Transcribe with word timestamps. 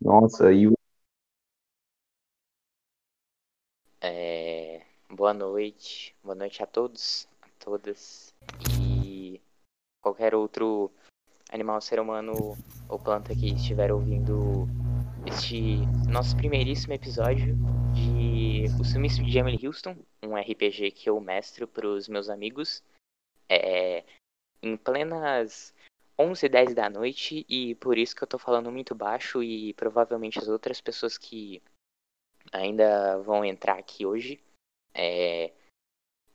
Nossa, 0.00 0.50
e 0.50 0.66
o. 0.66 0.72
É, 4.00 4.82
boa 5.10 5.34
noite, 5.34 6.16
boa 6.24 6.34
noite 6.34 6.62
a 6.62 6.66
todos, 6.66 7.28
a 7.42 7.48
todas 7.58 8.34
e 8.80 9.38
qualquer 10.00 10.34
outro 10.34 10.90
animal, 11.52 11.82
ser 11.82 12.00
humano 12.00 12.56
ou 12.88 12.98
planta 12.98 13.34
que 13.34 13.52
estiver 13.52 13.92
ouvindo 13.92 14.66
este 15.26 15.76
nosso 16.08 16.34
primeiríssimo 16.34 16.94
episódio 16.94 17.54
de 17.92 18.64
O 18.80 18.84
Sumiço 18.84 19.22
de 19.22 19.38
Emily 19.38 19.66
Houston, 19.66 19.96
um 20.22 20.34
RPG 20.34 20.92
que 20.92 21.10
eu 21.10 21.20
mestro 21.20 21.68
para 21.68 21.86
os 21.86 22.08
meus 22.08 22.30
amigos 22.30 22.82
é, 23.50 24.02
em 24.62 24.78
plenas 24.78 25.74
11 26.20 26.46
h 26.46 26.52
10 26.52 26.74
da 26.74 26.90
noite 26.90 27.46
e 27.48 27.74
por 27.76 27.96
isso 27.96 28.14
que 28.14 28.22
eu 28.22 28.28
tô 28.28 28.38
falando 28.38 28.70
muito 28.70 28.94
baixo 28.94 29.42
e 29.42 29.72
provavelmente 29.72 30.38
as 30.38 30.48
outras 30.48 30.78
pessoas 30.78 31.16
que 31.16 31.62
ainda 32.52 33.16
vão 33.22 33.42
entrar 33.42 33.78
aqui 33.78 34.04
hoje 34.04 34.38
é, 34.94 35.50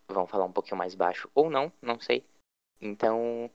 vão 0.07 0.25
falar 0.25 0.45
um 0.45 0.51
pouquinho 0.51 0.77
mais 0.77 0.95
baixo 0.95 1.29
ou 1.35 1.51
não, 1.51 1.71
não 1.81 1.99
sei. 1.99 2.25
Então, 2.81 3.49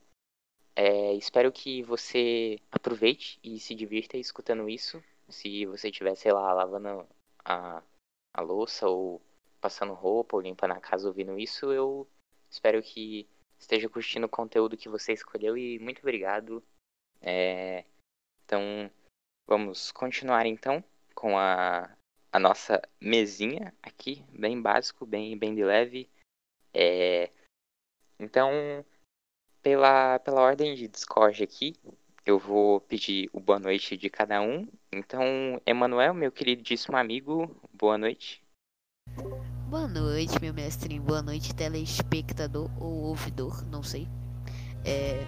é, 0.73 1.13
espero 1.15 1.51
que 1.51 1.83
você 1.83 2.59
aproveite 2.71 3.37
e 3.43 3.59
se 3.59 3.75
divirta 3.75 4.15
escutando 4.15 4.69
isso. 4.69 5.03
Se 5.27 5.65
você 5.65 5.89
estiver, 5.89 6.15
sei 6.15 6.31
lá, 6.31 6.53
lavando 6.53 7.05
a, 7.43 7.83
a 8.33 8.41
louça 8.41 8.87
ou 8.87 9.21
passando 9.59 9.93
roupa 9.93 10.37
ou 10.37 10.41
limpando 10.41 10.71
a 10.71 10.79
casa 10.79 11.07
ouvindo 11.07 11.37
isso, 11.37 11.73
eu 11.73 12.07
espero 12.49 12.81
que 12.81 13.27
esteja 13.61 13.87
curtindo 13.87 14.25
o 14.25 14.29
conteúdo 14.29 14.75
que 14.75 14.89
você 14.89 15.13
escolheu 15.13 15.55
e 15.55 15.79
muito 15.79 15.99
obrigado. 15.99 16.63
É, 17.21 17.85
então, 18.43 18.91
vamos 19.47 19.91
continuar 19.91 20.45
então 20.45 20.83
com 21.13 21.37
a, 21.37 21.95
a 22.31 22.39
nossa 22.39 22.81
mesinha 22.99 23.73
aqui, 23.81 24.25
bem 24.31 24.59
básico, 24.59 25.05
bem, 25.05 25.37
bem 25.37 25.53
de 25.53 25.63
leve. 25.63 26.09
É, 26.73 27.29
então, 28.19 28.51
pela, 29.61 30.17
pela 30.19 30.41
ordem 30.41 30.73
de 30.73 30.87
Discord 30.87 31.43
aqui, 31.43 31.75
eu 32.25 32.39
vou 32.39 32.81
pedir 32.81 33.29
o 33.31 33.39
boa 33.39 33.59
noite 33.59 33.95
de 33.95 34.09
cada 34.09 34.41
um. 34.41 34.67
Então, 34.91 35.61
Emanuel, 35.65 36.13
meu 36.13 36.31
queridíssimo 36.31 36.97
amigo, 36.97 37.55
boa 37.71 37.97
noite. 37.97 38.43
Boa 39.71 39.87
noite, 39.87 40.33
meu 40.41 40.53
mestre. 40.53 40.99
Boa 40.99 41.21
noite, 41.21 41.55
telespectador 41.55 42.69
ou 42.77 43.05
ouvidor, 43.05 43.63
não 43.71 43.81
sei. 43.81 44.05
É, 44.83 45.25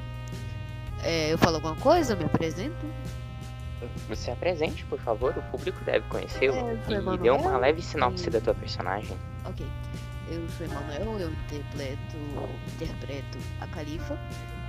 é, 1.02 1.32
eu 1.32 1.38
falo 1.38 1.56
alguma 1.56 1.78
coisa? 1.78 2.14
Me 2.14 2.26
apresento? 2.26 2.86
Você 4.10 4.32
apresente, 4.32 4.84
por 4.88 5.00
favor. 5.00 5.34
O 5.38 5.42
público 5.44 5.82
deve 5.86 6.06
conhecê-lo. 6.10 6.58
É, 6.58 7.14
e 7.14 7.18
dê 7.20 7.30
uma 7.30 7.58
leve 7.58 7.82
sinopse 7.82 8.28
e... 8.28 8.32
da 8.32 8.42
tua 8.42 8.54
personagem. 8.54 9.16
Ok. 9.46 9.66
Eu 10.30 10.46
sou 10.50 10.68
Emanuel, 10.68 11.20
eu 11.22 11.32
interpreto, 11.32 12.18
interpreto 12.76 13.38
a 13.62 13.68
Califa, 13.68 14.20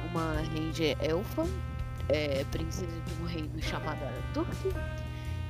uma 0.09 0.35
ranger 0.55 0.97
elfa, 1.01 1.49
é, 2.11 2.45
princesa 2.53 2.87
de 2.87 3.21
um 3.21 3.27
reino 3.27 3.61
chamado 3.61 3.99
Turk. 4.33 4.55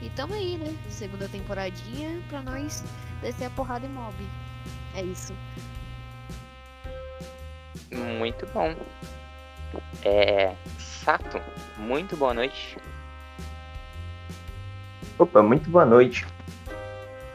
E 0.05 0.11
tamo 0.11 0.35
aí, 0.35 0.59
né? 0.59 0.77
Segunda 0.91 1.27
temporadinha 1.27 2.21
pra 2.29 2.43
nós 2.43 2.85
descer 3.23 3.47
a 3.47 3.51
porrada 3.51 3.87
em 3.87 3.89
mob. 3.89 4.15
É 4.95 5.01
isso. 5.01 5.33
Muito 7.91 8.47
bom. 8.53 8.75
É. 10.05 10.55
Sato, 10.79 11.41
muito 11.79 12.19
boa 12.19 12.35
noite. 12.35 12.77
Opa, 15.19 15.43
muito 15.43 15.71
boa 15.71 15.87
noite. 15.87 16.27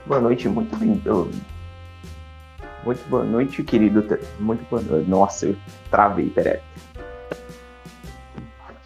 Boa 0.05 0.19
noite, 0.19 0.47
muito 0.47 0.75
bem. 0.77 1.01
Muito 2.85 3.09
boa 3.09 3.23
noite, 3.23 3.63
querido. 3.63 4.05
Muito 4.39 4.63
boa 4.69 4.81
noite. 4.83 5.09
Nossa, 5.09 5.47
eu 5.47 5.57
travei, 5.89 6.29
peraí. 6.29 6.59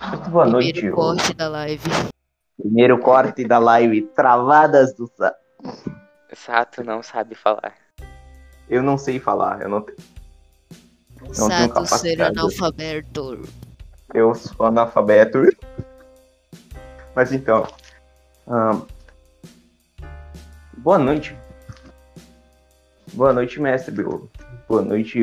Muito 0.08 0.30
boa 0.30 0.46
Primeiro 0.46 0.52
noite. 0.52 0.92
Corte 0.92 1.34
da 1.34 1.50
live. 1.50 2.13
Primeiro 2.58 3.00
corte 3.00 3.46
da 3.46 3.58
live. 3.58 4.02
Travadas 4.16 4.94
do. 4.94 5.10
Sato 6.34 6.84
não 6.84 7.04
sabe 7.04 7.36
falar. 7.36 7.74
Eu 8.70 8.82
não 8.82 8.98
sei 8.98 9.20
falar, 9.20 9.62
eu 9.62 9.70
não 9.70 9.82
tenho. 9.82 9.98
Não 11.22 11.34
Sato 11.34 11.86
ser 11.86 12.22
analfabeto. 12.22 13.48
Eu 14.14 14.34
sou 14.36 14.66
analfabeto. 14.66 15.40
Mas 17.16 17.32
então. 17.32 17.68
boa 20.78 20.98
noite. 20.98 21.36
Boa 23.14 23.32
noite, 23.32 23.60
mestre 23.60 23.94
Biolo. 23.94 24.30
Boa 24.68 24.82
noite, 24.82 25.20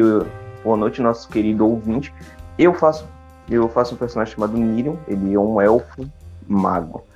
boa 0.63 0.77
noite, 0.77 1.03
nosso 1.03 1.29
querido 1.29 1.67
ouvinte. 1.67 2.15
Eu 2.57 2.73
faço, 2.73 3.05
eu 3.49 3.69
faço 3.69 3.95
um 3.95 3.99
personagem 3.99 4.35
chamado 4.35 4.57
Miriam. 4.57 4.97
Ele 5.09 5.35
é 5.35 5.39
um 5.39 5.61
elfo 5.61 6.09
mago. 6.47 7.10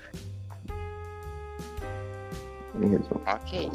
Em 2.81 2.89
resumo. 2.89 3.21
Ok. 3.27 3.71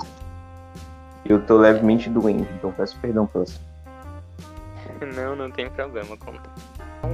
Eu 1.25 1.45
tô 1.45 1.57
levemente 1.57 2.09
doente, 2.09 2.49
então 2.53 2.71
peço 2.71 2.97
perdão 2.99 3.27
pelas. 3.27 3.59
Não, 5.15 5.35
não 5.35 5.51
tem 5.51 5.69
problema, 5.69 6.17
conta. 6.17 6.49
Então, 6.97 7.11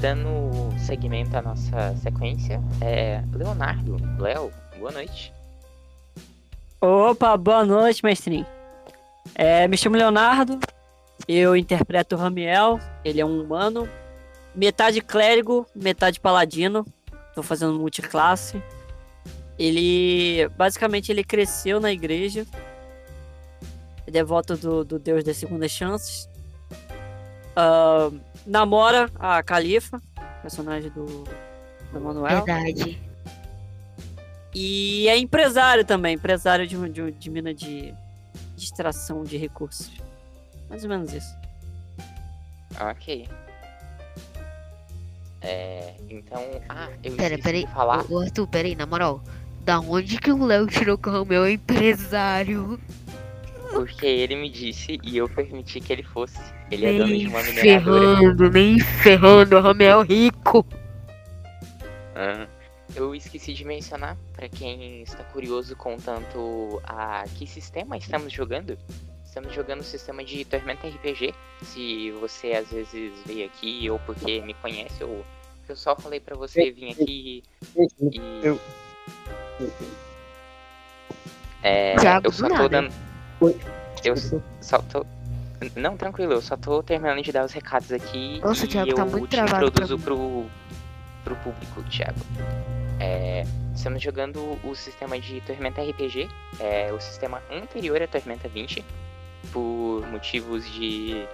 dando 0.00 0.78
seguimento 0.78 1.36
à 1.36 1.42
nossa 1.42 1.96
sequência, 1.96 2.60
é 2.80 3.22
Leonardo, 3.32 3.96
Léo, 4.18 4.50
boa 4.78 4.92
noite. 4.92 5.32
Opa, 6.80 7.36
boa 7.36 7.64
noite, 7.64 8.04
mestrinho. 8.04 8.46
É, 9.34 9.68
me 9.68 9.78
chamo 9.78 9.96
Leonardo, 9.96 10.58
eu 11.28 11.56
interpreto 11.56 12.16
o 12.16 12.18
Ramiel, 12.18 12.80
ele 13.04 13.20
é 13.20 13.24
um 13.24 13.40
humano, 13.40 13.88
metade 14.54 15.00
clérigo, 15.00 15.64
metade 15.74 16.18
paladino, 16.18 16.84
tô 17.34 17.42
fazendo 17.42 17.78
multiclasse. 17.78 18.62
Ele, 19.62 20.48
basicamente, 20.56 21.12
ele 21.12 21.22
cresceu 21.22 21.78
na 21.78 21.92
igreja, 21.92 22.44
é 24.04 24.10
devoto 24.10 24.56
do, 24.56 24.84
do 24.84 24.98
Deus 24.98 25.22
das 25.22 25.36
Segundas 25.36 25.70
Chances. 25.70 26.28
Uh, 27.52 28.18
namora 28.44 29.08
a 29.20 29.40
Califa, 29.40 30.02
personagem 30.42 30.90
do, 30.90 31.06
do 31.92 32.00
Manuel. 32.00 32.44
Verdade. 32.44 33.00
E 34.52 35.06
é 35.06 35.16
empresário 35.16 35.84
também, 35.84 36.16
empresário 36.16 36.66
de, 36.66 36.76
de, 36.88 37.12
de 37.12 37.30
mina 37.30 37.54
de, 37.54 37.94
de 38.56 38.64
extração 38.64 39.22
de 39.22 39.36
recursos. 39.36 39.92
Mais 40.68 40.82
ou 40.82 40.90
menos 40.90 41.12
isso. 41.12 41.36
Ok. 42.80 43.28
É, 45.40 45.94
então. 46.10 46.42
Ah, 46.68 46.88
eu 47.04 47.14
pera, 47.14 47.38
pera 47.38 47.60
de 47.60 47.66
falar. 47.68 47.98
Arthur, 47.98 48.48
pera 48.48 48.66
aí, 48.66 48.74
na 48.74 48.86
moral. 48.86 49.22
Da 49.64 49.78
onde 49.78 50.18
que 50.18 50.32
o 50.32 50.44
Léo 50.44 50.66
tirou 50.66 50.98
que 50.98 51.08
o 51.08 51.24
meu 51.24 51.48
empresário? 51.48 52.80
Porque 53.72 54.06
ele 54.06 54.36
me 54.36 54.50
disse 54.50 54.98
e 55.02 55.16
eu 55.16 55.28
permiti 55.28 55.80
que 55.80 55.92
ele 55.92 56.02
fosse. 56.02 56.38
Ele 56.70 56.86
nem 56.86 56.94
é 56.94 56.98
dono 56.98 57.18
de 57.18 57.26
uma 57.28 57.42
mineradora. 57.42 58.16
Ferrando, 58.16 58.50
nem 58.50 58.80
ferrando, 58.80 59.56
o 59.56 59.60
Romeu 59.60 60.02
rico. 60.02 60.66
Ah, 62.14 62.46
eu 62.94 63.14
esqueci 63.14 63.54
de 63.54 63.64
mencionar, 63.64 64.16
para 64.34 64.48
quem 64.48 65.02
está 65.02 65.24
curioso 65.24 65.74
com 65.76 65.96
tanto 65.96 66.82
a 66.84 67.24
que 67.36 67.46
sistema 67.46 67.96
estamos 67.96 68.32
jogando. 68.32 68.76
Estamos 69.24 69.54
jogando 69.54 69.80
o 69.80 69.84
sistema 69.84 70.22
de 70.22 70.44
Tormenta 70.44 70.86
RPG. 70.86 71.32
Se 71.62 72.10
você 72.20 72.52
às 72.52 72.70
vezes 72.70 73.12
veio 73.24 73.46
aqui 73.46 73.88
ou 73.88 73.98
porque 74.00 74.42
me 74.42 74.52
conhece 74.54 75.02
ou 75.02 75.24
eu 75.68 75.76
só 75.76 75.96
falei 75.96 76.20
para 76.20 76.36
você 76.36 76.70
vir 76.70 76.90
aqui 76.90 77.42
e 78.00 78.20
eu 78.42 78.60
é, 81.62 81.94
eu 82.22 82.32
só 82.32 82.48
tô 82.48 82.68
dando 82.68 82.92
eu 84.04 84.14
só 84.60 84.78
tô 84.78 85.06
não, 85.76 85.96
tranquilo, 85.96 86.32
eu 86.32 86.42
só 86.42 86.56
tô 86.56 86.82
terminando 86.82 87.22
de 87.22 87.30
dar 87.30 87.44
os 87.44 87.52
recados 87.52 87.92
aqui 87.92 88.40
Nossa, 88.40 88.64
e 88.64 88.68
Thiago, 88.68 88.90
eu 88.90 88.96
tá 88.96 89.04
muito 89.04 89.28
te 89.28 89.40
introduzo 89.40 89.98
pro, 89.98 90.46
pro 91.22 91.36
público, 91.36 91.82
Thiago. 91.84 92.18
É, 92.98 93.44
estamos 93.74 94.02
jogando 94.02 94.58
o 94.64 94.74
sistema 94.74 95.18
de 95.20 95.40
Tormenta 95.42 95.80
RPG, 95.80 96.28
é, 96.58 96.92
o 96.92 97.00
sistema 97.00 97.40
anterior 97.50 98.02
a 98.02 98.08
Tormenta 98.08 98.48
20, 98.48 98.84
por 99.52 100.04
motivos 100.10 100.68
de 100.72 101.26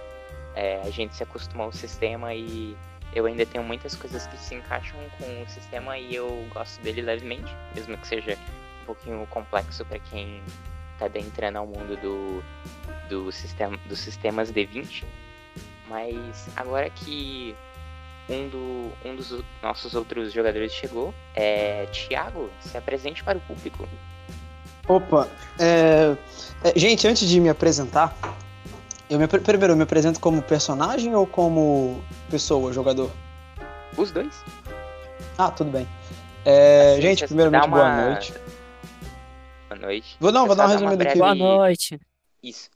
é, 0.55 0.81
a 0.85 0.89
gente 0.91 1.15
se 1.15 1.23
acostumar 1.23 1.65
ao 1.65 1.73
sistema 1.73 2.33
e 2.33 2.77
eu 3.13 3.25
ainda 3.25 3.45
tenho 3.45 3.63
muitas 3.63 3.95
coisas 3.95 4.27
que 4.27 4.37
se 4.37 4.55
encaixam 4.55 4.99
com 5.17 5.43
o 5.43 5.49
sistema 5.49 5.97
e 5.97 6.15
eu 6.15 6.47
gosto 6.53 6.81
dele 6.81 7.01
levemente, 7.01 7.51
mesmo 7.75 7.97
que 7.97 8.07
seja 8.07 8.37
um 8.81 8.85
pouquinho 8.85 9.27
complexo 9.27 9.85
para 9.85 9.99
quem 9.99 10.41
está 10.93 11.05
adentrando 11.05 11.57
ao 11.57 11.65
mundo 11.65 11.95
do, 12.01 12.43
do 13.09 13.31
sistema, 13.31 13.77
dos 13.85 13.99
sistemas 13.99 14.51
D20. 14.51 15.03
Mas 15.87 16.47
agora 16.55 16.89
que 16.89 17.55
um, 18.29 18.47
do, 18.47 18.91
um 19.03 19.15
dos 19.15 19.43
nossos 19.61 19.95
outros 19.95 20.31
jogadores 20.31 20.71
chegou. 20.71 21.13
É, 21.35 21.87
Thiago, 21.87 22.49
se 22.61 22.77
apresente 22.77 23.23
para 23.23 23.37
o 23.37 23.41
público. 23.41 23.87
Opa, 24.87 25.27
é, 25.59 26.15
é, 26.63 26.79
gente, 26.79 27.07
antes 27.07 27.27
de 27.27 27.39
me 27.39 27.49
apresentar, 27.49 28.15
eu 29.09 29.17
me, 29.19 29.27
primeiro 29.27 29.73
eu 29.73 29.77
me 29.77 29.83
apresento 29.83 30.19
como 30.19 30.41
personagem 30.41 31.15
ou 31.15 31.25
como 31.25 32.01
pessoa, 32.29 32.71
jogador? 32.71 33.11
Os 33.97 34.11
dois. 34.11 34.33
Ah, 35.37 35.49
tudo 35.51 35.71
bem. 35.71 35.87
É, 36.45 36.91
Assim, 36.93 37.01
gente, 37.01 37.25
primeiramente, 37.27 37.67
uma- 37.67 37.77
boa 37.77 38.05
noite. 38.05 38.33
Boa 39.67 39.81
noite. 39.81 40.17
Vou, 40.19 40.31
não, 40.31 40.45
vou 40.47 40.55
dar 40.55 40.63
dá 40.63 40.69
uma 40.69 40.73
resumida 40.79 41.03
aqui. 41.09 41.17
Boa 41.17 41.35
noite. 41.35 41.99
Isso. 42.43 42.69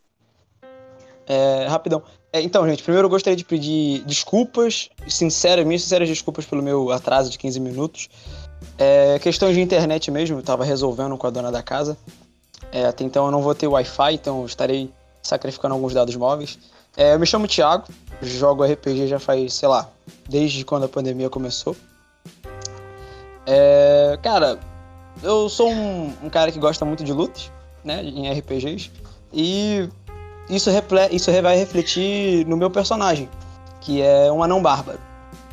É, 1.28 1.68
rapidão. 1.68 2.04
É, 2.32 2.42
então, 2.42 2.68
gente, 2.68 2.84
primeiro 2.84 3.06
eu 3.06 3.10
gostaria 3.10 3.38
de 3.38 3.46
pedir 3.46 4.04
desculpas, 4.06 4.90
sinceras, 5.08 5.66
minhas 5.66 5.84
sinceras 5.84 6.10
desculpas 6.10 6.46
pelo 6.46 6.62
meu 6.62 6.92
atraso 6.92 7.30
de 7.30 7.38
15 7.38 7.60
minutos. 7.60 8.10
É, 8.78 9.20
questões 9.20 9.56
de 9.56 9.62
internet 9.62 10.10
mesmo, 10.10 10.40
eu 10.40 10.44
tava 10.44 10.66
resolvendo 10.66 11.18
com 11.18 11.28
a 11.28 11.30
dona 11.30 11.52
da 11.52 11.62
casa. 11.62 11.98
É, 12.72 12.86
até 12.86 13.04
então 13.04 13.26
eu 13.26 13.32
não 13.32 13.42
vou 13.42 13.54
ter 13.54 13.68
Wi-Fi, 13.68 14.14
então 14.16 14.40
eu 14.42 14.46
estarei 14.46 14.90
sacrificando 15.24 15.74
alguns 15.74 15.94
dados 15.94 16.16
móveis. 16.16 16.60
É, 16.96 17.16
eu 17.16 17.20
me 17.20 17.26
chamo 17.26 17.48
Thiago, 17.48 17.88
jogo 18.22 18.64
RPG 18.64 19.08
já 19.08 19.20
faz, 19.20 19.54
sei 19.56 19.68
lá, 19.68 19.90
desde 20.30 20.64
quando 20.64 20.84
a 20.84 20.90
pandemia 20.90 21.30
começou. 21.30 21.76
É, 23.48 24.18
cara, 24.22 24.60
eu 25.24 25.50
sou 25.50 25.72
um, 25.72 26.14
um 26.24 26.30
cara 26.30 26.52
que 26.52 26.60
gosta 26.60 26.86
muito 26.86 27.04
de 27.04 27.12
lutas, 27.12 27.52
né, 27.84 28.04
em 28.04 28.32
RPGs. 28.32 28.92
E 29.32 29.90
isso, 30.50 30.70
isso 31.12 31.32
vai 31.42 31.58
refletir 31.58 32.46
no 32.46 32.56
meu 32.56 32.70
personagem, 32.70 33.30
que 33.82 34.02
é 34.02 34.32
um 34.32 34.44
anão 34.44 34.62
bárbaro, 34.62 35.00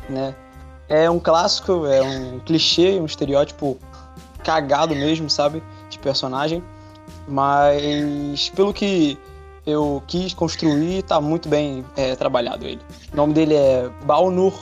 né? 0.09 0.35
É 0.87 1.09
um 1.09 1.19
clássico, 1.19 1.85
é 1.85 2.01
um 2.01 2.39
clichê, 2.39 2.99
um 2.99 3.05
estereótipo 3.05 3.77
cagado 4.43 4.93
mesmo, 4.93 5.29
sabe? 5.29 5.63
De 5.89 5.97
personagem. 5.97 6.61
Mas 7.27 8.49
pelo 8.49 8.73
que 8.73 9.17
eu 9.65 10.01
quis 10.07 10.33
construir, 10.33 11.03
tá 11.03 11.19
muito 11.21 11.47
bem 11.47 11.85
é, 11.95 12.15
trabalhado 12.15 12.65
ele. 12.65 12.81
O 13.13 13.15
nome 13.15 13.33
dele 13.33 13.55
é 13.55 13.89
Balnur 14.05 14.53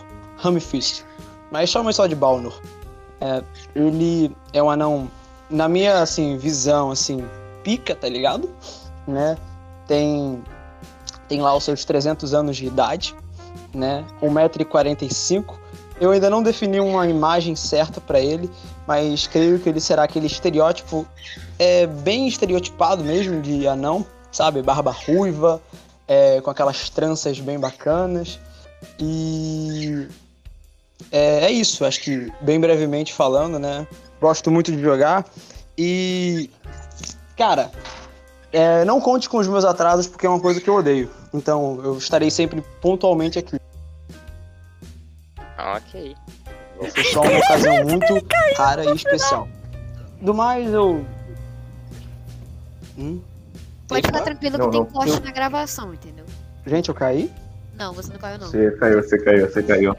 Hamfist. 0.44 1.04
Mas 1.52 1.70
chama 1.70 1.92
só 1.94 2.06
de 2.06 2.16
Balnur. 2.16 2.60
É, 3.22 3.44
ele 3.76 4.36
é 4.54 4.62
um 4.62 4.70
anão, 4.70 5.10
na 5.50 5.68
minha 5.68 6.02
assim, 6.02 6.38
visão, 6.38 6.92
assim, 6.92 7.26
pica, 7.64 7.96
tá 7.96 8.08
ligado? 8.08 8.50
Né? 9.08 9.36
tem, 9.90 10.44
tem 11.28 11.42
lá 11.42 11.54
os 11.58 11.64
seus 11.64 11.84
300 11.84 12.36
anos 12.36 12.56
de 12.56 12.68
idade, 12.68 13.16
né? 13.74 14.06
1,45m. 14.22 15.56
Eu 16.00 16.12
ainda 16.12 16.30
não 16.30 16.42
defini 16.42 16.80
uma 16.80 17.08
imagem 17.08 17.56
certa 17.56 18.00
para 18.00 18.22
ele, 18.22 18.50
mas 18.88 19.28
creio 19.28 19.60
que 19.60 19.68
ele 19.68 19.82
será 19.82 20.04
aquele 20.04 20.28
estereótipo 20.28 21.06
é 21.58 21.86
bem 21.88 22.28
estereotipado 22.28 23.04
mesmo 23.04 23.42
de 23.42 23.68
anão, 23.68 24.06
sabe? 24.32 24.62
Barba 24.62 24.92
ruiva, 24.92 25.62
é, 26.08 26.42
com 26.42 26.50
aquelas 26.50 26.90
tranças 26.90 27.40
bem 27.40 27.60
bacanas. 27.60 28.40
E 29.00 30.08
é, 31.12 31.46
é 31.46 31.52
isso, 31.52 31.86
acho 31.86 32.02
que 32.02 32.32
bem 32.42 32.60
brevemente 32.60 33.14
falando, 33.14 33.60
né? 33.60 33.88
Gosto 34.20 34.52
muito 34.52 34.72
de 34.72 34.82
jogar 34.82 35.26
e 35.78 36.50
cara, 37.38 37.72
é, 38.52 38.84
não 38.84 39.00
conte 39.00 39.30
com 39.30 39.38
os 39.38 39.48
meus 39.48 39.64
atrasos 39.64 40.08
porque 40.08 40.26
é 40.26 40.30
uma 40.30 40.40
coisa 40.40 40.60
que 40.60 40.70
eu 40.70 40.76
odeio. 40.76 41.10
Então 41.34 41.80
eu 41.84 41.98
estarei 41.98 42.30
sempre 42.30 42.62
pontualmente 42.82 43.40
aqui. 43.40 43.58
Ok. 45.58 46.16
Foi 46.78 47.04
só 47.06 47.22
uma 47.22 47.38
ocasião 47.38 47.84
muito 47.88 48.26
rara 48.58 48.86
e 48.86 48.96
especial. 48.96 49.48
Do 50.22 50.34
mais, 50.34 50.72
eu. 50.74 51.06
Hum? 52.98 53.22
Pode 53.90 54.06
ficar 54.06 54.22
tranquilo 54.22 54.58
Não, 54.58 54.66
que 54.66 54.72
tem 54.72 54.80
não, 54.82 54.88
corte 54.88 55.12
eu- 55.12 55.20
na 55.22 55.32
gravação, 55.32 55.94
entendeu? 55.94 56.26
Gente, 56.66 56.90
eu 56.90 56.96
caí? 56.96 57.32
Não, 57.76 57.94
você 57.94 58.12
não 58.14 58.20
caiu 58.20 58.38
não. 58.40 58.48
Você 58.48 58.72
caiu, 58.72 59.02
você 59.04 59.18
caiu, 59.18 59.50
você 59.50 59.64
caiu. 59.64 59.96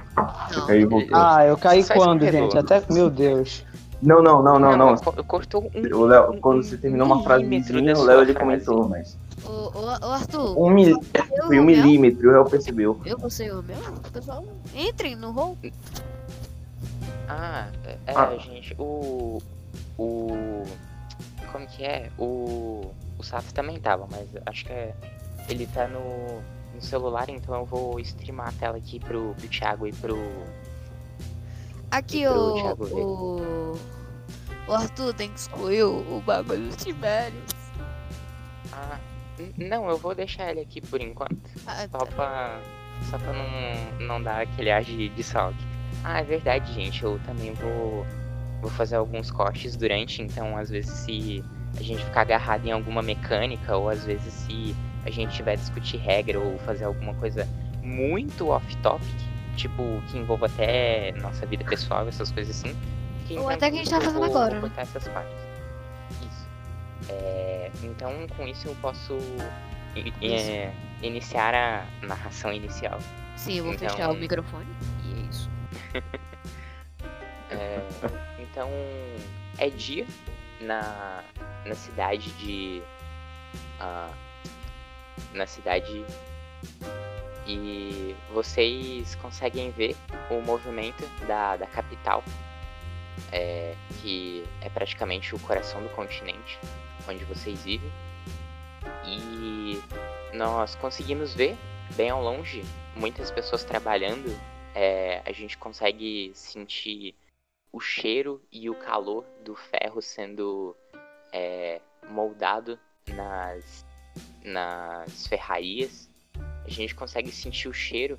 Você 0.48 0.60
caiu 0.66 0.81
e 0.81 0.84
voltou. 0.84 1.16
Ah, 1.16 1.44
eu 1.46 1.56
caí 1.56 1.82
Só 1.82 1.94
quando, 1.94 2.25
gente? 2.31 2.56
Até. 2.56 2.82
Meu 2.90 3.10
Deus. 3.10 3.64
Não, 4.02 4.22
não, 4.22 4.42
não, 4.42 4.58
não, 4.58 4.76
não. 4.76 4.96
co- 4.96 5.25
Cortou 5.25 5.70
um. 5.75 5.96
O 5.96 6.04
Léo, 6.06 6.32
um- 6.32 6.40
quando 6.40 6.58
um 6.58 6.62
você 6.62 6.76
terminou 6.76 7.06
uma 7.06 7.16
milímetro 7.16 7.75
frasezinha, 7.75 7.94
da 7.94 8.00
o 8.00 8.04
Léo 8.04 8.19
ele 8.22 8.32
frase. 8.32 8.38
comentou, 8.38 8.88
mas. 8.88 9.16
Ô, 9.44 9.50
ô, 9.50 9.81
ô, 10.06 10.10
Arthur, 10.12 10.58
Um 10.58 10.70
mil... 10.70 11.02
eu, 11.14 11.25
Foi 11.46 11.58
um 11.58 11.64
milímetro, 11.64 12.28
o 12.28 12.32
Léo 12.32 12.44
percebeu. 12.48 13.00
Eu 13.04 13.19
gostei 13.19 13.50
o 13.50 13.62
meu? 13.62 13.76
Pessoal, 14.12 14.44
entrem 14.75 15.16
no 15.16 15.32
hall. 15.32 15.56
Ah, 17.28 17.69
é, 17.84 17.90
é, 18.06 18.14
Ah. 18.14 18.37
gente, 18.38 18.75
o. 18.78 19.40
O. 19.98 20.62
Como 21.52 21.66
que 21.66 21.84
é? 21.84 22.10
O. 22.19 22.90
O 23.20 23.22
Saf 23.22 23.52
também 23.52 23.78
tava, 23.78 24.08
mas 24.11 24.31
acho 24.46 24.64
que 24.64 24.72
é. 24.72 24.94
Ele 25.46 25.67
tá 25.67 25.87
no, 25.87 26.40
no 26.75 26.81
celular, 26.81 27.28
então 27.28 27.55
eu 27.55 27.67
vou 27.67 28.00
streamar 28.00 28.49
a 28.49 28.52
tela 28.52 28.78
aqui 28.78 28.99
pro, 28.99 29.34
pro 29.34 29.49
Thiago 29.49 29.87
e 29.87 29.93
pro. 29.93 30.17
Aqui, 31.90 32.22
E 32.22 32.26
pro 32.26 32.96
o, 32.96 33.76
o. 34.67 34.72
Arthur 34.72 35.12
tem 35.12 35.28
que 35.28 35.38
excluir 35.38 35.82
o, 35.82 36.17
o 36.17 36.22
bagulho 36.22 36.67
dos 36.69 36.76
Tibérios. 36.76 37.55
Ah, 38.72 38.99
não, 39.58 39.90
eu 39.90 39.99
vou 39.99 40.14
deixar 40.14 40.50
ele 40.50 40.61
aqui 40.61 40.81
por 40.81 40.99
enquanto. 41.02 41.37
Ah, 41.66 41.87
Só 41.90 41.99
tá. 41.99 42.06
pra. 42.06 42.61
Só 43.11 43.19
pra 43.19 43.34
não, 43.34 44.06
não 44.06 44.23
dar 44.23 44.40
aquele 44.40 44.70
ar 44.70 44.82
de, 44.82 45.11
de. 45.11 45.23
Ah, 46.02 46.20
é 46.20 46.25
verdade, 46.25 46.73
gente. 46.73 47.02
Eu 47.02 47.20
também 47.26 47.52
vou. 47.52 48.06
Vou 48.62 48.70
fazer 48.70 48.96
alguns 48.96 49.31
cortes 49.31 49.76
durante, 49.76 50.23
então 50.23 50.56
às 50.56 50.70
vezes 50.70 50.90
se 50.90 51.44
a 51.78 51.82
gente 51.82 52.05
ficar 52.05 52.22
agarrado 52.22 52.67
em 52.67 52.72
alguma 52.72 53.02
mecânica, 53.02 53.76
ou 53.76 53.88
às 53.88 54.05
vezes 54.05 54.32
se 54.32 54.75
a 55.05 55.11
gente 55.11 55.34
tiver 55.34 55.56
discutir 55.56 55.96
regra 55.99 56.38
ou 56.38 56.58
fazer 56.61 56.84
alguma 56.84 57.14
coisa 57.14 57.46
muito 57.82 58.49
off-topic, 58.49 59.06
tipo, 59.56 60.02
que 60.11 60.19
envolva 60.19 60.46
até 60.46 61.12
nossa 61.12 61.46
vida 61.46 61.64
pessoal, 61.64 62.06
essas 62.08 62.31
coisas 62.31 62.56
assim. 62.58 62.76
Ou 63.38 63.49
até 63.49 63.70
que 63.70 63.76
a 63.76 63.78
gente 63.78 63.90
tá 63.90 64.00
fazendo 64.00 64.25
agora, 64.25 64.52
vou 64.61 64.62
cortar 64.62 64.82
essas 64.82 65.06
partes. 65.08 65.32
Isso. 66.20 66.49
É, 67.08 67.70
então, 67.82 68.26
com 68.37 68.46
isso 68.46 68.66
eu 68.69 68.75
posso 68.82 69.16
Isso. 69.94 70.12
é, 70.50 70.73
iniciar 71.02 71.55
a 71.55 71.84
narração 72.05 72.52
inicial. 72.52 72.99
Sim, 73.37 73.58
eu 73.58 73.64
vou 73.64 73.75
Então- 73.75 73.88
fechar 73.88 74.11
o 74.11 74.14
microfone. 74.14 74.66
E 75.06 75.14
é 75.14 75.31
isso. 75.31 75.50
É, 77.52 77.81
então, 78.38 78.69
é 79.58 79.69
dia 79.70 80.06
na, 80.60 81.22
na 81.64 81.74
cidade 81.74 82.30
de. 82.32 82.82
ah, 83.78 84.11
na 85.32 85.46
cidade. 85.46 86.04
E 87.46 88.14
vocês 88.32 89.14
conseguem 89.16 89.70
ver 89.70 89.96
o 90.30 90.40
movimento 90.40 91.04
da, 91.26 91.56
da 91.56 91.66
capital, 91.66 92.23
é, 93.32 93.75
que 94.00 94.44
é 94.61 94.68
praticamente 94.68 95.35
o 95.35 95.38
coração 95.40 95.82
do 95.82 95.88
continente 95.88 96.58
onde 97.08 97.25
vocês 97.25 97.62
vivem. 97.62 97.90
E 99.04 99.80
nós 100.32 100.75
conseguimos 100.75 101.35
ver, 101.35 101.56
bem 101.96 102.11
ao 102.11 102.23
longe, 102.23 102.64
muitas 102.94 103.30
pessoas 103.30 103.64
trabalhando. 103.64 104.38
É, 104.75 105.20
a 105.26 105.32
gente 105.32 105.58
consegue 105.58 106.30
sentir 106.35 107.14
o 107.72 107.80
cheiro 107.80 108.42
e 108.50 108.68
o 108.68 108.74
calor 108.74 109.24
do 109.44 109.54
ferro 109.54 110.02
sendo 110.02 110.76
é, 111.32 111.80
moldado 112.08 112.78
nas, 113.08 113.84
nas 114.44 115.26
ferrarias. 115.26 116.08
A 116.64 116.68
gente 116.68 116.94
consegue 116.94 117.30
sentir 117.30 117.68
o 117.68 117.72
cheiro 117.72 118.18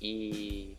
e 0.00 0.76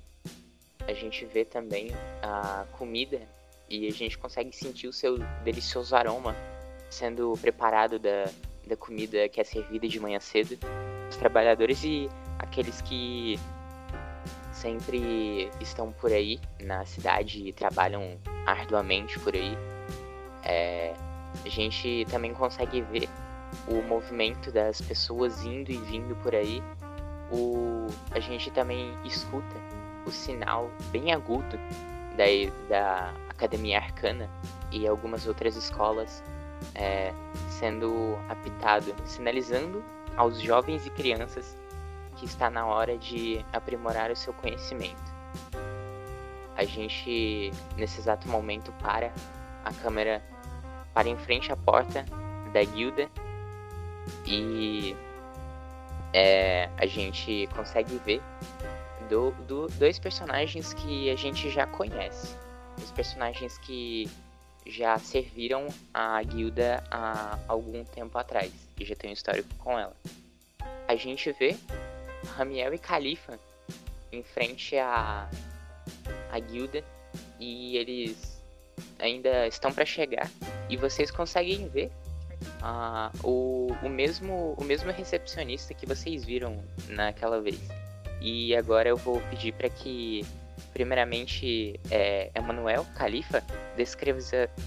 a 0.87 0.93
gente 0.93 1.25
vê 1.25 1.45
também 1.45 1.89
a 2.21 2.65
comida 2.77 3.21
e 3.69 3.87
a 3.87 3.91
gente 3.91 4.17
consegue 4.17 4.55
sentir 4.55 4.87
o 4.87 4.93
seu 4.93 5.17
delicioso 5.43 5.95
aroma 5.95 6.35
sendo 6.89 7.33
preparado 7.39 7.99
da, 7.99 8.25
da 8.65 8.75
comida 8.75 9.29
que 9.29 9.39
é 9.39 9.43
servida 9.43 9.87
de 9.87 9.99
manhã 9.99 10.19
cedo. 10.19 10.57
Os 11.09 11.15
trabalhadores 11.15 11.83
e 11.83 12.09
aqueles 12.39 12.81
que 12.81 13.39
sempre 14.59 15.49
estão 15.61 15.91
por 15.91 16.11
aí 16.11 16.39
na 16.61 16.85
cidade 16.85 17.47
e 17.47 17.53
trabalham 17.53 18.17
arduamente 18.45 19.17
por 19.19 19.33
aí. 19.33 19.57
É, 20.43 20.93
a 21.45 21.49
gente 21.49 22.05
também 22.09 22.33
consegue 22.33 22.81
ver 22.81 23.09
o 23.67 23.81
movimento 23.83 24.51
das 24.51 24.81
pessoas 24.81 25.43
indo 25.45 25.71
e 25.71 25.77
vindo 25.77 26.15
por 26.17 26.35
aí. 26.35 26.61
O, 27.31 27.87
a 28.11 28.19
gente 28.19 28.51
também 28.51 28.93
escuta 29.05 29.55
o 30.05 30.11
sinal 30.11 30.69
bem 30.91 31.13
agudo 31.13 31.57
da, 32.17 32.25
da 32.67 33.13
Academia 33.29 33.77
Arcana 33.77 34.29
e 34.71 34.85
algumas 34.87 35.25
outras 35.25 35.55
escolas 35.55 36.21
é, 36.75 37.13
sendo 37.49 38.17
apitado, 38.27 38.93
sinalizando 39.05 39.83
aos 40.17 40.41
jovens 40.41 40.85
e 40.85 40.89
crianças 40.89 41.55
que 42.19 42.25
está 42.25 42.49
na 42.49 42.65
hora 42.65 42.97
de 42.97 43.43
aprimorar 43.53 44.11
o 44.11 44.15
seu 44.15 44.33
conhecimento. 44.33 45.17
a 46.57 46.65
gente, 46.65 47.51
nesse 47.77 48.01
exato 48.01 48.27
momento, 48.27 48.73
para 48.81 49.13
a 49.63 49.73
câmera 49.73 50.21
para 50.93 51.07
em 51.07 51.15
frente 51.15 51.49
à 51.53 51.55
porta 51.55 52.05
da 52.51 52.61
guilda 52.61 53.09
e 54.25 54.93
é, 56.13 56.69
a 56.77 56.85
gente 56.85 57.47
consegue 57.55 57.97
ver 57.99 58.21
do, 59.09 59.31
do, 59.47 59.67
dois 59.67 59.97
personagens 59.97 60.73
que 60.73 61.09
a 61.09 61.15
gente 61.15 61.49
já 61.49 61.65
conhece. 61.65 62.35
Os 62.77 62.91
personagens 62.91 63.57
que 63.59 64.09
já 64.65 64.97
serviram 64.97 65.67
a 65.93 66.21
guilda 66.21 66.83
há 66.91 67.39
algum 67.47 67.85
tempo 67.85 68.17
atrás 68.17 68.51
e 68.77 68.83
já 68.83 68.95
tem 68.95 69.09
um 69.09 69.13
histórico 69.13 69.49
com 69.59 69.79
ela. 69.79 69.95
A 70.89 70.95
gente 70.97 71.31
vê 71.31 71.55
Ramiel 72.35 72.73
e 72.73 72.77
Califa 72.77 73.39
em 74.11 74.23
frente 74.23 74.77
à, 74.77 75.29
à 76.31 76.39
guilda 76.39 76.83
e 77.39 77.77
eles 77.77 78.41
ainda 78.99 79.47
estão 79.47 79.71
para 79.71 79.85
chegar 79.85 80.29
e 80.69 80.77
vocês 80.77 81.11
conseguem 81.11 81.67
ver 81.69 81.91
uh, 82.61 83.27
o, 83.27 83.67
o, 83.83 83.89
mesmo, 83.89 84.55
o 84.57 84.63
mesmo 84.63 84.91
recepcionista 84.91 85.73
que 85.73 85.85
vocês 85.85 86.23
viram 86.23 86.63
naquela 86.87 87.41
vez. 87.41 87.59
E 88.21 88.55
agora 88.55 88.89
eu 88.89 88.97
vou 88.97 89.21
pedir 89.29 89.53
para 89.53 89.69
que, 89.69 90.25
primeiramente, 90.73 91.79
é, 91.89 92.29
Emanuel 92.35 92.85
Califa 92.95 93.41
descreva, 93.77 94.19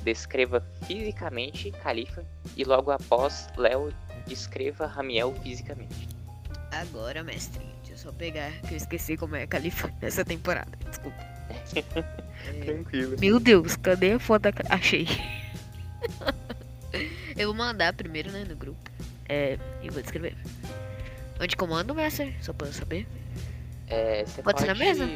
descreva 0.02 0.60
fisicamente 0.86 1.70
Califa 1.70 2.24
e 2.56 2.64
logo 2.64 2.90
após 2.90 3.48
Léo 3.56 3.92
descreva 4.26 4.86
Ramiel 4.86 5.34
fisicamente. 5.42 6.11
Agora, 6.72 7.22
mestre, 7.22 7.60
deixa 7.78 7.92
eu 7.92 7.98
só 7.98 8.12
pegar, 8.12 8.50
que 8.62 8.72
eu 8.72 8.76
esqueci 8.76 9.16
como 9.16 9.36
é 9.36 9.46
Califa 9.46 9.92
nessa 10.00 10.24
temporada, 10.24 10.70
desculpa. 10.88 11.18
Tranquilo. 12.64 13.16
Meu 13.20 13.38
Deus, 13.38 13.76
cadê 13.76 14.12
a 14.12 14.18
foto 14.18 14.44
da... 14.44 14.52
Achei. 14.70 15.06
eu 17.36 17.48
vou 17.48 17.54
mandar 17.54 17.92
primeiro, 17.92 18.32
né, 18.32 18.44
no 18.48 18.56
grupo. 18.56 18.90
É, 19.28 19.58
e 19.82 19.90
vou 19.90 20.02
descrever. 20.02 20.34
Onde 21.38 21.56
comando, 21.56 21.94
mestre? 21.94 22.34
Só 22.40 22.52
pra 22.52 22.68
eu 22.68 22.72
saber. 22.72 23.06
É, 23.86 24.24
você 24.24 24.42
pode, 24.42 24.56
pode 24.56 24.60
ser 24.60 24.66
na 24.66 24.74
mesa? 24.74 25.08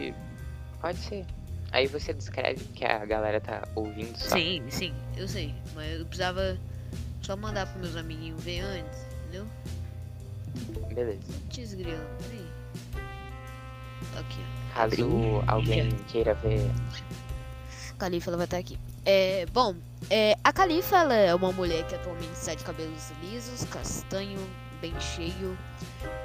Pode 0.81 0.99
ser. 0.99 1.25
Aí 1.73 1.87
você 1.87 2.13
descreve 2.13 2.65
que 2.75 2.85
a 2.85 3.05
galera 3.05 3.41
tá 3.41 3.67
ouvindo 3.75 4.17
só. 4.19 4.37
Sim, 4.37 4.63
sim, 4.69 4.95
eu 5.17 5.27
sei. 5.27 5.55
Mas 5.75 6.01
eu 6.01 6.07
precisava 6.07 6.59
só 7.23 7.37
mandar 7.37 7.67
pros 7.67 7.83
meus 7.83 7.97
amiguinhos 7.97 8.43
ver 8.43 8.61
antes, 8.61 9.01
entendeu? 9.23 9.47
Beleza. 10.95 11.19
Desgrilo, 11.49 12.07
peraí. 12.19 12.47
Tá 14.13 14.21
aqui, 14.21 14.39
ó. 14.41 14.75
Caso 14.75 15.43
alguém 15.47 15.91
queira 16.09 16.35
ver. 16.35 16.71
Califa, 17.99 18.31
ela 18.31 18.37
vai 18.37 18.45
estar 18.45 18.59
aqui. 18.59 18.79
É, 19.05 19.47
bom, 19.53 19.75
é, 20.11 20.37
a 20.45 20.53
Califa 20.53 20.97
ela 20.97 21.15
é 21.15 21.35
uma 21.35 21.53
mulher 21.53 21.87
que 21.87 21.95
atualmente 21.95 22.33
está 22.33 22.55
de 22.55 22.65
cabelos 22.65 23.11
lisos, 23.23 23.65
castanho, 23.71 24.39
bem 24.81 24.95
cheio. 25.01 25.57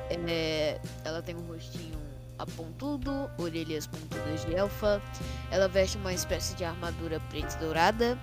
É, 0.09 0.79
ela 1.05 1.21
tem 1.21 1.35
um 1.35 1.47
rostinho 1.47 1.99
apontudo, 2.37 3.29
orelhas 3.37 3.87
pontudas 3.87 4.45
de 4.45 4.55
elfa. 4.55 5.01
Ela 5.49 5.67
veste 5.67 5.97
uma 5.97 6.13
espécie 6.13 6.55
de 6.55 6.63
armadura 6.63 7.19
preta 7.29 7.55
e 7.55 7.59
dourada. 7.59 8.17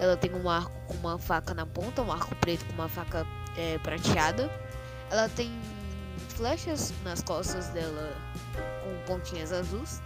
Ela 0.00 0.16
tem 0.16 0.32
um 0.32 0.48
arco 0.48 0.72
com 0.86 0.94
uma 0.94 1.18
faca 1.18 1.52
na 1.52 1.66
ponta, 1.66 2.02
um 2.02 2.12
arco 2.12 2.34
preto 2.36 2.64
com 2.66 2.72
uma 2.72 2.88
faca 2.88 3.26
é, 3.56 3.78
prateada. 3.78 4.50
Ela 5.14 5.28
tem 5.28 5.48
flechas 6.30 6.92
nas 7.04 7.22
costas 7.22 7.68
dela 7.68 8.16
com 8.82 9.06
pontinhas 9.06 9.52
azuis. 9.52 10.02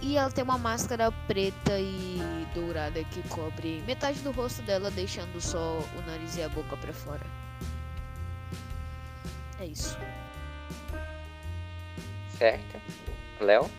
E 0.00 0.16
ela 0.16 0.30
tem 0.30 0.42
uma 0.42 0.56
máscara 0.56 1.12
preta 1.26 1.78
e 1.78 2.18
dourada 2.54 3.04
que 3.04 3.22
cobre 3.28 3.82
metade 3.86 4.18
do 4.20 4.30
rosto 4.30 4.62
dela, 4.62 4.90
deixando 4.90 5.38
só 5.42 5.80
o 5.94 6.02
nariz 6.06 6.38
e 6.38 6.42
a 6.42 6.48
boca 6.48 6.74
para 6.74 6.90
fora. 6.90 7.26
É 9.58 9.66
isso. 9.66 9.98
Certo. 12.38 12.80
Léo? 13.42 13.70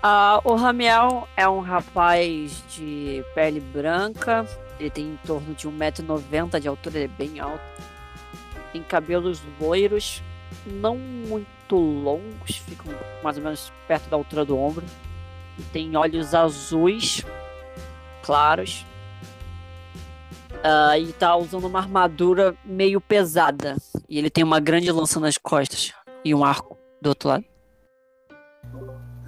Ah, 0.00 0.40
o 0.44 0.54
Ramiel 0.54 1.28
é 1.36 1.48
um 1.48 1.58
rapaz 1.58 2.62
de 2.68 3.24
pele 3.34 3.58
branca. 3.58 4.46
Ele 4.78 4.90
tem 4.90 5.04
em 5.06 5.18
torno 5.26 5.52
de 5.52 5.66
1,90m 5.66 6.60
de 6.60 6.68
altura, 6.68 6.98
ele 6.98 7.06
é 7.06 7.08
bem 7.08 7.40
alto. 7.40 7.93
Tem 8.74 8.82
cabelos 8.82 9.40
loiros, 9.60 10.20
não 10.66 10.98
muito 10.98 11.76
longos, 11.76 12.56
ficam 12.56 12.92
mais 13.22 13.36
ou 13.36 13.44
menos 13.44 13.72
perto 13.86 14.10
da 14.10 14.16
altura 14.16 14.44
do 14.44 14.58
ombro. 14.58 14.84
E 15.56 15.62
tem 15.62 15.96
olhos 15.96 16.34
azuis, 16.34 17.24
claros. 18.20 18.84
Uh, 20.54 20.98
e 20.98 21.12
tá 21.12 21.36
usando 21.36 21.68
uma 21.68 21.78
armadura 21.78 22.56
meio 22.64 23.00
pesada. 23.00 23.76
E 24.08 24.18
ele 24.18 24.28
tem 24.28 24.42
uma 24.42 24.58
grande 24.58 24.90
lança 24.90 25.20
nas 25.20 25.38
costas 25.38 25.92
e 26.24 26.34
um 26.34 26.44
arco 26.44 26.76
do 27.00 27.10
outro 27.10 27.28
lado. 27.28 27.44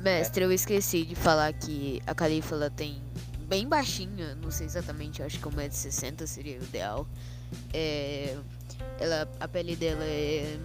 Mestre, 0.00 0.42
eu 0.42 0.50
esqueci 0.50 1.04
de 1.04 1.14
falar 1.14 1.52
que 1.52 2.02
a 2.04 2.16
Califa 2.16 2.56
ela 2.56 2.68
tem 2.68 3.00
bem 3.46 3.68
baixinha, 3.68 4.34
não 4.34 4.50
sei 4.50 4.66
exatamente, 4.66 5.22
acho 5.22 5.38
que 5.38 5.48
1,60m 5.48 6.26
seria 6.26 6.58
o 6.58 6.64
ideal. 6.64 7.06
É, 7.72 8.36
ela, 9.00 9.28
a 9.40 9.48
pele 9.48 9.76
dela 9.76 10.04
é 10.04 10.58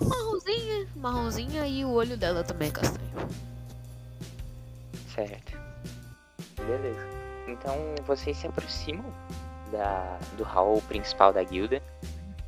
marronzinha, 0.00 0.86
marronzinha 0.96 1.66
e 1.66 1.84
o 1.84 1.92
olho 1.92 2.16
dela 2.16 2.42
também 2.42 2.68
é 2.68 2.72
castanho. 2.72 3.28
Certo. 5.14 5.58
Beleza. 6.56 7.06
Então 7.48 7.76
vocês 8.06 8.36
se 8.36 8.46
aproximam 8.46 9.04
da, 9.70 10.18
do 10.36 10.44
hall 10.44 10.80
principal 10.82 11.32
da 11.32 11.42
guilda. 11.42 11.82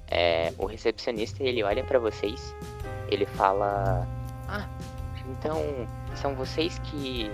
É, 0.09 0.53
o 0.59 0.67
recepcionista 0.67 1.43
ele 1.43 1.63
olha 1.63 1.83
para 1.83 1.99
vocês, 1.99 2.55
ele 3.09 3.27
fala: 3.27 4.07
Ah, 4.49 4.69
então 5.29 5.61
são 6.15 6.35
vocês 6.35 6.79
que 6.81 7.31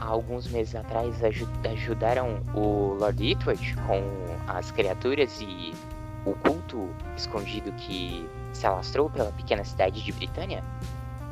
há 0.00 0.06
alguns 0.06 0.48
meses 0.48 0.74
atrás 0.74 1.16
ajudaram 1.22 2.42
o 2.54 2.94
Lord 2.98 3.22
Itward 3.22 3.76
com 3.86 4.02
as 4.48 4.70
criaturas 4.70 5.40
e 5.40 5.72
o 6.24 6.34
culto 6.34 6.88
escondido 7.16 7.72
que 7.72 8.28
se 8.52 8.66
alastrou 8.66 9.10
pela 9.10 9.30
pequena 9.32 9.64
cidade 9.64 10.02
de 10.02 10.12
Britânia? 10.12 10.62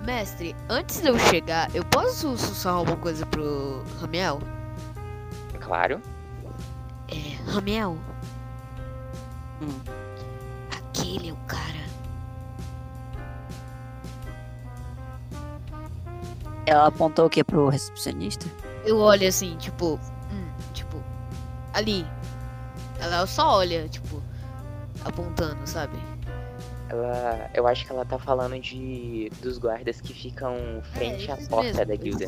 Mestre, 0.05 0.55
antes 0.69 1.01
de 1.01 1.09
eu 1.09 1.19
chegar, 1.19 1.75
eu 1.75 1.85
posso 1.85 2.37
sussurrar 2.37 2.79
alguma 2.79 2.97
coisa 2.97 3.25
pro 3.27 3.85
Ramiel? 4.01 4.41
Claro. 5.61 6.01
É, 7.09 7.51
Ramiel. 7.51 7.97
Hum. 9.63 9.81
Aquele 10.71 11.31
é 11.31 11.33
o 11.33 11.37
cara. 11.47 11.83
Ela 16.67 16.87
apontou 16.87 17.27
o 17.27 17.31
que 17.31 17.45
pro 17.45 17.69
recepcionista? 17.69 18.47
Eu 18.85 18.99
olho 18.99 19.29
assim, 19.29 19.57
tipo, 19.57 20.01
hum, 20.33 20.51
tipo, 20.73 21.03
ali. 21.73 22.05
Ela 23.01 23.27
só 23.27 23.59
olha, 23.59 23.89
tipo, 23.89 24.23
apontando, 25.05 25.67
sabe? 25.67 25.97
Ela, 26.89 27.51
eu 27.55 27.67
acho 27.67 27.87
que 27.87 27.93
ela 27.93 28.05
tá 28.05 28.19
falando 28.19 28.59
de 28.61 29.31
dos 29.41 29.59
guardas 29.59 30.01
que 30.01 30.13
ficam 30.13 30.57
frente 30.93 31.31
é, 31.31 31.33
à 31.33 31.37
porta 31.37 31.63
mesmo, 31.63 31.87
da 31.87 31.97
guilda. 31.97 32.27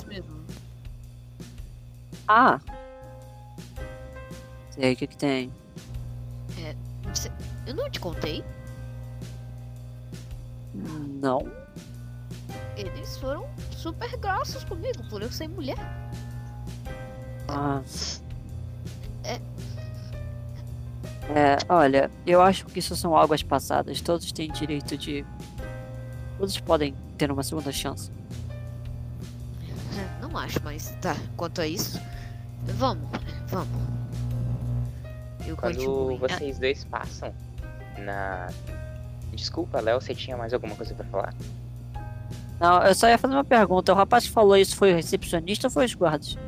Ah. 2.27 2.61
Sei 4.71 4.93
o 4.93 4.97
que 4.97 5.07
que 5.07 5.17
tem. 5.17 5.53
É, 6.59 6.75
eu 7.67 7.75
não 7.75 7.91
te 7.91 8.01
contei? 8.01 8.43
Não. 10.75 11.47
Eles 12.77 13.19
foram 13.19 13.47
super 13.71 14.17
grossos 14.17 14.65
comigo 14.65 15.03
por 15.09 15.23
eu 15.23 15.31
ser 15.31 15.49
mulher. 15.49 15.79
Ah. 17.49 17.83
É, 17.83 18.24
é, 21.31 21.57
olha, 21.69 22.11
eu 22.27 22.43
acho 22.43 22.67
que 22.67 22.79
isso 22.79 22.95
são 22.97 23.17
águas 23.17 23.43
passadas. 23.43 24.01
Todos 24.01 24.31
têm 24.33 24.51
direito 24.51 24.97
de. 24.97 25.25
Todos 26.39 26.59
podem 26.61 26.95
ter 27.17 27.31
uma 27.31 27.43
segunda 27.43 27.73
chance. 27.73 28.11
É, 29.97 30.23
não 30.23 30.37
acho, 30.37 30.61
mas 30.63 30.95
tá. 31.01 31.17
Quanto 31.37 31.61
a 31.61 31.67
isso, 31.67 32.01
vamos, 32.65 33.09
vamos. 33.49 33.95
Eu 35.47 35.57
Quando 35.57 35.77
continuo... 35.77 36.19
vocês 36.19 36.59
dois 36.59 36.85
passam 36.85 37.33
na. 37.99 38.49
Desculpa, 39.33 39.81
Léo, 39.81 40.01
você 40.01 40.15
tinha 40.15 40.37
mais 40.37 40.53
alguma 40.53 40.77
coisa 40.77 40.95
para 40.95 41.05
falar? 41.07 41.35
Não, 42.61 42.83
eu 42.85 42.95
só 42.95 43.09
ia 43.09 43.19
fazer 43.19 43.35
uma 43.35 43.45
pergunta. 43.45 43.93
O 43.93 43.97
rapaz 43.97 44.25
que 44.25 44.31
falou 44.31 44.57
isso 44.57 44.77
foi 44.77 44.93
o 44.93 44.97
recepcionista 44.97 45.67
ou 45.67 45.71
foi 45.71 45.87
os 45.87 45.95
guardas? 45.95 46.39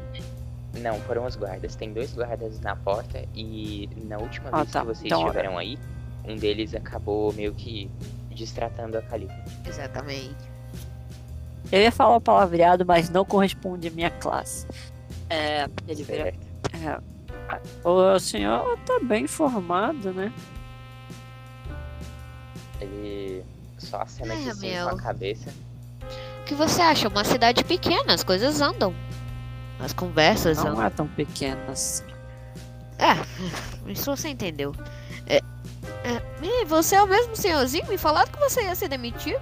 Não, 0.81 1.01
foram 1.01 1.25
os 1.25 1.37
guardas. 1.37 1.75
Tem 1.77 1.93
dois 1.93 2.13
guardas 2.13 2.61
na 2.61 2.77
porta 2.77 3.25
e 3.35 3.89
na 4.05 4.19
última 4.19 4.51
ah, 4.53 4.59
vez 4.59 4.73
tá. 4.73 4.81
que 4.81 4.87
vocês 4.87 5.07
então, 5.07 5.23
estiveram 5.23 5.59
aí, 5.59 5.79
um 6.25 6.37
deles 6.37 6.75
acabou 6.75 7.33
meio 7.33 7.55
que 7.55 7.91
distratando 8.31 8.97
a 8.97 9.03
Califa. 9.03 9.35
Exatamente. 9.67 10.37
Eu 11.73 11.81
ia 11.81 11.91
falar 11.91 12.17
o 12.17 12.21
palavreado, 12.21 12.85
mas 12.85 13.11
não 13.11 13.25
corresponde 13.25 13.89
à 13.89 13.91
minha 13.91 14.11
classe. 14.11 14.67
É, 15.29 15.69
ele 15.89 16.03
vira. 16.05 16.29
É, 16.29 17.01
o 17.85 18.19
senhor 18.19 18.79
tá 18.87 19.01
bem 19.03 19.25
informado, 19.25 20.13
né? 20.13 20.33
Ele 22.81 23.45
só 23.79 24.03
acena 24.03 24.35
É, 24.35 24.55
sim 24.55 24.73
meu. 24.73 24.89
com 24.89 24.95
a 24.95 25.03
cabeça. 25.03 25.53
O 26.41 26.45
que 26.45 26.55
você 26.55 26.81
acha? 26.81 27.09
Uma 27.09 27.25
cidade 27.25 27.65
pequena, 27.65 28.15
as 28.15 28.23
coisas 28.23 28.61
andam. 28.61 28.95
As 29.87 29.93
conversas 29.93 30.59
Não 30.65 30.83
é 30.83 30.91
tão 30.91 31.07
pequenas. 31.07 32.05
É, 32.99 33.13
isso 33.87 34.17
você 34.17 34.29
entendeu. 34.29 34.75
É, 35.29 35.41
é, 36.03 36.65
você 36.67 36.97
é 36.97 37.03
o 37.03 37.07
mesmo 37.07 37.37
senhorzinho? 37.37 37.87
Me 37.87 37.97
falaram 37.97 38.29
que 38.31 38.39
você 38.41 38.63
ia 38.63 38.75
ser 38.75 38.89
demitido? 38.89 39.41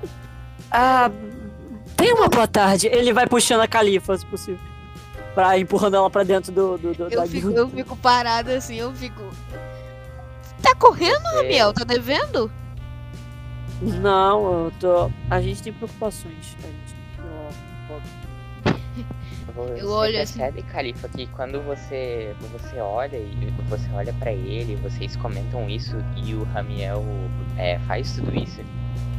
Ah, 0.71 1.11
tem 1.97 2.13
uma 2.13 2.29
boa 2.29 2.47
tarde. 2.47 2.89
Ele 2.89 3.11
vai 3.15 3.27
puxando 3.27 3.63
a 3.63 3.67
califa, 3.67 4.19
se 4.19 4.27
possível. 4.27 4.61
Pra 5.35 5.59
empurrando 5.59 5.97
ela 5.97 6.11
pra 6.11 6.23
dentro 6.23 6.53
do, 6.53 6.77
do, 6.77 6.95
do 6.95 7.09
da 7.09 7.17
Eu 7.17 7.23
fico, 7.23 7.49
guilda. 7.49 7.61
eu 7.61 7.69
fico 7.71 7.97
parada 7.97 8.55
assim, 8.55 8.77
eu 8.77 8.93
fico. 8.93 9.23
Tá 10.61 10.75
correndo, 10.75 11.25
Ramiel? 11.37 11.73
Tá 11.73 11.85
devendo? 11.85 12.53
Não, 13.81 14.65
eu 14.65 14.73
tô. 14.79 15.11
A 15.31 15.41
gente 15.41 15.63
tem 15.63 15.73
preocupações. 15.73 16.55
A 16.63 16.67
gente 16.67 16.84
ó, 16.84 16.84
Você 19.55 19.83
Eu 19.83 19.91
olho 19.91 20.21
assim. 20.21 20.39
percebe, 20.39 20.63
Califa, 20.63 21.09
que 21.09 21.27
quando 21.29 21.61
você 21.63 22.35
você 22.53 22.81
olha 22.81 23.17
e 23.17 23.53
você 23.69 23.89
olha 23.93 24.13
para 24.15 24.33
ele, 24.33 24.77
vocês 24.77 25.15
comentam 25.17 25.69
isso 25.69 25.97
e 26.17 26.35
o 26.35 26.43
Ramiel 26.45 27.05
é, 27.57 27.79
faz 27.81 28.17
tudo 28.17 28.35
isso, 28.37 28.61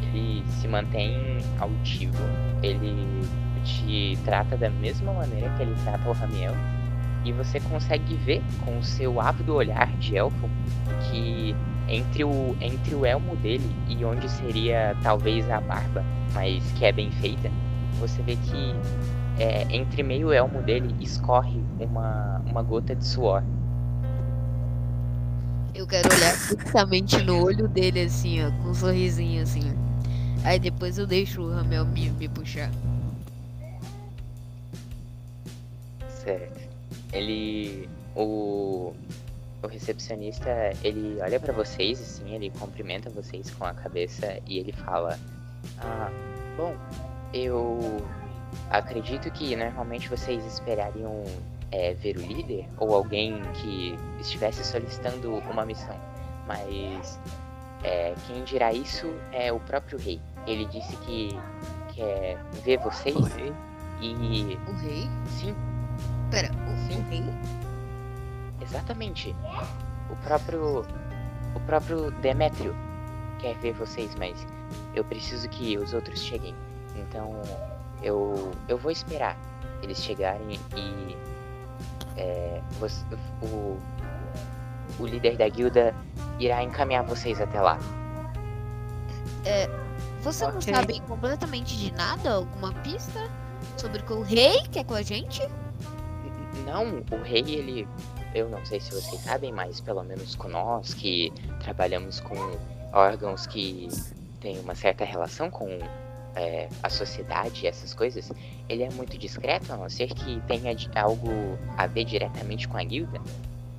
ele 0.04 0.44
se 0.60 0.68
mantém 0.68 1.38
altivo, 1.60 2.18
ele 2.62 3.08
te 3.63 4.18
trata 4.24 4.58
da 4.58 4.70
mesma 4.70 5.13
maneira 5.13 5.50
que 5.51 5.63
ele 5.63 5.75
trata 5.84 6.08
o 6.10 6.12
Ramiel 6.13 6.54
e 7.24 7.32
você 7.32 7.60
consegue 7.60 8.15
ver 8.15 8.44
com 8.63 8.77
o 8.77 8.84
seu 8.84 9.20
ávido 9.20 9.56
olhar 9.56 9.88
de 9.98 10.15
elfo 10.18 10.50
que 11.10 11.56
entre 11.88 12.24
o 12.24 12.56
entre 12.62 12.94
o 12.94 13.06
elmo 13.06 13.36
dele 13.38 13.75
e 13.88 14.04
onde 14.06 14.30
seria 14.30 14.96
talvez 15.01 15.50
a 15.50 15.60
barba, 15.62 16.04
mas 16.34 16.72
que 16.74 16.86
é 16.86 16.92
bem 16.92 17.12
feita, 17.12 17.50
você 18.00 18.22
vê 18.22 18.36
que 18.36 18.75
é, 19.39 19.63
entre 19.70 20.01
meio 20.04 20.32
elmo 20.32 20.62
dele 20.62 20.96
escorre 21.01 21.62
uma, 21.80 22.42
uma 22.46 22.62
gota 22.62 22.96
de 22.96 23.06
suor. 23.06 23.44
Eu 25.74 25.86
quero 25.86 26.08
olhar 26.13 26.34
fixamente 26.34 27.22
no 27.22 27.44
olho 27.44 27.68
dele 27.68 28.01
assim, 28.01 28.44
ó, 28.44 28.51
com 28.51 28.70
um 28.70 28.74
sorrisinho 28.74 29.44
assim. 29.44 29.74
Aí 30.44 30.58
depois 30.58 30.98
eu 30.98 31.06
deixo 31.06 31.42
o 31.42 31.51
Ramiel 31.51 31.86
me, 31.86 32.10
me 32.12 32.30
puxar. 32.30 32.72
Certo. 36.24 36.62
Ele. 37.12 37.89
O. 38.15 38.94
O 39.63 39.68
recepcionista, 39.68 40.50
ele 40.84 41.18
olha 41.20 41.39
pra 41.39 41.51
vocês, 41.51 42.00
assim, 42.00 42.36
ele 42.36 42.51
cumprimenta 42.51 43.10
vocês 43.10 43.50
com 43.50 43.65
a 43.65 43.74
cabeça 43.74 44.38
e 44.48 44.60
ele 44.60 44.72
fala: 44.72 45.18
Ah, 45.80 46.12
bom, 46.56 46.75
eu 47.34 48.06
acredito 48.70 49.30
que 49.32 49.56
normalmente 49.56 50.10
vocês 50.10 50.46
esperariam 50.46 51.24
é, 51.72 51.94
ver 51.94 52.18
o 52.18 52.22
líder 52.22 52.68
ou 52.78 52.94
alguém 52.94 53.42
que 53.54 53.98
estivesse 54.20 54.64
solicitando 54.64 55.36
uma 55.50 55.66
missão, 55.66 56.00
mas 56.48 57.20
é, 57.84 58.14
quem 58.28 58.44
dirá 58.44 58.74
isso 58.74 59.14
é 59.32 59.52
o 59.52 59.60
próprio 59.60 59.98
rei. 60.00 60.20
Ele 60.48 60.66
disse 60.66 60.96
que 60.98 61.38
quer 61.94 62.38
ver 62.64 62.78
vocês 62.80 63.16
e 64.02 64.58
O 64.68 64.72
rei? 64.74 65.10
sim, 65.28 65.56
Pera, 66.30 66.50
o, 66.52 66.88
Sim. 66.88 67.00
o 67.00 67.10
rei? 67.10 67.24
Exatamente. 68.62 69.36
O 70.10 70.16
próprio. 70.18 70.86
O 71.56 71.60
próprio 71.62 72.12
Demétrio 72.20 72.75
quer 73.40 73.55
ver 73.55 73.74
vocês, 73.74 74.14
mas 74.16 74.46
eu 74.94 75.05
preciso 75.05 75.48
que 75.50 75.77
os 75.77 75.94
outros 75.94 76.20
cheguem. 76.20 76.53
Então 76.98 77.42
eu. 78.01 78.51
eu 78.68 78.77
vou 78.77 78.92
esperar 78.92 79.38
eles 79.81 80.01
chegarem 80.03 80.60
e. 80.75 81.18
É, 82.18 82.62
você- 82.79 83.03
o. 83.42 83.77
O 84.98 85.05
líder 85.05 85.36
da 85.36 85.50
guilda 85.50 85.94
irá 86.40 86.64
encaminhar 86.64 87.03
vocês 87.03 87.42
até 87.42 87.60
lá. 87.60 87.77
Você 90.22 90.48
não 90.48 90.58
Ok. 90.58 90.74
sabe 90.74 91.00
completamente 91.01 91.77
de 91.77 91.92
nada? 91.94 92.34
Alguma 92.36 92.72
pista 92.81 93.29
sobre 93.77 94.00
o 94.00 94.03
que 94.03 94.14
o 94.14 94.22
rei 94.24 94.62
quer 94.72 94.84
com 94.86 94.94
a 94.96 95.01
gente? 95.01 95.42
Não, 96.66 97.03
o 97.12 97.22
rei, 97.24 97.44
ele. 97.48 97.88
Eu 98.34 98.50
não 98.50 98.66
sei 98.66 98.79
se 98.79 98.92
vocês 98.92 99.22
sabem, 99.22 99.51
mas 99.53 99.79
pelo 99.79 100.03
menos 100.03 100.36
com 100.36 100.48
nós 100.48 100.94
que 100.94 101.31
trabalhamos 101.60 102.20
com 102.20 102.36
órgãos 102.92 103.46
que 103.48 103.88
têm 104.42 104.60
uma 104.60 104.75
certa 104.75 105.05
relação 105.05 105.50
com 105.50 105.68
é, 106.35 106.67
a 106.83 106.89
sociedade 106.89 107.65
e 107.65 107.67
essas 107.67 107.93
coisas, 107.93 108.31
ele 108.67 108.83
é 108.83 108.89
muito 108.91 109.17
discreto, 109.17 109.71
a 109.71 109.77
não 109.77 109.89
ser 109.89 110.07
que 110.13 110.41
tenha 110.41 110.75
algo 110.95 111.57
a 111.77 111.87
ver 111.87 112.05
diretamente 112.05 112.67
com 112.67 112.77
a 112.77 112.83
guilda. 112.83 113.21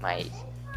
Mas, 0.01 0.31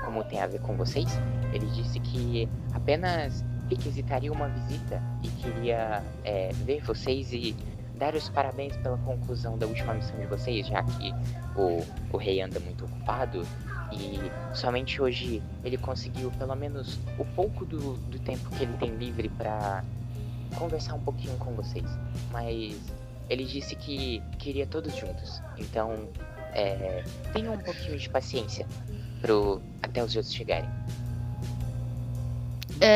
como 0.03 0.23
tem 0.23 0.41
a 0.41 0.47
ver 0.47 0.61
com 0.61 0.75
vocês, 0.75 1.07
ele 1.53 1.65
disse 1.67 1.99
que 1.99 2.47
apenas 2.73 3.43
requisitaria 3.69 4.31
uma 4.31 4.47
visita 4.49 5.01
e 5.23 5.27
queria 5.27 6.03
é, 6.23 6.49
ver 6.65 6.81
vocês 6.81 7.31
e 7.31 7.55
dar 7.95 8.15
os 8.15 8.29
parabéns 8.29 8.75
pela 8.77 8.97
conclusão 8.99 9.57
da 9.57 9.67
última 9.67 9.93
missão 9.93 10.17
de 10.19 10.25
vocês, 10.25 10.65
já 10.67 10.81
que 10.83 11.13
o, 11.55 11.85
o 12.11 12.17
rei 12.17 12.41
anda 12.41 12.59
muito 12.61 12.85
ocupado 12.85 13.45
e 13.91 14.19
somente 14.55 15.01
hoje 15.01 15.43
ele 15.63 15.77
conseguiu 15.77 16.31
pelo 16.31 16.55
menos 16.55 16.99
o 17.17 17.25
pouco 17.25 17.65
do, 17.65 17.95
do 17.95 18.19
tempo 18.19 18.49
que 18.51 18.63
ele 18.63 18.73
tem 18.77 18.95
livre 18.95 19.27
pra 19.29 19.83
conversar 20.55 20.95
um 20.95 21.01
pouquinho 21.01 21.35
com 21.37 21.53
vocês. 21.53 21.85
Mas 22.31 22.75
ele 23.29 23.45
disse 23.45 23.75
que 23.75 24.21
queria 24.37 24.65
todos 24.65 24.95
juntos. 24.95 25.41
Então, 25.57 26.09
é, 26.53 27.03
tenham 27.33 27.53
um 27.53 27.59
pouquinho 27.59 27.97
de 27.97 28.09
paciência 28.09 28.65
pro, 29.21 29.61
até 29.81 30.03
os 30.03 30.15
outros 30.15 30.33
chegarem. 30.33 30.69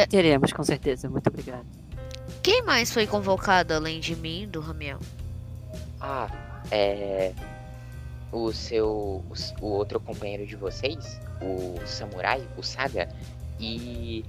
Teremos, 0.10 0.54
com 0.54 0.64
certeza. 0.64 1.10
Muito 1.10 1.28
obrigado. 1.28 1.66
Quem 2.42 2.62
mais 2.64 2.92
foi 2.92 3.08
convocado 3.08 3.74
além 3.74 4.00
de 4.00 4.16
mim, 4.16 4.48
do 4.48 4.60
Ramiel? 4.60 5.00
Ah, 6.00 6.30
é. 6.72 7.34
O 8.32 8.52
seu. 8.52 8.88
O, 8.90 9.34
o 9.62 9.66
outro 9.66 10.00
companheiro 10.00 10.46
de 10.46 10.56
vocês, 10.56 11.20
o 11.42 11.80
samurai, 11.86 12.46
o 12.58 12.64
Saga, 12.64 13.10
e 13.60 14.26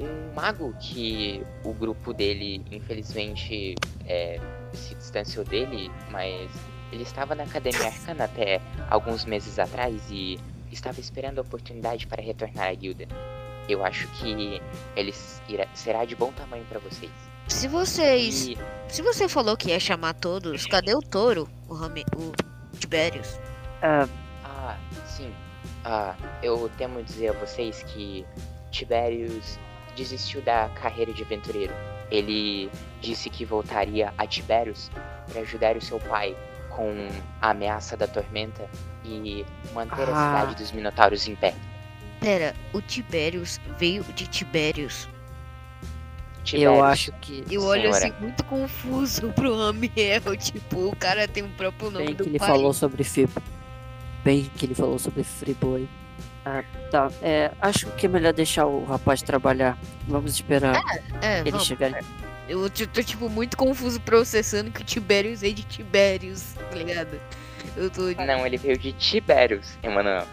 um 0.00 0.34
mago 0.34 0.74
que 0.80 1.42
o 1.64 1.72
grupo 1.72 2.12
dele, 2.12 2.64
infelizmente, 2.70 3.74
é, 4.06 4.40
se 4.72 4.94
distanciou 4.94 5.44
dele, 5.44 5.90
mas 6.10 6.50
ele 6.92 7.02
estava 7.02 7.34
na 7.34 7.44
Academia 7.44 7.86
Arcana 7.86 8.24
até 8.24 8.60
alguns 8.88 9.24
meses 9.24 9.58
atrás 9.58 10.00
e 10.10 10.38
estava 10.72 10.98
esperando 11.00 11.38
a 11.38 11.42
oportunidade 11.42 12.06
para 12.06 12.22
retornar 12.22 12.68
à 12.68 12.74
guilda. 12.74 13.06
Eu 13.68 13.84
acho 13.84 14.08
que 14.08 14.60
ele 14.96 15.14
irá- 15.48 15.66
será 15.74 16.04
de 16.04 16.16
bom 16.16 16.32
tamanho 16.32 16.64
para 16.64 16.80
vocês. 16.80 17.10
Se 17.48 17.68
vocês. 17.68 18.46
E 18.48 18.58
Se 18.88 19.02
você 19.02 19.28
falou 19.28 19.56
que 19.56 19.68
ia 19.70 19.78
chamar 19.80 20.14
todos, 20.14 20.66
cadê 20.66 20.94
o 20.94 21.00
touro? 21.00 21.48
O 21.68 21.74
Rami. 21.74 22.04
O 22.16 22.32
Tiberius? 22.78 23.38
Ah, 23.82 24.08
Ah, 24.44 24.76
sim. 25.06 25.32
Ah, 25.84 26.14
eu 26.42 26.70
temo 26.76 27.02
dizer 27.02 27.28
a 27.28 27.32
vocês 27.32 27.82
que 27.84 28.24
Tiberius 28.70 29.58
desistiu 29.94 30.40
da 30.42 30.68
carreira 30.74 31.12
de 31.12 31.22
aventureiro. 31.22 31.72
Ele 32.10 32.70
disse 33.00 33.30
que 33.30 33.44
voltaria 33.44 34.12
a 34.18 34.26
Tiberius 34.26 34.90
para 35.30 35.42
ajudar 35.42 35.76
o 35.76 35.80
seu 35.80 35.98
pai 36.00 36.36
com 36.68 37.08
a 37.40 37.50
ameaça 37.50 37.96
da 37.96 38.06
tormenta 38.06 38.68
e 39.04 39.44
manter 39.74 40.08
a 40.08 40.12
Ah. 40.12 40.40
cidade 40.40 40.56
dos 40.56 40.72
Minotauros 40.72 41.26
em 41.28 41.34
pé. 41.36 41.54
Pera, 42.20 42.54
o 42.72 42.80
Tiberius 42.82 43.58
veio 43.78 44.02
de 44.14 44.26
Tiberius. 44.26 45.08
eu 46.38 46.44
Tiberius, 46.44 46.82
acho 46.82 47.12
que. 47.20 47.44
Eu 47.50 47.62
olho 47.62 47.82
Senhora. 47.92 47.98
assim 48.08 48.12
muito 48.20 48.44
confuso 48.44 49.32
pro 49.32 49.56
Ramiel. 49.56 50.36
Tipo, 50.38 50.88
o 50.88 50.96
cara 50.96 51.26
tem 51.28 51.42
o 51.44 51.48
próprio 51.50 51.90
nome 51.90 52.06
Bem 52.06 52.14
do 52.14 52.24
que 52.24 52.30
ele 52.30 52.38
pai. 52.38 52.48
falou 52.48 52.72
sobre 52.72 53.04
Fib. 53.04 53.30
Bem 54.24 54.50
que 54.56 54.66
ele 54.66 54.74
falou 54.74 54.98
sobre 54.98 55.22
Friboi. 55.24 55.88
Ah, 56.44 56.64
tá. 56.90 57.10
É, 57.22 57.50
acho 57.60 57.86
que 57.92 58.06
é 58.06 58.08
melhor 58.08 58.32
deixar 58.32 58.66
o 58.66 58.84
rapaz 58.84 59.20
trabalhar. 59.22 59.76
Vamos 60.08 60.32
esperar 60.34 60.80
É, 61.22 61.40
eles 61.40 61.52
vamos. 61.52 61.66
chegarem. 61.66 62.02
Eu 62.48 62.68
t- 62.68 62.86
tô, 62.86 63.02
tipo, 63.02 63.28
muito 63.28 63.56
confuso 63.56 64.00
processando 64.00 64.70
que 64.70 64.80
o 64.80 64.84
Tiberius 64.84 65.42
é 65.42 65.50
de 65.50 65.62
Tiberius, 65.62 66.54
tá 66.54 66.74
ligado? 66.76 67.20
Eu 67.76 67.90
tô. 67.90 68.02
Não, 68.24 68.44
ele 68.46 68.56
veio 68.56 68.76
de 68.76 68.92
Tiberius, 68.92 69.78
Emanuel. 69.82 70.26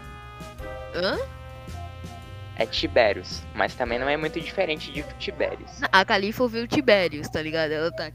Hã? 0.95 1.17
É 2.55 2.65
Tiberius, 2.65 3.43
mas 3.53 3.75
também 3.75 3.99
não 3.99 4.09
é 4.09 4.17
muito 4.17 4.39
diferente 4.41 4.91
de 4.91 5.03
Tiberius. 5.19 5.69
A 5.91 6.03
Califa 6.03 6.41
ouviu 6.41 6.67
Tiberius, 6.67 7.29
tá 7.29 7.39
ligado? 7.41 7.71
Ela 7.71 7.91
tá. 7.91 8.09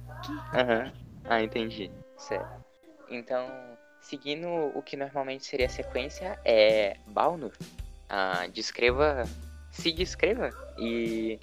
Aham. 0.53 0.91
Ah, 1.29 1.41
entendi. 1.43 1.89
Certo. 2.17 2.51
Então, 3.09 3.47
seguindo 4.03 4.47
o 4.75 4.83
que 4.83 4.97
normalmente 4.97 5.47
seria 5.47 5.67
a 5.67 5.71
sequência, 5.71 6.39
é 6.45 6.97
Balnur. 7.07 7.53
Ah, 8.09 8.47
descreva. 8.53 9.25
Se 9.71 9.91
descreva 9.91 10.51
e. 10.77 11.39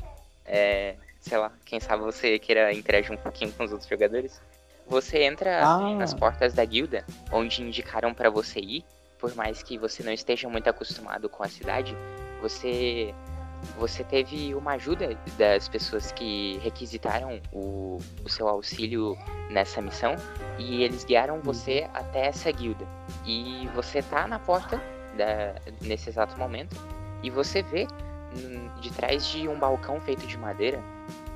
É, 0.46 0.96
sei 1.20 1.38
lá, 1.38 1.52
quem 1.66 1.80
sabe 1.80 2.04
você 2.04 2.38
queira 2.38 2.72
interagir 2.74 3.12
um 3.12 3.18
pouquinho 3.18 3.52
com 3.54 3.64
os 3.64 3.72
outros 3.72 3.90
jogadores. 3.90 4.40
Você 4.88 5.24
entra 5.24 5.64
Ah. 5.66 5.96
nas 5.96 6.14
portas 6.14 6.54
da 6.54 6.64
guilda, 6.66 7.06
onde 7.32 7.62
indicaram 7.64 8.14
pra 8.14 8.30
você 8.30 8.60
ir, 8.60 8.84
por 9.20 9.34
mais 9.36 9.62
que 9.64 9.78
você 9.78 10.02
não 10.04 10.12
esteja 10.12 10.48
muito 10.50 10.68
acostumado 10.70 11.30
com 11.30 11.44
a 11.44 11.48
cidade, 11.48 11.96
você 12.42 13.14
você 13.78 14.04
teve 14.04 14.54
uma 14.56 14.74
ajuda 14.74 15.18
das 15.38 15.68
pessoas 15.68 16.12
que 16.12 16.60
requisitaram 16.64 17.40
o, 17.52 17.98
o 18.24 18.30
seu 18.30 18.48
auxílio 18.48 19.18
nessa 19.50 19.82
missão 19.82 20.16
e 20.58 20.84
eles 20.84 21.04
guiaram 21.04 21.40
você 21.42 21.90
até 21.94 22.28
essa 22.28 22.52
guilda. 22.52 22.86
E 23.26 23.68
você 23.74 24.02
tá 24.02 24.28
na 24.28 24.40
porta 24.40 24.82
da, 25.18 25.56
nesse 25.82 26.10
exato 26.10 26.38
momento 26.38 26.76
e 27.24 27.30
você 27.30 27.62
vê 27.62 27.88
hum, 28.38 28.70
de 28.82 28.92
trás 28.92 29.26
de 29.28 29.48
um 29.48 29.58
balcão 29.58 30.00
feito 30.02 30.26
de 30.26 30.38
madeira 30.38 30.82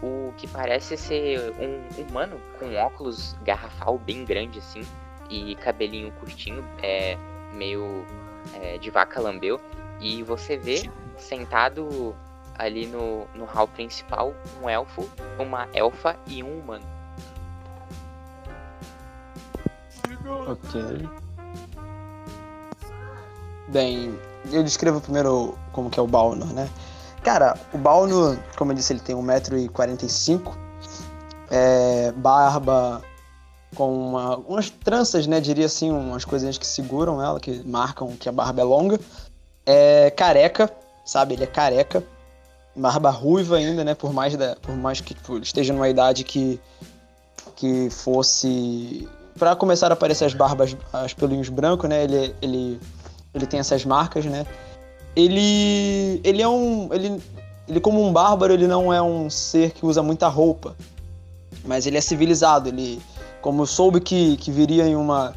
o 0.01 0.33
que 0.37 0.47
parece 0.47 0.97
ser 0.97 1.53
um 1.59 2.01
humano 2.01 2.39
com 2.59 2.75
óculos 2.75 3.37
garrafal 3.43 3.97
bem 3.97 4.25
grande 4.25 4.59
assim 4.59 4.83
e 5.29 5.55
cabelinho 5.55 6.11
curtinho, 6.13 6.63
é 6.81 7.17
meio 7.53 8.05
é, 8.53 8.77
de 8.77 8.89
vaca 8.89 9.19
lambeu. 9.19 9.59
E 9.99 10.21
você 10.23 10.57
vê 10.57 10.89
sentado 11.17 12.15
ali 12.57 12.85
no, 12.87 13.25
no 13.35 13.45
hall 13.45 13.67
principal 13.67 14.33
um 14.61 14.69
elfo, 14.69 15.09
uma 15.39 15.67
elfa 15.73 16.15
e 16.27 16.43
um 16.43 16.59
humano. 16.59 16.85
Ok. 20.47 21.09
Bem, 23.69 24.17
eu 24.51 24.63
descrevo 24.63 25.01
primeiro 25.01 25.57
como 25.71 25.89
que 25.89 25.99
é 25.99 26.03
o 26.03 26.07
Balnor, 26.07 26.51
né? 26.53 26.69
Cara, 27.23 27.57
o 27.73 27.77
Balnor, 27.77 28.37
como 28.57 28.71
eu 28.71 28.75
disse, 28.75 28.93
ele 28.93 28.99
tem 28.99 29.15
1,45m. 29.15 30.53
É, 31.49 32.11
barba 32.13 33.01
com 33.75 33.91
uma- 34.09 34.37
umas 34.37 34.69
tranças, 34.69 35.25
né? 35.25 35.39
Diria 35.39 35.65
assim, 35.65 35.91
umas 35.91 36.25
coisinhas 36.25 36.57
que 36.57 36.67
seguram 36.67 37.21
ela, 37.23 37.39
que 37.39 37.63
marcam 37.67 38.15
que 38.17 38.27
a 38.27 38.31
barba 38.31 38.61
é 38.61 38.63
longa. 38.63 38.99
É 39.65 40.11
careca, 40.11 40.69
sabe? 41.05 41.33
Ele 41.33 41.43
é 41.43 41.47
careca. 41.47 42.03
Barba 42.75 43.09
ruiva 43.11 43.57
ainda, 43.57 43.83
né? 43.83 43.93
Por 43.93 44.11
mais, 44.11 44.35
da, 44.35 44.55
por 44.55 44.75
mais 44.75 44.99
que 44.99 45.13
tipo, 45.13 45.35
ele 45.35 45.43
esteja 45.43 45.73
numa 45.73 45.87
idade 45.87 46.23
que, 46.23 46.59
que 47.55 47.89
fosse 47.89 49.07
Pra 49.37 49.55
começar 49.55 49.91
a 49.91 49.93
aparecer 49.93 50.25
as 50.25 50.33
barbas, 50.33 50.75
os 51.05 51.13
pelinhos 51.13 51.49
brancos, 51.49 51.89
né? 51.89 52.03
Ele, 52.03 52.35
ele, 52.41 52.79
ele 53.33 53.45
tem 53.47 53.59
essas 53.59 53.83
marcas, 53.83 54.25
né? 54.25 54.45
Ele, 55.15 56.21
ele 56.23 56.41
é 56.41 56.47
um, 56.47 56.89
ele, 56.93 57.21
ele 57.67 57.79
como 57.79 58.03
um 58.03 58.13
bárbaro, 58.13 58.53
ele 58.53 58.67
não 58.67 58.93
é 58.93 59.01
um 59.01 59.29
ser 59.29 59.71
que 59.71 59.85
usa 59.85 60.03
muita 60.03 60.27
roupa, 60.27 60.75
mas 61.65 61.87
ele 61.87 61.97
é 61.97 62.01
civilizado. 62.01 62.69
Ele, 62.69 63.01
como 63.41 63.65
soube 63.65 63.99
que, 63.99 64.37
que 64.37 64.51
viria 64.51 64.85
em 64.85 64.95
uma, 64.95 65.33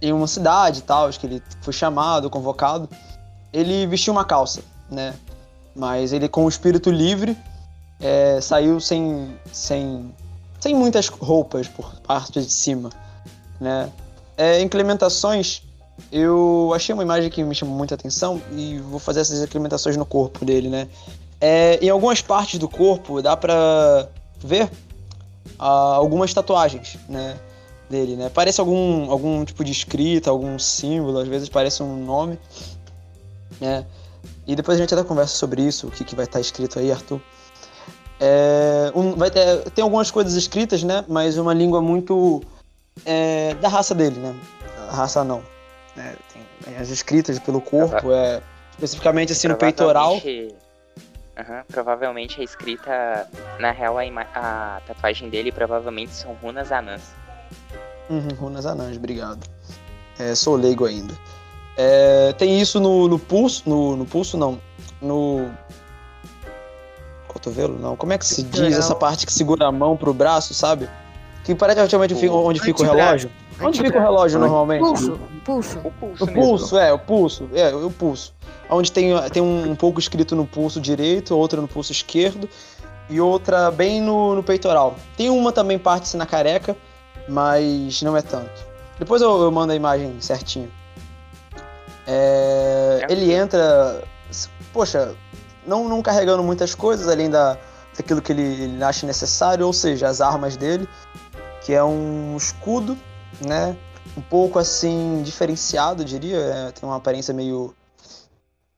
em 0.00 0.12
uma 0.12 0.26
cidade 0.26 0.78
e 0.78 0.82
tal, 0.82 1.08
acho 1.08 1.20
que 1.20 1.26
ele 1.26 1.42
foi 1.60 1.74
chamado, 1.74 2.30
convocado, 2.30 2.88
ele 3.52 3.86
vestiu 3.86 4.12
uma 4.12 4.24
calça, 4.24 4.62
né? 4.90 5.14
Mas 5.74 6.12
ele 6.12 6.28
com 6.28 6.44
o 6.44 6.48
espírito 6.48 6.90
livre 6.90 7.36
é, 8.00 8.40
saiu 8.40 8.80
sem, 8.80 9.34
sem 9.52 10.12
sem 10.62 10.76
muitas 10.76 11.08
roupas 11.08 11.66
por 11.66 11.92
parte 12.02 12.40
de 12.40 12.48
cima, 12.48 12.88
né? 13.60 13.90
É, 14.36 14.60
implementações, 14.60 15.60
eu 16.10 16.70
achei 16.72 16.92
uma 16.92 17.02
imagem 17.02 17.28
que 17.28 17.42
me 17.42 17.52
chamou 17.52 17.76
muita 17.76 17.96
atenção 17.96 18.40
e 18.52 18.78
vou 18.78 19.00
fazer 19.00 19.22
essas 19.22 19.42
implementações 19.42 19.96
no 19.96 20.06
corpo 20.06 20.44
dele, 20.44 20.68
né? 20.68 20.86
É, 21.40 21.80
em 21.82 21.90
algumas 21.90 22.22
partes 22.22 22.60
do 22.60 22.68
corpo 22.68 23.20
dá 23.20 23.36
pra 23.36 24.08
ver 24.38 24.70
ah, 25.58 25.96
algumas 25.96 26.32
tatuagens, 26.32 26.96
né? 27.08 27.36
Dele, 27.90 28.14
né? 28.14 28.30
Parece 28.32 28.60
algum, 28.60 29.10
algum 29.10 29.44
tipo 29.44 29.64
de 29.64 29.72
escrita, 29.72 30.30
algum 30.30 30.60
símbolo, 30.60 31.18
às 31.18 31.26
vezes 31.26 31.48
parece 31.48 31.82
um 31.82 32.04
nome, 32.04 32.38
né? 33.62 33.86
E 34.46 34.54
depois 34.54 34.76
a 34.78 34.80
gente 34.82 34.92
até 34.92 35.02
conversa 35.04 35.36
sobre 35.36 35.62
isso, 35.62 35.86
o 35.86 35.90
que, 35.90 36.04
que 36.04 36.14
vai 36.14 36.24
estar 36.26 36.40
escrito 36.40 36.78
aí, 36.78 36.92
Arthur. 36.92 37.20
É, 38.20 38.92
um, 38.94 39.14
vai 39.16 39.30
ter, 39.30 39.68
tem 39.70 39.82
algumas 39.82 40.10
coisas 40.10 40.34
escritas, 40.34 40.82
né? 40.82 41.04
Mas 41.08 41.38
uma 41.38 41.52
língua 41.54 41.80
muito 41.80 42.42
é, 43.04 43.54
da 43.54 43.68
raça 43.68 43.94
dele, 43.94 44.18
né? 44.20 44.34
A 44.88 44.94
raça 44.94 45.24
não. 45.24 45.42
né, 45.96 46.14
tem 46.64 46.76
as 46.76 46.88
escritas 46.90 47.38
pelo 47.38 47.60
corpo, 47.60 48.12
é, 48.12 48.40
especificamente 48.72 49.32
assim 49.32 49.48
no 49.48 49.56
peitoral. 49.56 50.20
Provavelmente- 50.20 50.54
Aham, 51.34 51.64
provavelmente 51.66 52.40
a 52.42 52.44
escrita, 52.44 53.26
na 53.58 53.70
real, 53.70 53.96
a, 53.98 54.02
a 54.34 54.80
tatuagem 54.86 55.30
dele 55.30 55.50
provavelmente 55.50 56.12
são 56.14 56.34
runas 56.34 56.70
anãs. 56.70 57.00
Uhum, 58.10 58.28
runas 58.38 58.66
anãs, 58.66 58.96
obrigado. 58.98 59.40
É, 60.18 60.34
sou 60.34 60.54
leigo 60.56 60.84
ainda. 60.84 61.14
É, 61.76 62.32
tem 62.36 62.60
isso 62.60 62.78
no, 62.80 63.08
no 63.08 63.18
pulso, 63.18 63.62
no, 63.66 63.96
no 63.96 64.04
pulso 64.04 64.36
não, 64.36 64.58
no 65.00 65.50
cotovelo 67.28 67.78
não. 67.78 67.96
Como 67.96 68.12
é 68.12 68.18
que 68.18 68.26
se 68.26 68.42
diz 68.42 68.76
essa 68.78 68.94
parte 68.94 69.26
que 69.26 69.32
segura 69.32 69.66
a 69.66 69.72
mão 69.72 69.96
pro 69.96 70.12
braço, 70.12 70.52
sabe? 70.54 70.88
Que 71.44 71.54
parece 71.54 71.76
relativamente 71.78 72.14
fica- 72.14 72.32
onde 72.34 72.60
fica 72.60 72.82
o 72.82 72.84
relógio. 72.84 73.30
Onde 73.60 73.80
fica 73.80 73.98
o 73.98 74.02
relógio 74.02 74.38
normalmente? 74.38 74.80
Pulso, 74.80 75.18
pulso. 75.44 75.78
O 75.84 75.90
pulso 75.90 76.24
O 76.24 76.32
pulso, 76.32 76.78
é, 76.78 76.92
o 76.92 76.98
pulso. 76.98 77.48
É, 77.54 77.74
o 77.74 77.90
pulso. 77.90 78.34
Onde 78.70 78.92
tem, 78.92 79.12
tem 79.30 79.42
um, 79.42 79.70
um 79.70 79.74
pouco 79.74 79.98
escrito 79.98 80.34
no 80.36 80.46
pulso 80.46 80.80
direito, 80.80 81.36
outra 81.36 81.60
no 81.60 81.68
pulso 81.68 81.90
esquerdo 81.92 82.48
e 83.10 83.20
outra 83.20 83.70
bem 83.70 84.00
no, 84.00 84.34
no 84.34 84.42
peitoral. 84.42 84.94
Tem 85.16 85.28
uma 85.30 85.52
também 85.52 85.78
parte 85.78 86.16
na 86.16 86.26
careca, 86.26 86.76
mas 87.28 88.00
não 88.02 88.16
é 88.16 88.22
tanto. 88.22 88.64
Depois 88.98 89.20
eu, 89.20 89.42
eu 89.42 89.50
mando 89.50 89.72
a 89.72 89.76
imagem 89.76 90.14
certinho. 90.20 90.70
É, 92.06 93.06
É. 93.08 93.12
ele 93.12 93.32
entra, 93.32 94.02
poxa, 94.72 95.14
não, 95.66 95.88
não 95.88 96.02
carregando 96.02 96.42
muitas 96.42 96.74
coisas 96.74 97.08
além 97.08 97.30
da, 97.30 97.56
daquilo 97.96 98.20
que 98.20 98.32
ele, 98.32 98.42
ele 98.42 98.84
acha 98.84 99.06
necessário, 99.06 99.66
ou 99.66 99.72
seja, 99.72 100.08
as 100.08 100.20
armas 100.20 100.56
dele, 100.56 100.88
que 101.62 101.72
é 101.72 101.82
um 101.82 102.36
escudo, 102.36 102.98
né? 103.40 103.76
um 104.16 104.22
pouco 104.22 104.58
assim 104.58 105.22
diferenciado, 105.22 106.02
eu 106.02 106.06
diria. 106.06 106.36
é, 106.36 106.70
tem 106.72 106.88
uma 106.88 106.96
aparência 106.96 107.32
meio 107.32 107.74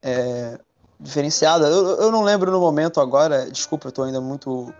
é, 0.02 0.58
diferenciada. 1.00 1.66
Eu, 1.66 2.00
eu 2.02 2.12
não 2.12 2.22
lembro 2.22 2.50
no 2.50 2.60
momento 2.60 3.00
agora, 3.00 3.50
desculpa, 3.50 3.88
eu 3.88 3.92
tô 3.92 4.02
ainda 4.02 4.20
muito 4.20 4.72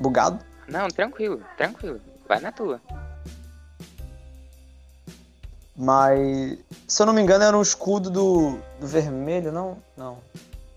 bugado. 0.00 0.44
Não, 0.68 0.88
tranquilo, 0.88 1.40
tranquilo. 1.56 2.00
Vai 2.26 2.40
na 2.40 2.50
tua. 2.50 2.80
Mas, 5.76 6.58
se 6.86 7.02
eu 7.02 7.06
não 7.06 7.12
me 7.12 7.20
engano, 7.20 7.44
era 7.44 7.56
um 7.56 7.62
escudo 7.62 8.08
do, 8.08 8.58
do 8.80 8.86
vermelho, 8.86 9.50
não? 9.50 9.76
Não. 9.96 10.18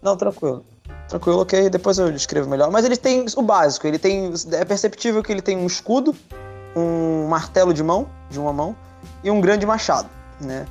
Não, 0.01 0.17
tranquilo. 0.17 0.65
Tranquilo, 1.07 1.41
ok, 1.41 1.69
depois 1.69 1.99
eu 1.99 2.09
escrevo 2.09 2.49
melhor. 2.49 2.71
Mas 2.71 2.83
ele 2.83 2.97
tem 2.97 3.25
o 3.35 3.41
básico, 3.41 3.85
ele 3.85 3.99
tem. 3.99 4.33
É 4.53 4.65
perceptível 4.65 5.21
que 5.21 5.31
ele 5.31 5.41
tem 5.41 5.57
um 5.57 5.67
escudo, 5.67 6.15
um 6.75 7.27
martelo 7.27 7.73
de 7.73 7.83
mão, 7.83 8.09
de 8.29 8.39
uma 8.39 8.51
mão, 8.51 8.75
e 9.23 9.29
um 9.29 9.39
grande 9.39 9.65
machado, 9.65 10.09
né? 10.41 10.65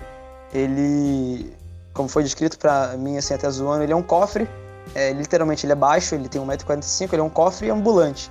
Ele, 0.53 1.53
como 1.93 2.09
foi 2.09 2.23
descrito 2.23 2.59
pra 2.59 2.97
mim, 2.97 3.17
assim, 3.17 3.35
até 3.35 3.49
zoando, 3.49 3.85
ele 3.85 3.93
é 3.93 3.97
um 3.97 4.03
cofre. 4.03 4.49
É, 4.95 5.13
literalmente 5.13 5.67
ele 5.67 5.73
é 5.73 5.77
baixo, 5.77 6.15
ele 6.15 6.29
tem 6.29 6.41
1,45m, 6.41 7.13
ele 7.13 7.21
é 7.21 7.25
um 7.25 7.31
cofre 7.31 7.71
ambulante. 7.71 8.31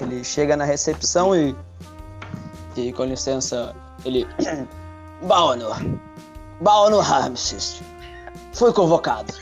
Ele 0.00 0.22
chega 0.24 0.56
na 0.56 0.64
recepção 0.64 1.34
e. 1.34 1.54
E 2.76 2.92
com 2.92 3.04
licença, 3.04 3.74
ele. 4.04 4.26
Baonor. 5.22 5.76
Baonor 6.60 7.02
Ramses. 7.02 7.82
Foi 8.52 8.72
convocado. 8.72 9.32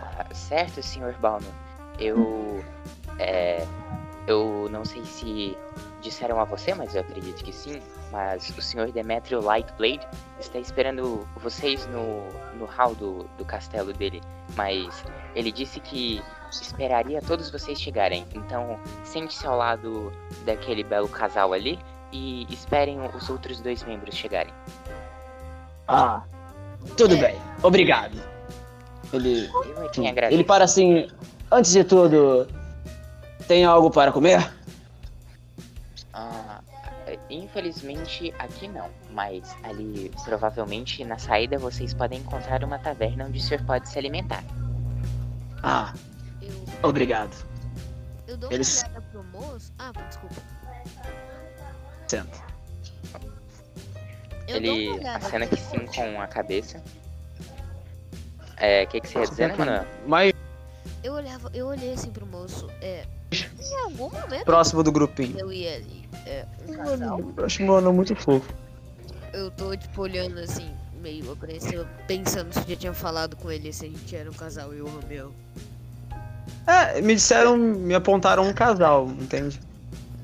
Ah, 0.00 0.26
Certo, 0.34 0.82
Sr. 0.82 1.14
Balno. 1.20 1.46
Eu. 1.98 2.64
É. 3.18 3.66
Eu 4.26 4.68
não 4.70 4.84
sei 4.84 5.04
se 5.04 5.56
disseram 6.00 6.38
a 6.38 6.44
você, 6.44 6.74
mas 6.74 6.94
eu 6.94 7.00
acredito 7.00 7.42
que 7.42 7.52
sim. 7.52 7.82
Mas 8.12 8.50
o 8.50 8.62
Sr. 8.62 8.92
Demetrio 8.92 9.40
Lightblade 9.40 10.06
está 10.38 10.58
esperando 10.58 11.26
vocês 11.36 11.86
no, 11.86 12.28
no 12.56 12.66
hall 12.66 12.94
do, 12.94 13.24
do 13.36 13.44
castelo 13.44 13.92
dele. 13.92 14.20
Mas 14.54 15.04
ele 15.34 15.50
disse 15.50 15.80
que 15.80 16.22
esperaria 16.50 17.20
todos 17.20 17.50
vocês 17.50 17.80
chegarem. 17.80 18.26
Então, 18.34 18.78
sente-se 19.02 19.46
ao 19.46 19.56
lado 19.56 20.12
daquele 20.44 20.84
belo 20.84 21.08
casal 21.08 21.52
ali 21.52 21.80
e 22.12 22.46
esperem 22.52 23.00
os 23.00 23.30
outros 23.30 23.60
dois 23.60 23.82
membros 23.82 24.14
chegarem. 24.14 24.52
Ah, 25.92 26.22
tudo 26.96 27.16
bem. 27.18 27.36
Obrigado. 27.62 28.16
Ele, 29.12 29.48
é 30.18 30.32
ele 30.32 30.42
para 30.44 30.64
assim. 30.64 31.06
Antes 31.50 31.72
de 31.72 31.84
tudo, 31.84 32.48
tem 33.46 33.64
algo 33.64 33.90
para 33.90 34.10
comer? 34.10 34.50
Ah, 36.14 36.60
infelizmente 37.28 38.34
aqui 38.38 38.68
não, 38.68 38.88
mas 39.10 39.54
ali 39.62 40.10
provavelmente 40.24 41.04
na 41.04 41.18
saída 41.18 41.58
vocês 41.58 41.92
podem 41.92 42.20
encontrar 42.20 42.64
uma 42.64 42.78
taverna 42.78 43.26
onde 43.26 43.38
o 43.38 43.42
senhor 43.42 43.62
pode 43.64 43.88
se 43.88 43.98
alimentar. 43.98 44.42
Ah, 45.62 45.92
Eu, 46.40 46.88
obrigado. 46.88 47.34
eu 48.26 48.36
dou 48.36 48.50
Eles- 48.50 48.82
uma 48.82 48.88
olhada 48.90 49.06
pro 49.12 49.24
moço. 49.24 49.72
Ah, 49.78 49.92
desculpa. 50.08 50.36
Senta. 52.08 52.51
Eu 54.52 54.56
Ele 54.56 55.08
acena 55.08 55.46
pro 55.46 55.56
que 55.56 55.62
sim 55.62 55.86
com 55.86 56.20
a 56.20 56.26
cabeça. 56.26 56.82
É, 58.56 58.84
o 58.84 58.86
que, 58.86 59.00
que 59.00 59.08
você 59.08 59.18
ia 59.18 59.26
dizer, 59.26 59.56
Manoel? 59.56 59.84
Mais 60.06 60.32
Eu 61.02 61.14
olhava, 61.14 61.50
eu 61.52 61.66
olhei 61.66 61.94
assim 61.94 62.10
pro 62.10 62.26
moço. 62.26 62.68
É. 62.80 63.04
Em 63.32 63.74
algum 63.84 64.10
momento 64.10 64.44
próximo 64.44 64.82
do 64.82 64.92
grupinho. 64.92 65.38
eu 65.38 65.52
ia 65.52 65.76
ali. 65.76 66.08
É, 66.26 66.44
um 66.68 66.74
casal. 66.74 67.20
Eu 67.36 67.44
acho 67.44 67.62
meu 67.62 67.76
anão 67.76 67.92
muito 67.92 68.14
fofo. 68.14 68.52
Eu 69.32 69.50
tô, 69.50 69.74
tipo, 69.74 70.02
olhando 70.02 70.38
assim, 70.38 70.70
meio 71.00 71.32
apreensivo, 71.32 71.86
pensando 72.06 72.52
se 72.52 72.60
eu 72.60 72.68
já 72.68 72.76
tinha 72.76 72.94
falado 72.94 73.34
com 73.36 73.50
ele 73.50 73.72
se 73.72 73.86
a 73.86 73.88
gente 73.88 74.14
era 74.14 74.30
um 74.30 74.34
casal, 74.34 74.72
eu 74.72 74.78
e 74.78 74.82
o 74.82 74.88
Romeu. 74.88 75.32
É, 76.66 77.00
me 77.00 77.14
disseram, 77.14 77.56
me 77.56 77.94
apontaram 77.94 78.46
um 78.46 78.52
casal, 78.52 79.08
entende? 79.08 79.60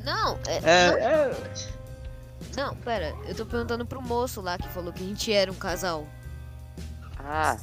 Não, 0.04 0.38
é, 0.46 0.56
É, 0.62 0.90
não, 0.90 0.98
é, 0.98 1.30
não, 2.58 2.74
pera, 2.74 3.14
eu 3.24 3.34
tô 3.36 3.46
perguntando 3.46 3.86
pro 3.86 4.02
moço 4.02 4.40
lá 4.40 4.58
que 4.58 4.68
falou 4.68 4.92
que 4.92 5.04
a 5.04 5.06
gente 5.06 5.32
era 5.32 5.50
um 5.50 5.54
casal. 5.54 6.04
Ah, 7.16 7.56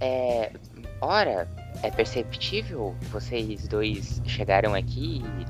é. 0.00 0.52
Ora, 1.00 1.48
é 1.82 1.90
perceptível 1.90 2.94
vocês 3.10 3.66
dois 3.66 4.22
chegaram 4.24 4.72
aqui 4.72 5.24
e. 5.40 5.46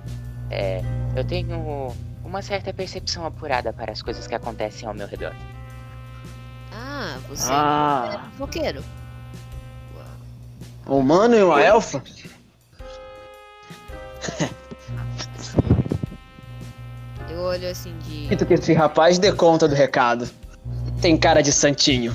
É, 0.50 0.80
eu 1.14 1.24
tenho 1.24 1.94
uma 2.24 2.40
certa 2.40 2.72
percepção 2.72 3.26
apurada 3.26 3.70
para 3.72 3.92
as 3.92 4.00
coisas 4.00 4.26
que 4.26 4.34
acontecem 4.34 4.88
ao 4.88 4.94
meu 4.94 5.06
redor. 5.06 5.34
Ah, 6.72 7.18
você 7.28 7.50
Ah. 7.52 8.12
é 8.14 8.30
fofoqueiro. 8.30 8.82
um 10.88 10.98
humano 10.98 11.34
e 11.34 11.42
uma 11.42 11.60
elfa? 11.60 12.02
Eu 17.28 17.40
olho 17.40 17.68
assim 17.70 17.96
de. 17.98 18.24
Acredito 18.24 18.46
que 18.46 18.54
esse 18.54 18.72
rapaz 18.72 19.18
dê 19.18 19.32
conta 19.32 19.66
do 19.68 19.74
recado. 19.74 20.28
Tem 21.00 21.16
cara 21.16 21.42
de 21.42 21.52
santinho. 21.52 22.12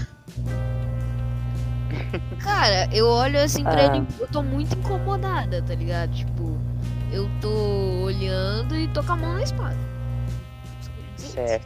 Cara, 2.44 2.90
eu 2.94 3.06
olho 3.08 3.40
assim 3.40 3.64
pra 3.64 3.74
Ah. 3.92 3.96
ele, 3.96 4.06
eu 4.20 4.28
tô 4.28 4.42
muito 4.42 4.76
incomodada, 4.78 5.62
tá 5.62 5.76
ligado? 5.76 6.12
Tipo, 6.14 6.58
eu 7.12 7.30
tô 7.40 8.04
olhando 8.04 8.76
e 8.76 8.88
tô 8.90 9.04
com 9.04 9.14
a 9.14 9.16
mão 9.16 9.34
na 9.34 9.44
espada. 9.44 9.78
Certo. 11.18 11.66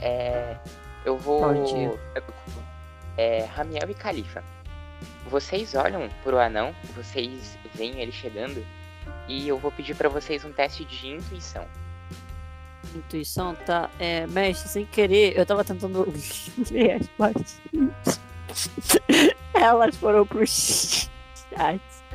É. 0.00 0.56
Eu 1.04 1.18
vou. 1.18 1.40
Bom 1.40 1.64
dia. 1.64 1.92
É. 3.16 3.44
Ramiel 3.54 3.90
e 3.90 3.94
Califa. 3.94 4.42
Vocês 5.30 5.74
olham 5.74 6.08
pro 6.22 6.38
anão, 6.38 6.74
vocês 6.96 7.58
veem 7.74 8.00
ele 8.00 8.12
chegando. 8.12 8.64
E 9.28 9.46
eu 9.48 9.58
vou 9.58 9.70
pedir 9.70 9.94
pra 9.94 10.08
vocês 10.08 10.44
um 10.44 10.52
teste 10.52 10.84
de 10.84 11.08
intuição. 11.08 11.64
Intuição, 12.94 13.54
tá? 13.54 13.90
É, 13.98 14.26
mestre, 14.26 14.68
sem 14.68 14.86
querer, 14.86 15.36
eu 15.36 15.44
tava 15.44 15.64
tentando 15.64 16.06
ler 16.70 16.92
as 16.92 17.08
partes. 17.08 17.60
Elas 19.54 19.96
foram 19.96 20.26
pro 20.26 20.46
chat. 20.46 21.10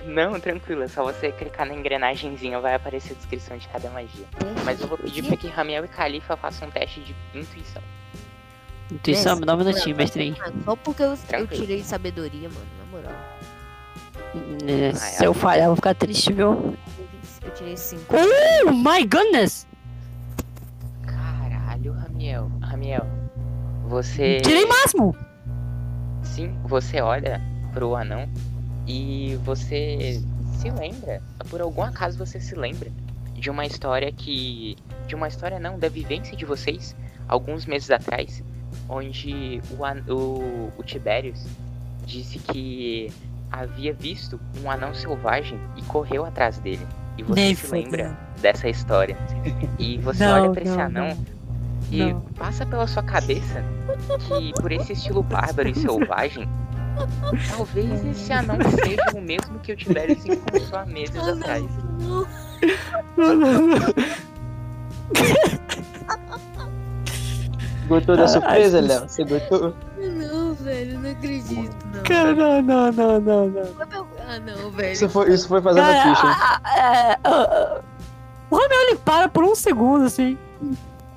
Não, 0.05 0.39
tranquilo, 0.39 0.83
é 0.83 0.87
só 0.87 1.03
você 1.03 1.31
clicar 1.31 1.67
na 1.67 1.73
engrenagemzinha, 1.73 2.59
vai 2.59 2.75
aparecer 2.75 3.11
a 3.13 3.15
descrição 3.15 3.57
de 3.57 3.67
cada 3.67 3.89
magia. 3.89 4.25
Mas 4.63 4.79
eu 4.79 4.87
vou 4.87 4.97
pedir 4.97 5.23
pra 5.23 5.35
que 5.35 5.47
Ramiel 5.47 5.83
e 5.83 5.87
Califa 5.87 6.37
façam 6.37 6.67
um 6.67 6.71
teste 6.71 7.01
de 7.01 7.15
intuição. 7.33 7.81
Intuição, 8.91 9.35
me 9.35 9.45
dá 9.45 9.55
um 9.55 9.57
minutinho. 9.57 9.95
Ah, 10.41 10.51
Só 10.65 10.75
porque 10.75 11.03
eu, 11.03 11.17
eu 11.31 11.47
tirei 11.47 11.83
sabedoria, 11.83 12.49
mano, 12.49 12.65
na 12.79 12.85
moral. 12.85 13.13
É, 14.67 14.93
Se 14.93 15.23
eu 15.25 15.33
falhar, 15.33 15.65
eu 15.65 15.69
vou 15.69 15.75
ficar 15.75 15.93
triste, 15.95 16.31
viu? 16.33 16.77
Eu 17.43 17.51
tirei 17.51 17.77
cinco. 17.77 18.15
Oh 18.15 18.71
my 18.71 19.03
goodness! 19.05 19.67
Ramiel, 22.89 23.05
você. 23.87 24.39
Tirei 24.41 24.65
máximo! 24.65 25.15
Sim, 26.23 26.57
você 26.63 27.01
olha 27.01 27.41
pro 27.73 27.95
anão 27.95 28.27
e 28.87 29.37
você 29.43 30.21
se 30.57 30.71
lembra, 30.71 31.21
por 31.49 31.61
algum 31.61 31.83
acaso 31.83 32.17
você 32.17 32.39
se 32.39 32.55
lembra 32.55 32.91
de 33.33 33.49
uma 33.49 33.65
história 33.65 34.11
que. 34.11 34.75
De 35.07 35.15
uma 35.15 35.27
história 35.27 35.59
não, 35.59 35.77
da 35.77 35.89
vivência 35.89 36.35
de 36.35 36.45
vocês, 36.45 36.95
alguns 37.27 37.65
meses 37.65 37.89
atrás, 37.91 38.43
onde 38.87 39.61
o, 39.71 40.13
o, 40.13 40.73
o 40.77 40.83
Tiberius 40.83 41.45
disse 42.05 42.39
que 42.39 43.11
havia 43.51 43.93
visto 43.93 44.39
um 44.63 44.69
anão 44.69 44.93
selvagem 44.93 45.59
e 45.75 45.81
correu 45.83 46.25
atrás 46.25 46.59
dele. 46.59 46.85
E 47.17 47.23
você 47.23 47.41
Nem 47.41 47.55
se 47.55 47.67
lembra 47.67 48.17
dessa 48.41 48.69
história. 48.69 49.17
E 49.79 49.97
você 49.97 50.23
Não, 50.25 50.41
olha 50.43 50.51
pra 50.51 50.61
esse 50.61 50.71
não, 50.71 50.81
anão 50.81 51.07
não. 51.09 51.38
E 51.91 52.13
Não. 52.13 52.21
passa 52.37 52.65
pela 52.65 52.85
sua 52.87 53.03
cabeça 53.03 53.63
que 54.27 54.53
por 54.61 54.71
esse 54.71 54.93
estilo 54.93 55.23
bárbaro 55.23 55.69
e 55.69 55.75
selvagem, 55.75 56.47
talvez 57.49 58.05
esse 58.05 58.31
anão 58.31 58.57
seja 58.83 59.01
o 59.17 59.21
mesmo 59.21 59.59
que 59.59 59.71
eu 59.71 59.75
tivesse 59.77 60.31
encontrado 60.31 60.75
há 60.75 60.85
meses 60.85 61.15
não. 61.15 61.29
atrás. 61.33 61.65
Gostou 67.87 68.15
da 68.15 68.27
surpresa, 68.27 68.81
que- 68.81 68.87
Léo? 68.87 69.09
Você 69.09 69.23
gostou? 69.23 69.73
Não, 69.97 70.53
velho, 70.53 70.99
não 70.99 71.09
acredito, 71.09 71.75
não. 71.93 72.03
Cara, 72.03 72.33
não, 72.35 72.61
não, 72.61 72.91
não, 72.91 73.19
não, 73.19 73.47
não. 73.49 74.07
Ah, 74.27 74.39
não, 74.39 74.69
velho. 74.71 74.93
Isso 74.93 75.09
foi, 75.09 75.33
isso 75.33 75.47
foi 75.47 75.59
fazendo 75.61 75.83
a 75.85 75.93
Cara, 75.93 76.15
ficha. 76.15 76.27
ah, 76.27 76.61
ah, 76.63 76.77
é, 76.77 77.11
ah, 77.13 77.19
ah, 77.23 77.81
o 78.51 78.55
Romeu 78.55 78.81
ele 78.89 78.95
para 78.97 79.27
por 79.27 79.43
um 79.43 79.55
segundo 79.55 80.05
assim. 80.05 80.37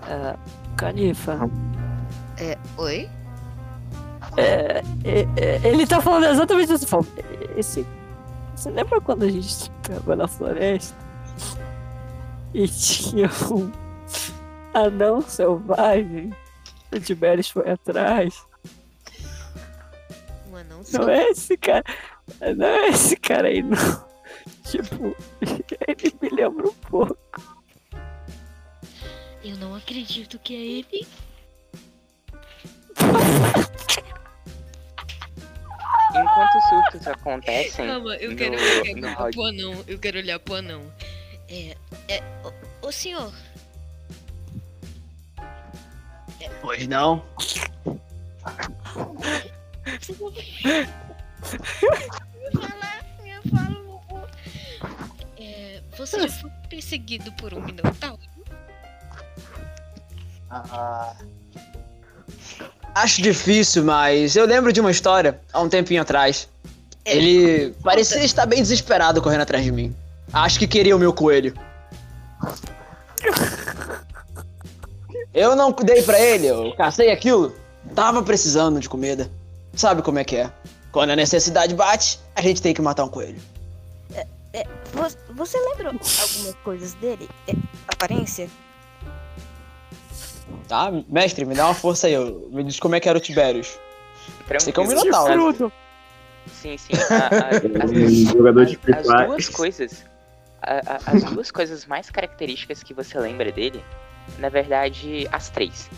Ah, 0.04 0.34
Califa, 0.82 1.48
É, 2.38 2.58
oi? 2.76 3.08
é, 4.36 4.82
é, 5.04 5.28
é, 5.36 5.60
ele 5.68 5.86
tá 5.86 6.00
falando 6.00 6.24
exatamente 6.26 6.72
isso. 6.72 6.88
Fala, 6.88 7.06
Esse, 7.56 7.86
você 8.56 8.68
lembra 8.68 9.00
quando 9.00 9.22
a 9.22 9.28
gente 9.30 9.70
tava 9.82 10.16
na 10.16 10.26
floresta 10.26 10.96
e 12.52 12.66
tinha 12.66 13.30
um 13.52 13.70
anão 14.74 15.20
selvagem? 15.20 16.32
O 16.92 16.98
Tiberius 16.98 17.48
foi 17.48 17.70
atrás. 17.70 18.44
Um 20.50 20.56
anão 20.56 20.78
Não 20.78 20.84
só. 20.84 21.08
é 21.08 21.28
esse 21.30 21.56
cara. 21.56 21.84
Não 22.56 22.66
é 22.66 22.88
esse 22.88 23.14
cara 23.16 23.46
aí, 23.46 23.62
não. 23.62 23.78
Tipo, 24.64 25.14
ele 25.86 26.14
me 26.20 26.28
lembra 26.30 26.66
um 26.68 26.74
pouco. 26.90 27.16
Eu 29.44 29.56
não 29.56 29.74
acredito 29.74 30.38
que 30.38 30.54
é 30.54 30.58
ele. 30.58 31.06
Enquanto 36.10 36.58
os 36.58 36.64
surtos 36.68 37.06
acontecem, 37.08 37.86
Calma, 37.86 38.14
eu 38.16 38.36
quero 38.36 38.56
no 38.56 38.62
olhar 39.08 39.30
pro 39.30 39.44
anão. 39.44 39.84
Eu 39.86 39.98
quero 39.98 40.18
olhar 40.18 40.38
pro 40.38 40.56
anão. 40.56 40.92
É. 41.48 41.74
É. 42.08 42.22
Ô, 42.44 42.52
ô 42.86 42.92
senhor. 42.92 43.32
Pois 46.60 46.86
não. 46.86 47.24
Me 49.86 49.94
fala, 52.52 52.92
me 53.22 53.32
fala. 53.50 54.30
É, 55.36 55.80
você 55.96 56.20
já 56.20 56.28
foi 56.28 56.50
perseguido 56.68 57.32
por 57.32 57.54
um 57.54 57.60
minotauro? 57.60 58.20
Ah, 60.52 61.14
acho 62.94 63.22
difícil, 63.22 63.84
mas 63.84 64.36
eu 64.36 64.46
lembro 64.46 64.72
de 64.72 64.80
uma 64.80 64.90
história 64.90 65.40
há 65.52 65.60
um 65.60 65.68
tempinho 65.68 66.02
atrás. 66.02 66.48
Ele 67.04 67.74
parecia 67.82 68.22
estar 68.22 68.46
bem 68.46 68.60
desesperado 68.60 69.20
correndo 69.22 69.40
atrás 69.40 69.64
de 69.64 69.72
mim. 69.72 69.94
Acho 70.32 70.58
que 70.58 70.66
queria 70.66 70.94
o 70.94 70.98
meu 70.98 71.12
coelho. 71.12 71.54
Eu 75.34 75.56
não 75.56 75.72
dei 75.72 76.02
pra 76.02 76.20
ele, 76.20 76.46
eu 76.46 76.74
cacei 76.76 77.10
aquilo. 77.10 77.54
Tava 77.94 78.22
precisando 78.22 78.78
de 78.78 78.88
comida. 78.88 79.30
Sabe 79.74 80.02
como 80.02 80.18
é 80.18 80.24
que 80.24 80.36
é? 80.36 80.52
Quando 80.92 81.10
a 81.10 81.16
necessidade 81.16 81.74
bate, 81.74 82.20
a 82.36 82.42
gente 82.42 82.60
tem 82.60 82.74
que 82.74 82.82
matar 82.82 83.04
um 83.04 83.08
coelho. 83.08 83.40
Você, 84.92 85.16
você 85.30 85.58
lembra 85.58 85.88
algumas 85.88 86.54
coisas 86.62 86.92
dele? 86.94 87.28
É, 87.48 87.54
aparência? 87.88 88.48
Tá? 90.68 90.90
Mestre, 91.08 91.44
me 91.44 91.54
dá 91.54 91.66
uma 91.66 91.74
força 91.74 92.06
aí. 92.06 92.14
Me 92.50 92.62
diz 92.64 92.78
como 92.80 92.94
é 92.94 93.00
que 93.00 93.08
era 93.08 93.18
o 93.18 93.20
Tiberius. 93.20 93.78
Sei 94.60 94.72
que 94.72 94.80
é 94.80 94.82
um 94.82 94.86
minotauro. 94.88 95.72
Sim, 96.52 96.76
sim. 96.78 96.92
a- 96.94 97.26
a- 97.26 97.48
as, 97.84 97.90
Um 97.90 98.26
jogador 98.26 98.66
de 98.66 98.78
as 98.94 99.06
duas 99.26 99.48
coisas. 99.48 100.04
a- 100.62 100.80
a- 100.94 101.00
as 101.12 101.24
duas 101.24 101.50
coisas 101.50 101.86
mais 101.86 102.08
características 102.10 102.82
que 102.82 102.94
você 102.94 103.18
lembra 103.18 103.50
dele, 103.50 103.84
na 104.38 104.48
verdade, 104.48 105.28
as 105.32 105.50
três. 105.50 105.90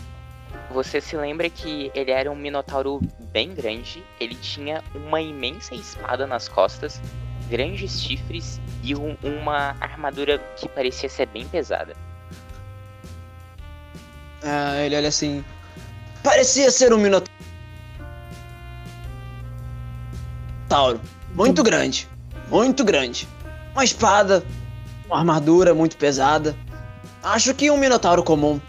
Você 0.71 0.99
se 1.01 1.15
lembra 1.15 1.49
que 1.49 1.91
ele 1.93 2.11
era 2.11 2.31
um 2.31 2.35
minotauro 2.35 2.99
bem 3.31 3.53
grande, 3.53 4.03
ele 4.19 4.35
tinha 4.35 4.83
uma 4.95 5.21
imensa 5.21 5.75
espada 5.75 6.25
nas 6.25 6.47
costas, 6.47 6.99
grandes 7.49 8.01
chifres 8.01 8.59
e 8.81 8.95
um- 8.95 9.15
uma 9.21 9.75
armadura 9.79 10.39
que 10.57 10.67
parecia 10.67 11.09
ser 11.09 11.27
bem 11.27 11.45
pesada. 11.47 11.95
Ah, 14.45 14.77
ele 14.81 14.95
olha 14.95 15.07
assim. 15.09 15.43
Parecia 16.23 16.69
ser 16.71 16.93
um 16.93 16.97
minotauro. 16.97 17.29
Muito 21.33 21.63
grande. 21.63 22.07
Muito 22.49 22.83
grande. 22.83 23.27
Uma 23.73 23.83
espada. 23.83 24.43
Uma 25.07 25.17
armadura 25.19 25.73
muito 25.73 25.97
pesada. 25.97 26.55
Acho 27.23 27.53
que 27.53 27.69
um 27.71 27.77
minotauro 27.77 28.23
comum. 28.23 28.59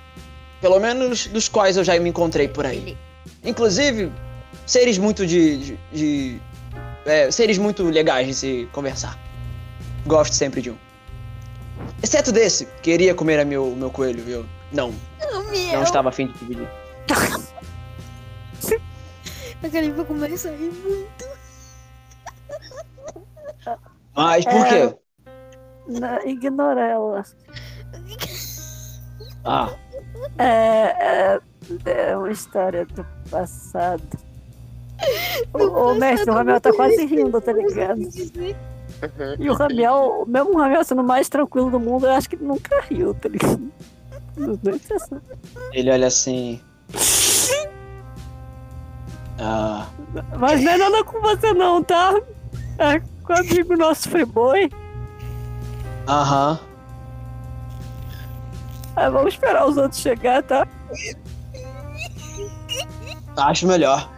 Pelo 0.61 0.81
menos 0.81 1.27
dos 1.27 1.49
quais 1.49 1.77
eu 1.77 1.85
já 1.85 1.99
me 2.01 2.09
encontrei 2.09 2.49
por 2.49 2.65
aí. 2.67 2.97
Inclusive, 3.45 4.11
seres 4.67 4.99
muito 4.99 5.27
de. 5.27 5.57
de, 5.59 5.79
de- 5.93 6.41
é, 7.05 7.31
seres 7.31 7.57
muito 7.57 7.85
legais 7.85 8.27
de 8.27 8.35
se 8.35 8.69
conversar. 8.73 9.17
Gosto 10.07 10.33
sempre 10.35 10.61
de 10.61 10.71
um. 10.71 10.77
Exceto 12.03 12.33
desse, 12.33 12.67
queria 12.83 13.15
comer 13.15 13.45
meu, 13.47 13.77
meu 13.77 13.91
coelho, 13.91 14.25
eu 14.29 14.47
não, 14.73 14.91
O 14.91 15.73
não 15.73 15.83
estava 15.83 16.09
afim 16.09 16.27
de 16.27 16.33
dividir. 16.39 16.69
A 19.63 19.69
Califa 19.71 20.05
começa 20.05 20.49
a 20.51 20.53
rir 20.53 20.71
muito. 20.71 21.25
Mas 24.15 24.45
por 24.45 24.67
É. 24.67 24.89
quê? 24.89 24.97
Não, 25.89 26.27
ignora 26.27 26.81
ela. 26.81 27.23
Ah, 29.45 29.71
É, 30.39 31.35
é, 31.35 31.41
é 31.87 32.17
uma 32.17 32.31
história 32.31 32.85
do 32.87 33.05
passado. 33.31 34.03
O, 35.53 35.93
o 35.93 35.95
mestre, 35.95 36.31
o 36.31 36.35
Ramiel 36.35 36.61
tá 36.61 36.73
quase 36.73 37.05
rindo, 37.07 37.41
tá 37.41 37.53
ligado? 37.53 38.01
E 39.39 39.51
o 39.51 39.55
Ramiel, 39.55 40.25
mesmo 40.27 40.55
o 40.55 40.59
Ramiel 40.59 40.85
sendo 40.85 41.03
o 41.03 41.07
mais 41.07 41.29
tranquilo 41.29 41.71
do 41.71 41.79
mundo, 41.79 42.07
eu 42.07 42.13
acho 42.13 42.29
que 42.29 42.37
ele 42.37 42.45
nunca 42.45 42.81
riu, 42.81 43.15
tá 43.15 43.29
ligado? 43.29 43.71
Ele 45.73 45.91
olha 45.91 46.07
assim. 46.09 46.61
Ah, 49.39 49.87
Mas 50.39 50.63
não 50.63 50.73
é 50.73 50.77
nada 50.79 51.05
com 51.05 51.21
você 51.21 51.53
não, 51.53 51.83
tá? 51.83 52.13
É 52.79 53.01
com 53.23 53.33
o 53.33 53.37
amigo 53.37 53.77
nosso 53.77 54.09
Friboi. 54.09 54.71
aham. 56.09 56.59
É, 58.97 59.11
vamos 59.11 59.35
esperar 59.35 59.67
os 59.69 59.77
outros 59.77 60.01
chegar, 60.01 60.43
tá? 60.43 60.67
Acho 63.37 63.67
melhor. 63.67 64.11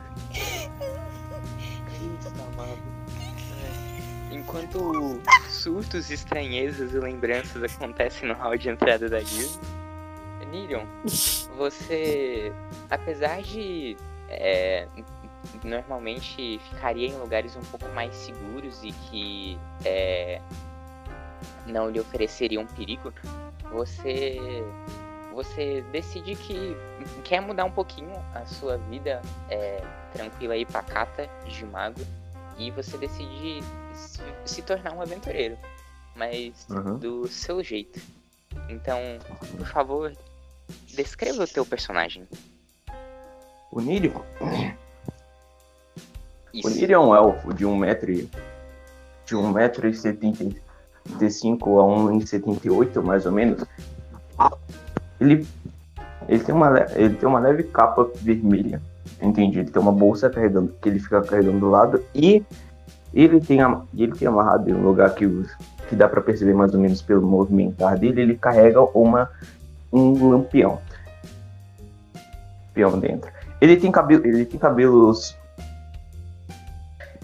É. 4.31 4.35
Enquanto 4.35 5.20
surtos, 5.48 6.11
estranhezas 6.11 6.92
e 6.94 6.98
lembranças 6.98 7.61
acontecem 7.64 8.28
no 8.28 8.35
hall 8.35 8.57
de 8.57 8.68
entrada 8.68 9.09
da 9.09 9.20
guilda, 9.20 9.59
Nirion, 10.46 10.85
você, 11.57 12.53
apesar 12.90 13.42
de 13.42 13.96
é, 14.29 14.87
normalmente 15.64 16.61
ficaria 16.70 17.09
em 17.09 17.16
lugares 17.18 17.57
um 17.57 17.62
pouco 17.62 17.88
mais 17.94 18.14
seguros 18.14 18.83
e 18.83 18.92
que 18.92 19.59
é, 19.85 20.40
não 21.66 21.90
lhe 21.90 22.01
ofereceriam 22.01 22.66
perigo, 22.66 23.12
você 23.72 24.64
você 25.33 25.83
decide 25.92 26.35
que 26.35 26.77
quer 27.22 27.40
mudar 27.40 27.64
um 27.64 27.70
pouquinho 27.70 28.11
a 28.35 28.44
sua 28.44 28.77
vida 28.77 29.22
é, 29.48 29.81
tranquila 30.12 30.57
e 30.57 30.66
pacata 30.66 31.31
de 31.46 31.64
mago 31.64 32.01
e 32.59 32.72
você 32.72 32.98
decide 32.98 33.62
se, 33.94 34.20
se 34.44 34.62
tornar 34.62 34.92
um 34.94 35.01
aventureiro, 35.01 35.57
mas 36.16 36.66
Uhum. 36.68 36.98
do 36.98 37.29
seu 37.29 37.62
jeito. 37.62 38.01
Então, 38.68 38.98
por 39.57 39.66
favor, 39.66 40.12
descreva 40.94 41.44
o 41.44 41.46
teu 41.46 41.64
personagem. 41.64 42.24
O 43.70 43.81
Nirion, 43.81 44.20
o 44.40 44.68
Isso. 46.52 46.70
Nirion 46.70 47.14
é 47.14 47.20
um 47.20 47.26
elfo 47.28 47.52
de 47.54 47.66
1 47.66 47.76
metro 47.76 48.11
e- 48.11 48.28
de 49.26 49.37
1,75m 49.37 50.57
a 51.78 51.85
1,78m, 51.85 53.02
mais 53.02 53.26
ou 53.26 53.33
menos. 53.33 53.62
Ele, 55.20 55.46
ele, 56.28 56.42
tem 56.44 56.54
uma, 56.54 56.68
le- 56.70 56.87
ele 56.94 57.14
tem 57.14 57.28
uma 57.28 57.38
leve 57.40 57.64
capa 57.64 58.09
vermelha, 58.16 58.81
entendi. 59.20 59.59
Ele 59.59 59.70
tem 59.70 59.83
uma 59.83 59.92
bolsa 59.92 60.31
carregando, 60.31 60.74
que 60.81 60.88
ele 60.88 60.98
fica 60.98 61.20
carregando 61.22 61.59
do 61.61 61.68
lado 61.68 62.02
e 62.14 62.42
ele 63.12 63.40
tem, 63.40 63.59
ele 63.96 64.12
tem 64.12 64.28
amarrado 64.28 64.70
em 64.70 64.74
um 64.74 64.83
lugar 64.83 65.14
que, 65.14 65.26
que 65.88 65.96
dá 65.96 66.09
pra 66.09 66.20
perceber 66.20 66.54
mais 66.54 66.72
ou 66.74 66.81
menos 66.81 67.02
pelo 67.02 67.26
movimentar 67.26 67.98
dele, 67.98 68.20
ele 68.22 68.37
carrega 68.37 68.81
uma, 68.96 69.31
um 69.92 70.31
lampião. 70.31 70.81
Lampião 72.68 72.98
dentro. 72.98 73.31
Ele 73.61 73.77
tem 73.77 73.90
cabelo, 73.90 74.27
ele 74.27 74.44
tem 74.44 74.59
cabelos 74.59 75.37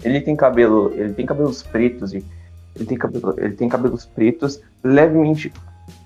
ele 0.03 0.21
tem 0.21 0.35
cabelo, 0.35 0.93
ele 0.93 1.13
tem 1.13 1.25
cabelos 1.25 1.63
pretos 1.63 2.13
e 2.13 2.23
ele 2.75 2.85
tem 2.85 2.97
cabelo, 2.97 3.33
ele 3.37 3.55
tem 3.55 3.67
cabelos 3.67 4.05
pretos 4.05 4.61
levemente 4.83 5.51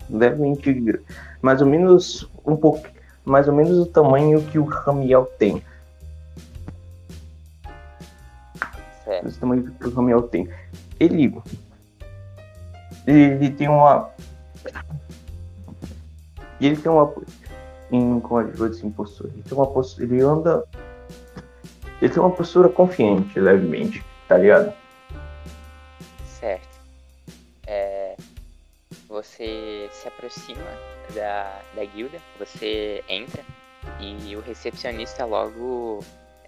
levemente 0.10 1.02
mais 1.41 1.62
ou 1.62 1.67
menos 1.67 2.30
um 2.45 2.56
pouco 2.56 2.88
mais 3.26 3.48
ou 3.48 3.54
menos 3.54 3.78
o 3.78 3.86
tamanho 3.86 4.41
que 4.41 4.58
o 4.58 4.63
Ramiel 4.63 5.26
tem. 5.38 5.62
Certo. 9.04 9.28
Esse 9.28 9.39
tamanho 9.39 9.69
que 9.72 9.88
o 9.88 9.93
Ramiel 9.93 10.24
tem. 10.24 10.50
Ele 11.00 11.32
ele 13.06 13.50
tem 13.52 13.67
uma 13.67 14.10
e 16.60 16.67
ele 16.67 16.78
tem 16.78 16.91
uma 16.91 17.13
em 17.91 18.19
vou 18.19 18.69
dizer 18.69 18.86
em 18.86 18.91
postura. 18.91 19.30
Ele 19.34 19.43
tem 19.43 19.58
uma 19.58 19.67
postura, 19.67 20.04
ele 20.06 20.22
anda 20.22 20.63
ele 22.02 22.13
tem 22.13 22.22
uma 22.22 22.32
postura 22.32 22.69
confiante 22.69 23.39
levemente, 23.39 24.04
tá 24.28 24.38
ligado? 24.38 24.74
Certo. 26.26 26.80
É, 27.67 28.15
você 29.08 29.89
se 29.91 30.08
aproxima 30.08 30.63
da, 31.13 31.62
da 31.76 31.84
guilda, 31.84 32.19
você 32.38 33.04
entra 33.10 33.43
e 34.00 34.36
o 34.36 34.41
recepcionista 34.41 35.26
logo. 35.26 36.00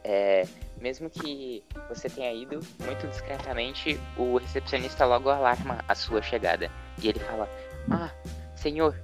é, 0.03 0.45
mesmo 0.79 1.09
que 1.09 1.63
você 1.89 2.09
tenha 2.09 2.33
ido 2.33 2.59
muito 2.83 3.07
discretamente, 3.07 3.99
o 4.17 4.37
recepcionista 4.37 5.05
logo 5.05 5.29
alarma 5.29 5.83
a 5.87 5.93
sua 5.93 6.21
chegada. 6.21 6.71
E 7.01 7.09
ele 7.09 7.19
fala: 7.19 7.47
Ah, 7.89 8.09
senhor, 8.55 8.95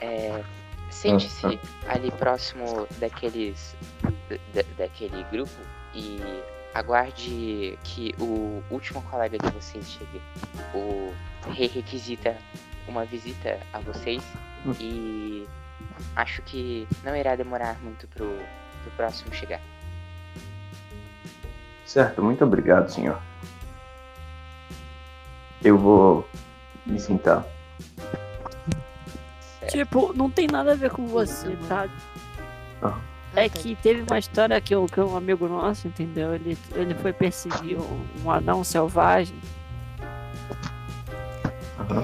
é, 0.00 0.42
sente-se 0.90 1.58
ali 1.88 2.10
próximo 2.12 2.86
daqueles. 2.98 3.74
da- 4.54 4.62
daquele 4.78 5.22
grupo 5.24 5.50
e 5.94 6.20
aguarde 6.74 7.78
que 7.82 8.14
o 8.18 8.62
último 8.70 9.02
colega 9.02 9.36
de 9.38 9.48
vocês 9.50 9.88
chegue. 9.90 10.20
O 10.74 11.12
rei 11.50 11.66
requisita 11.68 12.36
uma 12.86 13.04
visita 13.04 13.58
a 13.72 13.78
vocês 13.80 14.22
Hum. 14.66 14.72
e 14.80 15.48
acho 16.16 16.42
que 16.42 16.86
não 17.04 17.16
irá 17.16 17.34
demorar 17.36 17.78
muito 17.82 18.06
pro, 18.08 18.26
pro 18.82 18.90
próximo 18.96 19.32
chegar. 19.34 19.60
Certo, 21.84 22.22
muito 22.22 22.44
obrigado, 22.44 22.88
senhor. 22.88 23.20
Eu 25.62 25.76
vou 25.76 26.28
me 26.86 26.98
sentar. 27.00 27.44
Tipo, 29.70 30.12
não 30.14 30.30
tem 30.30 30.46
nada 30.46 30.72
a 30.72 30.74
ver 30.74 30.90
com 30.90 31.06
você, 31.06 31.56
tá? 31.68 31.88
Ah. 32.82 32.98
É 33.36 33.48
que 33.48 33.76
teve 33.76 34.02
uma 34.02 34.18
história 34.18 34.60
que, 34.60 34.74
o- 34.74 34.86
que 34.86 35.00
um 35.00 35.16
amigo 35.16 35.46
nosso, 35.46 35.86
entendeu? 35.86 36.34
Ele, 36.34 36.58
ele 36.74 36.94
foi 36.96 37.12
perseguir 37.12 37.78
um, 37.78 38.06
um 38.24 38.30
anão 38.30 38.64
selvagem. 38.64 39.36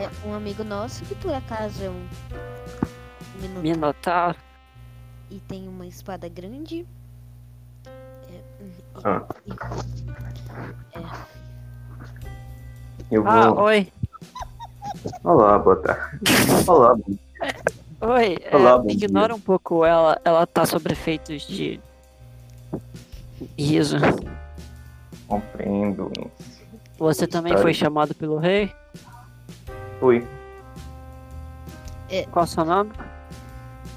É 0.01 0.09
um 0.26 0.32
amigo 0.34 0.62
nosso 0.64 1.05
que 1.05 1.14
por 1.16 1.32
acaso 1.34 1.82
é 1.82 1.91
um 1.91 2.07
minotauro 3.41 3.62
Minotauro. 3.62 4.36
e 5.30 5.38
tem 5.41 5.66
uma 5.68 5.86
espada 5.86 6.28
grande. 6.28 6.86
É, 7.86 8.41
e- 8.61 8.72
Ah. 9.05 9.22
e- 9.47 9.53
Eu 13.11 13.22
vou. 13.22 13.30
Ah, 13.32 13.53
oi. 13.62 13.93
Olá, 15.22 15.59
boa 15.59 15.76
tarde. 15.76 16.18
Olá, 16.66 16.95
bom- 16.95 17.16
Oi. 18.01 18.37
é, 18.43 18.57
Olá, 18.57 18.78
bom 18.78 18.89
ignora 18.91 19.34
um 19.34 19.41
pouco 19.41 19.84
ela. 19.84 20.20
Ela 20.24 20.47
tá 20.47 20.64
sob 20.66 20.91
efeitos 20.91 21.43
de 21.47 21.80
riso. 23.59 23.97
compreendo. 25.26 26.11
Você 26.99 27.26
também 27.26 27.53
História. 27.53 27.62
foi 27.62 27.74
chamado 27.74 28.14
pelo 28.14 28.39
rei? 28.39 28.72
Oi, 30.01 30.26
Qual 32.30 32.45
é 32.45 32.47
o 32.47 32.51
seu 32.51 32.64
nome? 32.64 32.93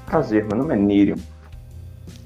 prazer, 0.06 0.44
meu 0.44 0.56
nome 0.58 0.74
é 0.74 0.76
Nirion. 0.76 1.16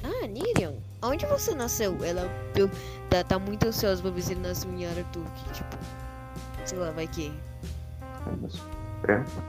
Ah, 0.03 0.27
Nirion, 0.27 0.73
onde 1.03 1.27
você 1.27 1.55
nasceu? 1.55 1.97
Ela 2.03 2.29
eu, 2.57 2.71
tá, 3.11 3.23
tá 3.23 3.39
muito 3.39 3.67
ansiosa 3.67 4.01
pra 4.01 4.11
ver 4.11 4.23
se 4.23 4.33
ele 4.33 4.41
nasceu 4.41 4.71
em 4.73 4.87
Araturk. 4.87 5.31
Tipo, 5.53 5.77
sei 6.65 6.79
lá, 6.79 6.91
vai 6.93 7.07
que. 7.07 7.33
Perto. 9.03 9.43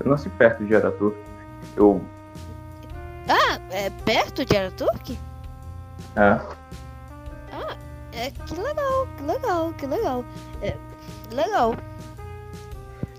Eu 0.00 0.10
nasci 0.10 0.28
perto 0.28 0.64
de 0.64 0.74
Aratur. 0.74 1.14
Eu. 1.76 2.00
Ah, 3.28 3.58
é 3.70 3.90
perto 4.04 4.44
de 4.44 4.56
Araturk? 4.56 5.18
É, 6.16 6.40
É, 8.12 8.30
que 8.30 8.54
legal, 8.54 9.08
que 9.16 9.22
legal, 9.24 9.72
que 9.74 9.86
legal. 9.86 10.24
É, 10.62 10.74
legal. 11.32 11.74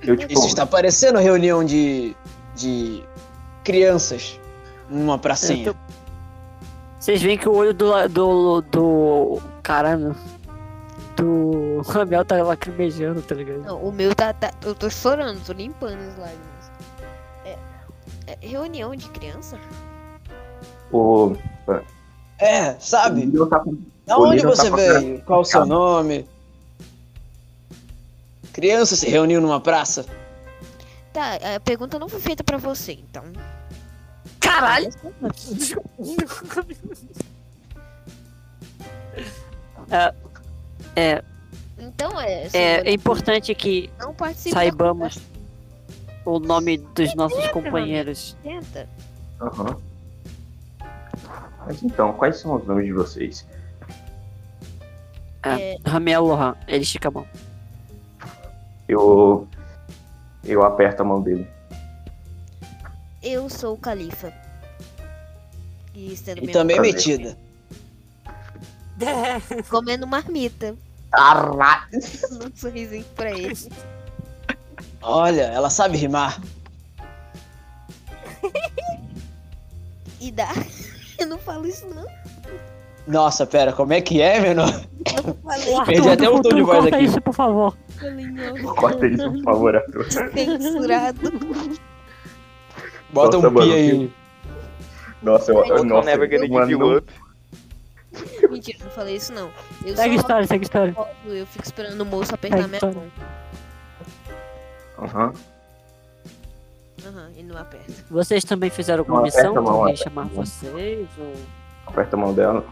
eu 0.02 0.16
tipo. 0.18 0.34
Isso 0.34 0.48
está 0.48 0.66
parecendo 0.66 1.20
reunião 1.20 1.64
de, 1.64 2.16
de 2.56 3.04
crianças 3.64 4.40
numa 4.90 5.20
pracinha. 5.20 5.74
Tô- 5.74 5.80
Vocês 7.00 7.22
veem 7.22 7.38
que 7.38 7.48
o 7.50 7.54
olho 7.54 7.74
do. 7.74 7.92
do. 8.08 8.62
do. 8.62 9.42
Caramba. 9.62 10.16
Do. 11.16 11.82
Ramel 11.88 12.24
tá 12.26 12.42
lacrimejando, 12.42 13.22
tá 13.22 13.36
ligado? 13.36 13.62
Não, 13.64 13.80
o 13.82 13.92
meu 13.92 14.16
tá, 14.16 14.34
tá. 14.34 14.52
Eu 14.64 14.74
tô 14.74 14.90
chorando, 14.90 15.44
tô 15.46 15.54
limpando 15.54 16.00
as 16.00 16.18
lágrimas. 16.18 16.47
É, 18.28 18.38
reunião 18.42 18.94
de 18.96 19.10
criança? 19.10 19.58
O. 20.92 21.36
É, 22.38 22.74
sabe? 22.80 23.26
Tá 23.48 23.60
com. 23.60 23.78
Da 24.06 24.18
o 24.18 24.28
onde 24.28 24.42
tá 24.42 24.48
você 24.50 24.68
a 24.68 24.76
veio? 24.76 25.22
Qual 25.24 25.42
o 25.42 25.46
seu 25.46 25.66
nome? 25.66 26.28
Criança 28.52 28.96
se 28.96 29.10
reuniu 29.10 29.40
numa 29.40 29.62
praça? 29.62 30.06
Tá, 31.14 31.36
a 31.56 31.60
pergunta 31.60 31.98
não 31.98 32.10
foi 32.10 32.20
feita 32.20 32.44
pra 32.44 32.58
você, 32.58 32.94
então. 32.94 33.24
Caralho! 34.40 34.90
é, 39.90 40.14
é, 40.96 41.24
Então 41.78 42.20
é. 42.20 42.48
é, 42.54 42.90
é 42.90 42.92
importante 42.92 43.54
que 43.56 43.90
da 43.98 44.34
saibamos 44.34 45.20
o 46.28 46.40
nome 46.40 46.78
dos 46.78 47.16
nossos 47.16 47.48
companheiros. 47.48 48.36
Aham. 49.42 49.78
Mas 51.66 51.82
então, 51.82 52.12
quais 52.14 52.38
são 52.38 52.56
os 52.56 52.66
nomes 52.68 52.86
de 52.86 52.92
vocês? 52.92 53.48
É, 55.44 55.78
Ramel 55.86 56.26
Lohan, 56.26 56.56
ele 56.68 56.84
estica 56.84 57.08
a 57.08 57.12
mão. 57.12 57.28
Eu. 58.88 59.48
Eu 60.44 60.64
aperto 60.64 61.02
a 61.02 61.06
mão 61.06 61.22
dele. 61.22 61.48
Eu 63.24 63.50
sou 63.50 63.76
o 63.76 63.78
Califa. 63.78 64.34
E 65.96 66.14
E 66.14 66.52
também 66.52 66.76
prazer. 66.76 66.94
metida. 66.94 67.38
comendo 69.70 70.06
marmita. 70.06 70.76
Caralho! 71.12 71.88
Um 72.32 72.56
sorrisinho 72.56 73.06
pra 73.16 73.32
ele. 73.32 73.56
Olha, 75.02 75.44
ela 75.44 75.70
sabe 75.70 75.98
rimar. 75.98 76.40
E 80.20 80.32
dá. 80.32 80.50
Eu 81.20 81.28
não 81.28 81.38
falo 81.38 81.68
isso, 81.68 81.86
não. 81.88 82.06
Nossa, 83.06 83.46
pera, 83.46 83.72
como 83.72 83.94
é 83.94 84.02
que 84.02 84.20
é, 84.20 84.40
menor? 84.40 84.68
Eu 85.16 85.24
não 85.24 85.34
falei. 85.36 85.74
Arthur, 85.76 85.86
Perdi 85.86 86.10
até 86.10 86.30
o 86.30 86.42
tom 86.42 86.50
de 86.50 86.62
voz 86.64 86.86
aqui. 86.88 87.04
isso, 87.04 87.22
por 87.22 87.34
favor. 87.34 87.78
Corta 88.78 89.08
isso, 89.08 89.32
por 89.32 89.44
favor, 89.44 89.76
Arthur. 89.76 90.12
Censurado. 90.12 91.32
Bota 93.14 93.38
Nossa, 93.38 93.48
um 93.48 93.52
pi 93.54 93.56
mano, 93.60 93.74
aí. 93.74 94.14
Nossa, 95.22 95.52
eu. 95.52 95.64
I'm 95.78 95.84
Nossa, 95.88 96.10
never 96.10 96.28
gonna 96.30 96.48
give 96.48 96.72
you 96.72 96.80
não- 96.80 96.98
up. 96.98 97.14
Mentira, 98.50 98.80
eu 98.80 98.86
não 98.86 98.92
falei 98.92 99.16
isso, 99.18 99.32
não. 99.32 99.52
Eu 99.86 99.96
Segue 99.96 100.16
história, 100.16 100.48
segue 100.48 100.64
história. 100.66 100.96
eu 101.26 101.46
fico 101.46 101.64
esperando 101.64 102.02
o 102.02 102.06
moço 102.06 102.34
apertar 102.34 102.58
Segue 102.64 102.70
minha 102.70 102.82
a 102.82 102.94
mão. 102.96 103.12
Aham. 105.00 105.34
Aham, 107.06 107.30
ele 107.36 107.48
não 107.48 107.58
aperta. 107.58 107.94
Vocês 108.10 108.44
também 108.44 108.70
fizeram 108.70 109.02
alguma 109.02 109.18
Não, 109.20 109.24
missão 109.26 109.42
aperta 109.52 109.60
a 109.60 109.62
mão, 109.62 109.84
aperta 109.84 110.04
chamar 110.04 110.22
a 110.24 110.26
vocês? 110.26 111.08
Ou... 111.20 111.34
Aperta 111.86 112.16
a 112.16 112.20
mão 112.20 112.34
dela. 112.34 112.66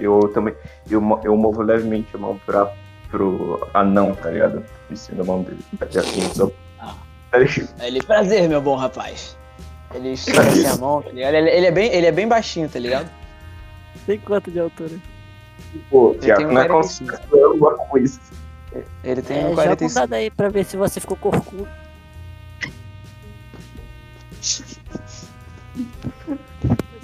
Eu 0.00 0.20
também. 0.32 0.54
Eu, 0.90 1.00
mo- 1.00 1.20
eu 1.22 1.36
movo 1.36 1.62
levemente 1.62 2.08
a 2.16 2.18
mão 2.18 2.40
pra, 2.44 2.72
pro 3.10 3.68
anão, 3.74 4.14
tá 4.14 4.30
ligado? 4.30 4.64
Em 4.90 4.96
cima 4.96 5.18
da 5.18 5.24
mão 5.24 5.42
dele. 5.42 5.60
Até 5.80 6.00
assim, 6.00 6.20
só. 6.34 6.50
Ah. 6.80 6.94
Tá 7.30 7.38
ligado? 7.38 7.68
Ele, 7.82 8.02
prazer, 8.02 8.48
meu 8.48 8.60
bom 8.62 8.76
rapaz. 8.76 9.36
Ele 9.94 10.12
estica 10.12 10.40
assim 10.42 10.66
a 10.66 10.76
mão, 10.76 11.00
tá 11.02 11.10
ligado? 11.10 11.34
Ele, 11.34 11.50
ele 11.50 11.66
é 11.66 11.70
bem, 11.70 11.92
ele 11.92 12.06
é 12.06 12.12
bem 12.12 12.26
baixinho, 12.26 12.68
tá 12.68 12.78
ligado? 12.78 13.08
Tem 14.04 14.18
quanto 14.18 14.50
de 14.50 14.58
altura? 14.58 14.92
Pô, 15.90 16.14
Tiago, 16.20 16.42
um 16.44 16.52
não 16.52 16.60
é 16.62 16.68
45. 16.68 17.10
considerado 17.12 17.44
alguma 17.44 17.76
coisa. 17.76 18.20
Ele 19.04 19.22
tem 19.22 19.38
É, 19.38 19.46
um 19.46 19.48
joga 19.50 19.62
um 19.62 19.76
45. 19.76 19.94
dado 19.94 20.12
aí 20.14 20.30
pra 20.30 20.48
ver 20.48 20.64
se 20.64 20.76
você 20.76 21.00
ficou 21.00 21.16
corcudo. 21.16 21.68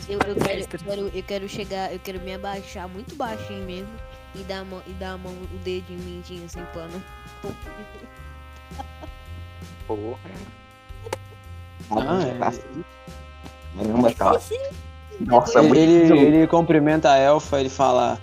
Eu, 0.09 0.19
eu, 0.27 0.37
quero, 0.37 0.61
eu, 0.61 0.67
quero, 0.67 1.11
eu 1.15 1.23
quero 1.23 1.49
chegar, 1.49 1.93
eu 1.93 1.99
quero 1.99 2.21
me 2.21 2.35
abaixar 2.35 2.89
muito 2.89 3.15
baixinho 3.15 3.65
mesmo 3.65 3.93
e 4.35 4.39
dar 4.41 4.61
a 4.61 4.65
mão, 4.65 4.83
e 4.87 4.93
dar 4.93 5.13
a 5.13 5.19
mão 5.19 5.33
o 5.33 5.59
dedinho 5.59 6.01
mindinho 6.01 6.49
sem 6.49 6.65
pano. 6.67 7.03
Porra. 9.87 10.19
Ah, 11.91 12.23
é. 12.23 12.39
tá 12.39 12.49
assim. 12.49 12.85
Caramba, 13.77 14.13
tá. 14.15 14.41
Nossa, 15.21 15.61
ele, 15.61 16.19
ele 16.19 16.47
cumprimenta 16.47 17.11
a 17.11 17.17
elfa, 17.17 17.61
ele 17.61 17.69
fala: 17.69 18.19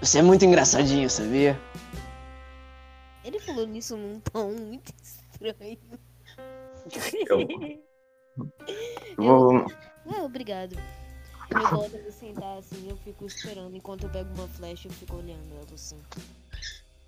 Você 0.00 0.18
é 0.18 0.22
muito 0.22 0.44
engraçadinho, 0.44 1.08
sabia? 1.08 1.58
Falou 3.46 3.66
nisso 3.66 3.96
num 3.96 4.20
tom 4.20 4.52
muito 4.52 4.92
estranho. 5.02 5.78
Eu 7.28 7.46
vou. 9.16 9.66
Ah, 10.06 10.22
obrigado. 10.22 10.76
Eu 11.50 11.68
volto 11.68 11.96
a 11.96 11.98
me 11.98 12.10
sentar 12.10 12.58
assim, 12.58 12.88
eu 12.88 12.96
fico 12.98 13.26
esperando. 13.26 13.76
Enquanto 13.76 14.04
eu 14.04 14.10
pego 14.10 14.28
uma 14.34 14.48
flecha, 14.48 14.88
eu 14.88 14.92
fico 14.92 15.16
olhando 15.16 15.52
ela 15.52 15.66
assim. 15.74 15.98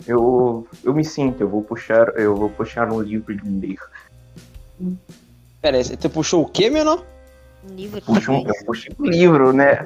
Eu, 0.06 0.68
eu 0.84 0.94
me 0.94 1.04
sinto, 1.04 1.40
eu 1.40 1.48
vou 1.48 1.62
puxar, 1.62 2.08
eu 2.16 2.36
vou 2.36 2.50
puxar 2.50 2.92
um 2.92 3.00
livro 3.00 3.34
de 3.34 3.48
ler. 3.48 3.78
Pera 5.62 5.78
aí, 5.78 5.84
você 5.84 6.08
puxou 6.08 6.44
o 6.44 6.48
quê, 6.48 6.68
menor? 6.68 7.04
Um 7.64 7.74
livro 7.74 8.00
Puxo 8.02 8.30
um, 8.30 8.46
eu 8.46 8.54
puxei 8.66 8.94
um 8.98 9.06
livro, 9.06 9.52
né? 9.52 9.82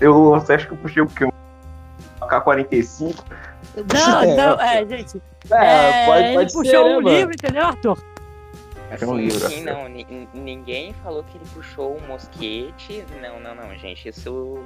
Eu, 0.00 0.30
você 0.30 0.54
acha 0.54 0.66
que 0.66 0.72
eu 0.72 0.78
puxei 0.78 1.02
o 1.02 1.08
quê? 1.08 1.24
Um 1.24 2.26
K-45? 2.26 3.24
Não, 3.76 4.22
É, 4.22 4.36
não, 4.36 4.60
é, 4.60 4.86
gente. 4.86 5.22
É, 5.50 6.02
é, 6.02 6.06
pode, 6.06 6.22
ele 6.24 6.34
pode 6.34 6.52
puxou 6.52 6.64
ser, 6.64 6.72
né, 6.72 6.84
um 6.96 7.02
mano? 7.02 7.08
livro, 7.16 7.34
entendeu, 7.34 7.64
Arthur? 7.64 7.98
Era 8.90 9.08
um 9.08 9.16
livro. 9.16 9.38
Sim, 9.40 9.46
assim. 9.46 9.64
não, 9.64 9.88
ni- 9.88 10.28
ninguém 10.32 10.94
falou 11.02 11.24
que 11.24 11.36
ele 11.36 11.44
puxou 11.52 11.96
um 11.98 12.06
mosquete. 12.06 13.04
Não, 13.20 13.40
não, 13.40 13.54
não, 13.54 13.74
gente, 13.76 14.08
isso. 14.08 14.58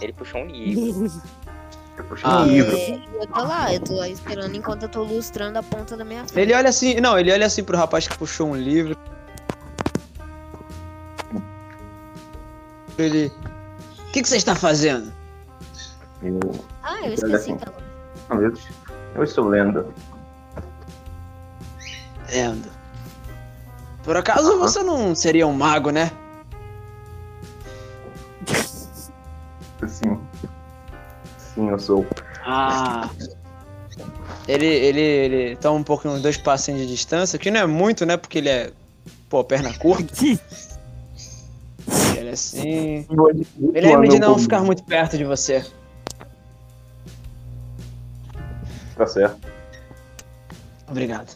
Ele 0.00 0.12
puxou 0.12 0.42
um 0.42 0.46
livro. 0.46 1.10
Eu 1.96 2.04
puxei 2.06 2.28
Ah. 2.28 2.40
um 2.40 2.46
livro. 2.46 2.76
Eu 2.76 3.26
tô 3.28 3.42
lá, 3.44 3.72
eu 3.72 3.80
tô 3.80 3.94
lá 3.94 4.08
esperando 4.08 4.56
enquanto 4.56 4.82
eu 4.82 4.88
tô 4.88 5.04
lustrando 5.04 5.60
a 5.60 5.62
ponta 5.62 5.96
da 5.96 6.04
minha 6.04 6.24
frente. 6.26 6.40
Ele 6.40 6.52
olha 6.52 6.68
assim, 6.68 6.96
não, 7.00 7.16
ele 7.16 7.30
olha 7.32 7.46
assim 7.46 7.62
pro 7.62 7.76
rapaz 7.76 8.08
que 8.08 8.18
puxou 8.18 8.48
um 8.48 8.56
livro. 8.56 8.96
Ele. 12.98 13.30
O 14.08 14.12
que, 14.12 14.22
que 14.22 14.28
você 14.28 14.36
está 14.36 14.54
fazendo? 14.56 15.12
Eu, 16.24 16.40
Ah, 16.82 16.96
eu 17.00 17.04
Olha 17.04 17.14
esqueci 17.14 17.34
assim. 17.34 17.58
ah, 18.30 18.34
meu 18.34 18.50
Deus. 18.50 18.66
eu 19.14 19.22
estou 19.24 19.46
lendo. 19.48 19.92
Lendo. 22.32 22.68
Por 24.02 24.16
acaso 24.16 24.58
você 24.58 24.82
não 24.82 25.14
seria 25.14 25.46
um 25.46 25.52
mago, 25.52 25.90
né? 25.90 26.10
Assim. 29.82 30.18
Sim, 31.38 31.68
eu 31.68 31.78
sou. 31.78 32.06
Ah. 32.44 33.08
Ele, 34.48 34.66
ele, 34.66 35.00
ele 35.00 35.56
tá 35.56 35.70
um 35.70 35.82
pouco 35.82 36.08
uns 36.08 36.20
dois 36.20 36.36
passinhos 36.36 36.82
de 36.82 36.86
distância, 36.88 37.38
que 37.38 37.50
não 37.50 37.60
é 37.60 37.66
muito, 37.66 38.04
né? 38.04 38.16
Porque 38.16 38.38
ele 38.38 38.48
é, 38.48 38.72
pô, 39.28 39.42
perna 39.44 39.72
curta. 39.78 40.12
Ele 42.16 42.28
é 42.30 42.32
assim. 42.32 43.06
Me 43.58 43.80
lembre 43.80 44.08
de 44.08 44.18
não 44.18 44.38
ficar 44.38 44.62
muito 44.62 44.82
perto 44.84 45.18
de 45.18 45.24
você. 45.24 45.66
Tá 48.96 49.06
certo. 49.06 49.38
Obrigado. 50.88 51.28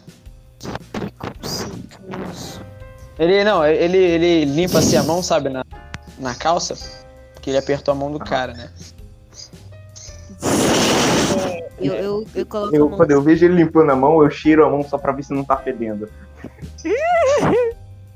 Ele, 3.17 3.43
não, 3.43 3.65
ele, 3.65 3.97
ele 3.97 4.45
limpa 4.45 4.79
assim 4.79 4.95
a 4.95 5.03
mão, 5.03 5.21
sabe, 5.21 5.49
na, 5.49 5.65
na 6.17 6.33
calça. 6.35 6.75
Porque 7.33 7.49
ele 7.49 7.57
apertou 7.57 7.91
a 7.93 7.95
mão 7.95 8.11
do 8.11 8.19
cara, 8.19 8.53
né? 8.53 8.69
Eu, 11.79 11.93
eu, 11.93 11.95
eu, 11.95 12.27
eu 12.35 12.45
coloco 12.45 12.73
a 12.75 12.77
Eu, 12.77 12.89
mão. 12.89 12.97
quando 12.97 13.11
eu 13.11 13.21
vejo 13.21 13.45
ele 13.45 13.55
limpando 13.55 13.89
a 13.91 13.95
mão, 13.95 14.21
eu 14.23 14.29
cheiro 14.29 14.65
a 14.65 14.69
mão 14.69 14.83
só 14.83 14.97
pra 14.97 15.11
ver 15.11 15.23
se 15.23 15.33
não 15.33 15.43
tá 15.43 15.57
fedendo. 15.57 16.09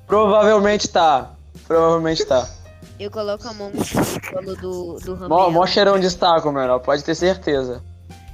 Provavelmente 0.08 0.88
tá. 0.90 1.32
Provavelmente 1.68 2.26
tá. 2.26 2.48
Eu 3.00 3.10
coloco 3.10 3.48
a 3.48 3.54
mão 3.54 3.72
no 3.72 4.32
colo 4.32 4.56
do, 4.56 5.00
do 5.00 5.16
Mó, 5.28 5.38
Ramiel. 5.38 5.52
mó 5.52 5.66
cheirão 5.66 6.00
de 6.00 6.06
estaco, 6.08 6.52
menor. 6.52 6.80
Pode 6.80 7.04
ter 7.04 7.16
certeza. 7.16 7.82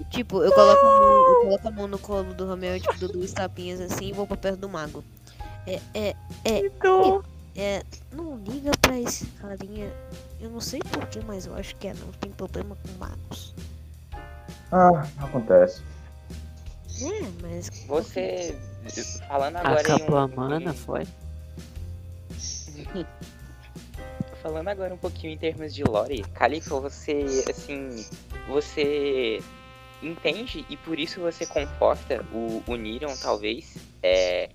Tipo, 0.10 0.44
eu 0.44 0.52
coloco, 0.52 0.86
a 0.86 1.00
mão, 1.00 1.28
eu 1.28 1.42
coloco 1.42 1.68
a 1.68 1.72
mão 1.72 1.88
no 1.88 2.00
colo 2.00 2.34
do 2.34 2.66
e 2.66 2.80
tipo, 2.80 2.98
dou 3.00 3.10
duas 3.10 3.34
tapinhas 3.34 3.82
assim 3.82 4.10
e 4.10 4.14
vou 4.14 4.26
pra 4.26 4.38
perto 4.38 4.60
do 4.60 4.70
mago. 4.70 5.04
É, 5.68 5.80
é, 5.94 6.16
é, 6.46 6.66
é, 6.66 6.70
é, 7.56 7.84
não 8.12 8.38
liga 8.38 8.72
pra 8.82 8.98
esse 8.98 9.26
carinha. 9.26 9.92
Eu 10.40 10.50
não 10.50 10.62
sei 10.62 10.80
porquê, 10.80 11.20
mas 11.26 11.46
eu 11.46 11.56
acho 11.56 11.76
que 11.76 11.88
é, 11.88 11.94
não 11.94 12.12
tem 12.14 12.32
problema 12.32 12.76
com 12.76 12.98
magos. 12.98 13.54
Ah, 14.72 15.06
acontece. 15.18 15.84
É, 17.02 17.30
mas. 17.42 17.70
Você, 17.88 18.58
falando 19.28 19.58
agora 19.58 19.82
Acabou 19.82 20.08
em 20.08 20.12
um, 20.12 20.18
a 20.18 20.28
mana, 20.28 20.74
foi? 20.74 21.06
Falando 24.42 24.70
agora 24.70 24.94
um 24.94 24.98
pouquinho 24.98 25.34
em 25.34 25.38
termos 25.38 25.76
de 25.76 25.84
lore, 25.84 26.22
Califa, 26.34 26.80
você, 26.80 27.44
assim, 27.50 28.06
você 28.48 29.42
entende 30.02 30.66
e 30.70 30.78
por 30.78 31.00
isso 31.00 31.20
você 31.22 31.46
conforta 31.46 32.26
o, 32.32 32.64
o 32.68 32.76
Nirion, 32.76 33.16
talvez. 33.16 33.76
É, 34.02 34.50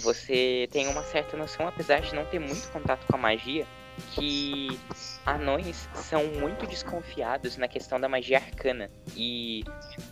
você 0.00 0.68
tem 0.72 0.86
uma 0.88 1.02
certa 1.04 1.36
noção, 1.36 1.66
apesar 1.66 2.00
de 2.00 2.14
não 2.14 2.24
ter 2.24 2.38
muito 2.38 2.68
contato 2.70 3.06
com 3.06 3.16
a 3.16 3.18
magia, 3.18 3.66
que 4.12 4.78
anões 5.24 5.88
são 5.94 6.24
muito 6.26 6.66
desconfiados 6.66 7.56
na 7.56 7.68
questão 7.68 8.00
da 8.00 8.08
magia 8.08 8.38
arcana. 8.38 8.90
E 9.16 9.64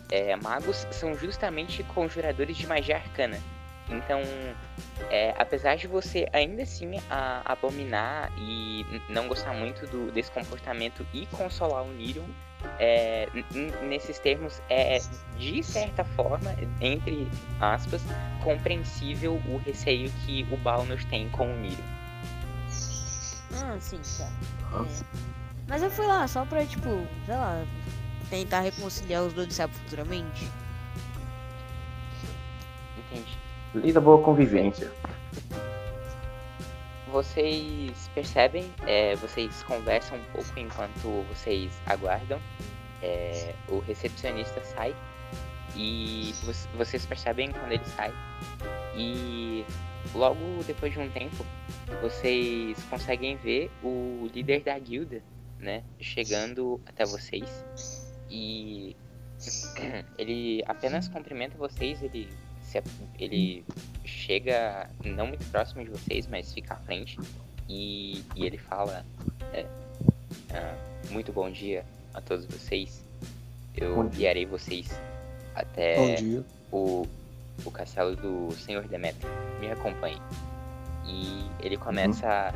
é, 0.09 0.35
magos 0.37 0.87
são 0.91 1.13
justamente 1.15 1.83
conjuradores 1.83 2.55
de 2.55 2.65
magia 2.65 2.95
arcana. 2.95 3.39
Então, 3.89 4.21
é, 5.09 5.33
apesar 5.37 5.75
de 5.75 5.87
você 5.87 6.25
ainda 6.31 6.63
assim 6.63 6.91
a- 7.09 7.41
abominar 7.45 8.31
e 8.37 8.85
não 9.09 9.27
gostar 9.27 9.53
muito 9.53 9.85
do, 9.87 10.09
desse 10.11 10.31
comportamento 10.31 11.05
e 11.13 11.25
consolar 11.27 11.83
o 11.83 11.91
Nirion, 11.91 12.25
é, 12.79 13.27
nesses 13.83 14.19
termos 14.19 14.61
é 14.69 14.99
de 15.37 15.63
certa 15.63 16.03
forma, 16.03 16.55
entre 16.81 17.27
aspas, 17.59 18.01
compreensível 18.43 19.41
o 19.47 19.57
receio 19.57 20.11
que 20.25 20.45
o 20.51 20.57
Balnus 20.57 21.03
tem 21.05 21.29
com 21.29 21.51
o 21.51 21.57
Nirion. 21.57 21.83
Ah, 23.55 23.77
sim, 23.79 23.99
tá. 24.17 24.29
É. 24.79 25.23
Mas 25.67 25.81
eu 25.81 25.89
fui 25.89 26.05
lá 26.05 26.27
só 26.27 26.45
pra, 26.45 26.65
tipo, 26.65 27.07
sei 27.25 27.35
lá, 27.35 27.63
tentar 28.29 28.61
reconciliar 28.61 29.23
os 29.23 29.33
dois, 29.33 29.53
sabe, 29.53 29.73
futuramente. 29.73 30.49
Entende? 32.97 33.37
Lei 33.75 33.93
da 33.93 34.01
boa 34.01 34.23
convivência. 34.23 34.91
Vocês 37.13 38.09
percebem, 38.15 38.73
é, 38.87 39.15
vocês 39.17 39.61
conversam 39.61 40.17
um 40.17 40.23
pouco 40.31 40.59
enquanto 40.59 41.23
vocês 41.29 41.71
aguardam. 41.85 42.41
é, 43.03 43.53
o 43.67 43.77
recepcionista 43.79 44.63
sai 44.63 44.95
e 45.75 46.33
vo- 46.41 46.53
vocês 46.77 47.05
percebem 47.05 47.51
quando 47.51 47.71
ele 47.73 47.85
sai. 47.85 48.11
E 48.97 49.63
logo 50.15 50.63
depois 50.65 50.91
de 50.91 50.99
um 50.99 51.09
tempo, 51.11 51.45
vocês 52.01 52.81
conseguem 52.89 53.35
ver 53.35 53.69
o 53.83 54.27
líder 54.33 54.61
da 54.63 54.79
guilda, 54.79 55.21
né, 55.59 55.83
chegando 55.99 56.81
até 56.85 57.05
vocês. 57.05 57.63
E 58.27 58.95
ele 60.17 60.63
apenas 60.65 61.07
cumprimenta 61.09 61.55
vocês, 61.57 62.01
ele 62.01 62.27
se, 62.81 62.89
ele 63.19 63.63
chega 64.05 64.89
não 65.03 65.27
muito 65.27 65.45
próximo 65.51 65.83
de 65.83 65.89
vocês, 65.89 66.27
mas 66.27 66.53
fica 66.53 66.73
à 66.73 66.77
frente. 66.77 67.17
E, 67.69 68.23
e 68.35 68.45
ele 68.45 68.57
fala: 68.57 69.05
é, 69.53 69.65
ah, 70.53 70.75
Muito 71.11 71.31
bom 71.31 71.49
dia 71.51 71.85
a 72.13 72.21
todos 72.21 72.45
vocês. 72.45 73.01
Eu 73.75 74.03
guiarei 74.09 74.45
vocês 74.45 74.89
até 75.55 76.17
o, 76.71 77.07
o 77.65 77.71
castelo 77.71 78.15
do 78.15 78.51
Senhor 78.55 78.87
Demeter. 78.87 79.29
Me 79.59 79.71
acompanhe. 79.71 80.21
E 81.05 81.45
ele 81.59 81.75
começa 81.77 82.27
a, 82.27 82.53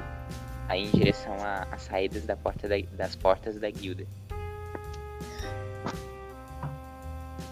a 0.72 0.78
ir 0.78 0.88
em 0.88 0.91
direção 0.91 1.36
às 1.72 1.82
saídas 1.84 2.24
da 2.26 2.36
porta 2.38 2.68
da- 2.68 2.76
das 2.93 3.15
portas 3.15 3.59
da 3.59 3.70
guilda. 3.70 4.05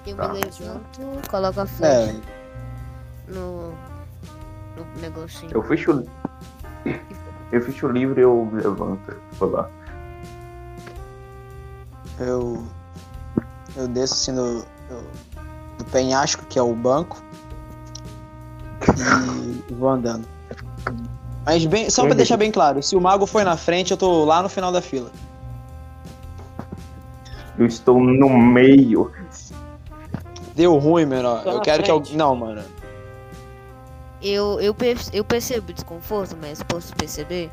Eu 0.06 0.16
Tá. 0.16 0.28
me 0.28 0.40
levanto, 0.40 1.30
coloco 1.30 1.60
a 1.62 1.66
flecha 1.66 2.12
É, 2.12 2.45
no, 3.28 3.70
no 4.76 5.02
negocinho. 5.02 5.52
Eu 5.54 5.64
fecho 5.64 5.92
o. 5.92 6.06
Eu 7.52 7.62
fecho 7.62 7.88
o 7.88 7.92
livro 7.92 8.20
e 8.20 8.24
eu 8.24 8.50
levanto. 8.52 9.16
Vou 9.40 9.52
lá. 9.52 9.70
eu. 12.20 12.64
Eu 13.76 13.88
desço 13.90 14.14
assim 14.14 14.34
do, 14.34 14.66
do, 15.78 15.86
penhasco, 15.92 16.46
que 16.46 16.58
é 16.58 16.62
o 16.62 16.74
banco. 16.74 17.22
E 19.70 19.74
vou 19.74 19.90
andando. 19.90 20.26
Mas 21.46 21.66
bem, 21.66 21.90
só 21.90 22.02
pra 22.02 22.10
Entendi. 22.10 22.18
deixar 22.18 22.38
bem 22.38 22.52
claro, 22.52 22.82
se 22.82 22.96
o 22.96 23.02
mago 23.02 23.26
foi 23.26 23.44
na 23.44 23.58
frente, 23.58 23.92
eu 23.92 23.98
tô 23.98 24.24
lá 24.26 24.42
no 24.42 24.50
final 24.50 24.72
da 24.72 24.82
fila. 24.82 25.12
Eu 27.58 27.66
estou 27.66 28.00
no 28.00 28.30
meio. 28.30 29.12
Deu 30.56 30.78
ruim, 30.78 31.06
menor. 31.06 31.44
Tô 31.44 31.52
Eu 31.52 31.62
quero 31.62 31.84
que 31.84 31.90
frente. 31.90 31.92
alguém. 31.92 32.18
Não, 32.18 32.36
mano. 32.36 32.64
Eu, 34.28 34.60
eu, 34.60 34.76
eu 35.14 35.24
percebo 35.24 35.70
o 35.70 35.74
desconforto, 35.74 36.36
mas 36.42 36.64
posso 36.64 36.96
perceber? 36.96 37.52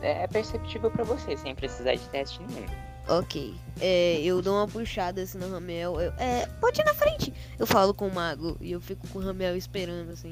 É 0.00 0.26
perceptível 0.28 0.90
pra 0.90 1.02
você, 1.04 1.36
sem 1.36 1.52
precisar 1.54 1.94
de 1.94 2.08
teste 2.10 2.40
nenhum. 2.48 2.66
Ok. 3.08 3.54
É, 3.80 4.20
eu 4.22 4.40
dou 4.40 4.54
uma 4.54 4.68
puxada 4.68 5.20
assim 5.22 5.38
no 5.38 5.50
Ramel. 5.50 6.00
Eu, 6.00 6.12
é, 6.18 6.46
pode 6.60 6.80
ir 6.80 6.84
na 6.84 6.94
frente. 6.94 7.34
Eu 7.58 7.66
falo 7.66 7.92
com 7.92 8.06
o 8.06 8.14
mago 8.14 8.56
e 8.60 8.70
eu 8.70 8.80
fico 8.80 9.06
com 9.08 9.18
o 9.18 9.22
Ramel 9.22 9.56
esperando 9.56 10.10
assim. 10.12 10.30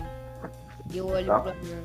E 0.93 0.99
eu 0.99 1.09
olho 1.09 1.27
Tá. 1.27 1.41
pra 1.41 1.55
mim. 1.55 1.77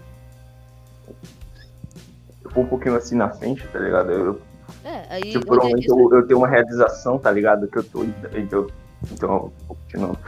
Eu 2.44 2.52
vou 2.52 2.64
um 2.64 2.68
pouquinho 2.68 2.96
assim 2.96 3.16
na 3.16 3.30
frente, 3.30 3.68
tá 3.70 3.80
ligado? 3.80 4.12
Eu, 4.12 4.42
É, 4.84 5.06
aí. 5.16 5.32
tipo, 5.32 5.48
por 5.48 5.58
um 5.58 5.62
é 5.62 5.70
momento 5.70 5.82
que- 5.84 5.92
eu, 5.92 6.14
eu 6.20 6.28
tenho 6.28 6.40
uma 6.40 6.48
realização, 6.48 7.18
tá 7.18 7.32
ligado? 7.32 7.68
Que 7.68 7.80
eu 7.80 7.84
tô. 7.84 8.04
Então, 8.04 8.68
então 9.12 9.30
eu 9.34 9.54
vou 9.68 9.76
continuando. 9.76 10.20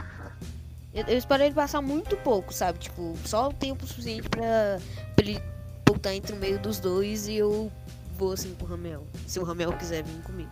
Eu, 1.06 1.18
espero 1.18 1.42
ele 1.42 1.54
passar 1.54 1.80
muito 1.80 2.16
pouco, 2.18 2.52
sabe? 2.52 2.78
Tipo, 2.78 3.14
só 3.24 3.48
o 3.48 3.52
tempo 3.52 3.86
suficiente 3.86 4.28
pra, 4.28 4.78
pra 5.14 5.24
ele 5.24 5.40
voltar 5.86 6.14
entre 6.14 6.32
o 6.32 6.36
meio 6.36 6.58
dos 6.58 6.78
dois 6.80 7.28
e 7.28 7.36
eu 7.36 7.70
vou 8.16 8.32
assim 8.32 8.54
com 8.54 8.64
o 8.64 8.68
Ramel. 8.68 9.06
Se 9.26 9.38
o 9.38 9.44
Ramel 9.44 9.72
quiser 9.74 10.02
vir 10.02 10.22
comigo. 10.22 10.50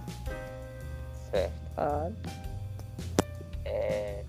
Certo. 1.31 1.53
É, 3.65 4.25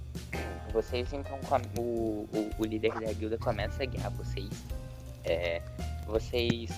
vocês 0.73 1.11
então 1.13 1.39
o, 1.77 2.27
o, 2.33 2.51
o 2.59 2.65
líder 2.65 2.93
da 2.99 3.13
guilda 3.13 3.37
começa 3.37 3.83
a 3.83 3.85
guiar 3.85 4.09
vocês. 4.11 4.49
É, 5.23 5.61
vocês 6.05 6.69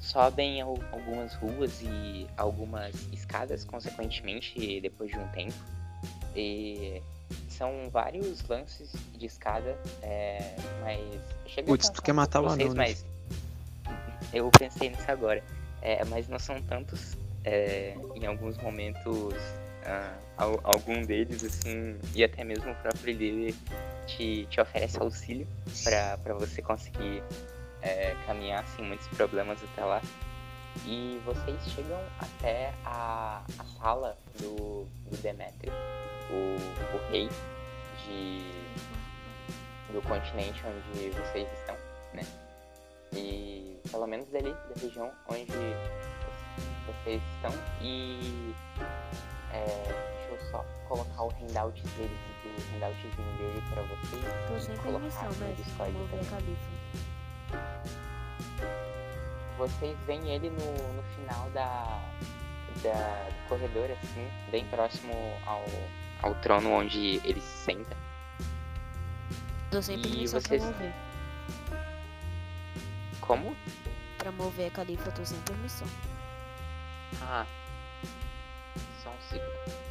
sobem 0.00 0.60
al- 0.60 0.78
algumas 0.92 1.34
ruas 1.34 1.82
e 1.82 2.26
algumas 2.36 2.94
escadas, 3.12 3.64
consequentemente, 3.64 4.80
depois 4.80 5.10
de 5.10 5.18
um 5.18 5.28
tempo. 5.28 5.54
E 6.34 7.02
são 7.48 7.88
vários 7.90 8.46
lances 8.48 8.92
de 9.16 9.26
escada, 9.26 9.78
é, 10.02 10.54
mas 10.82 11.00
chega 11.46 11.66
Putz, 11.66 11.88
tu 11.90 12.02
quer 12.02 12.12
matar 12.12 12.42
o 12.42 12.48
anão, 12.48 12.68
né? 12.68 12.74
mas 12.74 13.04
eu 14.32 14.50
pensei 14.50 14.90
nisso 14.90 15.10
agora. 15.10 15.42
É, 15.82 16.04
mas 16.06 16.26
não 16.26 16.38
são 16.38 16.60
tantos 16.62 17.16
é, 17.44 17.96
em 18.14 18.26
alguns 18.26 18.56
momentos 18.58 19.36
ah, 19.84 20.16
al- 20.36 20.60
algum 20.64 21.00
deles 21.02 21.44
assim 21.44 21.96
e 22.14 22.24
até 22.24 22.42
mesmo 22.42 22.72
o 22.72 22.74
próprio 22.76 23.14
líder 23.14 23.54
te, 24.06 24.46
te 24.46 24.60
oferece 24.60 24.98
auxílio 25.00 25.46
para 25.84 26.34
você 26.34 26.60
conseguir 26.60 27.22
é, 27.82 28.16
caminhar 28.26 28.66
sem 28.74 28.84
muitos 28.84 29.06
problemas 29.08 29.62
até 29.62 29.84
lá 29.84 30.02
e 30.84 31.20
vocês 31.24 31.62
chegam 31.68 32.00
até 32.18 32.72
a, 32.84 33.44
a 33.58 33.64
sala 33.78 34.18
do, 34.40 34.86
do 35.08 35.16
Demétrio 35.22 35.72
o, 36.30 36.56
o 36.96 37.10
rei 37.10 37.28
de 38.04 38.56
do 39.92 40.02
continente 40.02 40.62
onde 40.66 41.10
vocês 41.10 41.48
estão 41.60 41.76
né 42.12 42.22
e 43.12 43.78
pelo 43.90 44.06
menos 44.06 44.28
dali 44.30 44.52
da 44.52 44.80
região 44.80 45.10
onde 45.28 45.46
vocês 46.86 47.22
estão 47.36 47.52
e 47.80 48.54
é, 49.52 49.64
deixa 50.28 50.32
eu 50.32 50.50
só 50.50 50.64
colocar 50.88 51.22
o 51.22 51.30
handout 51.40 51.82
dele, 51.82 52.16
o 52.44 52.76
handoutzinho 52.76 53.38
dele 53.38 53.62
pra 53.72 53.82
vocês. 53.82 54.24
Tô 54.48 54.60
sem 54.60 54.74
e 54.74 54.78
colocar 54.78 55.24
no? 55.24 55.54
Discord 55.54 55.94
também. 56.10 56.56
Vocês 59.56 59.98
veem 60.06 60.28
ele 60.30 60.50
no, 60.50 60.92
no 60.92 61.02
final 61.14 61.48
da, 61.50 62.02
da, 62.82 63.28
do 63.28 63.48
corredor, 63.48 63.90
assim, 63.90 64.28
bem 64.50 64.66
próximo 64.66 65.14
ao, 65.46 65.64
ao 66.26 66.34
trono 66.36 66.72
onde 66.72 67.20
ele 67.24 67.40
se 67.40 67.64
senta. 67.64 67.96
Dou 69.70 69.82
sempre 69.82 70.22
E 70.22 70.26
vocês-. 70.26 70.62
Como? 73.20 73.56
Pra 74.18 74.32
mover 74.32 74.68
a 74.68 74.70
califa, 74.70 75.08
eu 75.08 75.14
tô 75.14 75.24
sem 75.24 75.38
permissão. 75.40 75.88
Ah. 77.22 77.46
Só 79.02 79.10
um 79.10 79.20
segundo. 79.28 79.86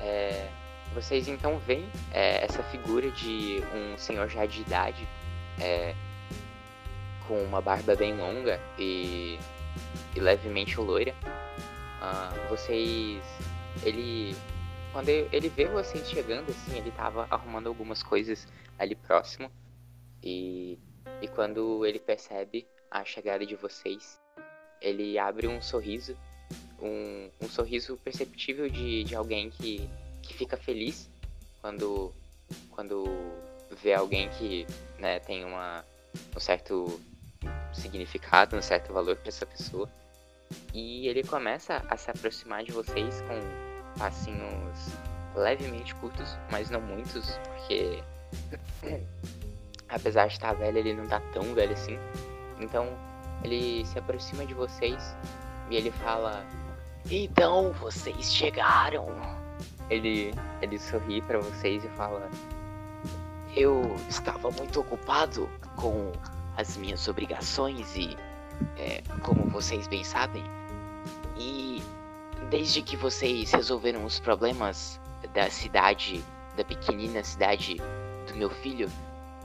É, 0.00 0.50
vocês 0.94 1.28
então 1.28 1.58
veem 1.58 1.88
é, 2.12 2.44
essa 2.44 2.62
figura 2.64 3.10
de 3.10 3.62
um 3.74 3.98
senhor 3.98 4.28
já 4.28 4.46
de 4.46 4.60
idade, 4.60 5.08
é, 5.60 5.94
com 7.26 7.42
uma 7.42 7.60
barba 7.60 7.94
bem 7.94 8.16
longa 8.16 8.60
e, 8.78 9.38
e 10.14 10.20
levemente 10.20 10.78
loira. 10.78 11.14
Ah, 12.00 12.32
vocês. 12.48 13.22
Ele. 13.82 14.36
Quando 14.92 15.08
ele 15.08 15.48
vê 15.48 15.66
vocês 15.66 16.08
chegando, 16.08 16.50
assim, 16.50 16.76
ele 16.76 16.90
tava 16.90 17.26
arrumando 17.30 17.68
algumas 17.68 18.02
coisas 18.02 18.46
ali 18.78 18.94
próximo. 18.94 19.50
E, 20.22 20.78
e 21.20 21.28
quando 21.28 21.84
ele 21.84 21.98
percebe 21.98 22.66
a 22.90 23.04
chegada 23.04 23.44
de 23.44 23.54
vocês, 23.54 24.20
ele 24.80 25.18
abre 25.18 25.46
um 25.46 25.60
sorriso, 25.60 26.16
um, 26.80 27.30
um 27.40 27.48
sorriso 27.48 27.96
perceptível 27.98 28.68
de, 28.68 29.04
de 29.04 29.14
alguém 29.14 29.50
que, 29.50 29.88
que 30.22 30.34
fica 30.34 30.56
feliz 30.56 31.10
quando, 31.60 32.12
quando 32.70 33.04
vê 33.82 33.94
alguém 33.94 34.28
que 34.30 34.66
né, 34.98 35.20
tem 35.20 35.44
uma, 35.44 35.84
um 36.34 36.40
certo 36.40 37.00
significado, 37.72 38.56
um 38.56 38.62
certo 38.62 38.92
valor 38.92 39.16
para 39.16 39.28
essa 39.28 39.46
pessoa. 39.46 39.88
E 40.72 41.06
ele 41.06 41.22
começa 41.22 41.84
a 41.88 41.96
se 41.96 42.10
aproximar 42.10 42.64
de 42.64 42.72
vocês 42.72 43.20
com 43.22 43.67
passinhos 43.98 44.92
levemente 45.34 45.94
curtos, 45.96 46.38
mas 46.50 46.70
não 46.70 46.80
muitos, 46.80 47.38
porque 47.44 48.02
apesar 49.88 50.26
de 50.26 50.34
estar 50.34 50.52
velho, 50.54 50.78
ele 50.78 50.94
não 50.94 51.06
tá 51.06 51.20
tão 51.32 51.54
velho 51.54 51.72
assim. 51.72 51.98
Então 52.60 52.86
ele 53.42 53.84
se 53.86 53.98
aproxima 53.98 54.44
de 54.44 54.54
vocês 54.54 55.16
e 55.70 55.76
ele 55.76 55.90
fala: 55.90 56.44
Então 57.10 57.72
vocês 57.72 58.32
chegaram. 58.32 59.06
Ele, 59.90 60.34
ele 60.60 60.78
sorri 60.78 61.22
pra 61.22 61.38
vocês 61.38 61.84
e 61.84 61.88
fala: 61.88 62.28
Eu 63.56 63.94
estava 64.08 64.50
muito 64.50 64.80
ocupado 64.80 65.48
com 65.76 66.12
as 66.56 66.76
minhas 66.76 67.06
obrigações 67.08 67.96
e, 67.96 68.16
é, 68.76 69.02
como 69.22 69.48
vocês 69.48 69.86
bem 69.86 70.02
sabem, 70.02 70.44
e 71.36 71.82
desde 72.50 72.82
que 72.82 72.96
vocês 72.96 73.50
resolveram 73.52 74.04
os 74.04 74.18
problemas 74.20 75.00
da 75.34 75.50
cidade, 75.50 76.24
da 76.56 76.64
pequenina 76.64 77.22
cidade 77.22 77.76
do 78.26 78.36
meu 78.36 78.50
filho, 78.50 78.90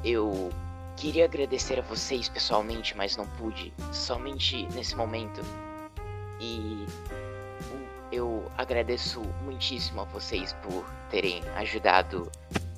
eu 0.04 0.52
Queria 0.96 1.26
agradecer 1.26 1.80
a 1.80 1.82
vocês 1.82 2.30
pessoalmente, 2.30 2.96
mas 2.96 3.18
não 3.18 3.28
pude, 3.28 3.74
somente 3.92 4.66
nesse 4.74 4.96
momento. 4.96 5.42
E 6.40 6.86
eu 8.12 8.50
agradeço 8.58 9.22
muitíssimo 9.44 10.02
a 10.02 10.04
vocês 10.06 10.54
por 10.62 10.86
terem 11.10 11.42
ajudado 11.56 12.32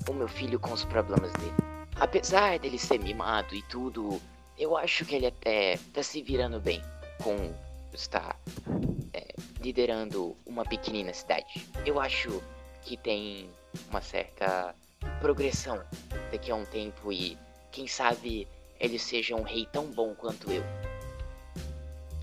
o 0.08 0.12
meu 0.12 0.26
filho 0.28 0.58
com 0.58 0.72
os 0.72 0.84
problemas 0.84 1.32
dele. 1.34 1.54
Apesar 2.00 2.58
dele 2.58 2.78
ser 2.78 2.98
mimado 2.98 3.54
e 3.54 3.62
tudo, 3.62 4.20
eu 4.58 4.76
acho 4.76 5.04
que 5.04 5.14
ele 5.14 5.26
até 5.26 5.78
tá 5.92 6.02
se 6.02 6.22
virando 6.22 6.58
bem 6.58 6.82
com 7.22 7.54
estar 7.96 8.38
é, 9.12 9.34
liderando 9.60 10.36
uma 10.46 10.64
pequenina 10.64 11.12
cidade. 11.12 11.66
Eu 11.84 12.00
acho 12.00 12.42
que 12.82 12.96
tem 12.96 13.50
uma 13.90 14.00
certa 14.00 14.74
progressão 15.20 15.82
daqui 16.30 16.50
a 16.50 16.54
um 16.54 16.64
tempo 16.64 17.12
e 17.12 17.36
quem 17.72 17.86
sabe 17.86 18.46
ele 18.78 18.98
seja 18.98 19.34
um 19.34 19.42
rei 19.42 19.66
tão 19.72 19.86
bom 19.86 20.14
quanto 20.14 20.50
eu. 20.50 20.62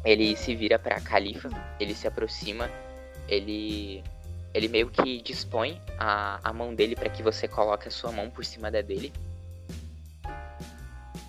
Ele 0.06 0.36
se 0.36 0.56
vira 0.56 0.78
pra 0.78 1.00
Califa, 1.02 1.50
ele 1.80 1.94
se 1.94 2.08
aproxima, 2.08 2.70
ele 3.28 4.04
ele 4.54 4.68
meio 4.68 4.90
que 4.90 5.22
dispõe 5.22 5.82
a, 5.98 6.40
a 6.48 6.54
mão 6.54 6.76
dele 6.76 6.96
para 6.96 7.10
que 7.10 7.24
você 7.24 7.48
coloque 7.48 7.88
a 7.88 7.92
sua 7.92 8.12
mão 8.12 8.30
por 8.30 8.46
cima 8.46 8.70
da 8.70 8.82
dele. 8.82 9.12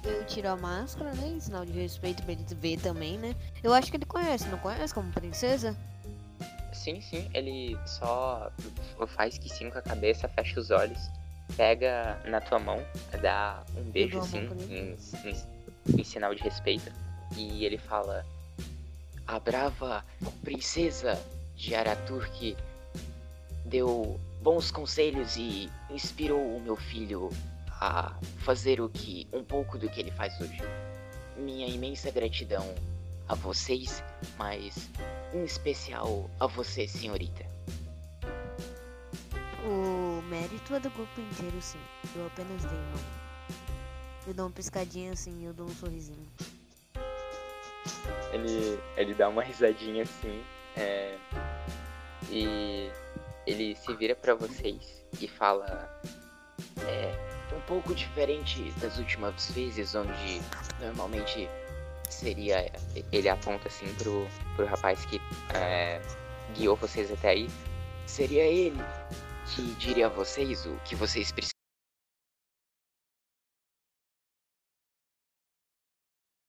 Eu 0.04 0.24
tiro 0.26 0.48
a 0.48 0.56
máscara, 0.56 1.12
né? 1.14 1.28
Em 1.28 1.40
sinal 1.40 1.64
de 1.64 1.72
respeito 1.72 2.22
pra 2.22 2.32
ele 2.32 2.44
ver 2.60 2.78
também, 2.78 3.18
né? 3.18 3.34
Eu 3.62 3.72
acho 3.72 3.90
que 3.90 3.96
ele 3.96 4.04
conhece, 4.06 4.46
não 4.48 4.58
conhece 4.58 4.92
como 4.92 5.10
princesa? 5.12 5.76
Sim, 6.72 7.00
sim, 7.00 7.28
ele 7.32 7.78
só 7.86 8.50
faz 9.08 9.38
que 9.38 9.48
sim 9.48 9.70
com 9.70 9.78
a 9.78 9.82
cabeça, 9.82 10.28
fecha 10.28 10.60
os 10.60 10.70
olhos, 10.70 10.98
pega 11.56 12.20
na 12.26 12.40
tua 12.40 12.58
mão, 12.58 12.84
dá 13.22 13.62
um 13.76 13.82
beijo 13.90 14.18
assim, 14.18 14.46
pra 14.46 14.56
em, 14.56 14.96
em- 15.24 16.00
em 16.00 16.04
sinal 16.04 16.34
de 16.34 16.42
respeito, 16.42 16.92
e 17.36 17.64
ele 17.64 17.78
fala: 17.78 18.26
A 19.26 19.38
brava 19.40 20.04
princesa 20.42 21.18
de 21.56 21.74
Araturk 21.74 22.54
deu 23.64 24.20
bons 24.42 24.70
conselhos 24.70 25.36
e 25.36 25.70
inspirou 25.88 26.56
o 26.56 26.60
meu 26.60 26.76
filho 26.76 27.30
a 27.84 28.14
fazer 28.38 28.80
o 28.80 28.88
que 28.88 29.28
um 29.30 29.44
pouco 29.44 29.76
do 29.76 29.90
que 29.90 30.00
ele 30.00 30.10
faz 30.10 30.40
hoje. 30.40 30.58
Minha 31.36 31.66
imensa 31.66 32.10
gratidão 32.10 32.74
a 33.28 33.34
vocês, 33.34 34.02
mas 34.38 34.88
em 35.34 35.44
especial 35.44 36.30
a 36.40 36.46
você, 36.46 36.88
senhorita. 36.88 37.44
O 39.66 40.22
mérito 40.22 40.74
é 40.74 40.80
do 40.80 40.90
grupo 40.90 41.20
inteiro, 41.20 41.60
sim. 41.60 41.78
Eu 42.16 42.26
apenas 42.26 42.64
dei 42.64 42.78
uma. 42.78 43.24
Eu 44.26 44.32
dou 44.34 44.46
uma 44.46 44.52
piscadinha 44.52 45.12
assim, 45.12 45.44
eu 45.44 45.52
dou 45.52 45.66
um 45.66 45.74
sorrisinho. 45.74 46.26
Ele, 48.32 48.80
ele 48.96 49.14
dá 49.14 49.28
uma 49.28 49.42
risadinha 49.42 50.04
assim, 50.04 50.42
é, 50.74 51.18
e 52.30 52.90
ele 53.46 53.76
se 53.76 53.94
vira 53.94 54.16
pra 54.16 54.34
vocês 54.34 55.04
e 55.20 55.28
fala: 55.28 56.00
É 56.86 57.33
um 57.54 57.60
pouco 57.62 57.94
diferente 57.94 58.70
das 58.80 58.98
últimas 58.98 59.50
vezes, 59.50 59.94
onde 59.94 60.40
normalmente 60.80 61.48
seria. 62.10 62.70
Ele 63.12 63.28
aponta 63.28 63.68
assim 63.68 63.92
pro, 63.94 64.26
pro 64.56 64.66
rapaz 64.66 65.04
que 65.06 65.20
é, 65.54 66.00
guiou 66.54 66.76
vocês 66.76 67.10
até 67.12 67.30
aí. 67.30 67.48
Seria 68.06 68.44
ele 68.44 68.78
que 69.54 69.62
diria 69.74 70.06
a 70.06 70.10
vocês 70.10 70.66
o 70.66 70.76
que 70.84 70.94
vocês 70.94 71.32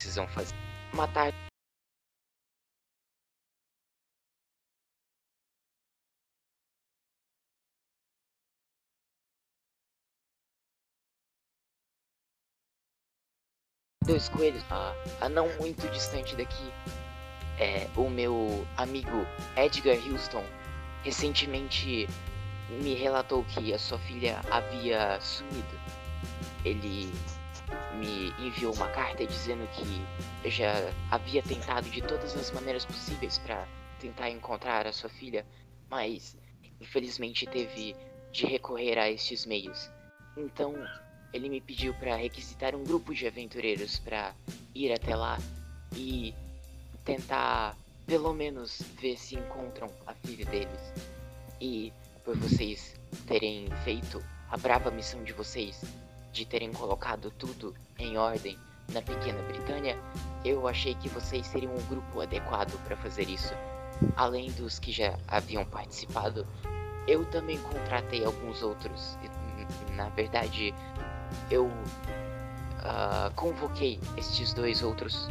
precisam 0.02 0.28
fazer. 0.28 0.56
Matar 0.94 1.34
dois 14.06 14.30
coelhos 14.30 14.64
a, 14.70 14.94
a 15.22 15.30
não 15.30 15.50
muito 15.58 15.88
distante 15.90 16.36
daqui. 16.36 16.72
É, 17.58 17.88
o 17.96 18.10
meu 18.10 18.68
amigo 18.78 19.26
Edgar 19.56 19.98
Houston 19.98 20.44
recentemente 21.04 22.08
me 22.70 22.94
relatou 22.96 23.44
que 23.46 23.74
a 23.74 23.80
sua 23.80 24.00
filha 24.00 24.42
havia 24.52 25.20
sumido. 25.22 25.80
Ele 26.64 27.12
me 27.94 28.34
enviou 28.40 28.74
uma 28.74 28.88
carta 28.90 29.26
dizendo 29.26 29.68
que 29.74 30.50
já 30.50 30.74
havia 31.12 31.42
tentado 31.42 31.90
de 31.90 32.02
todas 32.02 32.36
as 32.36 32.52
maneiras 32.52 32.86
possíveis 32.86 33.38
para 33.40 33.66
tentar 34.00 34.30
encontrar 34.30 34.86
a 34.86 34.94
sua 34.94 35.10
filha, 35.10 35.46
mas 35.90 36.38
infelizmente 36.82 37.46
teve 37.48 37.96
de 38.32 38.46
recorrer 38.46 38.98
a 38.98 39.10
estes 39.10 39.46
meios. 39.46 39.90
Então, 40.36 40.76
ele 41.36 41.50
me 41.50 41.60
pediu 41.60 41.94
para 41.96 42.16
requisitar 42.16 42.74
um 42.74 42.84
grupo 42.86 43.14
de 43.14 43.28
aventureiros 43.28 44.00
para 44.00 44.34
ir 44.74 44.94
até 44.94 45.14
lá 45.14 45.38
e 45.94 46.34
tentar 47.04 47.76
pelo 48.06 48.34
menos 48.34 48.82
ver 49.02 49.18
se 49.18 49.36
encontram 49.36 49.92
a 50.08 50.14
filha 50.14 50.46
deles. 50.46 50.94
E 51.60 51.92
por 52.24 52.38
vocês 52.38 52.96
terem 53.28 53.68
feito 53.84 54.24
a 54.50 54.56
brava 54.56 54.90
missão 54.90 55.26
de 55.26 55.34
vocês 55.34 55.84
de 56.32 56.46
terem 56.46 56.72
colocado 56.72 57.30
tudo 57.32 57.76
em 58.00 58.18
ordem 58.18 58.58
na 58.94 59.02
pequena 59.02 59.42
Britânia, 59.44 59.98
eu 60.46 60.66
achei 60.70 60.96
que 60.96 61.10
vocês 61.10 61.46
seriam 61.48 61.74
um 61.74 61.86
grupo 61.88 62.22
adequado 62.22 62.82
para 62.86 62.96
fazer 62.96 63.30
isso. 63.30 63.54
Além 64.16 64.52
dos 64.52 64.80
que 64.80 64.92
já 64.92 65.20
haviam 65.28 65.66
participado, 65.66 66.48
eu 67.08 67.26
também 67.26 67.58
contratei 67.58 68.24
alguns 68.24 68.62
outros. 68.62 69.18
Na 69.96 70.10
verdade, 70.10 70.74
eu 71.50 71.72
ah, 72.84 73.32
convoquei 73.36 74.00
estes 74.16 74.54
dois 74.54 74.84
outros, 74.84 75.30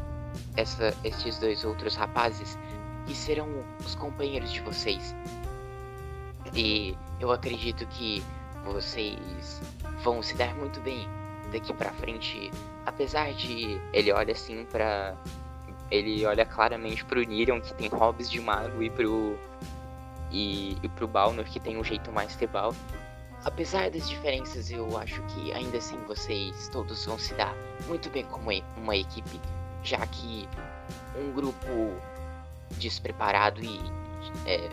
essa, 0.57 0.95
estes 1.05 1.39
dois 1.39 1.65
outros 1.65 1.95
rapazes 1.95 2.59
que 3.07 3.15
serão 3.15 3.49
os 3.85 3.95
companheiros 3.95 4.53
de 4.53 4.61
vocês. 4.61 5.15
E 6.55 6.97
eu 7.21 7.31
acredito 7.33 7.87
que 7.87 8.23
vocês 8.65 9.61
vão 10.03 10.23
se 10.23 10.35
dar 10.37 10.55
muito 10.55 10.81
bem 10.81 11.07
daqui 11.53 11.73
pra 11.73 11.93
frente. 11.93 12.51
Apesar 12.87 13.33
de 13.33 13.81
ele 13.93 14.13
olha 14.13 14.33
assim 14.33 14.65
pra. 14.65 15.15
Ele 15.91 16.25
olha 16.25 16.45
claramente 16.45 17.05
pro 17.05 17.23
Nirion, 17.23 17.61
que 17.61 17.75
tem 17.75 17.89
hobbies 17.89 18.31
de 18.31 18.41
mago, 18.41 18.83
e 18.83 18.91
pro. 18.91 19.39
E, 20.31 20.77
e 20.83 20.89
pro 20.89 21.07
Balnor, 21.07 21.45
que 21.45 21.61
tem 21.61 21.77
um 21.77 21.85
jeito 21.85 22.11
mais 22.11 22.35
tribal. 22.35 22.75
Apesar 23.45 23.91
das 23.91 24.09
diferenças, 24.09 24.71
eu 24.71 24.97
acho 24.97 25.23
que 25.27 25.53
ainda 25.53 25.77
assim 25.77 25.99
vocês 26.07 26.69
todos 26.69 27.05
vão 27.05 27.19
se 27.19 27.35
dar 27.35 27.55
muito 27.87 28.09
bem 28.09 28.25
como 28.25 28.51
uma 28.77 28.97
equipe, 28.97 29.41
já 29.83 30.07
que 30.07 30.49
um 31.15 31.31
grupo 31.33 31.69
despreparado 32.79 33.63
e 33.63 33.79
é, 34.47 34.71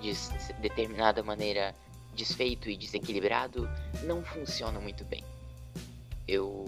de 0.00 0.12
determinada 0.60 1.22
maneira 1.22 1.74
desfeito 2.14 2.70
e 2.70 2.76
desequilibrado 2.78 3.68
não 4.04 4.24
funciona 4.24 4.80
muito 4.80 5.04
bem. 5.04 5.22
Eu 6.26 6.66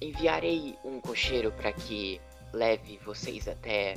enviarei 0.00 0.76
um 0.84 1.00
cocheiro 1.00 1.50
para 1.52 1.72
que 1.72 2.20
leve 2.52 3.00
vocês 3.04 3.48
até 3.48 3.94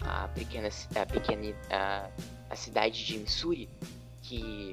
a 0.00 0.26
pequena, 0.28 0.68
a 0.96 1.06
pequena 1.06 1.54
a, 1.70 2.10
a 2.50 2.56
cidade 2.56 3.04
de 3.04 3.18
Missouri, 3.18 3.68
que 4.22 4.72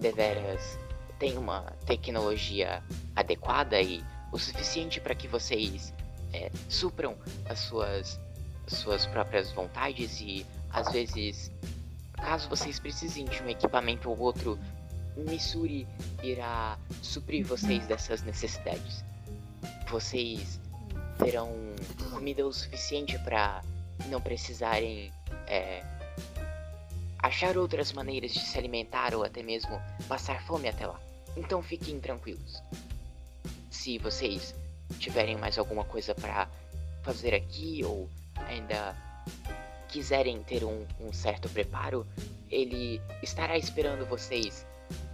deveras 0.00 0.78
tem 1.18 1.36
uma 1.36 1.60
tecnologia 1.84 2.82
adequada 3.14 3.80
e 3.80 4.02
o 4.32 4.38
suficiente 4.38 5.00
para 5.00 5.14
que 5.14 5.28
vocês 5.28 5.92
é, 6.32 6.50
supram 6.68 7.16
as 7.48 7.58
suas, 7.58 8.18
as 8.66 8.78
suas 8.78 9.06
próprias 9.06 9.52
vontades 9.52 10.20
e 10.20 10.46
às 10.70 10.90
vezes 10.90 11.52
caso 12.14 12.48
vocês 12.48 12.78
precisem 12.78 13.24
de 13.24 13.42
um 13.42 13.48
equipamento 13.48 14.10
ou 14.10 14.18
outro, 14.18 14.58
Missouri 15.16 15.86
irá 16.22 16.78
suprir 17.02 17.44
vocês 17.46 17.86
dessas 17.86 18.22
necessidades. 18.22 19.04
Vocês 19.88 20.60
terão 21.18 21.50
comida 22.10 22.46
o 22.46 22.52
suficiente 22.52 23.18
para 23.18 23.62
não 24.08 24.20
precisarem 24.20 25.12
é, 25.46 25.82
achar 27.22 27.56
outras 27.56 27.92
maneiras 27.92 28.32
de 28.32 28.40
se 28.40 28.58
alimentar 28.58 29.14
ou 29.14 29.24
até 29.24 29.42
mesmo 29.42 29.80
passar 30.08 30.42
fome 30.42 30.68
até 30.68 30.86
lá. 30.86 31.00
Então 31.36 31.62
fiquem 31.62 32.00
tranquilos. 32.00 32.62
Se 33.70 33.98
vocês 33.98 34.54
tiverem 34.98 35.36
mais 35.36 35.58
alguma 35.58 35.84
coisa 35.84 36.14
para 36.14 36.48
fazer 37.02 37.34
aqui 37.34 37.82
ou 37.84 38.08
ainda 38.46 38.96
quiserem 39.88 40.42
ter 40.42 40.64
um, 40.64 40.86
um 41.00 41.12
certo 41.12 41.48
preparo, 41.48 42.06
ele 42.50 43.00
estará 43.22 43.56
esperando 43.56 44.06
vocês 44.06 44.66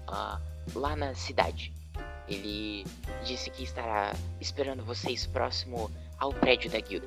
ah, 0.07 0.41
lá 0.75 0.97
na 0.97 1.15
cidade. 1.15 1.73
Ele 2.29 2.85
disse 3.25 3.51
que 3.51 3.63
estará 3.63 4.15
esperando 4.41 4.85
vocês 4.85 5.27
próximo 5.27 5.91
ao 6.19 6.33
prédio 6.33 6.71
da 6.71 6.81
guilda. 6.81 7.07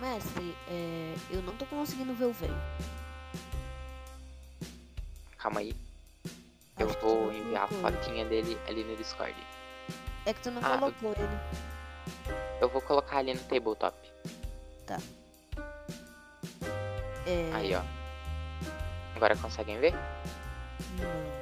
Mestre, 0.00 0.56
é, 0.68 1.14
eu 1.30 1.42
não 1.42 1.54
tô 1.56 1.64
conseguindo 1.66 2.12
ver 2.14 2.24
o 2.24 2.32
velho. 2.32 2.56
Calma 5.42 5.58
aí. 5.60 5.74
Eu 6.78 6.88
Acho 6.88 7.00
vou 7.00 7.32
enviar 7.32 7.64
a 7.64 7.68
colocou 7.68 7.68
fotinha 7.68 8.24
dele 8.24 8.56
ali 8.68 8.84
no 8.84 8.96
Discord. 8.96 9.34
É 10.24 10.32
que 10.32 10.40
tu 10.40 10.52
não 10.52 10.62
Ah, 10.64 10.74
eu- 10.74 10.78
colocou 10.78 11.12
ele. 11.16 11.38
Eu 12.60 12.68
vou 12.68 12.80
colocar 12.80 13.18
ali 13.18 13.34
no 13.34 13.40
tabletop. 13.40 13.96
É, 17.26 17.50
Aí, 17.54 17.74
ó. 17.74 17.82
Agora 19.16 19.36
conseguem 19.36 19.78
ver? 19.80 19.92
Não. 20.98 21.32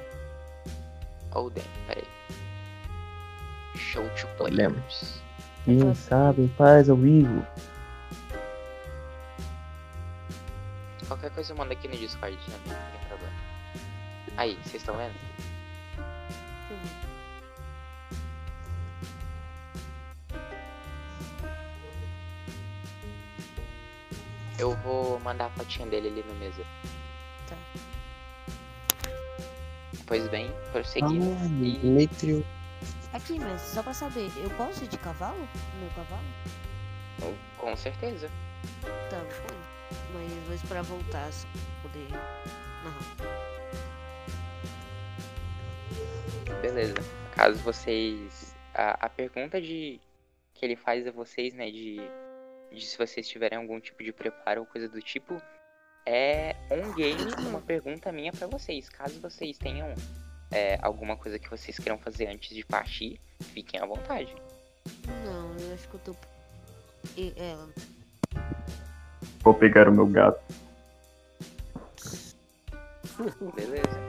Oh, 1.45 1.49
peraí. 1.87 2.07
Show 3.75 4.03
to 4.15 4.27
players. 4.37 5.21
Quem 5.65 5.93
sabe 5.95 6.51
faz 6.57 6.89
ao 6.89 6.97
vivo. 6.97 7.45
Qualquer 11.07 11.29
coisa 11.31 11.51
eu 11.53 11.57
mando 11.57 11.73
aqui 11.73 11.87
no 11.87 11.95
Discord 11.97 12.35
também, 12.45 12.59
não 12.79 12.91
tem 12.99 13.07
problema. 13.07 13.50
Aí, 14.37 14.55
vocês 14.63 14.75
estão 14.81 14.95
vendo? 14.97 15.13
Eu 24.57 24.75
vou 24.77 25.19
mandar 25.21 25.45
a 25.45 25.49
fotinha 25.49 25.87
dele 25.87 26.09
ali 26.09 26.23
no 26.23 26.35
mesa. 26.35 26.63
Tá. 27.47 27.57
Pois 30.05 30.27
bem, 30.29 30.51
prosseguindo. 30.71 31.35
Ah, 31.41 31.45
E- 31.45 31.79
Demetrio. 31.79 32.45
Aqui, 33.13 33.39
mestre, 33.39 33.73
só 33.73 33.83
pra 33.83 33.93
saber, 33.93 34.31
eu 34.37 34.49
posso 34.51 34.83
ir 34.83 34.87
de 34.87 34.97
cavalo? 34.97 35.47
Meu 35.79 35.89
cavalo? 35.95 36.23
Com 37.57 37.75
certeza. 37.75 38.29
Tá, 38.81 39.17
vou. 39.17 39.57
Mas 40.13 40.31
vou 40.45 40.55
esperar 40.55 40.83
voltar 40.83 41.29
pra 41.29 41.81
poder 41.83 42.07
narrar. 42.83 43.50
Beleza. 46.61 46.95
Caso 47.35 47.57
vocês. 47.59 48.55
A, 48.73 49.05
a 49.05 49.09
pergunta 49.09 49.61
de. 49.61 49.99
que 50.53 50.65
ele 50.65 50.75
faz 50.75 51.05
a 51.07 51.11
vocês, 51.11 51.53
né? 51.53 51.69
De, 51.69 51.99
de 52.71 52.85
se 52.85 52.97
vocês 52.97 53.27
tiverem 53.27 53.57
algum 53.57 53.79
tipo 53.79 54.03
de 54.03 54.11
preparo 54.11 54.61
ou 54.61 54.67
coisa 54.67 54.87
do 54.89 55.01
tipo. 55.01 55.41
É 56.05 56.55
um 56.71 56.95
game, 56.95 57.21
uma 57.47 57.61
pergunta 57.61 58.11
minha 58.11 58.31
pra 58.31 58.47
vocês. 58.47 58.89
Caso 58.89 59.19
vocês 59.19 59.57
tenham 59.57 59.93
é, 60.51 60.79
alguma 60.81 61.15
coisa 61.15 61.37
que 61.37 61.49
vocês 61.49 61.77
queiram 61.77 61.99
fazer 61.99 62.27
antes 62.27 62.55
de 62.55 62.65
partir, 62.65 63.19
fiquem 63.53 63.79
à 63.79 63.85
vontade. 63.85 64.35
Não, 65.23 65.55
eu 65.59 65.73
acho 65.73 65.87
que 65.87 65.95
eu 65.95 65.99
tô. 65.99 66.15
E, 67.15 67.33
é, 67.37 67.55
Vou 69.43 69.53
pegar 69.53 69.89
o 69.89 69.91
meu 69.91 70.05
gato. 70.05 70.39
Beleza? 73.55 73.99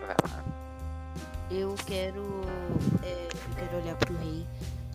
Vai 0.00 0.16
lá. 0.22 0.59
Eu 1.50 1.74
quero. 1.86 2.22
é, 3.02 3.26
eu 3.26 3.54
quero 3.56 3.76
olhar 3.82 3.96
pro 3.96 4.16
rei. 4.16 4.46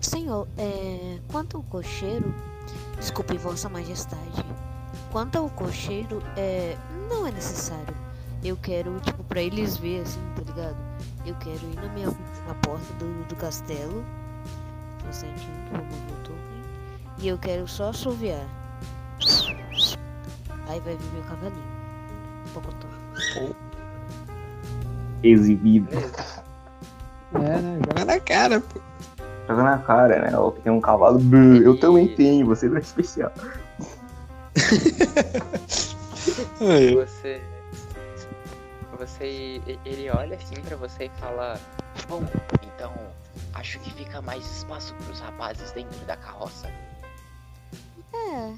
Senhor, 0.01 0.47
é, 0.57 1.19
quanto 1.31 1.57
ao 1.57 1.63
cocheiro. 1.63 2.33
Desculpe, 2.97 3.37
Vossa 3.37 3.69
Majestade. 3.69 4.45
Quanto 5.11 5.37
ao 5.37 5.49
cocheiro, 5.49 6.21
é, 6.37 6.77
não 7.09 7.27
é 7.27 7.31
necessário. 7.31 7.95
Eu 8.43 8.55
quero, 8.57 8.99
tipo, 9.01 9.23
pra 9.23 9.41
eles 9.41 9.77
ver 9.77 10.01
assim, 10.01 10.19
tá 10.35 10.41
ligado? 10.43 10.77
Eu 11.25 11.35
quero 11.35 11.59
ir 11.71 11.75
na 11.75 11.89
minha 11.89 12.07
na 12.47 12.53
porta 12.61 12.93
do, 12.93 13.27
do 13.27 13.35
castelo. 13.35 14.03
O. 15.03 17.21
E 17.21 17.27
eu 17.27 17.37
quero 17.37 17.67
só 17.67 17.89
assoviar. 17.89 18.45
Aí 20.67 20.79
vai 20.79 20.95
vir 20.95 21.11
meu 21.13 21.23
cavalinho. 21.23 21.63
Pocotó. 22.53 22.87
Exibido. 25.23 25.89
É, 27.33 27.39
né? 27.39 27.79
Joga 27.87 28.05
na 28.05 28.19
cara, 28.19 28.61
pô. 28.61 28.79
Joga 29.47 29.63
na 29.63 29.77
cara, 29.79 30.21
né? 30.21 30.37
Ó, 30.37 30.51
que 30.51 30.61
tem 30.61 30.71
um 30.71 30.81
cavalo. 30.81 31.19
Eu 31.63 31.79
também 31.79 32.15
tenho, 32.15 32.45
você 32.45 32.67
não 32.67 32.77
é 32.77 32.79
especial. 32.79 33.31
Aí, 36.61 36.95
Você. 36.95 37.41
Você. 38.97 39.61
Ele 39.85 40.09
olha 40.09 40.37
assim 40.37 40.55
pra 40.61 40.77
você 40.77 41.05
e 41.05 41.09
fala. 41.19 41.59
Bom, 42.07 42.23
então 42.63 42.93
acho 43.53 43.79
que 43.79 43.91
fica 43.93 44.21
mais 44.21 44.45
espaço 44.45 44.93
pros 45.05 45.19
rapazes 45.19 45.71
dentro 45.71 46.05
da 46.05 46.15
carroça. 46.15 46.69
É. 48.13 48.53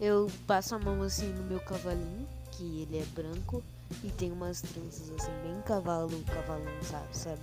Eu 0.00 0.30
passo 0.46 0.74
a 0.74 0.78
mão 0.78 1.02
assim 1.02 1.32
no 1.32 1.42
meu 1.44 1.60
cavalinho, 1.60 2.26
que 2.52 2.82
ele 2.82 2.98
é 2.98 3.04
branco 3.14 3.62
e 4.02 4.10
tem 4.10 4.30
umas 4.30 4.60
tranças 4.60 5.10
assim, 5.18 5.32
bem 5.42 5.60
cavalo, 5.62 6.10
cavalão, 6.26 6.64
sabe? 6.82 7.06
sabe? 7.12 7.40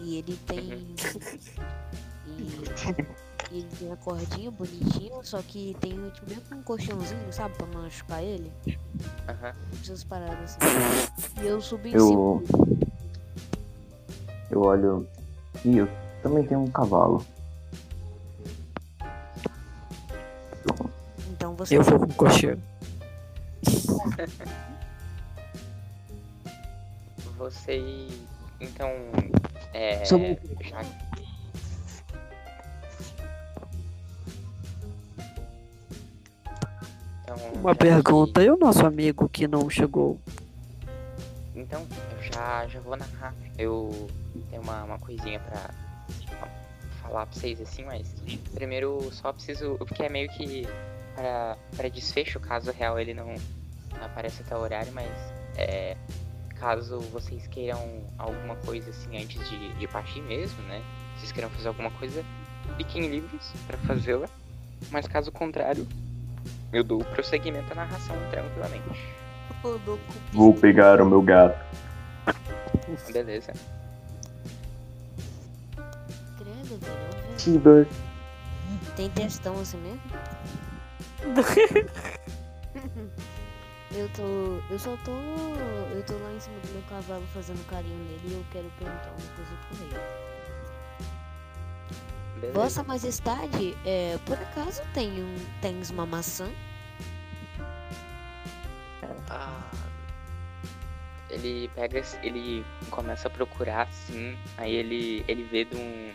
E 0.00 0.18
ele 0.18 0.36
tem. 0.46 0.94
e, 2.26 2.42
e 3.50 3.58
ele 3.58 3.68
tem 3.78 3.92
a 3.92 3.96
cordinha 3.96 4.50
bonitinha, 4.50 5.22
só 5.22 5.42
que 5.42 5.76
tem 5.80 5.92
tipo, 6.10 6.28
meio 6.28 6.40
que 6.40 6.54
um 6.54 6.62
colchãozinho, 6.62 7.32
sabe? 7.32 7.54
Pra 7.56 7.66
não 7.66 7.82
machucar 7.82 8.22
ele. 8.22 8.52
Aham. 9.28 9.52
Essas 9.80 10.04
paradas 10.04 10.56
assim. 10.60 11.42
E 11.42 11.46
eu 11.46 11.60
subi 11.60 11.90
em 11.90 11.98
cima. 11.98 12.10
Eu. 12.10 12.42
Eu 14.50 14.62
olho. 14.62 15.06
Ih, 15.64 15.78
eu 15.78 15.88
também 16.22 16.44
tenho 16.44 16.60
um 16.60 16.70
cavalo. 16.70 17.24
Então 21.30 21.54
você. 21.54 21.76
Eu 21.76 21.82
vou 21.82 21.98
com 21.98 22.06
o 22.06 22.14
cocheiro. 22.14 22.60
Você. 27.38 28.08
Então. 28.60 28.88
É. 29.72 30.04
Só- 30.04 30.18
Já... 30.18 30.82
Então, 37.22 37.36
Uma 37.54 37.74
pergunta, 37.74 38.42
e 38.42 38.50
o 38.50 38.56
nosso 38.56 38.84
amigo 38.86 39.28
que 39.28 39.46
não 39.46 39.68
chegou? 39.68 40.18
Então, 41.54 41.86
já 42.32 42.38
já, 42.38 42.66
já 42.68 42.80
vou 42.80 42.96
narrar. 42.96 43.34
Eu 43.58 44.08
tenho 44.50 44.62
uma, 44.62 44.84
uma 44.84 44.98
coisinha 44.98 45.40
pra 45.40 45.70
falar 47.02 47.26
pra 47.26 47.34
vocês 47.34 47.60
assim, 47.60 47.84
mas 47.84 48.06
primeiro 48.54 49.10
só 49.12 49.32
preciso. 49.32 49.76
Porque 49.78 50.02
é 50.02 50.08
meio 50.08 50.28
que 50.30 50.66
para, 51.14 51.56
para 51.76 51.88
desfecho, 51.88 52.38
caso 52.38 52.70
real 52.70 52.98
ele 52.98 53.12
não 53.12 53.34
apareça 54.02 54.42
até 54.42 54.56
o 54.56 54.60
horário, 54.60 54.92
mas 54.92 55.10
é, 55.56 55.96
caso 56.58 57.00
vocês 57.12 57.46
queiram 57.46 58.02
alguma 58.18 58.56
coisa 58.56 58.90
assim 58.90 59.16
antes 59.16 59.48
de, 59.48 59.72
de 59.74 59.88
partir 59.88 60.20
mesmo, 60.22 60.60
né? 60.64 60.82
Vocês 61.16 61.32
queiram 61.32 61.48
fazer 61.50 61.68
alguma 61.68 61.90
coisa, 61.92 62.24
fiquem 62.76 63.08
livres 63.08 63.52
para 63.66 63.78
fazê-la. 63.78 64.28
Mas 64.90 65.08
caso 65.08 65.32
contrário, 65.32 65.86
eu 66.72 66.84
dou 66.84 67.02
prosseguimento 67.04 67.72
à 67.72 67.76
narração 67.76 68.16
tranquilamente. 68.30 69.08
Vou 70.32 70.54
pegar 70.54 71.00
o 71.00 71.06
meu 71.06 71.22
gato. 71.22 71.58
Beleza. 73.12 73.52
Credo, 76.36 76.78
velho. 76.78 77.36
T-Bird. 77.36 77.90
Tem 78.94 79.10
testão 79.10 79.58
assim 79.60 79.78
mesmo? 79.78 80.00
Eu 83.90 84.08
tô. 84.10 84.60
Eu 84.70 84.78
só 84.78 84.96
tô. 85.04 85.12
Eu 85.12 86.02
tô 86.04 86.16
lá 86.18 86.32
em 86.32 86.40
cima 86.40 86.58
do 86.60 86.72
meu 86.72 86.82
cavalo 86.82 87.26
fazendo 87.32 87.66
carinho 87.66 87.98
nele 88.04 88.20
e 88.24 88.32
eu 88.34 88.44
quero 88.50 88.70
perguntar 88.78 89.08
uma 89.08 89.34
coisa 89.34 89.50
pro 89.68 89.78
rei. 89.78 90.28
Beleza. 92.40 92.52
Vossa 92.52 92.82
Majestade, 92.84 93.76
é, 93.84 94.18
por 94.24 94.36
acaso 94.36 94.82
tem 94.94 95.22
um, 95.22 95.36
tens 95.60 95.90
uma 95.90 96.06
maçã? 96.06 96.48
Ah, 99.28 99.68
ele 101.28 101.68
pega, 101.74 102.02
ele 102.22 102.64
começa 102.90 103.28
a 103.28 103.30
procurar 103.30 103.88
assim, 103.88 104.38
aí 104.56 104.74
ele 104.74 105.24
ele 105.26 105.42
vê 105.44 105.64
de 105.64 105.76
um, 105.76 106.12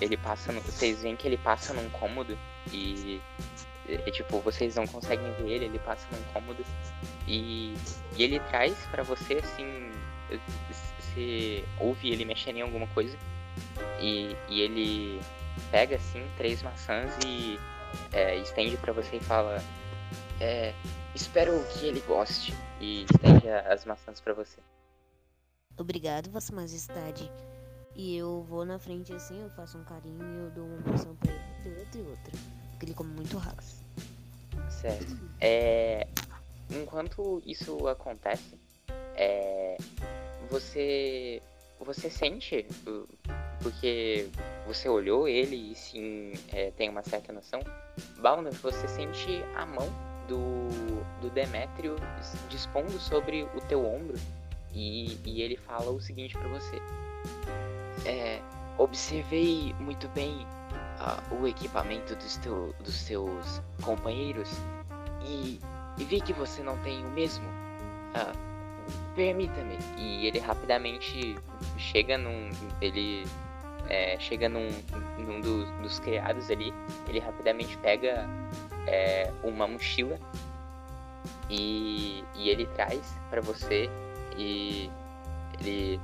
ele 0.00 0.16
passa, 0.16 0.52
no, 0.52 0.60
vocês 0.62 1.02
veem 1.02 1.16
que 1.16 1.26
ele 1.28 1.38
passa 1.38 1.72
num 1.74 1.88
cômodo 1.90 2.36
e 2.72 3.20
é, 3.88 4.10
tipo 4.10 4.40
vocês 4.40 4.76
não 4.76 4.86
conseguem 4.86 5.32
ver 5.34 5.50
ele, 5.50 5.64
ele 5.66 5.78
passa 5.78 6.06
num 6.12 6.22
cômodo 6.32 6.64
e, 7.26 7.74
e 8.16 8.22
ele 8.22 8.40
traz 8.40 8.76
pra 8.90 9.02
você 9.02 9.34
assim, 9.34 9.90
você 11.00 11.64
ouve 11.80 12.10
ele 12.10 12.24
mexendo 12.24 12.56
em 12.56 12.62
alguma 12.62 12.86
coisa 12.88 13.16
e, 14.00 14.36
e 14.48 14.60
ele 14.60 15.20
pega 15.70 15.96
assim 15.96 16.24
três 16.36 16.62
maçãs 16.62 17.12
e 17.24 17.58
é, 18.12 18.36
estende 18.36 18.76
pra 18.76 18.92
você 18.92 19.16
e 19.16 19.20
fala 19.20 19.62
é, 20.40 20.72
Espero 21.18 21.64
que 21.72 21.86
ele 21.86 22.00
goste 22.02 22.54
e 22.80 23.02
estende 23.02 23.48
as 23.48 23.84
maçãs 23.84 24.20
pra 24.20 24.32
você. 24.32 24.60
Obrigado, 25.76 26.30
Vossa 26.30 26.54
Majestade. 26.54 27.28
E 27.96 28.16
eu 28.16 28.42
vou 28.44 28.64
na 28.64 28.78
frente 28.78 29.12
assim, 29.12 29.42
eu 29.42 29.50
faço 29.50 29.78
um 29.78 29.84
carinho 29.84 30.22
e 30.22 30.44
eu 30.44 30.50
dou 30.52 30.64
uma 30.64 30.92
maçã 30.92 31.12
pra 31.16 31.32
ele, 31.32 31.78
outra 31.80 32.00
e 32.00 32.02
outra. 32.02 32.57
Ele 32.80 32.94
come 32.94 33.12
muito 33.12 33.36
rápido. 33.36 33.66
Certo. 34.70 35.18
É, 35.40 36.06
enquanto 36.70 37.42
isso 37.44 37.88
acontece, 37.88 38.58
é, 39.16 39.76
você 40.50 41.42
você 41.80 42.10
sente 42.10 42.66
uh, 42.86 43.08
porque 43.62 44.28
você 44.66 44.88
olhou 44.88 45.28
ele 45.28 45.72
e 45.72 45.74
sim 45.74 46.32
é, 46.52 46.70
tem 46.72 46.88
uma 46.88 47.02
certa 47.02 47.32
noção. 47.32 47.60
Balner, 48.18 48.52
você 48.54 48.86
sente 48.88 49.42
a 49.54 49.64
mão 49.64 49.88
do, 50.28 50.68
do 51.20 51.30
Demétrio 51.30 51.96
dispondo 52.48 52.98
sobre 52.98 53.44
o 53.54 53.60
teu 53.68 53.84
ombro 53.84 54.16
e, 54.74 55.18
e 55.24 55.42
ele 55.42 55.56
fala 55.56 55.90
o 55.90 56.00
seguinte 56.00 56.36
pra 56.36 56.48
você. 56.48 56.76
É, 58.04 58.40
observei 58.76 59.74
muito 59.80 60.08
bem 60.08 60.46
ah, 61.00 61.22
o 61.30 61.46
equipamento 61.46 62.14
dos, 62.16 62.36
teu, 62.38 62.74
dos 62.80 62.94
seus 62.94 63.62
companheiros 63.82 64.50
e, 65.22 65.60
e 65.96 66.04
vi 66.04 66.20
que 66.20 66.32
você 66.32 66.62
não 66.62 66.76
tem 66.78 67.04
o 67.04 67.10
mesmo. 67.10 67.46
Ah, 68.14 68.32
Permita-me. 69.14 69.76
E 69.96 70.26
ele 70.26 70.38
rapidamente 70.38 71.36
chega 71.76 72.16
num. 72.16 72.50
Ele 72.80 73.26
é, 73.88 74.18
chega 74.18 74.48
num, 74.48 74.68
num 75.18 75.40
dos, 75.40 75.70
dos 75.82 75.98
criados 75.98 76.50
ali. 76.50 76.72
Ele 77.08 77.18
rapidamente 77.18 77.76
pega 77.78 78.28
é, 78.86 79.32
uma 79.42 79.66
mochila 79.66 80.18
e, 81.50 82.24
e 82.36 82.48
ele 82.48 82.66
traz 82.66 83.18
pra 83.28 83.40
você. 83.40 83.90
E 84.36 84.90
ele 85.60 86.00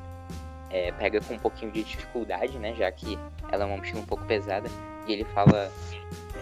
é, 0.71 0.93
pega 0.93 1.21
com 1.21 1.35
um 1.35 1.39
pouquinho 1.39 1.71
de 1.73 1.83
dificuldade, 1.83 2.59
né? 2.59 2.75
Já 2.75 2.91
que 2.91 3.19
ela 3.51 3.65
é 3.65 3.67
uma 3.67 3.77
mochila 3.77 4.01
um 4.01 4.07
pouco 4.07 4.25
pesada. 4.25 4.69
E 5.07 5.13
ele 5.13 5.25
fala: 5.27 5.71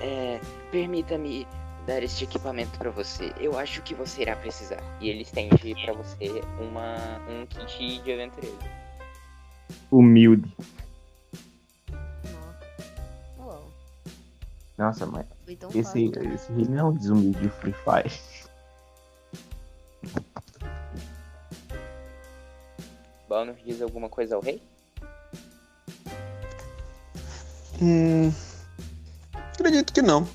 é, 0.00 0.40
Permita-me 0.70 1.46
dar 1.86 2.02
este 2.02 2.24
equipamento 2.24 2.78
pra 2.78 2.90
você. 2.90 3.32
Eu 3.38 3.58
acho 3.58 3.82
que 3.82 3.94
você 3.94 4.22
irá 4.22 4.36
precisar. 4.36 4.82
E 5.00 5.08
ele 5.08 5.22
estende 5.22 5.74
pra 5.84 5.92
você 5.92 6.42
uma, 6.60 6.96
um 7.28 7.46
kit 7.46 8.02
de 8.02 8.12
aventureiro. 8.12 8.58
Humilde. 9.90 10.54
Nossa. 11.90 12.58
Uau, 13.38 13.64
Nossa, 14.78 15.06
mas 15.06 15.26
esse, 15.74 16.08
fácil. 16.12 16.34
esse 16.34 16.52
não 16.52 16.78
é 16.78 16.84
um 16.84 16.92
desumilde 16.92 17.40
de 17.40 17.48
Free 17.48 17.72
Fire. 17.72 18.20
Balnor 23.32 23.54
diz 23.64 23.80
alguma 23.80 24.10
coisa 24.10 24.34
ao 24.36 24.42
rei? 24.42 24.60
Hum. 27.80 28.30
Acredito 29.54 29.90
que 29.90 30.02
não. 30.02 30.28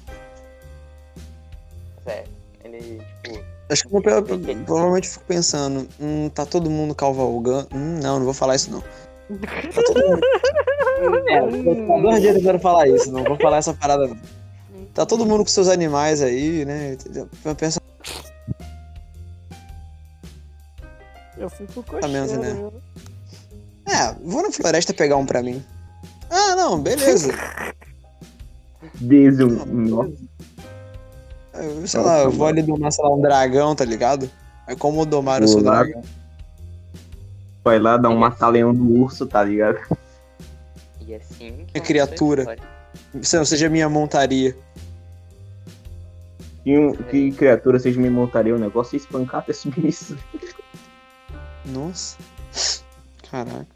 Certo. 2.04 2.32
Ele, 2.64 3.00
tipo, 3.24 3.44
Acho 3.70 3.82
que 3.84 3.88
eu 3.88 3.92
vou, 3.92 4.02
pe- 4.02 4.56
provavelmente 4.66 5.10
fico 5.10 5.26
pensando, 5.26 5.88
hum, 6.00 6.28
tá 6.30 6.44
todo 6.44 6.72
mundo 6.72 6.96
cavalgando. 6.96 7.68
Hum, 7.72 8.00
não, 8.02 8.18
não 8.18 8.26
vou 8.26 8.34
falar 8.34 8.56
isso 8.56 8.72
não. 8.72 8.82
Tá 8.82 9.84
todo 9.86 10.08
mundo. 10.08 10.22
É, 11.30 11.42
vou 11.42 11.76
ficar 11.76 12.02
dois 12.02 12.22
dias 12.22 12.36
tentando 12.38 12.58
falar 12.60 12.88
isso, 12.88 13.12
não 13.12 13.24
vou 13.24 13.38
falar 13.38 13.58
essa 13.58 13.72
parada. 13.72 14.08
não. 14.08 14.18
Tá 14.96 15.06
todo 15.06 15.28
mundo 15.28 15.44
com 15.44 15.50
seus 15.52 15.68
animais 15.68 16.24
aí, 16.24 16.66
né? 16.66 16.94
entendeu? 16.94 17.30
Eu 21.38 21.44
Eu 21.44 21.50
fico 21.50 21.84
Tá 21.84 22.08
menos, 22.08 22.32
coxando. 22.32 22.42
né? 22.48 22.54
viu? 22.54 22.74
é, 23.88 24.14
vou 24.24 24.42
na 24.44 24.52
floresta 24.52 24.94
pegar 24.94 25.16
um 25.18 25.26
pra 25.26 25.42
mim. 25.44 25.64
Ah, 26.30 26.56
não, 26.56 26.80
beleza. 26.82 27.32
Desde 28.96 29.44
um. 29.44 29.66
Nossa, 29.66 30.12
Eu, 31.54 31.88
sei 31.88 32.02
lá, 32.02 32.20
eu 32.20 32.32
vou 32.32 32.48
ali 32.48 32.62
domar, 32.62 32.92
sei 32.92 33.04
lá, 33.04 33.14
um 33.16 33.22
dragão, 33.22 33.76
tá 33.76 33.86
ligado? 33.86 34.30
Aí 34.68 34.76
como 34.76 35.06
domar 35.06 35.42
o 35.44 35.48
seu 35.48 35.62
lá. 35.64 35.84
dragão? 35.84 36.02
vai 37.64 37.80
lá 37.80 37.98
dar 37.98 38.10
um 38.10 38.18
mata-leão 38.18 38.72
no 38.72 39.02
urso, 39.02 39.26
tá 39.26 39.44
ligado? 39.44 39.78
e 41.06 41.14
assim. 41.16 41.66
Que 41.74 41.80
criatura. 41.82 42.58
Você 43.14 43.38
não 43.38 43.44
seja 43.46 43.68
minha 43.70 43.90
montaria. 43.90 44.56
Que, 46.64 46.78
um- 46.78 46.94
que 46.94 47.32
criatura 47.34 47.78
seja 47.80 48.00
me 48.00 48.10
montaria 48.10 48.56
o 48.56 48.60
negócio 48.60 48.96
e 48.96 48.98
espancar 49.00 49.42
até 49.42 49.52
submissão. 49.54 50.18
Nossa. 51.68 52.18
Caraca. 53.30 53.68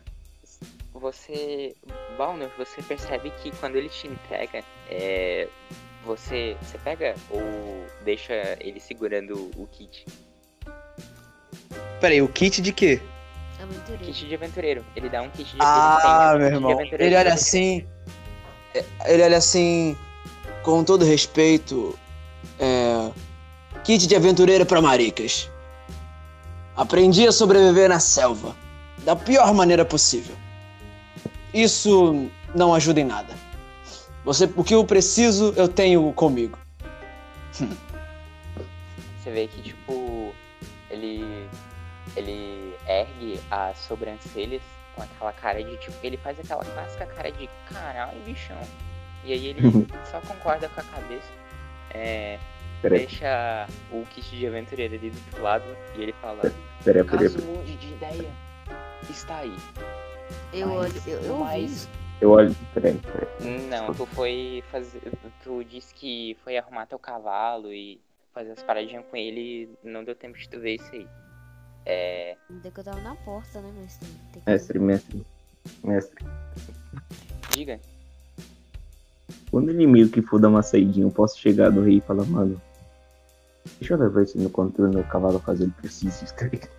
Você. 0.93 1.75
Balnor, 2.17 2.49
você 2.57 2.81
percebe 2.81 3.31
que 3.41 3.51
quando 3.57 3.75
ele 3.75 3.89
te 3.89 4.07
entrega, 4.07 4.63
é. 4.89 5.47
Você. 6.05 6.55
Você 6.61 6.77
pega 6.79 7.15
ou 7.29 7.41
deixa 8.03 8.33
ele 8.59 8.79
segurando 8.79 9.49
o 9.55 9.67
kit? 9.71 10.05
Peraí, 11.99 12.21
o 12.21 12.27
kit 12.27 12.61
de 12.61 12.73
quê? 12.73 12.99
Aventureiro. 13.61 14.03
Kit 14.05 14.27
de 14.27 14.35
aventureiro. 14.35 14.85
Ele 14.95 15.09
dá 15.09 15.21
um 15.21 15.29
kit 15.29 15.51
de 15.51 15.57
Ah, 15.59 16.33
meu 16.37 16.47
irmão. 16.47 16.71
aventureiro 16.71 17.03
Ele 17.03 17.15
olha 17.15 17.33
assim. 17.33 17.85
é, 18.73 18.83
Ele 19.05 19.23
olha 19.23 19.37
assim. 19.37 19.95
Com 20.63 20.83
todo 20.83 21.05
respeito. 21.05 21.97
É. 22.59 23.11
Kit 23.83 24.07
de 24.07 24.15
aventureira 24.15 24.65
pra 24.65 24.81
maricas. 24.81 25.49
Aprendi 26.81 27.27
a 27.27 27.31
sobreviver 27.31 27.87
na 27.87 27.99
selva. 27.99 28.55
Da 29.05 29.15
pior 29.15 29.53
maneira 29.53 29.85
possível. 29.85 30.35
Isso 31.53 32.27
não 32.55 32.73
ajuda 32.73 32.99
em 32.99 33.03
nada. 33.03 33.35
Você, 34.25 34.51
o 34.55 34.63
que 34.63 34.73
eu 34.73 34.83
preciso, 34.83 35.53
eu 35.55 35.67
tenho 35.67 36.11
comigo. 36.13 36.57
Você 37.53 37.69
vê 39.29 39.47
que, 39.47 39.61
tipo, 39.61 40.33
ele. 40.89 41.47
Ele 42.15 42.75
ergue 42.87 43.39
as 43.51 43.77
sobrancelhas 43.77 44.63
com 44.95 45.03
aquela 45.03 45.33
cara 45.33 45.63
de, 45.63 45.77
tipo, 45.77 45.95
ele 46.01 46.17
faz 46.17 46.39
aquela 46.39 46.65
clássica 46.65 47.05
cara 47.05 47.31
de 47.31 47.47
caralho, 47.71 48.19
bichão. 48.21 48.57
E 49.23 49.33
aí 49.33 49.45
ele 49.45 49.61
só 50.09 50.19
concorda 50.21 50.67
com 50.67 50.81
a 50.81 50.83
cabeça. 50.83 51.29
É, 51.91 52.39
Peraí, 52.81 52.99
deixa 52.99 53.67
o 53.91 54.03
kit 54.07 54.35
de 54.35 54.47
aventureiro 54.47 54.95
ali 54.95 55.09
do 55.11 55.17
outro 55.17 55.43
lado 55.43 55.65
e 55.95 56.01
ele 56.01 56.13
fala: 56.13 56.41
peraí, 56.83 57.03
peraí. 57.03 57.29
Caso 57.29 57.41
mude 57.45 57.75
de 57.75 57.93
ideia, 57.93 58.29
está 59.09 59.37
aí. 59.37 59.55
Eu 60.53 60.67
Mas 60.67 60.77
olho, 60.77 61.03
eu, 61.07 61.21
eu. 61.21 61.69
Eu 62.21 62.31
olho. 62.31 62.55
Peraí, 62.73 62.99
peraí. 62.99 63.67
Não, 63.67 63.93
tu 63.93 64.05
foi 64.05 64.63
fazer. 64.71 65.01
Tu 65.43 65.63
disse 65.63 65.93
que 65.93 66.37
foi 66.43 66.57
arrumar 66.57 66.85
teu 66.85 66.99
cavalo 66.99 67.71
e 67.71 67.99
fazer 68.33 68.51
as 68.51 68.63
paradinhas 68.63 69.05
com 69.09 69.17
ele 69.17 69.69
e 69.83 69.87
não 69.87 70.03
deu 70.03 70.15
tempo 70.15 70.37
de 70.37 70.47
tu 70.47 70.59
ver 70.59 70.75
isso 70.75 70.89
aí. 70.93 71.07
É. 71.85 72.37
Ainda 72.49 72.71
que 72.71 72.79
eu 72.79 72.83
tava 72.83 73.01
na 73.01 73.15
porta, 73.15 73.59
né, 73.59 73.87
tem 74.31 74.41
que... 74.41 74.49
Mestre, 74.49 74.79
mestre. 74.79 75.25
Mestre. 75.83 76.25
Diga. 77.51 77.79
Quando 79.49 79.69
o 79.69 79.71
inimigo 79.71 80.11
que 80.11 80.21
for 80.21 80.39
dar 80.39 80.49
uma 80.49 80.61
saidinha, 80.61 81.05
eu 81.05 81.11
posso 81.11 81.39
chegar 81.39 81.71
do 81.71 81.81
rei 81.81 81.97
e 81.97 82.01
falar, 82.01 82.25
mano. 82.25 82.61
Deixa 83.79 83.93
eu 83.93 83.97
levar 83.99 84.23
esse 84.23 84.37
no 84.37 84.49
controle 84.49 84.95
no 84.95 85.03
cavalo 85.05 85.39
caso 85.39 85.63
ele 85.63 85.71
precise, 85.71 86.25
tá 86.33 86.45
ligado? 86.45 86.69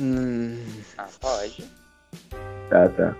Hum, 0.00 0.58
Ah, 0.98 1.08
pode. 1.20 1.64
Tá, 2.70 2.88
tá. 2.90 3.14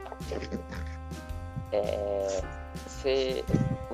É. 1.73 2.43
Cê, 2.89 3.45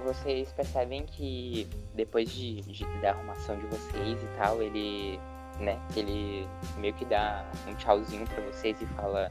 vocês 0.05 0.51
percebem 0.53 1.05
que 1.07 1.69
depois 1.95 2.31
de, 2.31 2.61
de- 2.63 2.85
da 3.01 3.11
arrumação 3.11 3.59
de 3.59 3.67
vocês 3.67 4.23
e 4.23 4.27
tal, 4.39 4.63
ele. 4.63 5.19
né? 5.59 5.79
Ele 5.97 6.49
meio 6.79 6.95
que 6.95 7.05
dá 7.05 7.45
um 7.69 7.75
tchauzinho 7.75 8.27
pra 8.27 8.43
vocês 8.45 8.81
e 8.81 8.87
fala. 8.87 9.31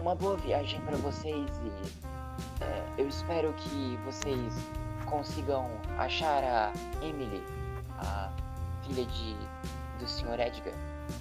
Uma 0.00 0.14
boa 0.14 0.36
viagem 0.36 0.80
pra 0.82 0.96
vocês 0.98 1.46
e. 1.64 2.64
é, 2.64 2.84
eu 2.98 3.08
espero 3.08 3.52
que 3.54 3.96
vocês 4.04 4.52
consigam 5.06 5.70
achar 5.98 6.42
a 6.44 6.72
Emily, 7.02 7.42
filha 8.86 9.04
de, 9.04 9.36
do 9.98 10.08
Sr. 10.08 10.40
Edgar. 10.40 10.74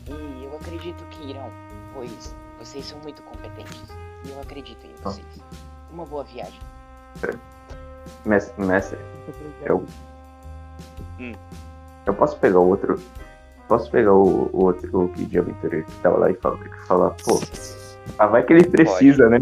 E 0.07 0.43
eu 0.43 0.55
acredito 0.55 1.03
que 1.05 1.29
irão, 1.29 1.49
pois 1.93 2.35
vocês 2.59 2.85
são 2.85 2.99
muito 2.99 3.21
competentes. 3.23 3.81
E 4.25 4.29
eu 4.29 4.39
acredito 4.39 4.85
em 4.85 4.95
vocês. 5.03 5.25
Uma 5.91 6.05
boa 6.05 6.23
viagem. 6.23 6.59
Mestre, 8.25 8.65
mestre. 8.65 8.97
Eu. 9.63 9.83
Hum. 11.19 11.33
Eu 12.05 12.13
posso 12.13 12.37
pegar 12.37 12.59
o 12.59 12.69
outro. 12.69 12.99
Posso 13.67 13.89
pegar 13.91 14.13
o, 14.13 14.49
o 14.51 14.65
outro 14.65 15.05
o 15.05 15.09
Kid 15.09 15.25
de 15.25 15.39
aventureiro 15.39 15.85
que 15.85 15.91
tava 16.01 16.17
lá 16.17 16.31
e 16.31 16.35
falar, 16.35 16.59
falar 16.87 17.09
pô. 17.23 17.41
Ah, 18.19 18.27
vai 18.27 18.43
que 18.43 18.53
ele 18.53 18.65
precisa, 18.65 19.29
né? 19.29 19.41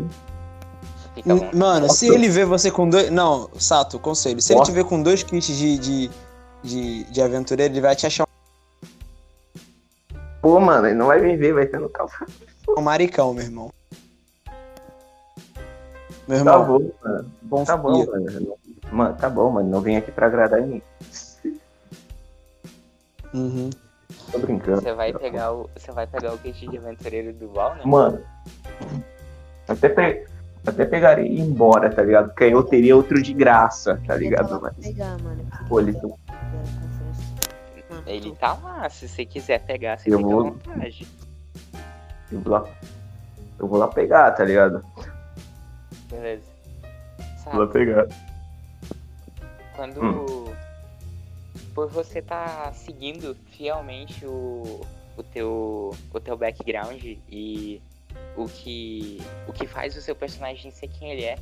Fica 1.16 1.36
bom. 1.36 1.50
Mano, 1.54 1.90
se 1.90 2.08
ele 2.08 2.30
vê 2.30 2.46
você 2.46 2.72
com 2.72 2.88
dois. 2.88 3.10
Não, 3.10 3.50
Sato, 3.58 4.00
conselho. 4.00 4.42
Se 4.42 4.54
ele 4.54 4.60
Nossa. 4.60 4.72
te 4.72 4.76
ver 4.76 4.86
com 4.86 5.02
dois 5.02 5.24
kits 5.24 5.48
de, 5.48 5.78
de, 5.78 6.12
de, 6.64 7.04
de 7.06 7.22
aventureiro, 7.22 7.74
ele 7.74 7.82
vai 7.82 7.96
te 7.96 8.06
achar 8.06 8.26
Pô, 10.42 10.60
mano, 10.60 10.88
ele 10.88 10.96
não 10.96 11.06
vai 11.08 11.22
me 11.22 11.38
ver, 11.38 11.54
vai 11.54 11.68
ter 11.68 11.80
no 11.80 11.88
cavalo. 11.90 12.26
um 12.76 12.82
maricão, 12.82 13.34
meu 13.34 13.44
irmão. 13.44 13.70
Meu 16.28 16.44
Tá 16.44 16.52
irmão, 16.52 16.66
bom, 16.66 16.92
mano. 17.04 17.32
bom 17.44 17.64
Tá 17.64 17.78
bom, 17.78 18.06
mano. 18.06 18.58
Mano, 18.92 19.16
tá 19.18 19.30
bom, 19.30 19.52
mano. 19.52 19.70
Não 19.70 19.82
vem 19.82 19.98
aqui 19.98 20.12
pra 20.12 20.28
agradar 20.28 20.62
ninguém. 20.62 20.82
Uhum. 23.34 23.70
Tô 24.32 24.40
brincando. 24.40 24.82
Você 24.82 24.94
vai 24.94 25.14
pegar 25.14 25.54
o. 25.54 25.70
Você 25.78 25.92
vai 25.92 26.08
pegar 26.08 26.34
o 26.34 26.38
kit 26.38 26.68
de 26.68 26.78
aventureiro 26.78 27.34
do 27.34 27.50
Val, 27.50 27.76
né? 27.76 27.82
Mano, 27.86 28.22
até, 29.68 29.90
pe... 29.90 30.26
até 30.66 30.86
pegaria 30.86 31.26
e 31.26 31.36
ir 31.38 31.40
embora, 31.42 31.90
tá 31.94 32.02
ligado? 32.02 32.30
Porque 32.30 32.46
aí 32.46 32.52
eu 32.52 32.64
teria 32.64 32.96
outro 32.96 33.22
de 33.22 33.34
graça, 33.34 34.02
tá 34.06 34.16
ligado? 34.16 34.60
Mas, 34.62 34.74
pegar, 34.76 35.18
mano. 35.20 35.46
pô, 35.70 35.80
eles 35.80 36.00
tão- 36.00 36.18
conferência. 36.52 38.06
Ele 38.06 38.36
tá 38.36 38.54
lá, 38.54 38.90
se 38.90 39.08
você 39.08 39.26
quiser 39.26 39.60
pegar, 39.66 39.98
você 40.00 40.10
Eu 40.14 40.18
fica 40.18 40.30
vou- 40.30 40.40
à 40.48 40.50
vontade. 40.52 41.08
eu 42.32 42.40
vou 42.40 42.54
lá. 42.54 42.68
Eu 43.60 43.68
vou 43.68 43.78
lá 43.80 43.88
pegar, 43.88 44.32
tá 44.32 44.44
ligado? 44.44 44.84
Beleza. 46.10 46.44
Vou 47.46 47.54
lá 47.54 47.68
Sabe, 47.68 47.74
pegar. 47.74 48.08
quando. 49.76 50.02
Hum. 50.02 50.42
Por 51.74 51.88
você 51.90 52.22
tá 52.22 52.72
seguindo 52.74 53.34
fielmente 53.52 54.26
o, 54.26 54.82
o, 55.16 55.24
teu, 55.24 55.96
o 56.14 56.20
teu 56.20 56.36
background 56.38 57.02
e 57.30 57.82
o 58.36 58.46
que, 58.46 59.22
o 59.48 59.54
que 59.54 59.66
faz 59.66 59.96
o 59.96 60.02
seu 60.02 60.14
personagem 60.14 60.70
ser 60.70 60.90
quem 60.90 61.12
ele 61.12 61.24
é, 61.24 61.38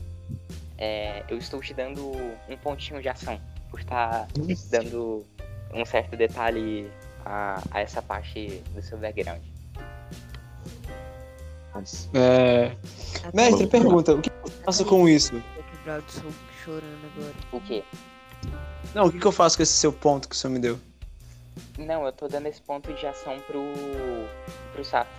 é, 0.77 1.23
eu 1.29 1.37
estou 1.37 1.59
te 1.61 1.73
dando 1.73 2.11
um 2.47 2.55
pontinho 2.57 3.01
de 3.01 3.09
ação. 3.09 3.41
Por 3.69 3.79
estar 3.79 4.27
dando 4.71 5.25
um 5.73 5.85
certo 5.85 6.15
detalhe 6.17 6.91
a, 7.25 7.61
a 7.71 7.81
essa 7.81 8.01
parte 8.01 8.61
do 8.73 8.81
seu 8.81 8.97
background. 8.97 9.41
É... 12.13 12.75
Mestre, 13.33 13.67
pergunta, 13.67 14.15
o 14.15 14.21
que 14.21 14.29
eu 14.29 14.51
faço 14.65 14.83
com 14.85 15.07
isso? 15.07 15.31
Tô 15.55 15.63
quebrado, 15.63 16.03
tô 16.03 16.31
chorando 16.63 17.05
agora. 17.15 17.33
O 17.51 17.61
quê? 17.61 17.83
Não, 18.93 19.05
o 19.05 19.11
que 19.11 19.19
que 19.19 19.25
eu 19.25 19.31
faço 19.31 19.57
com 19.57 19.63
esse 19.63 19.73
seu 19.73 19.93
ponto 19.93 20.27
que 20.27 20.35
o 20.35 20.37
senhor 20.37 20.53
me 20.53 20.59
deu? 20.59 20.79
Não, 21.77 22.05
eu 22.05 22.11
tô 22.11 22.27
dando 22.27 22.47
esse 22.47 22.61
ponto 22.61 22.91
de 22.93 23.05
ação 23.05 23.39
pro. 23.41 23.61
pro 24.73 24.83
Sato. 24.83 25.09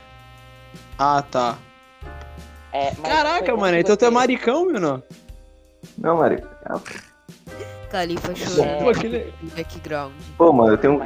Ah, 0.99 1.23
tá. 1.23 1.59
É, 2.73 2.95
Caraca, 2.97 3.57
mano, 3.57 3.77
que 3.77 3.83
então 3.83 3.97
tu 3.97 4.05
é 4.05 4.11
maricão, 4.11 4.65
meu 4.67 4.81
não? 4.81 5.03
não, 5.99 6.17
Mário. 6.17 6.47
Califa 7.91 8.33
É. 8.33 8.37
chorando. 8.37 8.85
Pô, 8.85 8.93
que 9.01 9.09
le- 9.09 9.35
no 9.43 9.51
Background. 9.51 10.13
Pô, 10.39 10.53
mano, 10.53 10.73
eu 10.75 10.79
tenho. 10.79 11.01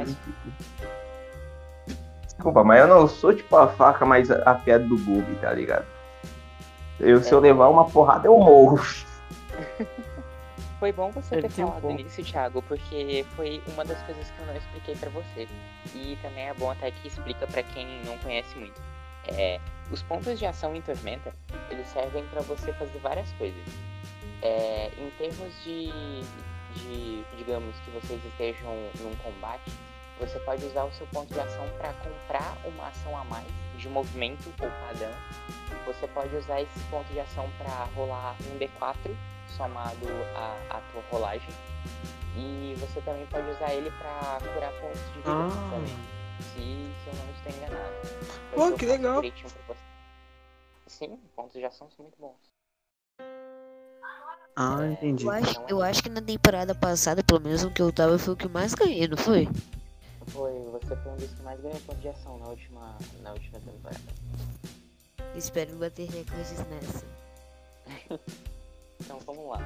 Desculpa, 2.25 2.63
mas 2.63 2.79
eu 2.81 2.87
não 2.87 3.07
sou 3.07 3.33
tipo 3.33 3.55
a 3.55 3.67
faca 3.67 4.05
mais 4.05 4.29
afiada 4.29 4.83
do 4.85 4.97
bug, 4.97 5.35
tá 5.41 5.51
ligado? 5.51 5.85
Eu, 6.99 7.21
se 7.21 7.31
eu 7.33 7.39
É. 7.39 7.41
levar 7.41 7.69
uma 7.69 7.85
porrada, 7.89 8.27
eu 8.27 8.37
morro. 8.37 8.79
Foi 10.79 10.91
bom 10.91 11.09
você 11.09 11.41
ter 11.41 11.63
um 11.63 11.67
falado 11.67 11.89
nisso, 11.93 12.21
Thiago, 12.21 12.61
porque 12.63 13.25
foi 13.35 13.63
uma 13.73 13.85
das 13.85 13.97
coisas 14.03 14.29
que 14.29 14.39
eu 14.39 14.45
não 14.45 14.55
expliquei 14.57 14.95
pra 14.95 15.09
você. 15.09 15.47
E 15.95 16.17
também 16.21 16.49
é 16.49 16.53
bom 16.53 16.69
até 16.69 16.91
que 16.91 17.07
explica 17.07 17.47
pra 17.47 17.63
quem 17.63 18.03
não 18.03 18.17
conhece 18.17 18.55
muito. 18.57 18.79
É, 19.29 19.59
os 19.89 20.03
pontos 20.03 20.37
de 20.37 20.45
ação 20.45 20.75
em 20.75 20.81
Tormenta, 20.81 21.33
eles 21.71 21.87
servem 21.87 22.25
pra 22.25 22.41
você 22.41 22.73
fazer 22.73 22.99
várias 22.99 23.31
coisas. 23.33 23.63
É, 24.41 24.91
em 24.99 25.09
termos 25.17 25.53
de, 25.63 25.89
de, 26.75 27.23
digamos, 27.37 27.75
que 27.79 27.91
vocês 27.91 28.23
estejam 28.25 28.73
num 28.99 29.15
combate, 29.17 29.71
você 30.19 30.39
pode 30.39 30.65
usar 30.65 30.83
o 30.85 30.93
seu 30.93 31.05
ponto 31.07 31.33
de 31.33 31.39
ação 31.39 31.67
pra 31.77 31.93
comprar 31.93 32.57
uma 32.65 32.87
ação 32.87 33.17
a 33.17 33.23
mais 33.25 33.45
de 33.77 33.89
movimento 33.89 34.47
ou 34.61 34.69
padrão. 34.69 35.11
Você 35.85 36.07
pode 36.07 36.35
usar 36.35 36.61
esse 36.61 36.79
ponto 36.89 37.05
de 37.11 37.19
ação 37.19 37.49
pra 37.57 37.83
rolar 37.95 38.35
um 38.49 38.57
D4 38.57 39.15
somado 39.57 40.07
à, 40.35 40.77
à 40.77 40.81
tua 40.91 41.01
rolagem. 41.11 41.49
E 42.37 42.75
você 42.79 43.01
também 43.01 43.25
pode 43.27 43.49
usar 43.49 43.73
ele 43.73 43.91
pra 43.91 44.39
curar 44.53 44.71
pontos 44.79 45.01
de 45.07 45.17
vida 45.19 45.29
Ah. 45.31 45.69
também. 45.71 45.97
Se, 46.41 46.53
se 46.53 47.07
eu 47.07 47.13
não 47.13 47.31
estou 47.33 47.51
enganado. 47.51 47.95
Foi 48.53 48.71
Pô, 48.71 48.77
que 48.77 48.85
legal. 48.85 49.21
Sim, 50.87 51.19
pontos 51.35 51.53
de 51.53 51.65
ação 51.65 51.89
são 51.91 52.03
muito 52.03 52.17
bons. 52.19 52.35
Ah, 54.55 54.85
entendi. 54.87 55.25
Eu 55.25 55.31
acho, 55.31 55.61
eu 55.67 55.81
acho 55.81 56.01
que 56.03 56.09
na 56.09 56.21
temporada 56.21 56.73
passada, 56.73 57.21
pelo 57.23 57.41
menos 57.41 57.63
o 57.63 57.71
que 57.71 57.81
eu 57.81 57.91
tava, 57.91 58.17
foi 58.17 58.33
o 58.33 58.37
que 58.37 58.47
mais 58.47 58.73
ganhei, 58.73 59.07
não 59.07 59.17
foi? 59.17 59.49
Foi, 60.27 60.51
você 60.71 60.95
foi 60.95 61.11
um 61.11 61.15
dos 61.17 61.29
que 61.29 61.43
mais 61.43 61.59
ganhou 61.59 61.77
pontos 61.81 62.01
de 62.01 62.07
ação 62.09 62.37
na 62.39 62.47
última, 62.47 62.95
na 63.21 63.31
última 63.31 63.59
temporada. 63.59 63.99
Espero 65.35 65.75
bater 65.75 66.07
recordes 66.09 66.53
nessa. 66.69 67.05
Então 69.01 69.19
vamos 69.25 69.49
lá. 69.49 69.59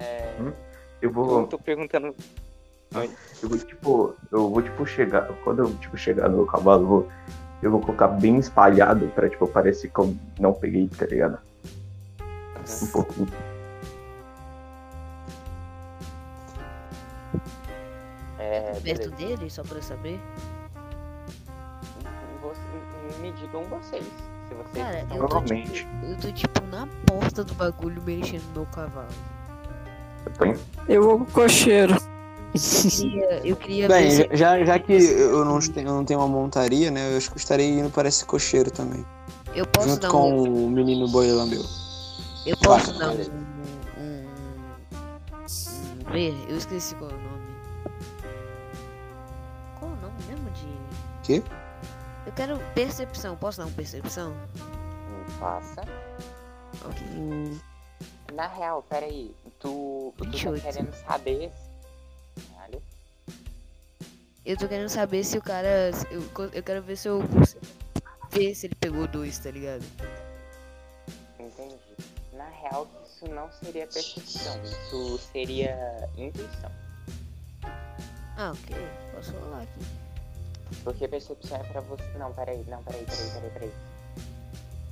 É, 0.00 0.34
Eu 0.40 0.52
eu 1.00 1.12
vou. 1.12 1.46
tô 1.46 1.56
perguntando. 1.56 2.14
Eu 3.40 3.48
vou, 3.48 3.56
tipo, 3.58 4.14
eu 4.32 4.50
vou, 4.50 4.60
tipo, 4.60 4.84
chegar. 4.84 5.28
Quando 5.44 5.60
eu, 5.60 5.74
tipo, 5.76 5.96
chegar 5.96 6.28
no 6.28 6.44
cavalo, 6.44 6.82
eu 6.82 6.86
vou, 6.88 7.08
eu 7.62 7.70
vou 7.70 7.80
colocar 7.80 8.08
bem 8.08 8.38
espalhado 8.38 9.06
pra, 9.14 9.30
tipo, 9.30 9.46
parecer 9.46 9.88
que 9.92 9.98
eu 10.00 10.14
não 10.40 10.52
peguei, 10.52 10.88
tá 10.88 11.06
ligado? 11.06 11.38
Um 12.82 12.86
pouquinho. 12.88 13.28
É, 18.50 18.72
Perto 18.82 19.10
dele, 19.12 19.48
só 19.48 19.62
pra 19.62 19.76
eu 19.78 19.82
saber. 19.82 20.20
Você- 22.42 23.20
me 23.20 23.32
digam 23.32 23.62
vocês. 23.64 24.02
Se 24.48 24.54
vocês 24.54 24.84
Cara, 24.84 25.00
estão 25.02 25.16
eu 25.16 25.22
tô, 25.22 25.28
Provavelmente. 25.28 25.72
tipo, 25.72 26.06
eu 26.06 26.16
tô 26.18 26.32
tipo 26.32 26.66
na 26.66 26.88
porta 27.06 27.44
do 27.44 27.54
bagulho 27.54 28.02
mexendo 28.02 28.42
no 28.48 28.52
meu 28.62 28.66
cavalo. 28.66 29.08
Eu 30.26 30.32
tô 30.32 30.44
em- 30.46 30.58
Eu 30.88 31.02
vou 31.02 31.18
com 31.18 31.24
o 31.24 31.26
cocheiro. 31.30 31.94
Eu 32.52 32.90
queria, 32.90 33.46
eu 33.46 33.56
queria 33.56 33.88
Bem, 33.88 34.10
se... 34.10 34.28
já, 34.32 34.64
já 34.64 34.76
que 34.78 34.92
eu 34.92 35.44
não, 35.44 35.60
tenho, 35.60 35.86
eu 35.88 35.94
não 35.94 36.04
tenho 36.04 36.18
uma 36.18 36.26
montaria, 36.28 36.90
né? 36.90 37.12
Eu 37.12 37.16
acho 37.16 37.30
que 37.30 37.36
eu 37.36 37.40
estarei 37.40 37.78
indo 37.78 37.90
para 37.90 38.08
esse 38.08 38.24
cocheiro 38.24 38.72
também. 38.72 39.06
Eu 39.54 39.64
posso 39.68 39.90
junto 39.90 40.00
dar 40.00 40.10
com 40.10 40.32
um. 40.32 40.66
o 40.66 40.70
menino 40.70 41.06
boi 41.08 41.30
lambeu. 41.30 41.62
Eu 42.44 42.56
posso 42.56 42.90
Vai, 42.98 42.98
dar 42.98 43.10
um. 43.12 44.00
um, 44.02 44.26
um 46.08 46.12
ver, 46.12 46.34
eu 46.48 46.56
esqueci 46.56 46.96
qual 46.96 47.10
é 47.10 47.14
o 47.14 47.16
nome. 47.18 47.39
Quê? 51.30 51.40
Eu 52.26 52.32
quero 52.32 52.58
percepção, 52.74 53.36
posso 53.36 53.58
dar 53.58 53.66
uma 53.66 53.76
percepção? 53.76 54.34
Faça. 55.38 55.82
Ok. 56.84 57.06
Hum, 57.14 57.56
Na 58.34 58.48
real, 58.48 58.82
peraí. 58.82 59.32
Tu, 59.60 60.12
tu 60.16 60.24
tá 60.24 60.30
28. 60.30 60.62
querendo 60.64 60.92
saber. 60.92 61.52
Caralho. 62.52 62.82
Eu 64.44 64.56
tô 64.56 64.66
querendo 64.66 64.88
saber 64.88 65.22
se 65.22 65.38
o 65.38 65.42
cara. 65.42 65.92
Eu, 66.10 66.50
eu 66.52 66.62
quero 66.64 66.82
ver 66.82 66.96
se 66.96 67.06
eu 67.08 67.22
ver 68.32 68.52
se 68.56 68.66
ele 68.66 68.74
pegou 68.74 69.06
dois, 69.06 69.38
tá 69.38 69.52
ligado? 69.52 69.84
Entendi. 71.38 71.76
Na 72.32 72.48
real, 72.48 72.88
isso 73.06 73.28
não 73.28 73.48
seria 73.52 73.86
percepção. 73.86 74.60
Isso 74.64 75.18
seria 75.32 76.08
intuição. 76.16 76.72
Ah, 78.36 78.50
ok. 78.52 78.76
Posso 79.14 79.32
falar 79.32 79.62
aqui. 79.62 79.99
Porque 80.84 81.06
percepção 81.08 81.56
é 81.58 81.62
pra 81.64 81.80
você. 81.82 82.04
Não, 82.18 82.32
peraí, 82.32 82.64
não, 82.68 82.82
peraí, 82.82 83.04
peraí, 83.04 83.30
peraí, 83.32 83.50
peraí. 83.50 83.72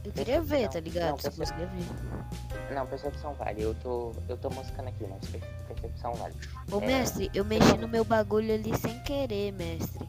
Eu 0.05 0.13
queria 0.13 0.41
ver, 0.41 0.69
tá 0.69 0.81
Percepção. 0.81 0.81
ligado? 0.81 1.09
Não, 1.11 1.17
percep- 1.19 1.37
conseguia 1.39 1.67
ver. 1.67 2.75
Não, 2.75 2.87
percepção 2.87 3.35
vale. 3.35 3.63
Eu 3.63 3.75
tô. 3.77 4.13
Eu 4.29 4.37
tô 4.37 4.51
moscando 4.51 4.89
aqui, 4.89 5.05
mas 5.09 5.29
per- 5.31 5.41
percepção 5.69 6.15
vale. 6.15 6.35
Ô, 6.71 6.79
É. 6.81 6.87
mestre, 6.87 7.31
eu 7.35 7.45
mexi 7.45 7.77
no 7.79 7.89
meu 7.89 8.05
bagulho 8.05 8.53
ali 8.55 8.77
sem 8.79 8.99
querer, 9.03 9.53
mestre. 9.53 10.09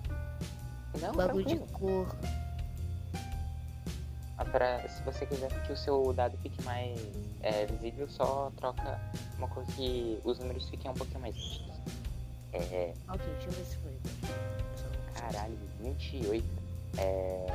Não, 1.02 1.14
Bagulho 1.14 1.46
de 1.46 1.58
cor. 1.74 2.08
Ah, 4.38 4.46
pra- 4.46 4.88
se 4.88 5.02
você 5.04 5.26
quiser 5.26 5.50
que 5.64 5.74
o 5.74 5.78
seu 5.78 6.14
dado 6.14 6.38
fique 6.38 6.62
mais 6.64 6.98
é, 7.42 7.66
visível, 7.66 8.08
só 8.10 8.52
troca 8.58 9.00
uma 9.38 9.48
coisa 9.50 9.70
que 9.74 10.20
os 10.24 10.40
números 10.40 10.68
fiquem 10.70 10.90
um 10.90 10.94
pouquinho 10.94 11.20
mais 11.20 11.36
nítidos. 11.36 11.76
É. 12.54 12.94
Ok, 13.10 13.26
deixa 13.34 13.48
eu 13.48 13.52
ver 13.52 13.66
se 13.66 13.78
foi. 13.78 14.69
Caralho, 15.20 15.58
28. 15.82 16.46
É... 16.98 17.46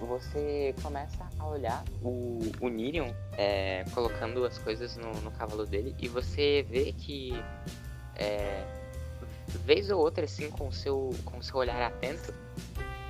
Você 0.00 0.74
começa 0.82 1.28
a 1.38 1.46
olhar 1.46 1.84
o, 2.02 2.38
o 2.60 2.68
Nirion 2.68 3.12
é, 3.36 3.84
colocando 3.92 4.44
as 4.46 4.56
coisas 4.58 4.96
no, 4.96 5.12
no 5.20 5.30
cavalo 5.32 5.66
dele 5.66 5.94
e 5.98 6.08
você 6.08 6.64
vê 6.70 6.92
que, 6.92 7.32
é, 8.16 8.64
vez 9.64 9.90
ou 9.90 10.00
outra, 10.00 10.24
assim, 10.24 10.50
com 10.50 10.72
seu, 10.72 11.10
com 11.24 11.42
seu 11.42 11.56
olhar 11.56 11.82
atento, 11.82 12.32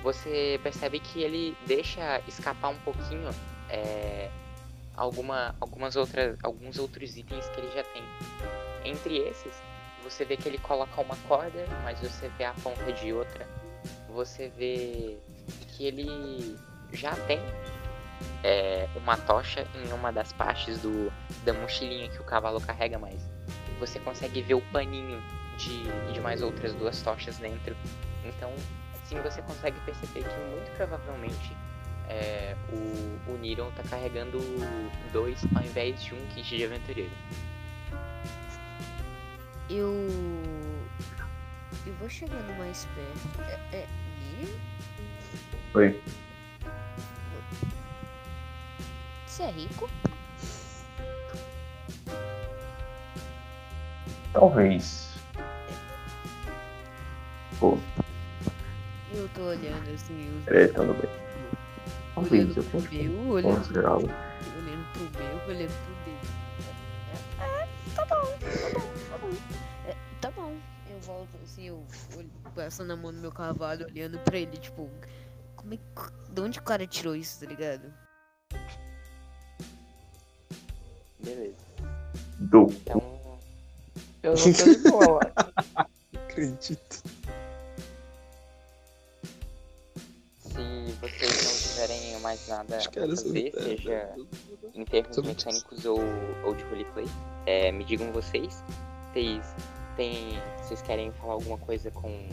você 0.03 0.59
percebe 0.63 0.99
que 0.99 1.21
ele 1.21 1.55
deixa 1.65 2.21
escapar 2.27 2.69
um 2.69 2.79
pouquinho 2.79 3.29
é, 3.69 4.29
alguma, 4.95 5.55
algumas 5.61 5.95
outras, 5.95 6.37
alguns 6.43 6.77
outros 6.77 7.15
itens 7.15 7.47
que 7.49 7.61
ele 7.61 7.71
já 7.71 7.83
tem. 7.83 8.03
Entre 8.83 9.17
esses, 9.17 9.53
você 10.11 10.25
vê 10.25 10.37
que 10.37 10.47
ele 10.47 10.57
coloca 10.57 11.01
uma 11.01 11.15
corda, 11.27 11.65
mas 11.83 11.99
você 11.99 12.29
vê 12.37 12.43
a 12.43 12.53
ponta 12.53 12.91
de 12.91 13.13
outra. 13.13 13.47
Você 14.09 14.49
vê 14.49 15.17
que 15.69 15.85
ele 15.85 16.57
já 16.91 17.15
tem 17.15 17.39
é, 18.43 18.87
uma 18.95 19.17
tocha 19.17 19.65
em 19.73 19.91
uma 19.93 20.11
das 20.11 20.33
partes 20.33 20.79
do, 20.79 21.11
da 21.43 21.53
mochilinha 21.53 22.09
que 22.09 22.19
o 22.19 22.23
cavalo 22.23 22.59
carrega, 22.59 22.99
mas 22.99 23.21
você 23.79 23.99
consegue 23.99 24.41
ver 24.41 24.55
o 24.55 24.61
paninho 24.71 25.21
de, 25.57 26.13
de 26.13 26.19
mais 26.19 26.41
outras 26.41 26.73
duas 26.73 27.01
tochas 27.01 27.37
dentro. 27.37 27.75
Então, 28.25 28.53
sim, 29.05 29.19
você 29.21 29.41
consegue 29.41 29.79
perceber 29.81 30.23
que 30.23 30.39
muito 30.51 30.71
provavelmente 30.75 31.55
é, 32.09 32.55
o, 32.69 33.31
o 33.31 33.37
Niron 33.37 33.71
tá 33.71 33.83
carregando 33.89 34.39
dois 35.13 35.41
ao 35.55 35.63
invés 35.63 36.03
de 36.03 36.13
um 36.13 36.27
kit 36.27 36.57
de 36.57 36.65
aventureiro. 36.65 37.11
Eu. 39.71 39.93
Eu 41.87 41.93
vou 41.93 42.09
chegando 42.09 42.57
mais 42.57 42.85
perto. 42.93 43.41
É. 43.71 43.77
é 43.77 43.87
Miriam? 44.19 44.59
Oi. 45.75 46.01
Você 49.25 49.43
é 49.43 49.51
rico? 49.51 49.89
Talvez. 54.33 55.15
Pô, 57.57 57.77
Eu 59.13 59.29
tô 59.29 59.41
olhando 59.43 59.89
assim, 59.93 60.37
os. 60.37 60.47
é, 60.47 60.67
tudo 60.67 60.93
bem. 60.95 61.09
Talvez, 62.13 62.57
eu 62.57 62.63
tenho 62.63 63.13
meu, 63.13 63.29
olhando, 63.29 63.63
pro 64.91 65.03
meu, 65.17 65.41
olhando 65.47 65.73
pro 65.85 65.95
dele. 66.03 66.19
É, 67.39 67.67
tá 67.95 68.05
bom, 68.05 68.25
tá 68.39 68.79
bom, 68.79 68.90
volto 71.11 71.37
assim, 71.43 71.67
eu 71.67 71.83
passando 72.55 72.91
a 72.91 72.95
mão 72.95 73.11
no 73.11 73.19
meu 73.19 73.31
cavalo, 73.31 73.85
olhando 73.85 74.17
pra 74.19 74.37
ele, 74.37 74.57
tipo, 74.57 74.89
como 75.55 75.73
é 75.73 75.77
que. 75.77 76.31
De 76.33 76.41
onde 76.41 76.59
o 76.59 76.63
cara 76.63 76.87
tirou 76.87 77.15
isso, 77.15 77.41
tá 77.41 77.45
ligado? 77.45 77.93
Beleza. 81.19 81.55
Do. 82.39 82.67
Então. 82.71 83.01
Eu 84.23 84.35
não 84.35 84.53
tô 84.53 84.63
de 84.63 84.89
boa. 84.89 85.19
Acredito. 86.29 87.03
Se 90.37 90.93
vocês 91.01 91.43
não 91.43 91.87
tiverem 91.89 92.19
mais 92.19 92.47
nada 92.47 92.79
são 92.79 92.93
fazer, 92.93 93.51
seja 93.53 94.15
em 94.73 94.85
termos 94.85 95.17
mecânicos 95.17 95.85
ou, 95.85 95.99
ou 96.45 96.55
de 96.55 96.63
roleplay, 96.65 97.07
é, 97.45 97.71
me 97.71 97.83
digam 97.83 98.11
vocês. 98.11 98.63
Vocês 99.11 99.43
têm. 99.95 100.39
Vocês 100.61 100.81
querem 100.81 101.11
falar 101.13 101.33
alguma 101.33 101.57
coisa 101.57 101.91
com. 101.91 102.27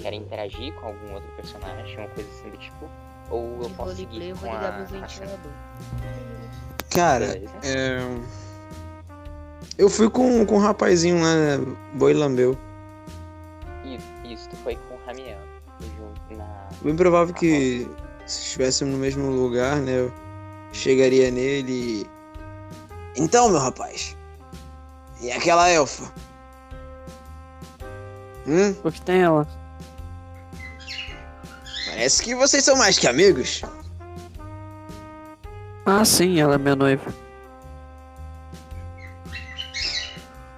Querem 0.00 0.20
interagir 0.20 0.72
com 0.74 0.86
algum 0.86 1.14
outro 1.14 1.28
personagem, 1.36 1.98
uma 1.98 2.08
coisa 2.08 2.28
assim 2.30 2.50
do 2.50 2.56
tipo? 2.56 2.88
Ou 3.30 3.62
eu 3.62 3.68
De 3.68 3.74
posso 3.74 3.96
seguir 3.96 4.28
eu 4.28 4.36
com 4.36 4.46
vou 4.46 4.50
a. 4.50 4.86
Cara, 6.90 7.42
é... 7.62 7.98
Eu 9.76 9.90
fui 9.90 10.08
com, 10.08 10.46
com 10.46 10.56
um 10.56 10.58
rapazinho 10.58 11.20
lá, 11.20 11.58
Boi 11.94 12.14
Lambeu. 12.14 12.56
Isso, 13.84 14.06
isso, 14.24 14.48
tu 14.48 14.56
foi 14.56 14.76
com 14.76 14.94
o 14.94 14.98
Ramiel. 15.06 15.38
Na. 16.30 16.68
Bem 16.82 16.96
provável 16.96 17.34
que 17.34 17.86
se 18.26 18.42
estivéssemos 18.42 18.94
no 18.94 19.00
mesmo 19.00 19.30
lugar, 19.30 19.76
né? 19.76 20.00
Eu 20.00 20.12
chegaria 20.72 21.30
nele 21.30 21.72
e. 21.72 22.06
Então, 23.16 23.50
meu 23.50 23.60
rapaz. 23.60 24.16
E 25.20 25.30
aquela 25.30 25.68
elfa? 25.68 26.10
Hum? 28.46 28.74
o 28.84 28.92
que 28.92 29.00
tem 29.00 29.22
ela? 29.22 29.46
Parece 31.86 32.22
que 32.22 32.34
vocês 32.34 32.62
são 32.62 32.76
mais 32.76 32.98
que 32.98 33.08
amigos. 33.08 33.62
Ah, 35.84 36.04
sim, 36.04 36.40
ela 36.40 36.54
é 36.54 36.58
minha 36.58 36.76
noiva. 36.76 37.12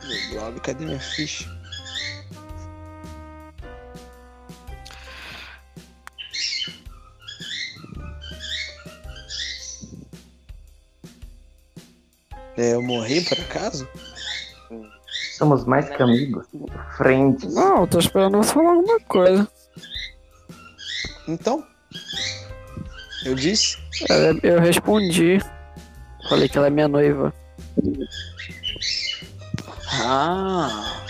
Meu 0.04 0.30
blog, 0.30 0.60
cadê 0.60 0.84
minha 0.84 1.00
ficha? 1.00 1.48
É, 12.56 12.74
eu 12.74 12.82
morri 12.82 13.20
por 13.24 13.38
acaso? 13.38 13.88
Somos 15.38 15.64
mais 15.64 15.88
que 15.88 16.02
amigos. 16.02 16.46
Friends. 16.96 17.54
Não, 17.54 17.82
eu 17.82 17.86
tô 17.86 18.00
esperando 18.00 18.38
você 18.38 18.52
falar 18.52 18.70
alguma 18.72 18.98
coisa. 19.00 19.48
Então? 21.28 21.64
Eu 23.24 23.34
disse? 23.36 23.78
Ela- 24.10 24.36
Eu 24.42 24.58
respondi. 24.60 25.38
Falei 26.28 26.48
que 26.48 26.58
ela 26.58 26.66
é 26.66 26.70
minha 26.70 26.88
noiva. 26.88 27.32
Ah! 29.92 31.02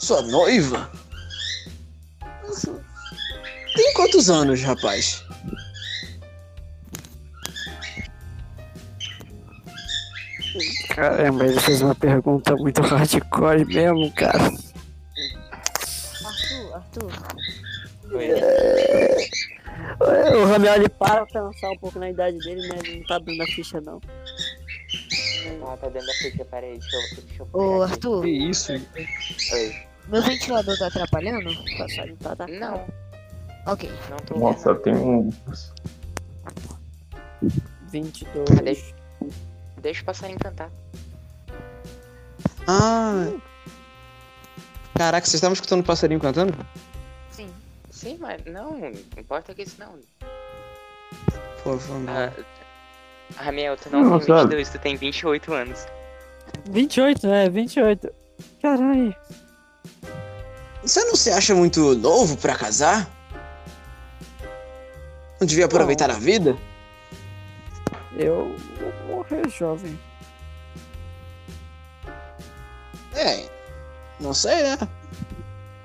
Sua 0.00 0.22
noiva? 0.22 0.90
Tem 3.76 3.92
quantos 3.94 4.28
anos, 4.28 4.60
rapaz? 4.62 5.22
Caramba, 10.96 11.44
ele 11.44 11.60
fez 11.60 11.82
uma 11.82 11.94
pergunta 11.94 12.56
muito 12.56 12.80
hardcore 12.80 13.64
mesmo, 13.66 14.10
cara. 14.12 14.44
Arthur, 16.24 16.74
Arthur, 16.74 17.12
Foi. 18.10 18.30
O 20.36 20.44
Ramiel 20.46 20.74
ele 20.76 20.88
para 20.88 21.26
pra 21.26 21.42
pensar 21.50 21.70
um 21.70 21.76
pouco 21.78 21.98
na 21.98 22.08
idade 22.10 22.38
dele, 22.38 22.66
mas 22.68 22.82
ele 22.82 22.98
não 23.00 23.06
tá 23.06 23.18
dando 23.18 23.42
a 23.42 23.46
ficha 23.46 23.80
não. 23.82 24.00
Ah, 25.68 25.76
tá 25.76 25.88
dentro 25.88 26.06
da 26.06 26.12
ficha, 26.14 26.44
peraí, 26.46 26.78
deixa 26.78 26.96
eu. 26.96 27.22
Deixa 27.26 27.42
eu 27.42 27.48
Ô. 27.52 27.82
Arthur, 27.82 28.22
Que 28.22 28.30
isso? 28.30 28.72
Oi. 28.72 29.76
meu 30.08 30.22
ventilador 30.22 30.78
tá 30.78 30.86
atrapalhando? 30.86 31.54
Passagem 31.78 32.16
tá 32.16 32.34
Não, 32.48 32.86
Ok. 33.66 33.90
não 34.08 34.16
tô 34.18 34.38
Nossa, 34.38 34.72
vendo. 34.72 34.82
tenho 34.82 35.06
um. 35.06 35.30
22. 37.90 38.48
Cadê? 38.48 38.78
Deixa 39.86 40.02
o 40.02 40.04
passarinho 40.04 40.40
cantar. 40.40 40.68
Ah! 42.66 43.30
Caraca, 44.98 45.24
vocês 45.24 45.34
estavam 45.34 45.52
escutando 45.54 45.82
o 45.82 45.84
passarinho 45.84 46.18
cantando? 46.18 46.52
Sim. 47.30 47.48
Sim, 47.88 48.16
mas 48.18 48.44
não, 48.46 48.72
não 48.72 48.90
importa 49.16 49.54
que 49.54 49.62
isso 49.62 49.76
não. 49.78 49.96
Pô, 51.62 51.78
foi 51.78 51.98
mal. 52.00 52.16
Ah, 52.16 53.42
Ramiel, 53.44 53.76
tu 53.76 53.88
não, 53.90 54.02
Não, 54.02 54.18
tem 54.18 54.26
sabe? 54.26 54.56
22, 54.56 54.70
tu 54.70 54.78
tem 54.80 54.96
28 54.96 55.54
anos. 55.54 55.86
28, 56.68 57.26
é, 57.28 57.48
28. 57.48 58.12
Caralho. 58.60 59.14
Você 60.82 61.04
não 61.04 61.14
se 61.14 61.30
acha 61.30 61.54
muito 61.54 61.94
novo 61.94 62.36
pra 62.36 62.56
casar? 62.56 63.08
Não 65.40 65.46
devia 65.46 65.66
aproveitar 65.66 66.10
a 66.10 66.14
vida? 66.14 66.58
Eu 68.16 68.52
jovem. 69.48 69.98
É, 73.14 73.48
não 74.20 74.34
sei, 74.34 74.62
né? 74.62 74.78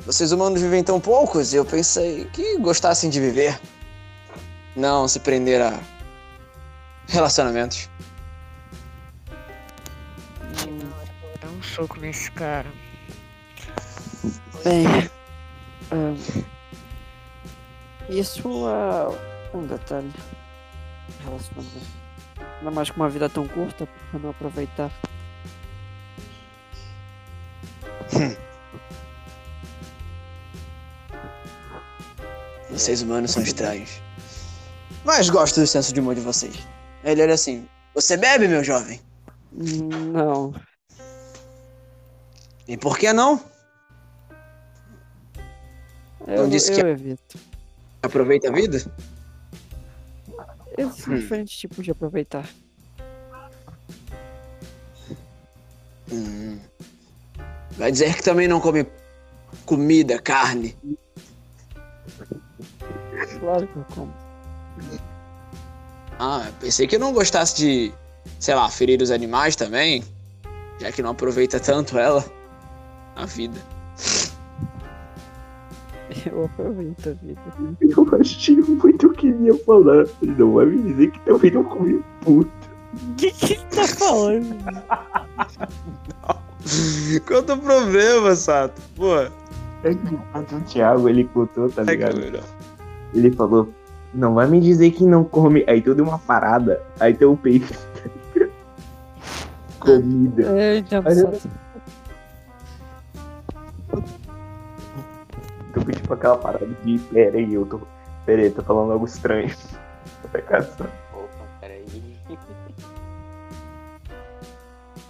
Vocês 0.05 0.31
humanos 0.31 0.61
vivem 0.61 0.83
tão 0.83 0.99
poucos 0.99 1.53
e 1.53 1.55
eu 1.55 1.65
pensei 1.65 2.25
que 2.25 2.57
gostassem 2.57 3.09
de 3.09 3.19
viver. 3.19 3.59
Não 4.75 5.07
se 5.07 5.19
prender 5.19 5.61
a 5.61 5.79
relacionamentos. 7.07 7.89
Dá 11.41 11.47
um 11.47 11.61
soco 11.61 11.99
nesse 11.99 12.31
cara. 12.31 12.71
Bem, 14.63 14.85
isso 18.09 18.67
é 18.67 19.55
um 19.57 19.65
detalhe. 19.65 20.13
Relacionamento. 21.23 22.00
Ainda 22.61 22.69
mais 22.71 22.89
com 22.91 22.97
uma 22.97 23.09
vida 23.09 23.27
tão 23.27 23.47
curta, 23.47 23.87
que 24.11 24.17
não 24.19 24.29
aproveitar? 24.29 24.91
Vocês 32.69 33.01
humanos 33.01 33.31
são 33.31 33.43
estranhos. 33.43 34.01
Mas 35.03 35.29
gosto 35.29 35.59
do 35.59 35.67
senso 35.67 35.93
de 35.93 35.99
humor 35.99 36.15
de 36.15 36.21
vocês. 36.21 36.55
Ele 37.03 37.21
era 37.21 37.33
assim: 37.33 37.67
Você 37.93 38.15
bebe, 38.15 38.47
meu 38.47 38.63
jovem? 38.63 39.01
Não. 39.51 40.53
E 42.67 42.77
por 42.77 42.97
que 42.97 43.11
não? 43.11 43.43
Eu, 46.27 46.47
disse 46.47 46.71
eu 46.71 46.75
que- 46.75 46.81
evito. 46.81 47.39
Aproveita 48.03 48.49
a 48.49 48.51
vida? 48.51 48.79
Existem 50.81 51.15
diferentes 51.15 51.57
tipos 51.57 51.83
de 51.83 51.91
aproveitar. 51.91 52.47
Hum. 56.11 56.59
Vai 57.71 57.91
dizer 57.91 58.15
que 58.15 58.23
também 58.23 58.47
não 58.47 58.59
come 58.59 58.85
comida, 59.65 60.19
carne. 60.19 60.75
Claro 63.39 63.67
que 63.67 63.75
eu 63.75 63.85
como. 63.95 64.13
Ah, 66.19 66.51
pensei 66.59 66.85
que 66.85 66.97
não 66.97 67.13
gostasse 67.13 67.55
de, 67.55 67.93
sei 68.39 68.53
lá, 68.53 68.69
ferir 68.69 69.01
os 69.01 69.09
animais 69.09 69.55
também. 69.55 70.03
Já 70.79 70.91
que 70.91 71.01
não 71.01 71.11
aproveita 71.11 71.59
tanto 71.59 71.97
ela. 71.97 72.23
A 73.15 73.25
vida. 73.25 73.59
Eu 76.25 76.45
aproveito 76.45 77.09
a 77.09 77.13
vida. 77.25 77.41
Eu 77.81 78.19
achei 78.19 78.55
muito 78.57 79.07
o 79.07 79.13
que 79.13 79.27
ele 79.27 79.45
ia 79.45 79.57
falar. 79.65 80.05
Ele 80.21 80.35
não 80.37 80.53
vai 80.53 80.65
me 80.65 80.81
dizer 80.81 81.11
que 81.11 81.19
também 81.21 81.51
não 81.51 81.63
comeu 81.63 82.03
puto. 82.21 82.51
O 82.93 83.15
que 83.15 83.31
que 83.31 83.53
ele 83.53 83.63
tá 83.69 83.87
falando? 83.87 84.55
Qual 87.25 87.39
é 87.47 87.53
o 87.53 87.57
problema, 87.57 88.35
Sato? 88.35 88.81
Pô, 88.95 89.15
É 89.17 89.29
que 89.93 90.55
o 90.55 90.61
Thiago, 90.61 91.07
ele 91.09 91.23
contou, 91.25 91.69
tá 91.69 91.81
é 91.83 91.85
ligado? 91.85 92.17
melhor. 92.17 92.43
Ele 93.13 93.31
falou, 93.31 93.69
não 94.13 94.33
vai 94.33 94.47
me 94.47 94.59
dizer 94.59 94.91
que 94.91 95.05
não 95.05 95.23
come. 95.23 95.63
Aí 95.67 95.81
tudo 95.81 96.03
uma 96.03 96.19
parada. 96.19 96.81
Aí 96.99 97.13
tem 97.13 97.27
o 97.27 97.37
peixe. 97.37 97.73
Comida. 99.79 100.77
Entendo 100.77 101.03
Mas 101.03 101.47
Então 105.71 105.83
foi 105.83 105.93
tipo 105.93 106.13
aquela 106.13 106.37
parada 106.37 106.67
de, 106.67 106.99
pera 106.99 107.37
aí, 107.37 107.53
eu 107.53 107.65
tô. 107.65 107.79
Pera 108.25 108.41
aí, 108.41 108.51
tô 108.51 108.61
falando 108.61 108.91
algo 108.91 109.05
estranho. 109.05 109.49
Vai 110.29 110.41
caçar. 110.41 110.87
Opa, 111.13 111.47
peraí. 111.61 111.85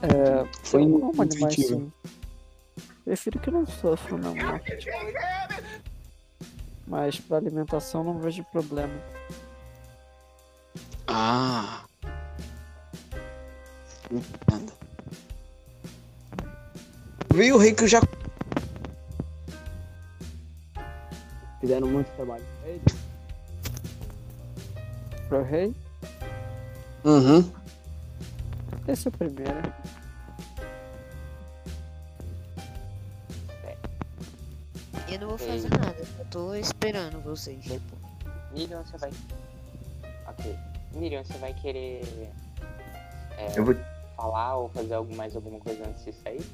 É, 0.03 0.45
Foi 0.63 0.83
animais 0.83 1.35
intuitivo. 1.35 1.79
sim. 1.79 1.91
Prefiro 3.03 3.39
que 3.39 3.49
não 3.49 3.65
sofram 3.65 4.19
na 4.19 4.29
morte. 4.29 4.87
Mas 6.87 7.19
pra 7.19 7.37
alimentação 7.37 8.03
não 8.03 8.19
vejo 8.19 8.43
problema. 8.51 8.93
Ah. 11.07 11.83
Entendo. 14.11 14.73
Vi 17.33 17.51
o 17.51 17.57
rei 17.57 17.73
que 17.73 17.83
eu 17.83 17.87
já. 17.87 17.99
Fizeram 21.61 21.87
muito 21.87 22.07
trabalho. 22.15 22.43
Pro 25.29 25.43
rei, 25.43 25.73
Uhum. 27.05 27.49
esse 28.87 29.07
é 29.07 29.09
o 29.09 29.11
primeiro. 29.13 29.73
Eu 35.11 35.19
não 35.19 35.27
vou 35.29 35.39
Ei. 35.39 35.47
fazer 35.47 35.69
nada, 35.69 35.95
eu 36.19 36.25
tô 36.25 36.55
esperando 36.55 37.19
vocês. 37.21 37.61
Tipo, 37.63 37.97
Miriam, 38.53 38.83
você 38.83 38.97
vai. 38.97 39.11
Ok. 40.27 40.55
Miriam, 40.93 41.23
você 41.23 41.37
vai 41.37 41.53
querer. 41.53 42.01
é, 43.37 43.57
Eu 43.57 43.65
vou. 43.65 43.75
falar 44.15 44.55
ou 44.57 44.69
fazer 44.69 44.93
algo, 44.93 45.13
mais 45.15 45.35
alguma 45.35 45.59
coisa 45.59 45.85
antes 45.87 46.05
de 46.05 46.13
sair? 46.13 46.45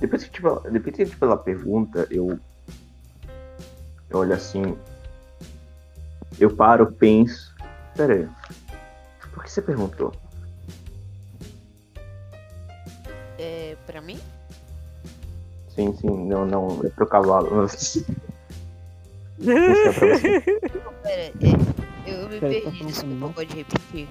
Depois 0.00 0.24
que, 0.24 0.30
tipo, 0.30 0.60
depois 0.70 0.96
que 0.96 1.04
tipo, 1.06 1.24
ela 1.24 1.36
pergunta, 1.36 2.06
eu. 2.10 2.38
Eu 4.14 4.20
olho 4.20 4.34
assim. 4.34 4.78
Eu 6.38 6.54
paro, 6.54 6.92
penso. 6.92 7.52
Pera 7.96 8.14
aí. 8.14 8.28
Por 9.32 9.42
que 9.42 9.50
você 9.50 9.60
perguntou? 9.60 10.12
é 13.36 13.76
pra 13.84 14.00
mim? 14.00 14.20
Sim, 15.68 15.92
sim, 15.96 16.26
não, 16.28 16.46
não, 16.46 16.80
é 16.84 16.88
pro 16.90 17.06
cavalo. 17.06 17.66
É 19.40 19.92
pra 19.92 20.06
você. 20.16 20.40
Pera, 20.40 21.20
é, 21.20 21.32
eu 22.06 22.28
me 22.28 22.38
Pera, 22.38 22.54
tá 22.54 22.70
perdi, 22.70 22.84
desculpa, 22.84 23.28
pode 23.34 23.56
repetir. 23.56 24.08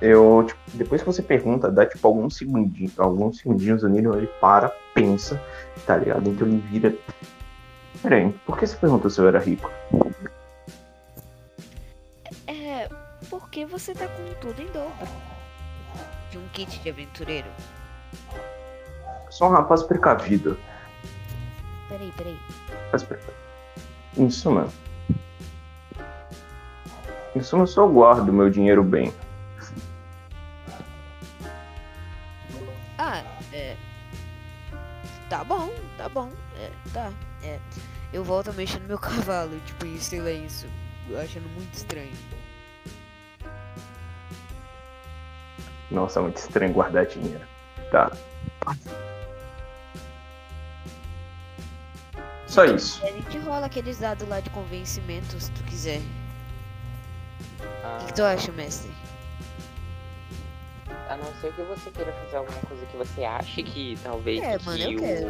Eu, 0.00 0.44
tipo, 0.46 0.60
depois 0.74 1.02
que 1.02 1.06
você 1.06 1.22
pergunta, 1.22 1.72
dá 1.72 1.84
tipo 1.84 2.06
alguns 2.06 2.36
segundinhos, 2.36 2.96
alguns 3.00 3.38
segundinhos 3.38 3.82
o 3.82 3.88
Nilo 3.88 4.16
ele 4.16 4.28
para, 4.40 4.72
pensa, 4.94 5.42
tá 5.84 5.96
ligado? 5.96 6.30
Então 6.30 6.46
ele 6.46 6.58
vira. 6.58 6.96
Pera 8.02 8.16
aí, 8.16 8.32
por 8.44 8.58
que 8.58 8.66
você 8.66 8.76
perguntou 8.76 9.10
se 9.10 9.20
eu 9.20 9.28
era 9.28 9.38
rico? 9.38 9.70
É, 12.46 12.88
porque 13.28 13.64
você 13.64 13.94
tá 13.94 14.06
com 14.06 14.34
tudo 14.40 14.60
em 14.60 14.66
dobro. 14.66 15.08
De 16.30 16.38
um 16.38 16.48
kit 16.48 16.78
de 16.80 16.90
aventureiro. 16.90 17.48
Sou 19.30 19.48
um 19.48 19.52
rapaz 19.52 19.82
precavido. 19.82 20.58
Peraí, 21.88 22.12
peraí. 22.16 22.38
Rapaz 22.86 23.02
precavido. 23.02 23.36
Em 24.16 24.30
suma. 24.30 24.68
Em 27.34 27.42
suma, 27.42 27.64
eu 27.64 27.66
só 27.66 27.86
guardo 27.86 28.32
meu 28.32 28.48
dinheiro 28.48 28.82
bem. 28.82 29.12
Ah, 32.98 33.22
é. 33.52 33.76
Tá 35.28 35.44
bom, 35.44 35.70
tá 35.98 36.08
bom. 36.08 36.30
É, 36.58 36.70
tá. 36.92 37.12
É. 37.42 37.58
Eu 38.16 38.24
volto 38.24 38.48
a 38.48 38.52
mexer 38.54 38.80
no 38.80 38.88
meu 38.88 38.96
cavalo, 38.98 39.60
tipo, 39.66 39.84
em 39.84 39.98
silêncio. 39.98 40.70
Achando 41.22 41.46
muito 41.50 41.74
estranho. 41.74 42.16
Nossa, 45.90 46.18
é 46.18 46.22
muito 46.22 46.38
estranho 46.38 46.72
guardar 46.72 47.04
dinheiro. 47.04 47.44
Tá. 47.90 48.10
Só 52.46 52.64
isso. 52.64 53.04
A 53.04 53.10
gente 53.12 53.36
rola 53.40 53.66
aqueles 53.66 53.98
dados 53.98 54.26
lá 54.26 54.40
de 54.40 54.48
convencimento, 54.48 55.38
se 55.38 55.50
tu 55.52 55.62
quiser. 55.64 56.00
Ah, 57.84 57.96
O 57.96 58.00
que, 58.00 58.06
que 58.06 58.14
tu 58.14 58.22
acha, 58.24 58.50
mestre? 58.52 58.90
a 61.10 61.16
não 61.18 61.32
ser 61.40 61.52
que 61.52 61.62
você 61.62 61.90
queira 61.90 62.12
fazer 62.12 62.36
alguma 62.38 62.58
coisa 62.62 62.84
que 62.86 62.96
você 62.96 63.24
ache 63.24 63.62
que 63.62 63.96
talvez 64.02 64.42
É, 64.42 64.58
que 64.58 64.64
mano, 64.64 64.82
eu 64.82 64.98
o, 64.98 65.00
quero. 65.00 65.26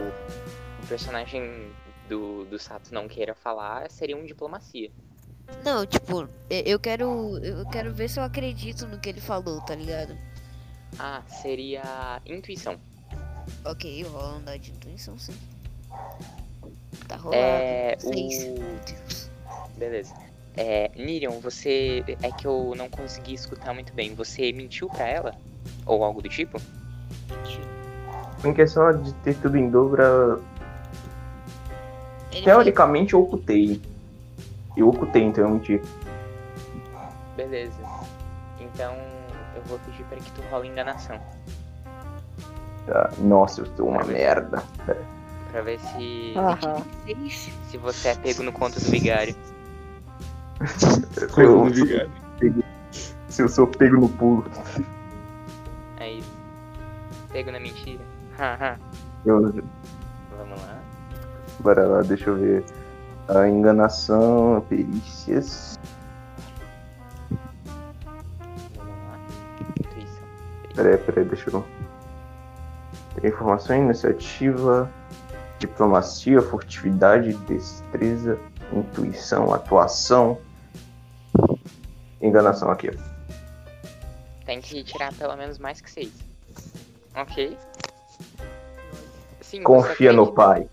o 0.83 0.87
personagem 0.89 1.71
do, 2.09 2.45
do 2.45 2.59
Sato 2.59 2.93
não 2.95 3.09
queira 3.09 3.35
falar, 3.35 3.91
seria 3.91 4.17
um 4.17 4.25
diplomacia. 4.25 4.91
Não, 5.65 5.87
tipo, 5.87 6.29
eu 6.51 6.79
quero. 6.79 7.39
Eu 7.39 7.65
quero 7.67 7.93
ver 7.95 8.09
se 8.09 8.19
eu 8.19 8.25
acredito 8.25 8.87
no 8.87 8.99
que 8.99 9.09
ele 9.09 9.21
falou, 9.21 9.61
tá 9.61 9.75
ligado? 9.75 10.17
Ah, 10.99 11.23
seria 11.29 12.21
intuição. 12.27 12.79
Ok, 13.65 14.03
rola 14.05 14.39
um 14.39 14.43
dado 14.43 14.59
de 14.59 14.73
intuição, 14.73 15.17
sim. 15.19 15.37
Tá 17.07 17.17
rolado. 17.17 17.37
É, 17.43 17.97
Seis. 17.99 18.45
o- 18.45 18.61
Meu 18.61 18.81
Deus. 18.87 19.31
Beleza. 19.77 20.15
É, 20.57 20.91
Nirion, 20.97 21.39
você. 21.39 22.03
É 22.23 22.33
que 22.33 22.47
eu 22.47 22.73
não 22.77 22.89
consegui 22.89 23.35
escutar 23.35 23.73
muito 23.75 23.93
bem. 23.93 24.15
Você 24.15 24.53
mentiu 24.53 24.89
pra 24.89 25.07
ela? 25.07 25.35
Ou 25.85 26.03
algo 26.03 26.21
do 26.23 26.29
tipo? 26.29 26.59
Em 28.45 28.53
questão 28.55 29.01
de 29.03 29.13
ter 29.17 29.37
tudo 29.41 29.57
em 29.57 29.71
dobro, 29.71 30.43
Ele 32.37 32.45
teoricamente 32.45 33.15
eu 33.15 33.23
ocultei. 33.23 33.81
Eu 34.77 34.89
ocultei, 34.89 35.23
então 35.23 35.45
eu 35.45 35.51
menti. 35.51 35.81
Beleza. 37.37 37.73
Então 38.61 38.95
eu 39.55 39.63
vou 39.67 39.79
pedir 39.81 40.05
pra 40.05 40.19
que 40.19 40.31
tu 40.33 40.43
rola 40.51 40.67
enganação. 40.67 41.19
Ah, 42.89 43.11
Nossa, 43.19 43.63
eu 43.63 43.67
sou 43.77 43.89
uma 43.89 44.05
merda. 44.05 44.63
Pra 45.51 45.63
ver 45.63 45.81
se. 45.81 46.35
Fez- 47.05 47.51
Se 47.71 47.79
você 47.79 48.09
é 48.09 48.15
pego 48.15 48.43
no 48.43 48.53
conto 48.53 48.79
do 48.79 48.91
vigário. 48.91 49.35
Eu, 51.37 51.71
se 53.29 53.43
eu 53.43 53.49
sou 53.49 53.67
pego 53.67 53.97
no 53.97 54.09
pulo. 54.09 54.45
É 55.99 56.13
isso. 56.13 56.31
Pego 57.33 57.51
na 57.51 57.61
mentira. 57.61 58.03
Haha. 58.39 58.79
Eu. 59.27 59.53
Bora 61.67 61.85
lá, 61.85 62.03
deixa 62.03 62.31
eu 62.31 62.37
ver. 62.37 62.65
A 63.29 63.49
enganação, 63.49 64.65
perícias. 64.69 65.77
Lá. 68.79 69.19
Intuição. 69.81 70.29
Peraí, 70.77 70.99
peraí, 70.99 71.25
deixa 71.25 71.51
eu. 71.51 71.65
Informação, 73.25 73.77
iniciativa, 73.77 74.89
diplomacia, 75.59 76.41
furtividade, 76.41 77.33
destreza, 77.49 78.39
intuição, 78.73 79.53
atuação. 79.53 80.39
Enganação 82.23 82.71
aqui. 82.71 82.91
Tem 84.45 84.61
que 84.61 84.85
tirar 84.85 85.13
pelo 85.15 85.37
menos 85.37 85.59
mais 85.59 85.81
que 85.81 85.91
seis. 85.91 86.13
Ok. 87.17 87.59
Sim, 89.41 89.65
Confia 89.65 90.13
no 90.13 90.33
pai. 90.33 90.69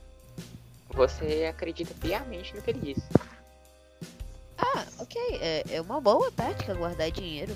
Você 0.94 1.48
acredita 1.50 1.94
piamente 2.00 2.56
no 2.56 2.62
que 2.62 2.70
ele 2.72 2.94
disse. 2.94 3.08
Ah, 4.58 4.86
ok. 5.00 5.22
É, 5.42 5.64
é 5.72 5.82
uma 5.82 6.00
boa 6.00 6.32
tática 6.32 6.74
guardar 6.74 7.10
dinheiro. 7.12 7.56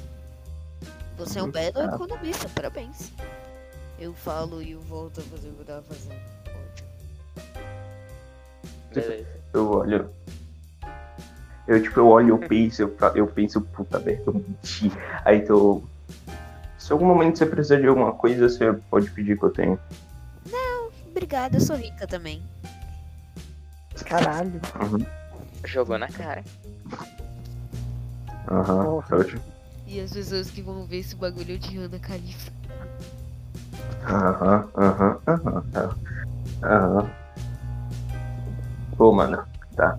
Você 1.18 1.40
é 1.40 1.44
um 1.44 1.52
belo 1.52 1.80
Ah. 1.80 1.96
economista, 1.96 2.50
parabéns. 2.50 3.12
Eu 4.00 4.14
falo 4.14 4.62
e 4.62 4.72
eu 4.72 4.82
volto 4.82 5.20
a 5.20 5.24
fazer 5.24 5.50
o 5.50 5.54
que 5.54 5.62
eu 5.62 5.66
tava 5.66 5.82
fazendo. 5.84 6.20
Ótimo. 6.48 6.90
Beleza. 8.94 9.28
Eu 9.54 9.72
olho. 9.72 10.10
Eu, 11.68 11.82
tipo, 11.82 12.00
eu 12.00 12.08
olho, 12.08 12.30
eu 12.30 12.38
penso, 12.48 12.82
eu, 12.84 12.96
eu 13.16 13.28
penso, 13.28 13.62
puta 13.62 14.00
merda, 14.00 14.24
eu 14.28 14.34
menti. 14.34 14.92
Aí 15.26 15.42
tô. 15.46 15.82
Se 16.78 16.92
algum 16.94 17.06
momento 17.06 17.38
você 17.38 17.46
precisar 17.46 17.82
de 17.82 17.88
alguma 17.88 18.14
coisa, 18.14 18.48
você 18.48 18.72
pode 18.90 19.10
pedir 19.12 19.38
que 19.38 19.44
eu 19.44 19.50
tenho. 19.52 19.80
Obrigada, 21.10 21.58
eu 21.58 21.62
sou 21.62 21.76
rica 21.76 22.06
também. 22.06 22.44
Caralho. 24.06 24.60
Jogou 25.66 25.98
na 25.98 26.08
cara. 26.08 26.44
Aham, 28.50 29.02
ótimo. 29.12 29.42
E 29.86 30.00
as 30.00 30.12
pessoas 30.12 30.50
que 30.50 30.62
vão 30.62 30.86
ver 30.86 30.98
esse 31.00 31.16
bagulho 31.16 31.58
de 31.58 31.78
Ana 31.78 32.00
Califa. 32.00 32.52
Aham, 34.06 34.70
aham, 34.76 35.20
aham, 35.28 35.96
aham. 36.64 37.10
Pô, 38.98 39.12
mano, 39.12 39.46
tá. 39.76 39.98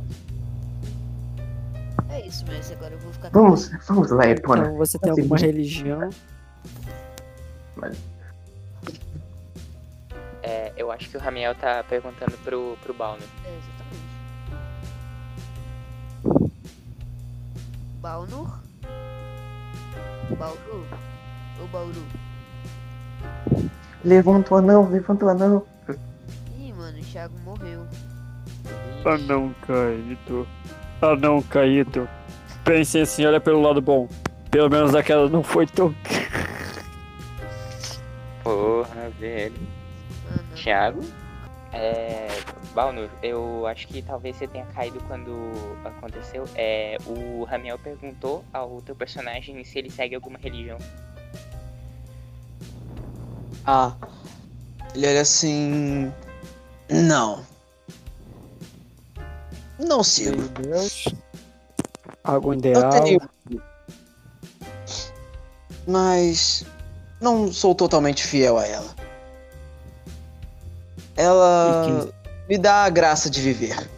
É 2.11 2.27
isso, 2.27 2.45
mas 2.47 2.71
agora 2.73 2.95
eu 2.95 2.99
vou 2.99 3.13
ficar 3.13 3.31
Vamos, 3.31 3.71
vamos 3.87 4.11
lá, 4.11 4.27
Epona. 4.29 4.65
Então 4.65 4.77
você 4.77 4.99
tem 4.99 5.13
Assim, 5.13 5.21
alguma 5.21 5.39
religião? 5.39 6.11
É, 10.43 10.73
eu 10.77 10.91
acho 10.91 11.09
que 11.11 11.17
o 11.17 11.21
Ramiel 11.21 11.55
tá 11.55 11.85
perguntando 11.85 12.37
pro, 12.39 12.77
pro 12.83 12.95
Balno. 12.95 13.23
É, 13.45 13.78
Baunur? 18.09 18.49
Bauru? 20.39 20.87
Ô 21.63 21.67
Bauru? 21.67 22.03
Levanta 24.03 24.55
o 24.55 24.57
anão, 24.57 24.89
levanta 24.89 25.27
o 25.27 25.29
anão. 25.29 25.67
Ih, 26.59 26.73
mano, 26.73 26.99
o 26.99 27.03
Thiago 27.03 27.39
morreu. 27.41 27.87
Ah 29.05 29.19
não, 29.19 29.55
caído. 29.67 30.49
Ah 31.03 31.17
não, 31.17 31.43
caído. 31.43 32.09
Pense 32.65 32.99
assim, 32.99 33.27
olha 33.27 33.41
pelo 33.41 33.61
lado 33.61 33.83
bom. 33.83 34.09
Pelo 34.51 34.71
menos 34.71 34.95
aquela 34.95 35.29
não 35.29 35.43
foi 35.43 35.67
tão. 35.67 35.95
Porra, 38.43 39.11
velho. 39.21 39.61
Mano, 40.25 40.55
Thiago? 40.55 41.01
É. 41.75 42.29
Balno, 42.79 43.11
eu 43.25 43.67
acho 43.67 43.89
que 43.89 44.01
talvez 44.01 44.37
você 44.37 44.47
tenha 44.47 44.65
caído 44.67 45.03
quando 45.09 45.51
aconteceu. 45.85 46.45
É, 46.55 46.97
o 47.07 47.43
Ramiel 47.43 47.77
perguntou 47.77 48.45
ao 48.53 48.81
teu 48.83 48.95
personagem 48.95 49.65
se 49.65 49.81
ele 49.81 49.91
segue 49.91 50.15
alguma 50.15 50.39
religião. 50.39 50.79
Ah. 53.67 53.97
Ele 54.95 55.09
olha 55.09 55.23
assim. 55.23 56.13
Não. 56.89 57.45
Não 59.77 60.05
sigo. 60.05 60.37
Meu 60.37 60.49
Deus. 60.49 61.07
Algum 62.23 62.53
Eu 62.53 62.59
ideal? 62.61 62.91
tenho. 62.91 63.21
Mas. 65.85 66.65
Não 67.21 67.53
sou 67.53 67.75
totalmente 67.75 68.25
fiel 68.25 68.57
a 68.57 68.65
ela. 68.65 68.95
Ela 71.17 72.09
me 72.49 72.59
dá 72.59 72.85
a 72.85 72.91
graça 72.91 73.29
de 73.31 73.41
viver. 73.41 73.89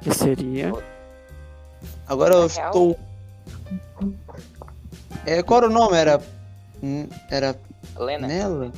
Que 0.00 0.12
seria? 0.14 0.72
Agora 2.06 2.34
eu 2.34 2.46
real- 2.48 2.66
estou. 2.70 3.00
É, 5.24 5.42
qual 5.42 5.58
era 5.62 5.68
o 5.68 5.72
nome? 5.72 5.96
Era. 5.96 6.20
Era 7.30 7.56
Lena? 7.98 8.26
Nela? 8.26 8.72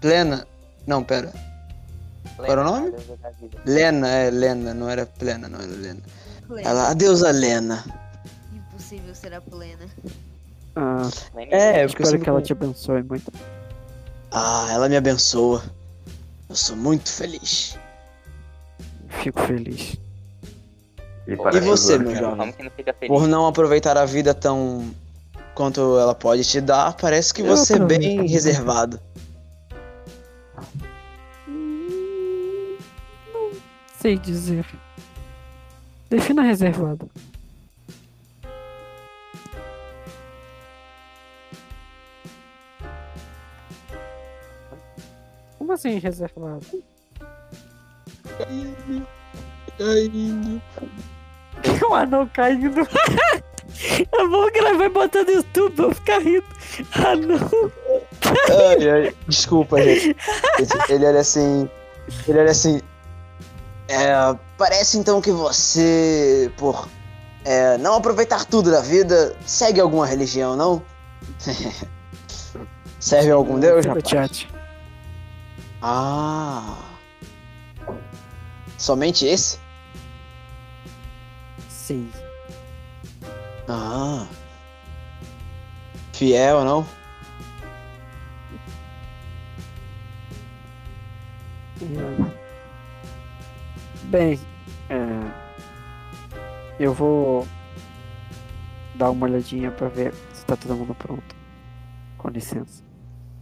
Plena? 0.00 0.46
Não, 0.86 1.04
pera. 1.04 1.30
Lena, 2.38 2.52
era 2.52 2.60
o 2.62 2.64
nome? 2.64 2.88
a. 2.88 3.60
Lena, 3.66 4.08
é 4.08 4.30
Lena, 4.30 4.72
não 4.72 4.88
era 4.88 5.04
plena, 5.04 5.48
não 5.48 5.58
era 5.58 5.68
Lena. 5.70 6.00
plena. 6.48 6.68
Ela, 6.68 6.88
a 6.90 6.94
deusa 6.94 7.30
Lena. 7.30 7.84
Impossível 8.54 9.14
será 9.14 9.40
plena. 9.42 9.86
Ah, 10.74 11.08
É, 11.50 11.86
porque 11.86 12.02
eu 12.02 12.04
espero 12.04 12.22
que 12.22 12.28
ela 12.30 12.40
te 12.40 12.52
abençoe 12.52 13.02
muito. 13.02 13.30
Ah, 14.30 14.68
ela 14.70 14.88
me 14.88 14.96
abençoa. 14.96 15.62
Eu 16.50 16.56
sou 16.56 16.76
muito 16.76 17.12
feliz. 17.12 17.78
Fico 19.08 19.40
feliz. 19.42 19.96
E, 21.28 21.32
E 21.32 21.60
você, 21.60 21.96
meu 21.96 22.16
jovem? 22.16 22.52
Por 23.06 23.28
não 23.28 23.46
aproveitar 23.46 23.96
a 23.96 24.04
vida 24.04 24.34
tão 24.34 24.92
quanto 25.54 25.96
ela 25.96 26.12
pode 26.12 26.42
te 26.44 26.60
dar, 26.60 26.96
parece 26.96 27.32
que 27.32 27.42
Eu 27.42 27.46
você 27.56 27.76
é 27.76 27.78
bem 27.78 28.26
reservado. 28.26 29.00
Não 31.46 31.84
sei 34.00 34.18
dizer. 34.18 34.66
Defina 36.10 36.42
reservado. 36.42 37.08
Como 45.70 45.78
assim 45.78 46.00
reservado? 46.00 46.66
O 51.88 51.94
anão 51.94 52.28
caindo. 52.34 52.80
É 52.80 54.26
bom 54.26 54.50
que 54.50 54.58
ela 54.58 54.76
vai 54.76 54.88
botar 54.88 55.22
no 55.22 55.30
YouTube 55.30 55.74
pra 55.74 55.84
eu 55.84 55.94
ficar 55.94 56.18
rindo. 56.18 56.44
Anão. 56.92 57.72
Ai, 58.68 58.90
ai, 58.90 59.14
desculpa, 59.28 59.80
gente. 59.80 60.16
Ele 60.88 61.06
olha 61.06 61.20
assim. 61.20 61.70
Ele 62.26 62.40
olha 62.40 62.50
assim. 62.50 62.80
É, 63.88 64.12
parece 64.58 64.98
então 64.98 65.20
que 65.20 65.30
você, 65.30 66.52
por 66.58 66.88
é, 67.44 67.78
não 67.78 67.94
aproveitar 67.94 68.44
tudo 68.44 68.70
da 68.70 68.80
vida, 68.80 69.36
segue 69.46 69.80
alguma 69.80 70.06
religião, 70.06 70.56
não? 70.56 70.82
Serve 73.00 73.30
algum 73.30 73.58
deus, 73.58 73.86
rapaz? 73.86 74.08
chat. 74.08 74.59
Ah. 75.82 76.98
Somente 78.78 79.26
esse? 79.26 79.58
Sim. 81.68 82.10
Ah. 83.68 84.26
Fiel, 86.12 86.64
não? 86.64 86.86
É. 91.82 92.40
Bem, 94.04 94.40
é, 94.88 95.32
Eu 96.78 96.92
vou 96.94 97.46
dar 98.94 99.10
uma 99.10 99.26
olhadinha 99.26 99.70
pra 99.70 99.88
ver 99.88 100.12
se 100.32 100.44
tá 100.44 100.56
todo 100.56 100.74
mundo 100.76 100.94
pronto. 100.94 101.34
Com 102.18 102.28
licença. 102.28 102.89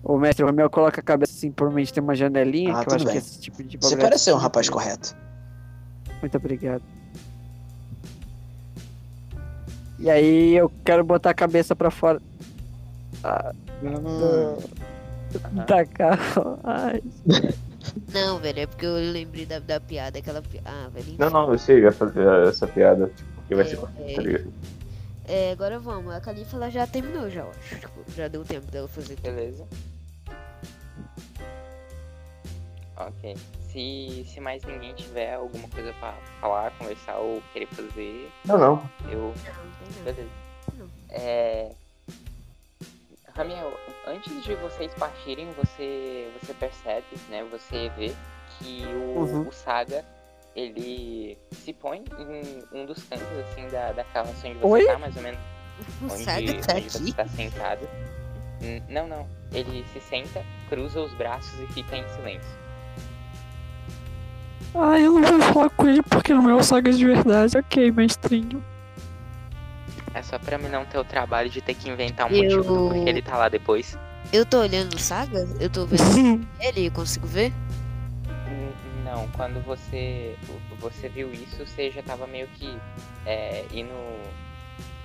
O 0.08 0.16
mestre 0.18 0.42
Romeu 0.44 0.70
coloca 0.70 1.00
a 1.00 1.04
cabeça 1.04 1.32
assim, 1.34 1.52
provavelmente 1.52 1.92
tem 1.92 2.02
uma 2.02 2.14
janelinha, 2.16 2.74
Ah, 2.76 2.82
que 2.82 2.90
eu 2.90 2.94
acho 2.94 3.04
que 3.04 3.10
bem. 3.10 3.18
esse 3.18 3.38
tipo 3.40 3.62
de 3.62 3.76
Você 3.76 3.90
bagulho 3.90 4.00
é 4.00 4.02
parece 4.04 4.24
ser 4.24 4.32
um 4.32 4.38
rapaz 4.38 4.68
correto. 4.70 5.14
Muito 6.22 6.34
obrigado. 6.36 6.82
E 9.98 10.08
aí 10.08 10.54
eu 10.56 10.70
quero 10.84 11.04
botar 11.04 11.30
a 11.30 11.34
cabeça 11.34 11.76
pra 11.76 11.90
fora 11.90 12.20
Ah, 13.22 13.52
Hum, 13.82 14.56
da 15.66 15.84
carruagem. 15.84 17.02
Não, 18.12 18.38
velho, 18.38 18.60
é 18.60 18.66
porque 18.66 18.86
eu 18.86 18.94
lembrei 18.94 19.44
da, 19.46 19.58
da 19.58 19.78
piada, 19.80 20.18
aquela 20.18 20.40
pi- 20.42 20.60
Ah, 20.64 20.88
velho. 20.92 21.06
Não, 21.18 21.26
enfim. 21.26 21.34
não, 21.34 21.52
eu 21.52 21.58
sei, 21.58 21.90
fazer 21.90 22.26
essa 22.48 22.66
piada, 22.66 23.10
tipo, 23.14 23.30
porque 23.36 23.54
vai 23.54 23.64
É, 23.64 23.68
ser 23.68 23.78
é. 23.98 24.14
tá 24.14 24.22
ligado? 24.22 24.52
É, 25.26 25.52
agora 25.52 25.78
vamos. 25.78 26.12
A 26.14 26.20
Califa 26.20 26.56
ela 26.56 26.70
já 26.70 26.86
terminou, 26.86 27.28
já, 27.30 27.42
eu 27.42 27.50
acho. 27.50 27.78
Tipo, 27.78 28.00
já 28.16 28.28
deu 28.28 28.44
tempo 28.44 28.70
dela 28.70 28.88
fazer 28.88 29.14
tudo. 29.16 29.24
Beleza. 29.34 29.64
Ok. 32.98 33.36
Se, 33.70 34.24
se 34.28 34.40
mais 34.40 34.62
ninguém 34.64 34.92
tiver 34.94 35.34
alguma 35.34 35.68
coisa 35.68 35.92
pra 36.00 36.12
falar, 36.40 36.70
conversar 36.78 37.16
ou 37.18 37.42
querer 37.52 37.66
fazer, 37.68 38.30
Não, 38.44 38.58
não. 38.58 38.90
eu. 39.10 39.28
Não, 39.28 39.34
tem 39.34 39.96
não. 39.96 40.04
Beleza. 40.04 40.30
É. 41.10 41.70
Ramiel, 43.34 43.72
antes 44.06 44.42
de 44.42 44.54
vocês 44.56 44.92
partirem, 44.94 45.48
você, 45.52 46.28
você 46.40 46.52
percebe, 46.54 47.04
né? 47.28 47.46
Você 47.52 47.88
vê 47.90 48.14
que 48.58 48.84
o, 48.86 49.20
Uhum. 49.20 49.48
o 49.48 49.52
Saga 49.52 50.04
ele 50.56 51.38
se 51.52 51.72
põe 51.72 52.02
em 52.18 52.64
um 52.76 52.84
dos 52.84 53.00
cantos 53.04 53.28
assim 53.38 53.68
da, 53.68 53.92
da 53.92 54.02
carroça 54.04 54.48
onde 54.48 54.58
você 54.58 54.66
Oi? 54.66 54.86
tá, 54.86 54.98
mais 54.98 55.14
ou 55.16 55.22
menos 55.22 55.38
O 56.02 56.04
onde, 56.06 56.24
Saga 56.24 56.54
tá 56.66 56.74
onde 56.74 56.90
você 56.90 56.98
aqui. 56.98 57.12
tá 57.12 57.28
sentado. 57.28 57.88
Não, 58.88 59.06
não. 59.06 59.28
Ele 59.52 59.84
se 59.92 60.00
senta, 60.00 60.44
cruza 60.68 61.00
os 61.00 61.14
braços 61.14 61.60
e 61.60 61.66
fica 61.68 61.96
em 61.96 62.08
silêncio. 62.08 62.50
Ah, 64.74 64.98
eu 64.98 65.18
não 65.18 65.38
vou 65.40 65.52
falar 65.52 65.70
com 65.70 65.88
ele 65.88 66.02
porque 66.02 66.32
não 66.32 66.48
é 66.48 66.54
o 66.54 66.62
Saga 66.62 66.92
de 66.92 67.04
verdade. 67.04 67.56
Ok, 67.58 67.90
mestrinho. 67.92 68.62
É 70.14 70.22
só 70.22 70.38
pra 70.38 70.58
mim 70.58 70.68
não 70.68 70.84
ter 70.84 70.98
o 70.98 71.04
trabalho 71.04 71.48
de 71.50 71.60
ter 71.60 71.74
que 71.74 71.88
inventar 71.88 72.26
um 72.26 72.30
Eu- 72.34 72.42
motivo 72.42 72.62
do 72.62 72.88
porquê 72.94 73.08
ele 73.10 73.22
tá 73.22 73.36
lá 73.36 73.48
depois. 73.48 73.96
Eu 74.32 74.44
tô 74.44 74.60
olhando 74.60 74.94
o 74.94 74.98
Saga? 74.98 75.46
Eu 75.60 75.70
tô 75.70 75.86
vendo 75.86 75.98
ele, 76.60 76.86
eu 76.86 76.92
consigo 76.92 77.26
ver? 77.26 77.52
Hum, 78.46 78.70
Não, 79.04 79.26
quando 79.28 79.62
você 79.64 80.36
você 80.80 81.08
viu 81.08 81.32
isso, 81.32 81.64
você 81.66 81.90
já 81.90 82.02
tava 82.02 82.26
meio 82.26 82.46
que 82.48 82.76
é, 83.26 83.64
indo 83.72 83.92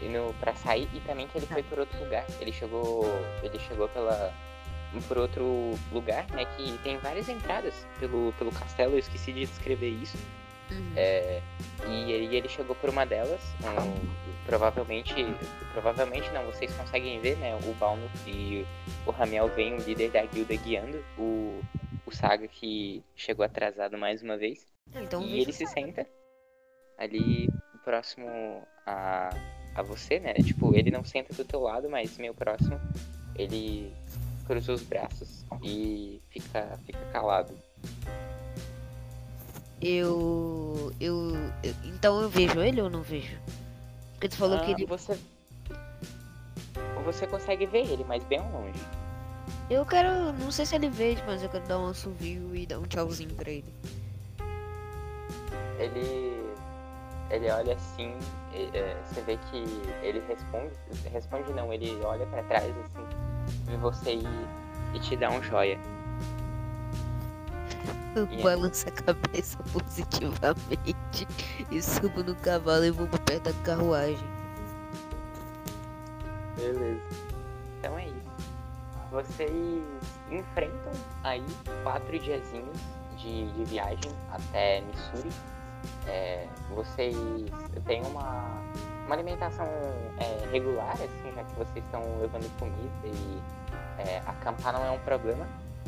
indo 0.01 0.35
para 0.39 0.53
sair 0.53 0.87
e 0.93 0.99
também 0.99 1.25
que 1.27 1.37
ele 1.37 1.47
foi 1.47 1.63
por 1.63 1.79
outro 1.79 1.97
lugar. 2.03 2.25
Ele 2.39 2.51
chegou 2.51 3.05
ele 3.41 3.57
chegou 3.67 3.87
pela 3.89 4.31
por 5.01 5.17
outro 5.17 5.71
lugar, 5.91 6.25
né, 6.31 6.45
que 6.45 6.77
tem 6.79 6.97
várias 6.97 7.29
entradas 7.29 7.85
pelo 7.99 8.33
pelo 8.33 8.51
castelo. 8.51 8.93
Eu 8.93 8.99
esqueci 8.99 9.31
de 9.33 9.41
descrever 9.41 9.89
isso. 9.89 10.17
Uhum. 10.71 10.93
É, 10.95 11.41
e 11.87 12.11
ele, 12.11 12.35
ele 12.35 12.49
chegou 12.49 12.75
por 12.75 12.89
uma 12.89 13.05
delas. 13.05 13.41
um, 13.61 14.43
provavelmente, 14.45 15.13
provavelmente 15.71 16.29
não, 16.31 16.45
vocês 16.45 16.73
conseguem 16.75 17.19
ver, 17.19 17.37
né? 17.37 17.55
O 17.55 17.73
Balno 17.73 18.09
e 18.25 18.65
o 19.05 19.11
Ramiel 19.11 19.47
vem, 19.49 19.73
o 19.75 19.81
líder 19.81 20.11
da 20.11 20.25
guilda, 20.25 20.55
guiando 20.55 21.03
o, 21.17 21.61
o 22.05 22.11
Saga 22.11 22.47
que 22.47 23.03
chegou 23.15 23.45
atrasado 23.45 23.97
mais 23.97 24.21
uma 24.21 24.37
vez. 24.37 24.65
Então 24.93 25.21
e 25.21 25.39
ele 25.39 25.53
se 25.53 25.65
senta 25.65 26.05
ali 26.97 27.49
próximo 27.83 28.27
a, 28.85 29.29
a 29.75 29.81
você, 29.81 30.19
né? 30.19 30.33
Tipo, 30.35 30.75
ele 30.75 30.91
não 30.91 31.03
senta 31.03 31.33
do 31.33 31.45
teu 31.45 31.59
lado, 31.59 31.89
mas 31.89 32.17
meio 32.17 32.33
próximo. 32.33 32.79
Ele 33.35 33.91
cruza 34.45 34.73
os 34.73 34.81
braços 34.83 35.45
e 35.61 36.21
fica, 36.29 36.77
fica 36.85 36.99
calado. 37.11 37.53
Eu, 39.81 40.93
eu, 40.99 41.35
eu- 41.63 41.75
Então 41.83 42.21
eu 42.21 42.29
vejo 42.29 42.61
ele 42.61 42.81
ou 42.81 42.89
não 42.89 43.01
vejo? 43.01 43.37
Porque 44.13 44.29
tu 44.29 44.37
falou 44.37 44.59
que 44.59 44.67
Ah, 44.67 44.71
ele. 44.71 44.85
Você. 44.85 45.17
Você 47.05 47.27
consegue 47.27 47.65
ver 47.65 47.85
ele, 47.91 48.05
mas 48.05 48.23
bem 48.23 48.39
longe. 48.39 48.79
Eu 49.69 49.85
quero. 49.85 50.31
Não 50.33 50.51
sei 50.51 50.65
se 50.65 50.75
ele 50.75 50.89
vejo, 50.89 51.21
mas 51.27 51.43
eu 51.43 51.49
quero 51.49 51.67
dar 51.67 51.79
um 51.79 51.87
assovio 51.89 52.55
e 52.55 52.65
dar 52.65 52.79
um 52.79 52.83
tchauzinho 52.83 53.33
pra 53.35 53.51
ele. 53.51 53.73
Ele. 55.79 56.43
Ele 57.29 57.49
olha 57.49 57.73
assim, 57.75 58.13
e, 58.53 58.77
é, 58.77 58.95
você 59.07 59.21
vê 59.21 59.37
que 59.49 59.57
ele 60.05 60.21
responde. 60.27 60.73
Responde 61.11 61.51
não, 61.53 61.73
ele 61.73 61.99
olha 62.05 62.25
pra 62.27 62.43
trás 62.43 62.65
assim, 62.77 63.05
vê 63.65 63.77
você 63.77 64.15
e, 64.15 64.23
e 64.93 64.99
te 64.99 65.15
dá 65.17 65.29
um 65.31 65.41
joia. 65.43 65.79
Eu 68.15 68.27
E 68.29 68.35
aí? 68.35 68.43
balanço 68.43 68.87
a 68.87 68.91
cabeça 68.91 69.57
positivamente 69.73 71.27
e 71.71 71.81
subo 71.81 72.23
no 72.23 72.35
cavalo 72.35 72.85
e 72.85 72.91
vou 72.91 73.07
pra 73.07 73.19
perto 73.19 73.43
da 73.45 73.53
carruagem. 73.63 74.27
Beleza. 76.55 77.01
Então 77.79 77.97
é 77.97 78.07
isso. 78.07 78.33
Vocês 79.11 79.83
enfrentam 80.31 80.91
aí 81.23 81.43
quatro 81.83 82.17
diazinhos 82.19 82.77
de, 83.17 83.51
de 83.53 83.65
viagem 83.65 84.11
até 84.31 84.81
Missouri. 84.81 85.29
É, 86.07 86.47
vocês 86.69 87.15
têm 87.85 88.01
uma, 88.05 88.62
uma 89.05 89.15
alimentação 89.15 89.65
é, 90.17 90.49
regular, 90.51 90.93
assim, 90.93 91.33
já 91.35 91.43
que 91.43 91.55
vocês 91.55 91.85
estão 91.85 92.01
levando 92.19 92.49
comida 92.57 93.05
e 93.05 93.41
é, 94.01 94.17
acampar 94.25 94.73
não 94.73 94.85
é 94.85 94.91
um 94.91 94.99
problema, 94.99 95.47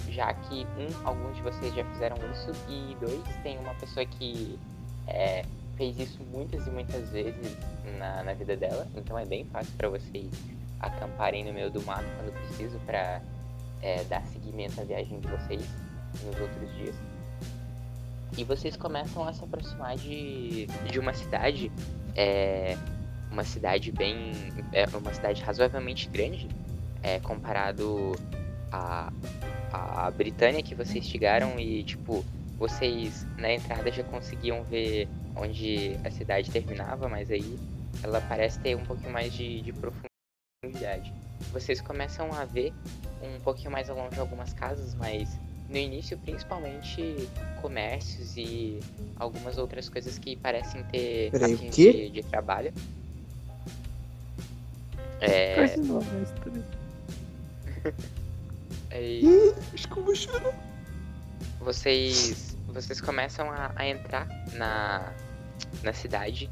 já 0.10 0.34
que 0.34 0.68
um, 0.78 1.08
alguns 1.08 1.36
de 1.36 1.42
vocês 1.42 1.74
já 1.74 1.84
fizeram 1.86 2.18
isso 2.32 2.52
e 2.70 2.96
dois, 3.00 3.24
tem 3.44 3.58
uma 3.60 3.74
pessoa 3.76 4.06
que 4.06 4.60
é, 5.08 5.46
fez 5.78 5.98
isso 5.98 6.20
muitas 6.32 6.66
e 6.68 6.70
muitas 6.70 7.10
vezes 7.10 7.58
na, 7.98 8.24
na 8.24 8.34
vida 8.34 8.56
dela, 8.56 8.88
então 8.96 9.18
é 9.18 9.26
bem 9.26 9.46
fácil 9.46 9.74
para 9.78 9.90
vocês 9.90 10.30
acamparem 10.80 11.44
no 11.44 11.54
meio 11.54 11.72
do 11.72 11.82
mato 11.84 12.06
quando 12.18 12.34
preciso 12.34 12.78
para 12.80 13.22
dar 14.10 14.26
seguimento 14.28 14.82
à 14.82 14.84
viagem 14.84 15.20
de 15.20 15.28
vocês 15.28 15.64
nos 16.24 16.40
outros 16.40 16.74
dias. 16.76 16.96
E 18.38 18.44
vocês 18.44 18.76
começam 18.76 19.26
a 19.26 19.32
se 19.32 19.44
aproximar 19.44 19.96
de, 19.96 20.66
de 20.90 21.00
uma 21.00 21.14
cidade, 21.14 21.72
é, 22.16 22.78
uma 23.36 23.44
cidade 23.44 23.92
bem, 23.92 24.32
é, 24.72 24.86
uma 24.98 25.14
cidade 25.14 25.44
razoavelmente 25.44 26.08
grande, 26.08 26.48
é, 27.04 27.20
comparado 27.20 28.14
a, 28.72 29.12
a 29.74 30.10
Britânia 30.12 30.64
que 30.64 30.74
vocês 30.74 31.06
chegaram 31.06 31.60
e 31.60 31.84
tipo 31.84 32.24
vocês 32.58 33.28
na 33.38 33.52
entrada 33.52 33.92
já 33.92 34.04
conseguiam 34.06 34.64
ver 34.64 35.10
onde 35.36 35.98
a 36.06 36.10
cidade 36.10 36.50
terminava, 36.50 37.10
mas 37.10 37.30
aí 37.30 37.60
ela 38.02 38.22
parece 38.22 38.58
ter 38.62 38.78
um 38.78 38.86
pouquinho 38.86 39.12
mais 39.12 39.34
de, 39.34 39.62
de 39.62 39.74
profundidade. 39.74 41.14
Vocês 41.52 41.82
começam 41.82 42.32
a 42.32 42.46
ver 42.46 42.74
um 43.22 43.38
pouquinho 43.42 43.72
mais 43.72 43.90
ao 43.90 43.98
longe 43.98 44.18
algumas 44.18 44.54
casas, 44.54 44.96
mas 44.96 45.38
no 45.68 45.76
início 45.76 46.18
principalmente 46.20 47.28
comércios 47.62 48.38
e 48.38 48.80
algumas 49.18 49.58
outras 49.58 49.90
coisas 49.90 50.18
que 50.18 50.38
parecem 50.38 50.82
ter 50.86 51.32
Peraí, 51.32 51.56
de, 51.58 52.10
de 52.10 52.24
trabalho. 52.24 52.72
É, 55.22 55.62
mestre. 55.62 56.64
é, 58.92 60.16
chorar. 60.16 60.54
vocês 61.60 62.56
vocês 62.68 63.00
começam 63.00 63.50
a, 63.50 63.72
a 63.76 63.88
entrar 63.88 64.28
na, 64.54 65.14
na 65.82 65.94
cidade 65.94 66.50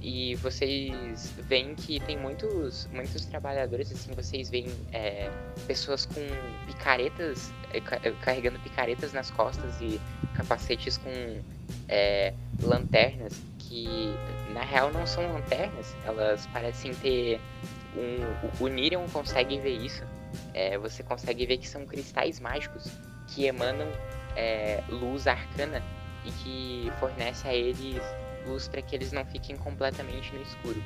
e 0.00 0.34
vocês 0.36 1.32
veem 1.48 1.74
que 1.74 1.98
tem 2.00 2.18
muitos 2.18 2.86
muitos 2.92 3.24
trabalhadores 3.24 3.90
assim 3.90 4.12
vocês 4.12 4.50
veem 4.50 4.70
é, 4.92 5.30
pessoas 5.66 6.04
com 6.04 6.20
picaretas 6.66 7.50
é, 7.72 7.78
é, 7.78 8.10
carregando 8.20 8.58
picaretas 8.60 9.14
nas 9.14 9.30
costas 9.30 9.80
e 9.80 9.98
capacetes 10.34 10.98
com 10.98 11.40
é, 11.88 12.34
lanternas 12.62 13.32
que 13.58 14.14
na 14.52 14.62
real 14.62 14.92
não 14.92 15.06
são 15.06 15.32
lanternas 15.32 15.96
elas 16.04 16.46
parecem 16.48 16.94
ter 16.94 17.40
um 17.96 18.64
o- 18.64 18.68
Nirion 18.68 19.06
consegue 19.08 19.58
ver 19.58 19.76
isso 19.76 20.04
É, 20.52 20.76
você 20.78 21.02
consegue 21.02 21.46
ver 21.46 21.58
que 21.58 21.68
são 21.68 21.84
cristais 21.86 22.38
mágicos 22.40 22.84
que 23.28 23.44
emanam 23.46 23.90
é, 24.36 24.82
luz 24.88 25.26
arcana 25.26 25.82
e 26.24 26.30
que 26.30 26.92
fornece 26.98 27.46
a 27.48 27.54
eles 27.54 28.02
luz 28.44 28.68
para 28.68 28.82
que 28.82 28.94
eles 28.94 29.10
não 29.12 29.24
fiquem 29.24 29.56
completamente 29.56 30.32
no 30.34 30.40
escuro. 30.42 30.82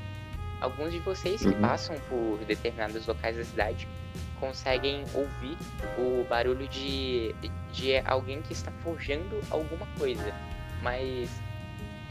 Alguns 0.60 0.92
de 0.92 0.98
vocês 1.00 1.40
que 1.40 1.54
Uhum. 1.54 1.60
passam 1.60 1.96
por 2.08 2.38
determinados 2.44 3.06
locais 3.06 3.36
da 3.36 3.44
cidade 3.44 3.88
conseguem 4.40 5.04
ouvir 5.14 5.56
o 5.98 6.24
barulho 6.24 6.66
de, 6.68 7.34
de 7.72 7.96
alguém 8.04 8.40
que 8.42 8.52
está 8.52 8.70
forjando 8.82 9.40
alguma 9.50 9.86
coisa, 9.98 10.32
mas 10.82 11.28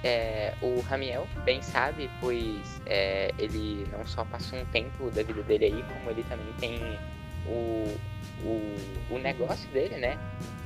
é, 0.04 0.54
o 0.62 0.80
Ramiel 0.82 1.28
bem 1.44 1.62
sabe, 1.62 2.10
pois 2.20 2.82
é, 2.86 3.34
ele 3.38 3.88
não 3.92 4.06
só 4.06 4.24
passou 4.24 4.60
um 4.60 4.66
tempo 4.66 5.10
da 5.10 5.24
vida 5.24 5.42
dele 5.44 5.66
aí, 5.66 5.84
como 5.84 6.10
ele 6.10 6.24
também 6.24 6.54
tem 6.60 7.00
o, 7.46 7.98
o, 8.44 8.76
o 9.10 9.18
negócio 9.18 9.70
dele, 9.70 9.98
né? 9.98 10.18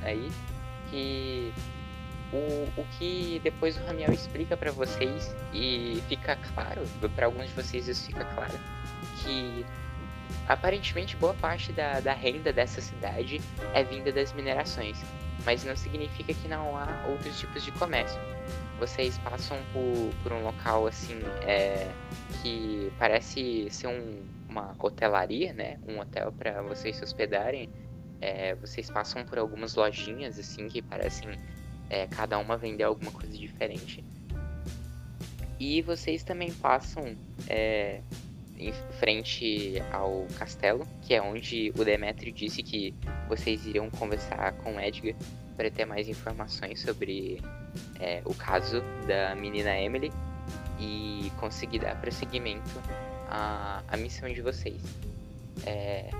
Aí, 0.02 0.30
que 0.90 1.54
o, 2.32 2.68
o 2.76 2.84
que 2.84 3.40
depois 3.42 3.76
o 3.76 3.84
Ramiel 3.84 4.12
explica 4.12 4.56
para 4.56 4.70
vocês 4.70 5.34
e 5.52 6.02
fica 6.08 6.36
claro, 6.36 6.82
para 7.14 7.26
alguns 7.26 7.48
de 7.48 7.54
vocês 7.54 7.88
isso 7.88 8.06
fica 8.06 8.24
claro, 8.24 8.58
que 9.22 9.64
aparentemente 10.46 11.16
boa 11.16 11.34
parte 11.34 11.72
da, 11.72 12.00
da 12.00 12.12
renda 12.12 12.52
dessa 12.52 12.80
cidade 12.80 13.40
é 13.72 13.82
vinda 13.82 14.12
das 14.12 14.32
minerações, 14.32 15.02
mas 15.44 15.64
não 15.64 15.76
significa 15.76 16.34
que 16.34 16.48
não 16.48 16.76
há 16.76 17.06
outros 17.08 17.38
tipos 17.38 17.62
de 17.62 17.72
comércio 17.72 18.20
vocês 18.82 19.16
passam 19.18 19.56
por, 19.72 20.10
por 20.24 20.32
um 20.32 20.42
local 20.42 20.88
assim 20.88 21.20
é, 21.46 21.88
que 22.42 22.92
parece 22.98 23.70
ser 23.70 23.86
um, 23.86 24.24
uma 24.48 24.74
hotelaria, 24.76 25.52
né? 25.52 25.78
Um 25.86 26.00
hotel 26.00 26.32
para 26.32 26.60
vocês 26.62 26.96
se 26.96 27.04
hospedarem. 27.04 27.70
É, 28.20 28.56
vocês 28.56 28.90
passam 28.90 29.24
por 29.24 29.38
algumas 29.38 29.76
lojinhas 29.76 30.36
assim 30.36 30.66
que 30.66 30.82
parecem 30.82 31.28
é, 31.88 32.08
cada 32.08 32.36
uma 32.38 32.56
vender 32.56 32.82
alguma 32.82 33.12
coisa 33.12 33.38
diferente. 33.38 34.04
E 35.60 35.80
vocês 35.80 36.24
também 36.24 36.52
passam 36.52 37.16
é, 37.48 38.00
em 38.58 38.72
frente 38.98 39.80
ao 39.92 40.26
castelo, 40.36 40.84
que 41.02 41.14
é 41.14 41.22
onde 41.22 41.72
o 41.78 41.84
Demetrio 41.84 42.32
disse 42.32 42.64
que 42.64 42.92
vocês 43.28 43.64
iriam 43.64 43.88
conversar 43.90 44.54
com 44.54 44.80
Edgar 44.80 45.14
para 45.56 45.70
ter 45.70 45.84
mais 45.84 46.08
informações 46.08 46.80
sobre 46.80 47.40
é, 48.00 48.22
o 48.24 48.34
caso 48.34 48.82
da 49.06 49.34
menina 49.34 49.76
Emily 49.78 50.12
e 50.78 51.30
conseguir 51.38 51.80
dar 51.80 52.00
prosseguimento 52.00 52.70
à, 53.28 53.82
à 53.88 53.96
missão 53.96 54.28
de 54.32 54.40
vocês. 54.40 54.80
É, 55.66 56.10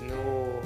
no, 0.00 0.60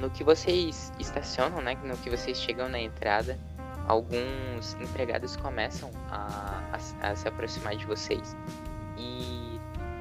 no 0.00 0.10
que 0.10 0.22
vocês 0.24 0.92
estacionam, 0.98 1.60
né, 1.60 1.76
no 1.84 1.96
que 1.98 2.10
vocês 2.10 2.40
chegam 2.40 2.68
na 2.68 2.78
entrada, 2.78 3.38
alguns 3.86 4.74
empregados 4.80 5.36
começam 5.36 5.90
a, 6.10 6.62
a, 6.72 7.10
a 7.10 7.16
se 7.16 7.28
aproximar 7.28 7.76
de 7.76 7.86
vocês 7.86 8.36
e 8.98 9.45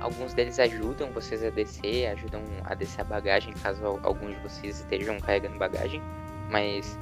alguns 0.06 0.34
deles 0.34 0.60
ajudam 0.60 1.11
vocês 1.11 1.44
a 1.44 1.49
descer, 1.49 2.07
ajudam 2.07 2.41
a 2.64 2.73
descer 2.73 3.02
a 3.02 3.03
bagagem 3.03 3.53
caso 3.53 3.99
alguns 4.03 4.36
de 4.36 4.41
vocês 4.41 4.80
estejam 4.80 5.19
carregando 5.19 5.57
bagagem, 5.57 6.02
mas 6.49 6.98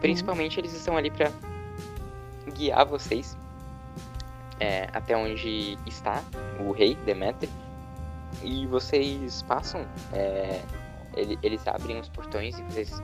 Principalmente 0.00 0.60
eles 0.60 0.72
estão 0.72 0.96
ali 0.96 1.10
para 1.10 1.32
guiar 2.54 2.86
vocês 2.86 3.36
é, 4.60 4.88
até 4.92 5.16
onde 5.16 5.78
está 5.86 6.22
o 6.60 6.72
rei 6.72 6.94
Demeter. 6.94 7.48
E 8.42 8.66
vocês 8.66 9.42
passam, 9.42 9.86
é, 10.12 10.60
ele, 11.14 11.38
eles 11.42 11.66
abrem 11.66 11.98
os 11.98 12.08
portões 12.08 12.58
e 12.58 12.62
vocês 12.64 13.02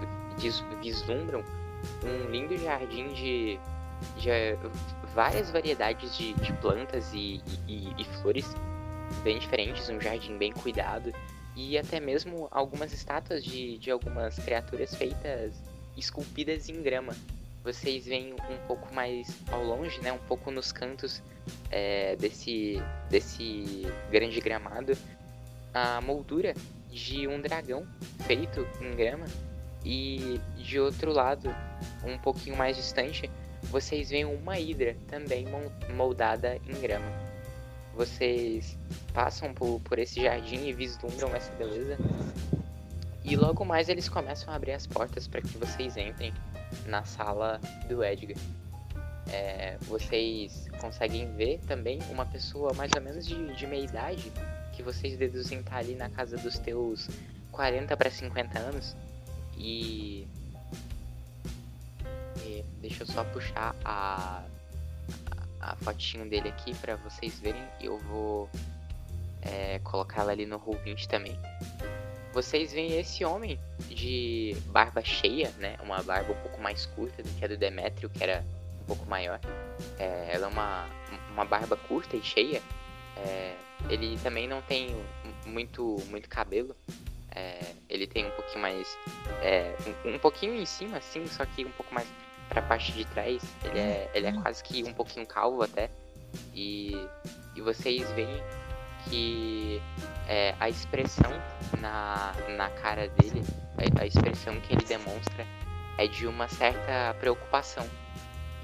vislumbram 0.83 1.43
um 2.05 2.31
lindo 2.31 2.57
jardim 2.59 3.09
de, 3.09 3.59
de 4.19 4.31
várias 5.15 5.51
variedades 5.51 6.17
de, 6.17 6.35
de 6.35 6.53
plantas 6.55 7.13
e, 7.15 7.43
e, 7.67 7.93
e, 7.97 8.05
flores 8.21 8.55
bem 9.23 9.39
diferentes, 9.39 9.89
um 9.89 10.01
jardim 10.01 10.37
bem 10.37 10.53
cuidado 10.53 11.13
e 11.55 11.77
até 11.77 12.01
mesmo 12.01 12.49
algumas 12.51 12.93
estátuas 12.93 13.45
de, 13.45 13.79
de 13.79 13.91
algumas 13.91 14.39
criaturas 14.39 14.95
feitas 14.95 15.55
esculpidas 15.97 16.69
em 16.69 16.83
grama. 16.83 17.15
Vocês 17.63 18.07
veem 18.07 18.33
um 18.33 18.67
pouco 18.67 18.93
mais 18.95 19.29
ao 19.51 19.63
longe, 19.63 20.01
né, 20.01 20.13
um 20.13 20.19
pouco 20.19 20.51
nos 20.51 20.73
cantos 20.73 21.23
é, 21.71 22.17
desse, 22.17 22.83
desse 23.09 23.87
grande 24.11 24.41
gramado, 24.41 24.97
a 25.73 26.01
moldura 26.01 26.55
de 26.91 27.29
um 27.29 27.41
dragão 27.41 27.87
feito 28.27 28.67
em 28.81 28.95
grama. 28.97 29.27
E 29.85 30.41
de 30.57 30.79
outro 30.79 31.13
lado, 31.13 31.53
um 32.05 32.17
pouquinho 32.17 32.57
mais 32.57 32.77
distante, 32.77 33.29
vocês 33.65 34.11
veem 34.11 34.25
uma 34.25 34.59
hidra 34.59 34.97
também 35.09 35.45
moldada 35.97 36.57
em 36.69 36.81
grama. 36.81 37.11
Vocês 37.95 38.79
passam 39.13 39.53
por, 39.53 39.81
por 39.81 39.99
esse 39.99 40.23
jardim 40.23 40.67
e 40.67 40.73
vislumbram 40.73 41.35
essa 41.35 41.53
beleza 41.55 41.99
e 43.25 43.37
logo 43.37 43.65
mais 43.65 43.89
eles 43.89 44.09
começam 44.09 44.53
a 44.53 44.57
abrir 44.57 44.73
as 44.73 44.87
portas 44.87 45.29
para 45.29 45.41
que 45.41 45.57
vocês 45.57 45.97
entrem 45.97 46.35
na 46.87 47.05
sala 47.05 47.61
do 47.89 48.03
Edgar. 48.03 48.37
É, 49.29 49.79
vocês 49.83 50.67
conseguem 50.81 51.33
ver 51.37 51.61
também 51.61 52.01
uma 52.11 52.27
pessoa 52.27 52.75
mais 52.75 52.91
ou 52.95 53.01
menos 53.01 53.27
de, 53.27 53.55
de 53.55 53.67
meia 53.67 53.85
idade, 53.85 54.33
que 54.73 54.83
vocês 54.83 55.17
deduzem 55.17 55.61
estar 55.61 55.71
tá 55.71 55.77
ali 55.79 55.95
na 55.95 56.11
casa 56.11 56.37
dos 56.37 56.59
teus 56.59 57.09
40 57.53 57.97
para 57.97 58.11
50 58.11 58.59
anos. 58.59 58.97
E, 59.57 60.27
e, 62.39 62.65
deixa 62.81 63.05
eu 63.05 63.07
só 63.07 63.23
puxar 63.23 63.77
a, 63.85 64.43
a, 65.61 65.73
a 65.73 65.77
fotinho 65.77 66.29
dele 66.29 66.49
aqui 66.49 66.75
para 66.75 66.97
vocês 66.97 67.39
verem. 67.39 67.63
Eu 67.81 67.99
vou 67.99 68.51
é, 69.43 69.79
colocar 69.81 70.23
ela 70.23 70.33
ali 70.33 70.47
no 70.47 70.59
Roll20 70.59 71.07
também 71.07 71.39
vocês 72.33 72.73
veem 72.73 72.99
esse 72.99 73.25
homem 73.25 73.61
de 73.89 74.57
barba 74.67 75.03
cheia, 75.03 75.53
né? 75.59 75.77
Uma 75.83 76.03
barba 76.03 76.33
um 76.33 76.41
pouco 76.41 76.61
mais 76.61 76.87
curta 76.87 77.23
do 77.23 77.29
que 77.29 77.45
a 77.45 77.49
do 77.49 77.57
Demétrio, 77.57 78.09
que 78.09 78.23
era 78.23 78.45
um 78.81 78.85
pouco 78.85 79.07
maior. 79.07 79.39
É, 79.99 80.31
ela 80.33 80.47
é 80.47 80.49
uma, 80.49 80.89
uma 81.31 81.45
barba 81.45 81.77
curta 81.77 82.17
e 82.17 82.23
cheia. 82.23 82.63
É, 83.19 83.55
ele 83.89 84.19
também 84.23 84.49
não 84.49 84.63
tem 84.63 84.97
muito, 85.45 86.03
muito 86.09 86.29
cabelo. 86.29 86.75
É, 87.35 87.61
ele 87.89 88.07
tem 88.07 88.27
um 88.27 88.31
pouquinho 88.31 88.61
mais. 88.61 88.99
É, 89.43 89.77
um, 90.05 90.15
um, 90.15 90.19
pouquinho 90.19 90.55
em 90.55 90.67
cima, 90.67 90.99
assim, 90.99 91.27
só 91.27 91.45
que 91.45 91.65
um 91.65 91.73
pouco 91.73 91.95
mais 91.95 92.09
pra 92.49 92.63
parte 92.63 92.93
de 92.93 93.05
trás. 93.07 93.43
Ele 93.63 93.79
é, 93.79 94.11
ele 94.15 94.27
é 94.27 94.33
quase 94.33 94.65
que 94.65 94.83
um 94.85 94.95
pouquinho 94.95 95.27
calvo 95.27 95.63
até. 95.63 95.91
E, 96.55 96.93
e 97.55 97.61
vocês 97.61 98.11
veem 98.13 98.43
que 99.09 99.83
é, 100.29 100.55
a 100.59 100.69
expressão 100.69 101.31
na, 101.81 102.35
na 102.57 102.71
cara 102.71 103.09
dele, 103.09 103.45
a, 103.77 104.03
a 104.03 104.07
expressão 104.07 104.59
que 104.61 104.75
ele 104.75 104.85
demonstra 104.85 105.47
é 105.99 106.07
de 106.07 106.27
uma 106.27 106.49
certa 106.49 107.15
preocupação. 107.21 107.87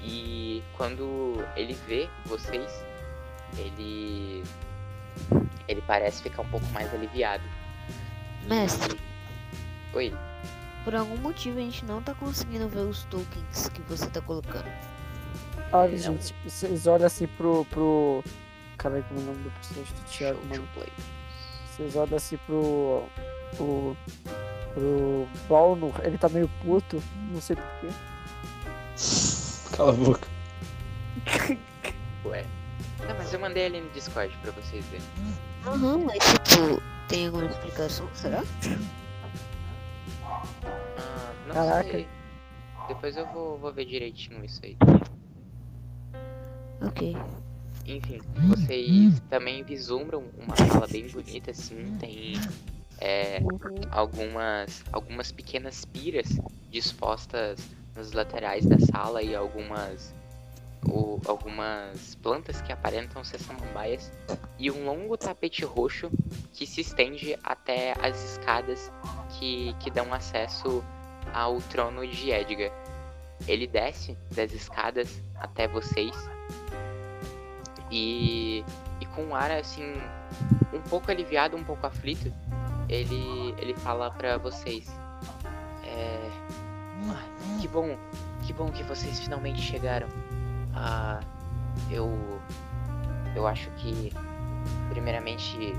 E 0.01 0.63
quando 0.77 1.43
ele 1.55 1.73
vê 1.73 2.09
vocês, 2.25 2.85
ele 3.57 4.43
ele 5.67 5.81
parece 5.85 6.23
ficar 6.23 6.41
um 6.41 6.49
pouco 6.49 6.65
mais 6.67 6.93
aliviado. 6.93 7.43
Mestre. 8.47 8.99
Oi. 9.93 10.13
Por 10.83 10.95
algum 10.95 11.17
motivo 11.17 11.59
a 11.59 11.61
gente 11.61 11.85
não 11.85 12.01
tá 12.01 12.15
conseguindo 12.15 12.67
ver 12.67 12.79
os 12.79 13.03
tokens 13.05 13.69
que 13.69 13.81
você 13.83 14.07
tá 14.07 14.21
colocando. 14.21 14.65
Olha, 15.71 15.97
gente, 15.97 16.33
vocês 16.43 16.87
olham 16.87 17.05
assim 17.05 17.27
pro, 17.27 17.65
pro, 17.65 18.23
Caralho, 18.79 19.03
como 19.09 19.19
é 19.19 19.23
o 19.23 19.25
nome 19.25 19.43
do 19.43 19.51
personagem 19.51 19.93
do 19.93 20.01
Thiago, 20.05 20.39
mano. 20.47 20.67
Vocês 21.67 21.95
olham 21.95 22.15
assim 22.15 22.37
pro. 22.37 23.03
pro. 23.55 23.97
pro 24.73 25.27
Balno, 25.49 25.93
ele 26.01 26.17
tá 26.17 26.29
meio 26.29 26.49
puto, 26.63 27.03
não 27.29 27.41
sei 27.41 27.57
porquê. 27.57 27.89
Cala 29.75 29.91
a 29.91 29.95
boca. 29.95 30.27
Ué. 32.25 32.45
Não, 33.05 33.15
mas 33.17 33.33
eu 33.33 33.39
mandei 33.39 33.65
ali 33.65 33.81
no 33.81 33.89
Discord 33.89 34.35
pra 34.37 34.51
vocês 34.51 34.85
verem. 34.85 35.05
Aham, 35.65 35.95
uhum, 35.95 36.05
mas 36.05 36.17
tipo, 36.19 36.81
tem 37.09 37.27
alguma 37.27 37.45
explicação, 37.47 38.09
será? 38.13 38.43
Ah, 40.97 41.33
não 41.47 41.53
Caraca. 41.53 41.91
sei. 41.91 42.07
Depois 42.87 43.17
eu 43.17 43.25
vou, 43.27 43.57
vou 43.57 43.73
ver 43.73 43.85
direitinho 43.85 44.43
isso 44.43 44.61
aí. 44.63 44.77
Ok. 46.81 47.15
Enfim, 47.89 48.21
vocês 48.47 49.19
também 49.31 49.63
vislumbram 49.63 50.23
uma 50.37 50.55
sala 50.55 50.85
bem 50.87 51.07
bonita, 51.07 51.49
assim, 51.49 51.97
tem 51.99 52.33
é, 52.99 53.39
algumas, 53.89 54.83
algumas 54.91 55.31
pequenas 55.31 55.85
piras 55.85 56.27
dispostas 56.69 57.59
nos 57.95 58.11
laterais 58.11 58.63
da 58.67 58.77
sala 58.79 59.23
e 59.23 59.35
algumas, 59.35 60.13
ou, 60.87 61.19
algumas 61.25 62.13
plantas 62.13 62.61
que 62.61 62.71
aparentam 62.71 63.23
ser 63.23 63.39
samambaias 63.39 64.11
e 64.59 64.69
um 64.69 64.85
longo 64.85 65.17
tapete 65.17 65.65
roxo 65.65 66.11
que 66.53 66.67
se 66.67 66.81
estende 66.81 67.35
até 67.43 67.93
as 68.05 68.23
escadas 68.33 68.91
que, 69.31 69.73
que 69.79 69.89
dão 69.89 70.13
acesso 70.13 70.83
ao 71.33 71.57
trono 71.57 72.05
de 72.05 72.29
Edgar. 72.29 72.71
Ele 73.47 73.65
desce 73.65 74.15
das 74.35 74.53
escadas 74.53 75.23
até 75.39 75.67
vocês 75.67 76.13
e, 77.91 78.63
e 79.01 79.05
com 79.07 79.23
um 79.25 79.35
ar 79.35 79.51
assim, 79.51 80.01
um 80.73 80.81
pouco 80.81 81.09
aliviado, 81.11 81.55
um 81.57 81.63
pouco 81.63 81.85
aflito, 81.85 82.31
ele, 82.87 83.53
ele 83.57 83.73
fala 83.75 84.11
para 84.11 84.37
vocês: 84.37 84.87
É. 85.83 86.29
Que 87.61 87.67
bom, 87.67 87.97
que 88.45 88.53
bom 88.53 88.71
que 88.71 88.83
vocês 88.83 89.19
finalmente 89.19 89.61
chegaram. 89.61 90.07
Ah, 90.75 91.19
eu. 91.89 92.39
Eu 93.35 93.47
acho 93.47 93.69
que. 93.71 94.11
Primeiramente, 94.89 95.73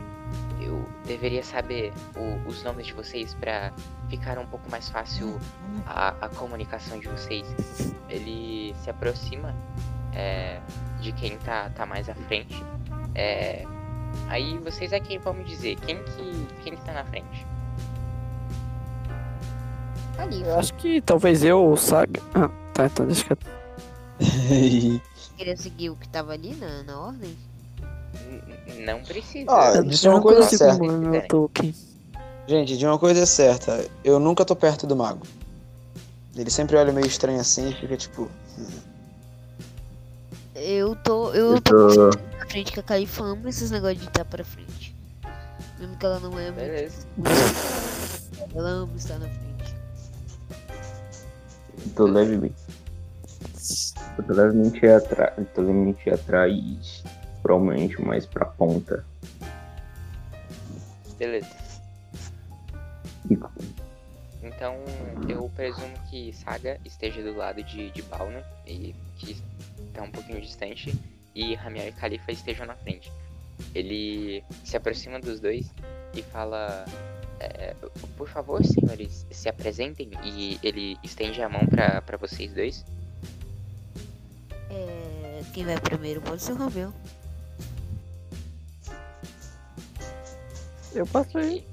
eu 0.61 0.89
deveria 1.05 1.43
saber 1.43 1.93
o- 2.17 2.49
os 2.49 2.63
nomes 2.63 2.87
de 2.87 2.93
vocês 2.95 3.35
pra 3.35 3.73
ficar 4.09 4.39
um 4.39 4.47
pouco 4.47 4.71
mais 4.71 4.89
fácil 4.89 5.39
a, 5.87 6.09
a 6.21 6.29
comunicação 6.29 6.99
de 6.99 7.09
vocês. 7.09 7.47
Ele 8.09 8.75
se 8.83 8.89
aproxima 8.89 9.55
é, 10.15 10.59
de 11.01 11.13
quem 11.13 11.37
tá, 11.39 11.71
tá 11.71 11.85
mais 11.87 12.09
à 12.09 12.15
frente. 12.15 12.63
É, 13.15 13.65
aí 14.29 14.59
vocês 14.59 14.93
é 14.93 15.01
quem 15.01 15.19
vão 15.19 15.35
me 15.35 15.45
dizer 15.45 15.77
quem 15.87 15.97
que, 16.03 16.47
quem 16.65 16.77
que 16.77 16.85
tá 16.85 16.93
na 16.93 17.05
frente. 17.05 17.47
Eu 19.09 20.17
Califa. 20.17 20.55
acho 20.57 20.75
que 20.75 21.01
talvez 21.01 21.43
eu 21.45 21.61
ou 21.63 21.73
o 21.73 21.77
Saga. 21.77 22.21
Ah, 22.35 22.51
tá, 22.75 22.87
então 22.87 23.07
deixa 23.07 23.25
que 23.25 23.33
eu. 23.33 23.39
Queria 25.37 25.57
seguir 25.57 25.91
o 25.91 25.97
que 25.97 26.07
tava 26.09 26.33
ali 26.33 26.55
na, 26.57 26.83
na 26.83 27.01
ordem? 27.01 27.35
N- 28.69 28.85
Não 28.85 29.01
precisa. 29.03 29.47
Ah, 29.51 29.73
Eu 29.77 29.85
Isso 29.85 30.07
é 30.07 30.11
uma 30.11 30.21
coisa 30.21 30.43
certa. 30.43 30.85
eu 31.33 31.45
aqui. 31.47 31.75
Gente, 32.47 32.77
de 32.77 32.85
uma 32.85 32.99
coisa 32.99 33.23
é 33.23 33.27
certa, 33.27 33.89
eu 34.05 34.19
nunca 34.19 34.45
tô 34.45 34.55
perto 34.57 34.87
do 34.87 34.95
mago. 34.97 35.27
Ele 36.37 36.51
sempre 36.51 36.77
olha 36.77 36.93
meio 36.93 37.07
estranho 37.07 37.41
assim 37.41 37.71
e 37.71 37.75
fica 37.75 37.97
tipo. 37.97 38.29
Eu 40.63 40.95
tô. 40.97 41.33
Eu, 41.33 41.55
Eu 41.55 41.61
tô 41.61 41.89
tô. 41.95 42.11
na 42.39 42.47
frente 42.47 42.73
que 42.73 42.81
a 42.81 42.83
Califa 42.83 43.25
ama 43.25 43.49
esses 43.49 43.71
negócios 43.71 44.01
de 44.01 44.09
estar 44.09 44.25
pra 44.25 44.45
frente. 44.45 44.95
Mesmo 45.79 45.97
que 45.97 46.05
ela 46.05 46.21
não 46.21 46.39
é 46.39 46.51
muito. 46.51 46.57
Beleza. 46.57 47.07
Ela 48.55 48.69
ama 48.71 48.97
estar 48.97 49.19
na 49.19 49.27
frente. 49.29 49.75
Tô 51.97 52.05
levemente. 52.05 52.55
Eu 54.19 54.25
tô 54.25 54.33
levemente 54.35 54.87
atrás. 54.87 55.35
Tô 55.55 55.63
levemente 55.63 56.11
atrás. 56.11 57.03
Provavelmente 57.43 58.01
mais 58.03 58.27
pra 58.27 58.45
ponta. 58.45 59.05
Beleza. 61.19 61.49
E 63.31 63.37
Então 64.61 64.77
eu 65.27 65.51
presumo 65.57 65.99
que 66.11 66.35
Saga 66.35 66.79
esteja 66.85 67.23
do 67.23 67.35
lado 67.35 67.63
de, 67.63 67.91
de 67.93 68.03
Balna, 68.03 68.45
e 68.67 68.95
que 69.17 69.35
está 69.89 70.03
um 70.03 70.11
pouquinho 70.11 70.39
distante, 70.39 70.95
e 71.35 71.55
Ramiel 71.55 71.89
e 71.89 71.93
Khalifa 71.93 72.31
estejam 72.31 72.67
na 72.67 72.75
frente. 72.75 73.11
Ele 73.75 74.45
se 74.63 74.77
aproxima 74.77 75.19
dos 75.19 75.41
dois 75.41 75.73
e 76.15 76.23
fala: 76.23 76.85
é, 77.41 77.75
Por 78.19 78.29
favor, 78.29 78.63
senhores, 78.63 79.27
se 79.31 79.49
apresentem. 79.49 80.11
E 80.23 80.61
ele 80.63 80.99
estende 81.03 81.41
a 81.41 81.49
mão 81.49 81.63
para 81.67 82.19
vocês 82.19 82.53
dois. 82.53 82.85
É, 84.69 85.41
quem 85.55 85.65
vai 85.65 85.81
primeiro 85.81 86.21
pode 86.21 86.43
ser 86.43 86.53
o 86.53 86.57
Romeu. 86.57 86.93
Eu 90.95 91.07
passo 91.07 91.39
aí. 91.39 91.65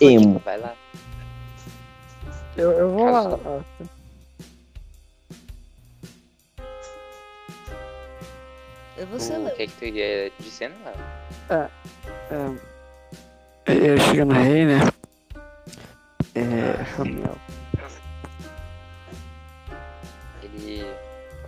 Emo. 0.00 0.38
Vai 0.44 0.58
lá. 0.58 0.74
Eu, 2.56 2.70
eu 2.72 2.90
vou 2.90 3.10
lá. 3.10 3.22
Caso- 3.30 3.40
Ah, 3.46 3.84
Eu 8.96 9.06
vou 9.06 9.18
ser 9.18 9.38
O 9.38 9.50
que, 9.56 9.62
é 9.62 9.66
que 9.66 9.72
tu 9.72 9.84
ia 9.84 10.30
dizendo, 10.38 10.74
Léo? 10.84 11.70
é, 13.66 13.72
eu 13.72 13.98
chego 13.98 14.24
no 14.26 14.34
rei, 14.34 14.66
né? 14.66 14.78
É. 16.34 16.82
Ramiel. 16.96 17.36
Ele 20.42 20.84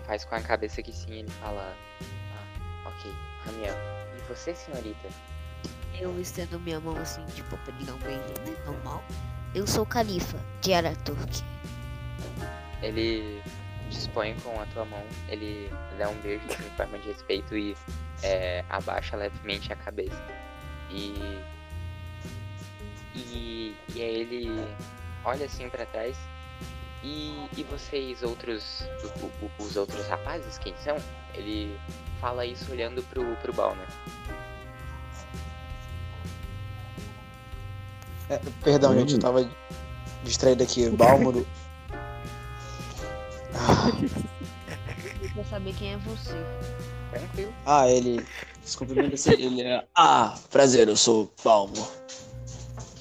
faz 0.07 0.25
com 0.25 0.35
a 0.35 0.41
cabeça 0.41 0.83
que 0.83 0.93
sim, 0.93 1.13
ele 1.21 1.31
fala: 1.31 1.75
Ah, 2.35 2.89
ok, 2.89 3.11
Ramiel. 3.45 3.75
E 4.19 4.23
você, 4.29 4.55
senhorita? 4.55 5.09
Eu 5.99 6.21
estendo 6.21 6.59
minha 6.61 6.81
mão 6.81 6.97
assim, 6.97 7.25
tipo, 7.27 7.57
pra 7.59 7.75
ele 7.75 7.85
dar 7.85 7.95
um 7.95 7.99
beijinho, 7.99 8.41
né? 8.47 8.57
Normal. 8.67 9.05
Eu 9.55 9.67
sou 9.67 9.85
o 9.85 9.87
Califa, 9.87 10.39
de 10.61 10.73
Araturk. 10.75 11.43
Ele 12.83 13.41
dispõe 13.89 14.35
com 14.41 14.61
a 14.61 14.67
tua 14.67 14.85
mão, 14.85 15.03
ele 15.29 15.71
dá 15.97 16.09
um 16.09 16.17
beijo 16.21 16.45
assim, 16.51 16.67
em 16.67 16.71
forma 16.77 16.99
de 16.99 17.09
respeito 17.09 17.57
e 17.57 17.77
é, 18.23 18.65
abaixa 18.69 19.17
levemente 19.17 19.73
a 19.73 19.77
cabeça. 19.77 20.21
E, 20.91 21.15
e, 23.15 23.77
e 23.95 24.03
aí 24.03 24.21
ele 24.21 24.75
olha 25.25 25.47
assim 25.47 25.69
pra 25.69 25.87
trás. 25.87 26.17
E, 27.03 27.49
e 27.57 27.63
vocês 27.65 28.23
outros, 28.23 28.89
o- 29.21 29.45
o- 29.45 29.51
os 29.63 29.77
outros 29.77 30.07
rapazes, 30.09 30.57
quem 30.59 30.75
são? 30.79 30.97
Ele 31.35 31.79
fala 32.19 32.47
isso 32.47 32.73
olhando 32.73 33.03
pro, 33.05 33.37
pro 33.37 33.53
Balmer. 33.53 33.87
É, 38.29 38.39
perdão, 38.63 38.93
Hum. 38.93 39.01
gente, 39.01 39.15
eu 39.15 39.19
tava 39.21 39.49
distraído 40.23 40.63
aqui. 40.63 40.89
Bálmoro. 40.91 41.47
Ah, 43.55 43.91
Quer 45.35 45.45
saber 45.47 45.75
quem 45.75 45.93
é 45.95 45.97
você? 45.99 46.35
Tranquilo. 47.11 47.53
Ah, 47.67 47.89
ele. 47.89 48.25
Desculpa, 48.63 48.93
ele 48.95 49.15
ele 49.45 49.63
é. 49.63 49.85
Ah, 49.97 50.39
prazer, 50.51 50.89
eu 50.89 50.97
sou 50.97 51.31
Balmo. 51.45 51.87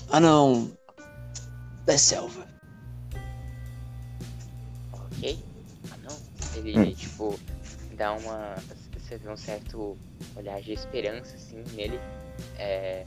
Ah, 0.10 0.20
não. 0.20 0.70
Da 1.86 1.98
selva. 1.98 2.46
Ok? 4.92 5.40
Ah 5.92 5.98
não. 6.04 6.18
Ele, 6.56 6.78
Hum. 6.80 6.94
tipo, 6.94 7.40
dá 7.98 8.14
uma. 8.14 8.56
Você 9.00 9.18
vê 9.18 9.30
um 9.30 9.38
certo 9.38 9.98
olhar 10.36 10.62
de 10.62 10.74
esperança, 10.74 11.36
assim, 11.36 11.64
nele. 11.76 12.00
É, 12.58 13.06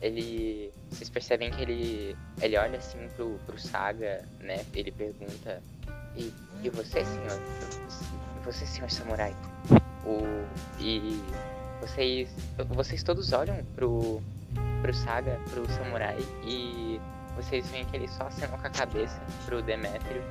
ele. 0.00 0.72
Vocês 0.90 1.08
percebem 1.10 1.50
que 1.50 1.62
ele. 1.62 2.16
Ele 2.40 2.56
olha 2.56 2.78
assim 2.78 3.08
pro, 3.16 3.38
pro 3.46 3.58
Saga, 3.58 4.24
né? 4.40 4.64
Ele 4.74 4.90
pergunta. 4.92 5.62
E, 6.16 6.32
e 6.62 6.70
você, 6.70 7.04
senhor? 7.04 7.40
Você, 8.44 8.66
senhor 8.66 8.90
samurai? 8.90 9.34
O. 10.04 10.22
E. 10.80 11.22
Vocês. 11.80 12.28
Vocês 12.70 13.02
todos 13.02 13.32
olham 13.32 13.56
pro. 13.76 14.20
pro 14.82 14.94
Saga, 14.94 15.38
pro 15.50 15.68
samurai, 15.72 16.16
e 16.44 17.00
vocês 17.36 17.68
veem 17.70 17.84
que 17.84 17.96
ele 17.96 18.08
só 18.08 18.24
acenou 18.26 18.58
com 18.58 18.66
a 18.66 18.70
cabeça 18.70 19.20
pro 19.46 19.62
Demétrio 19.62 20.22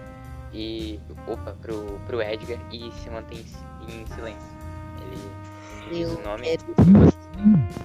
e 0.54 1.00
opa 1.28 1.54
pro, 1.62 2.00
pro 2.06 2.22
Edgar 2.22 2.60
e 2.74 2.92
se 2.92 3.10
mantém 3.10 3.46
em 3.88 4.06
silêncio. 4.08 4.58
Ele 5.02 5.90
diz 5.90 6.10
Eu 6.10 6.18
o 6.18 6.22
nome. 6.24 6.44
quero- 6.44 7.07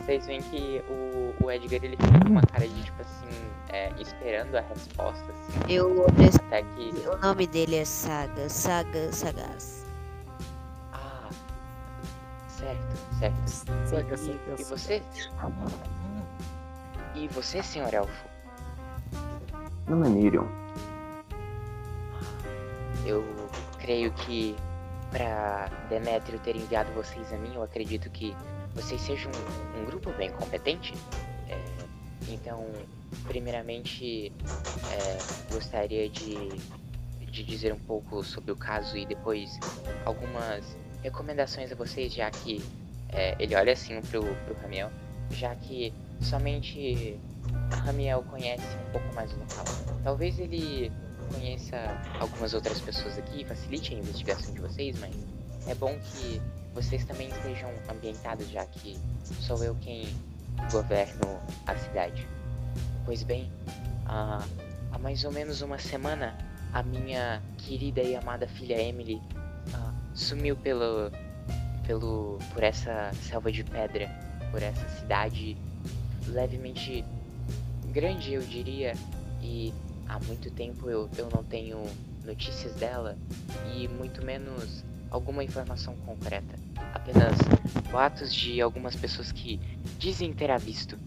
Vocês 0.01 0.27
veem 0.27 0.43
que 0.43 0.83
o, 0.89 1.35
o 1.43 1.51
Edgar 1.51 1.85
ele 1.85 1.97
fica 1.97 2.21
com 2.21 2.31
uma 2.31 2.43
cara 2.43 2.67
de 2.67 2.83
tipo 2.83 3.03
assim, 3.03 3.27
é, 3.69 3.93
esperando 4.01 4.57
a 4.57 4.61
resposta, 4.61 5.25
assim, 5.31 5.73
Eu 5.73 6.07
até 6.07 6.63
que. 6.63 6.93
O 7.09 7.19
nome 7.19 7.47
dele 7.47 7.77
é 7.77 7.85
Saga, 7.85 8.49
Saga 8.49 9.13
Sagaz. 9.13 9.87
Ah, 10.93 11.29
certo, 12.49 12.97
certo. 13.19 13.49
Saga, 13.49 14.15
e, 14.15 14.19
saga, 14.19 14.39
e 14.59 14.65
saga. 14.65 14.77
você? 14.77 15.03
E 17.15 17.29
você, 17.29 17.63
senhor 17.63 17.93
Elfo? 17.93 18.29
Não 19.87 20.05
é 20.05 20.09
Nirion. 20.09 20.47
Eu 23.05 23.25
creio 23.79 24.13
que 24.13 24.57
para 25.11 25.69
Demétrio 25.91 26.39
ter 26.39 26.57
enviado 26.57 26.91
vocês 26.93 27.31
a 27.33 27.37
mim, 27.37 27.53
eu 27.55 27.63
acredito 27.63 28.09
que 28.11 28.35
vocês 28.75 29.01
sejam 29.01 29.31
um, 29.31 29.83
um 29.83 29.85
grupo 29.85 30.13
bem 30.13 30.31
competente. 30.31 30.95
É, 31.49 31.59
então, 32.29 32.67
primeiramente, 33.25 34.33
é, 34.91 35.53
gostaria 35.53 36.09
de, 36.09 36.49
de 37.27 37.43
dizer 37.43 37.73
um 37.73 37.79
pouco 37.81 38.23
sobre 38.23 38.53
o 38.53 38.57
caso 38.57 38.97
e 38.97 39.07
depois 39.07 39.59
algumas 40.05 40.77
recomendações 41.03 41.71
a 41.73 41.75
vocês, 41.75 42.13
já 42.13 42.31
que 42.31 42.63
é, 43.11 43.37
ele 43.39 43.55
olha 43.55 43.73
assim 43.73 44.01
pro, 44.03 44.23
pro 44.45 44.55
Ramiel, 44.63 44.91
já 45.31 45.55
que 45.55 45.93
somente 46.21 47.19
Ramiel 47.85 48.23
conhece 48.25 48.65
um 48.89 48.93
pouco 48.93 49.15
mais 49.15 49.33
o 49.33 49.39
local. 49.39 49.65
Talvez 50.03 50.39
ele 50.39 50.91
conheça 51.33 51.77
algumas 52.21 52.55
outras 52.55 52.81
pessoas 52.81 53.19
aqui 53.19 53.43
e 53.43 53.45
facilite 53.45 53.95
a 53.95 53.99
investigação 53.99 54.55
de 54.55 54.61
vocês, 54.61 54.99
mas 54.99 55.15
é 55.67 55.75
bom 55.75 55.99
que 55.99 56.41
vocês 56.75 57.05
também 57.05 57.29
estejam 57.29 57.71
ambientados, 57.91 58.49
já 58.49 58.65
que 58.65 58.99
sou 59.41 59.63
eu 59.63 59.75
quem 59.77 60.09
governo 60.71 61.41
a 61.67 61.77
cidade. 61.77 62.27
Pois 63.05 63.23
bem, 63.23 63.51
há, 64.07 64.43
há 64.91 64.99
mais 64.99 65.25
ou 65.25 65.33
menos 65.33 65.61
uma 65.63 65.79
semana, 65.79 66.37
a 66.73 66.83
minha 66.83 67.43
querida 67.59 68.01
e 68.01 68.17
amada 68.17 68.47
filha 68.47 68.81
Emily 68.81 69.21
ah, 69.75 69.93
sumiu 70.15 70.57
pelo, 70.57 71.11
pelo, 71.87 72.39
por 72.53 72.63
essa 72.63 73.11
selva 73.23 73.51
de 73.53 73.65
pedra, 73.65 74.09
por 74.51 74.63
essa 74.63 74.89
cidade 75.01 75.57
levemente 76.27 77.05
grande, 77.93 78.33
eu 78.33 78.43
diria, 78.43 78.95
e 79.43 79.73
há 80.09 80.19
muito 80.21 80.51
tempo 80.51 80.89
eu, 80.89 81.11
eu 81.19 81.29
não 81.35 81.43
tenho 81.45 81.85
notícias 82.25 82.75
dela 82.75 83.19
e 83.75 83.89
muito 83.89 84.25
menos 84.25 84.85
alguma 85.11 85.45
informação 85.45 85.95
concreta. 86.07 86.62
Apenas 86.95 87.37
boatos 87.91 88.33
de 88.33 88.61
algumas 88.61 88.97
pessoas 88.97 89.33
que 89.33 89.61
dizem 89.99 90.33
ter 90.33 90.57
visto. 90.59 90.99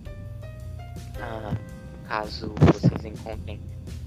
Ah, 1.19 1.55
caso 2.07 2.53
vocês 2.59 3.05
encontrem 3.05 3.59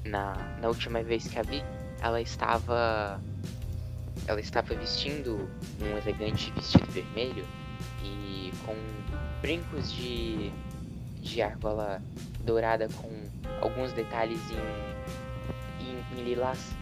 na, 0.05 0.35
na 0.61 0.69
última 0.69 1.03
vez 1.03 1.27
que 1.27 1.39
a 1.39 1.43
vi, 1.43 1.63
ela 2.01 2.21
estava 2.21 3.21
ela 4.27 4.41
estava 4.41 4.75
vestindo 4.75 5.49
um 5.81 5.97
elegante 5.97 6.53
vestido 6.53 6.87
vermelho 6.91 7.47
e 8.03 8.53
com 8.65 8.75
brincos 9.41 9.93
de 9.93 10.53
de 11.21 11.43
argola 11.43 12.01
dourada 12.45 12.89
com 12.89 13.11
alguns 13.61 13.93
detalhes 13.93 14.41
em, 14.51 15.85
em, 15.85 16.19
em 16.19 16.25
lilás, 16.25 16.75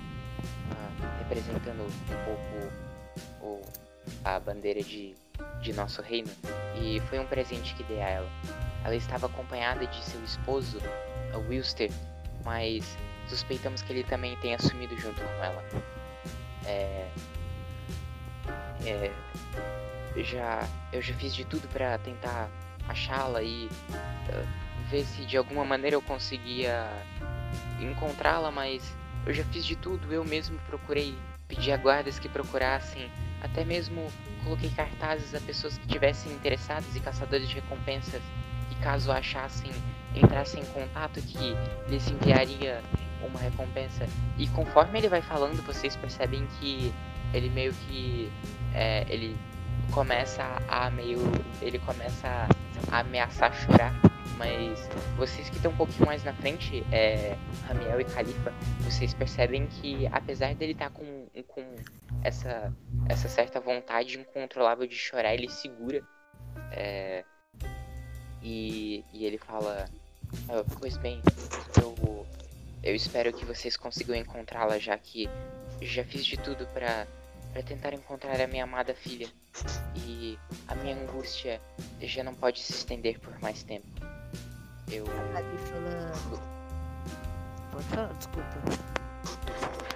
uh, 0.71 1.19
representando 1.19 1.83
um 1.83 2.25
pouco 2.25 2.73
o, 3.41 3.86
a 4.25 4.39
bandeira 4.39 4.83
de, 4.83 5.15
de 5.61 5.73
nosso 5.73 6.03
reino. 6.03 6.31
E 6.81 7.01
foi 7.09 7.19
um 7.19 7.27
presente 7.27 7.75
que 7.75 7.83
dei 7.85 8.01
a 8.01 8.09
ela. 8.09 8.31
Ela 8.85 8.95
estava 8.95 9.27
acompanhada 9.27 9.87
de 9.87 10.05
seu 10.05 10.23
esposo, 10.25 10.79
Wilster, 11.49 11.91
mas 12.45 12.97
suspeitamos 13.29 13.83
que 13.83 13.93
ele 13.93 14.05
também 14.05 14.37
tenha 14.37 14.59
sumido 14.59 14.97
junto 14.97 15.21
com 15.21 15.45
ela. 15.45 15.65
É, 16.65 17.09
é, 18.85 19.13
eu 20.15 20.25
já, 20.25 20.67
eu 20.93 21.03
já 21.03 21.15
fiz 21.15 21.35
de 21.35 21.45
tudo 21.45 21.69
para 21.69 21.99
tentar 21.99 22.49
achá-la 22.89 23.43
e 23.43 23.67
uh, 23.67 24.91
ver 24.91 25.05
se 25.05 25.25
de 25.25 25.37
alguma 25.37 25.65
maneira 25.65 25.97
eu 25.97 26.03
conseguia 26.03 26.89
encontrá-la, 27.81 28.51
mas 28.51 28.83
eu 29.27 29.35
já 29.35 29.45
fiz 29.45 29.65
de 29.65 29.77
tudo, 29.77 30.13
eu 30.13 30.25
mesmo 30.25 30.59
procurei 30.67 31.17
pedir 31.49 31.73
a 31.73 31.77
guardas 31.77 32.19
que 32.19 32.29
procurassem, 32.29 33.11
até 33.47 33.65
mesmo 33.65 34.11
coloquei 34.45 34.71
cartazes 34.71 35.35
a 35.35 35.41
pessoas 35.41 35.79
que 35.79 35.87
tivessem 35.87 36.33
interessadas 36.33 36.95
e 36.95 37.01
caçadores 37.01 37.49
de 37.49 37.55
recompensas 37.57 38.23
que 38.69 38.77
caso 38.77 39.11
achassem 39.11 39.73
entrassem 40.15 40.63
em 40.63 40.67
contato 40.67 41.21
que 41.21 41.55
lhes 41.89 42.09
enviaria 42.09 42.83
uma 43.23 43.39
recompensa. 43.39 44.07
E 44.39 44.47
conforme 44.49 44.99
ele 44.99 45.09
vai 45.09 45.21
falando, 45.21 45.65
vocês 45.67 45.97
percebem 45.97 46.47
que 46.59 46.93
ele 47.35 47.51
meio 47.51 47.73
que 47.73 48.31
é, 48.75 49.05
ele 49.09 49.37
começa 49.91 50.43
a 50.69 50.91
meio 50.91 51.19
ele 51.61 51.79
começa 51.79 52.49
a 52.91 53.01
ameaçar 53.01 53.53
chorar 53.55 53.95
mas 54.37 54.89
vocês 55.17 55.49
que 55.49 55.57
estão 55.57 55.73
um 55.73 55.77
pouquinho 55.77 56.07
mais 56.07 56.23
na 56.23 56.33
frente, 56.33 56.85
é, 56.93 57.37
Ramiel 57.67 58.01
e 58.01 58.05
Califa, 58.05 58.53
vocês 58.81 59.15
percebem 59.15 59.67
que 59.67 60.07
apesar 60.13 60.55
dele 60.55 60.73
estar 60.73 60.91
tá 60.91 60.91
com, 60.91 61.26
com 61.43 61.63
essa, 62.23 62.73
essa 63.09 63.29
certa 63.29 63.61
vontade 63.61 64.19
incontrolável 64.19 64.87
de 64.87 64.97
chorar, 64.97 65.35
ele 65.35 65.49
segura. 65.49 66.03
É, 66.73 67.25
e, 68.43 69.05
e 69.13 69.25
ele 69.25 69.39
fala: 69.39 69.89
ah, 70.49 70.65
Pois 70.79 70.97
bem, 70.97 71.23
eu, 71.81 72.27
eu 72.83 72.95
espero 72.95 73.33
que 73.33 73.45
vocês 73.45 73.77
consigam 73.77 74.17
encontrá-la, 74.17 74.79
já 74.79 74.97
que 74.97 75.29
já 75.83 76.05
fiz 76.05 76.25
de 76.25 76.37
tudo 76.37 76.67
para 76.69 77.07
para 77.57 77.63
tentar 77.63 77.95
encontrar 77.95 78.39
a 78.39 78.47
minha 78.47 78.65
amada 78.65 78.95
filha. 78.95 79.29
E 79.97 80.39
a 80.69 80.75
minha 80.75 80.95
angústia 80.95 81.59
já 82.03 82.23
não 82.23 82.35
pode 82.35 82.61
se 82.61 82.71
estender 82.73 83.19
por 83.19 83.39
mais 83.41 83.63
tempo. 83.63 83.87
Eu. 84.93 85.07
A 85.07 85.33
Califa, 85.33 85.75
ela. 85.77 86.13
Pode 87.73 87.85
falar, 87.85 88.13
desculpa. 88.13 89.96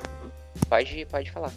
Pode, 0.70 1.04
pode 1.06 1.30
falar. 1.32 1.52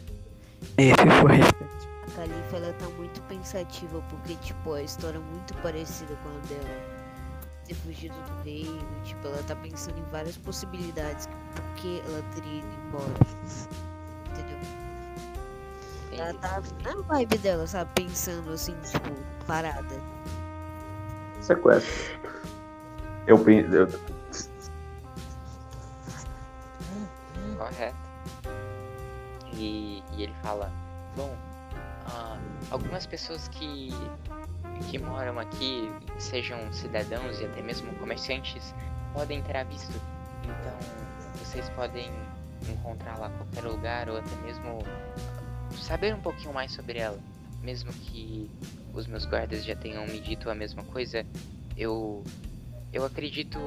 É, 0.79 0.89
foi. 1.21 1.39
A 1.39 2.15
Califa, 2.15 2.57
ela 2.57 2.73
tá 2.73 2.89
muito 2.97 3.21
pensativa 3.23 4.01
porque, 4.09 4.35
tipo, 4.37 4.73
a 4.73 4.81
história 4.81 5.17
é 5.17 5.21
muito 5.21 5.53
parecida 5.61 6.15
com 6.23 6.29
a 6.29 6.47
dela. 6.47 7.03
Ter 7.67 7.75
fugido 7.75 8.15
do 8.15 8.43
reino, 8.43 8.81
tipo, 9.03 9.27
ela 9.27 9.43
tá 9.43 9.55
pensando 9.55 9.99
em 9.99 10.03
várias 10.11 10.35
possibilidades 10.37 11.29
porque 11.55 12.01
ela 12.07 12.23
teria 12.33 12.57
ido 12.57 12.67
embora. 12.87 13.13
Entendeu? 14.31 14.57
Ela 16.13 16.33
tá 16.39 16.61
na 16.83 16.95
vibe 17.03 17.37
dela, 17.37 17.67
sabe? 17.67 17.91
Pensando 17.93 18.51
assim, 18.51 18.75
tipo, 18.81 19.11
parada. 19.45 19.95
Sequestro. 21.39 22.19
Eu 23.27 23.37
penso. 23.37 23.75
Eu... 23.75 23.87
Correto. 27.57 28.02
E, 29.57 30.03
e 30.17 30.23
ele 30.23 30.33
fala: 30.41 30.71
Bom, 31.15 31.35
uh, 32.07 32.39
algumas 32.71 33.05
pessoas 33.05 33.47
que, 33.47 33.89
que 34.89 34.97
moram 34.97 35.39
aqui, 35.39 35.91
sejam 36.17 36.71
cidadãos 36.73 37.39
e 37.39 37.45
até 37.45 37.61
mesmo 37.61 37.93
comerciantes, 37.95 38.73
podem 39.13 39.41
ter 39.43 39.63
visto. 39.65 39.93
Então, 40.43 40.77
vocês 41.39 41.69
podem 41.71 42.11
encontrá-la 42.69 43.27
a 43.27 43.29
qualquer 43.29 43.63
lugar 43.63 44.09
ou 44.09 44.17
até 44.17 44.35
mesmo 44.37 44.79
saber 45.81 46.13
um 46.15 46.21
pouquinho 46.21 46.53
mais 46.53 46.71
sobre 46.71 46.99
ela. 46.99 47.19
Mesmo 47.61 47.93
que 47.93 48.49
os 48.93 49.07
meus 49.07 49.25
guardas 49.25 49.63
já 49.63 49.75
tenham 49.75 50.05
me 50.05 50.19
dito 50.19 50.49
a 50.49 50.55
mesma 50.55 50.83
coisa, 50.83 51.25
eu 51.77 52.23
eu 52.91 53.03
acredito 53.03 53.59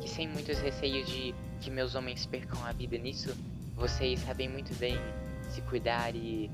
que 0.00 0.08
sem 0.08 0.28
muitos 0.28 0.58
receios 0.58 1.08
de 1.08 1.34
que 1.60 1.70
meus 1.70 1.94
homens 1.94 2.26
percam 2.26 2.62
a 2.66 2.72
vida 2.72 2.98
nisso, 2.98 3.34
vocês 3.74 4.20
sabem 4.20 4.48
muito 4.48 4.74
bem 4.78 4.98
se 5.54 5.60
cuidar 5.62 6.14
e 6.14 6.50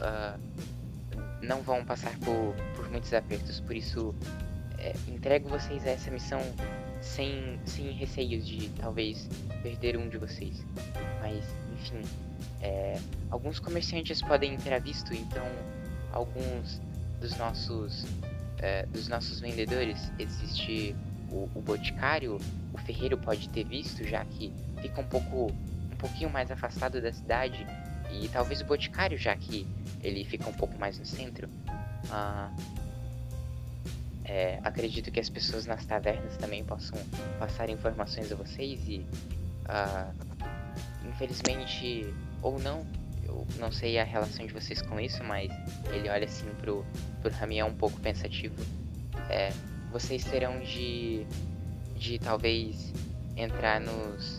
uh, 0.00 0.40
não 1.42 1.62
vão 1.62 1.84
passar 1.84 2.16
por, 2.18 2.54
por 2.74 2.90
muitos 2.90 3.12
apertos. 3.14 3.60
Por 3.60 3.76
isso, 3.76 4.14
é, 4.78 4.94
entrego 5.08 5.48
vocês 5.48 5.86
a 5.86 5.90
essa 5.90 6.10
missão 6.10 6.40
sem, 7.00 7.58
sem 7.64 7.92
receios 7.92 8.46
de 8.46 8.68
talvez 8.70 9.28
perder 9.62 9.96
um 9.96 10.08
de 10.08 10.18
vocês. 10.18 10.64
Mas, 11.20 11.44
enfim, 11.72 12.02
é, 12.60 12.98
alguns 13.30 13.58
comerciantes 13.58 14.20
podem 14.20 14.56
ter 14.58 14.78
visto, 14.80 15.14
então 15.14 15.46
alguns 16.12 16.80
dos 17.20 17.36
nossos, 17.36 18.04
é, 18.58 18.84
dos 18.86 19.08
nossos 19.08 19.40
vendedores 19.40 20.10
existe 20.18 20.94
o, 21.30 21.48
o 21.54 21.62
boticário, 21.62 22.38
o 22.72 22.78
ferreiro 22.78 23.16
pode 23.16 23.48
ter 23.50 23.64
visto, 23.64 24.04
já 24.04 24.24
que 24.24 24.52
fica 24.80 25.00
um 25.00 25.06
pouco 25.06 25.46
um 25.46 25.96
pouquinho 25.96 26.30
mais 26.30 26.50
afastado 26.50 27.00
da 27.00 27.12
cidade 27.12 27.66
e 28.12 28.28
talvez 28.28 28.60
o 28.60 28.64
boticário, 28.64 29.16
já 29.18 29.34
que 29.36 29.66
ele 30.02 30.24
fica 30.24 30.48
um 30.48 30.52
pouco 30.52 30.78
mais 30.78 30.98
no 30.98 31.04
centro. 31.04 31.48
Ah, 32.10 32.50
é, 34.24 34.60
acredito 34.62 35.10
que 35.10 35.18
as 35.18 35.28
pessoas 35.28 35.66
nas 35.66 35.84
tavernas 35.84 36.36
também 36.36 36.64
possam 36.64 36.98
passar 37.38 37.68
informações 37.68 38.30
a 38.30 38.36
vocês 38.36 38.80
e 38.88 39.04
ah, 39.66 40.12
infelizmente 41.08 42.14
ou 42.40 42.58
não 42.60 42.86
eu 43.24 43.46
não 43.58 43.72
sei 43.72 43.98
a 43.98 44.04
relação 44.04 44.46
de 44.46 44.52
vocês 44.52 44.80
com 44.82 45.00
isso 45.00 45.22
mas 45.24 45.50
ele 45.92 46.08
olha 46.08 46.26
assim 46.26 46.46
pro, 46.60 46.86
pro 47.20 47.30
Ramiel 47.32 47.66
um 47.66 47.74
pouco 47.74 48.00
pensativo 48.00 48.54
é, 49.28 49.52
vocês 49.90 50.24
terão 50.24 50.60
de, 50.60 51.26
de 51.96 52.18
talvez 52.18 52.92
entrar 53.36 53.80
nos, 53.80 54.38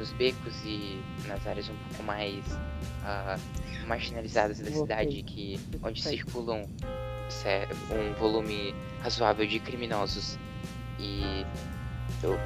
nos 0.00 0.12
becos 0.14 0.64
e 0.64 0.98
nas 1.26 1.46
áreas 1.46 1.68
um 1.68 1.76
pouco 1.76 2.02
mais 2.02 2.42
uh, 2.46 3.86
marginalizadas 3.86 4.58
da 4.58 4.70
cidade, 4.70 5.22
que, 5.22 5.60
onde 5.82 6.02
circulam 6.02 6.66
um 7.90 8.14
volume 8.18 8.74
razoável 9.02 9.46
de 9.46 9.60
criminosos. 9.60 10.38
E 10.98 11.46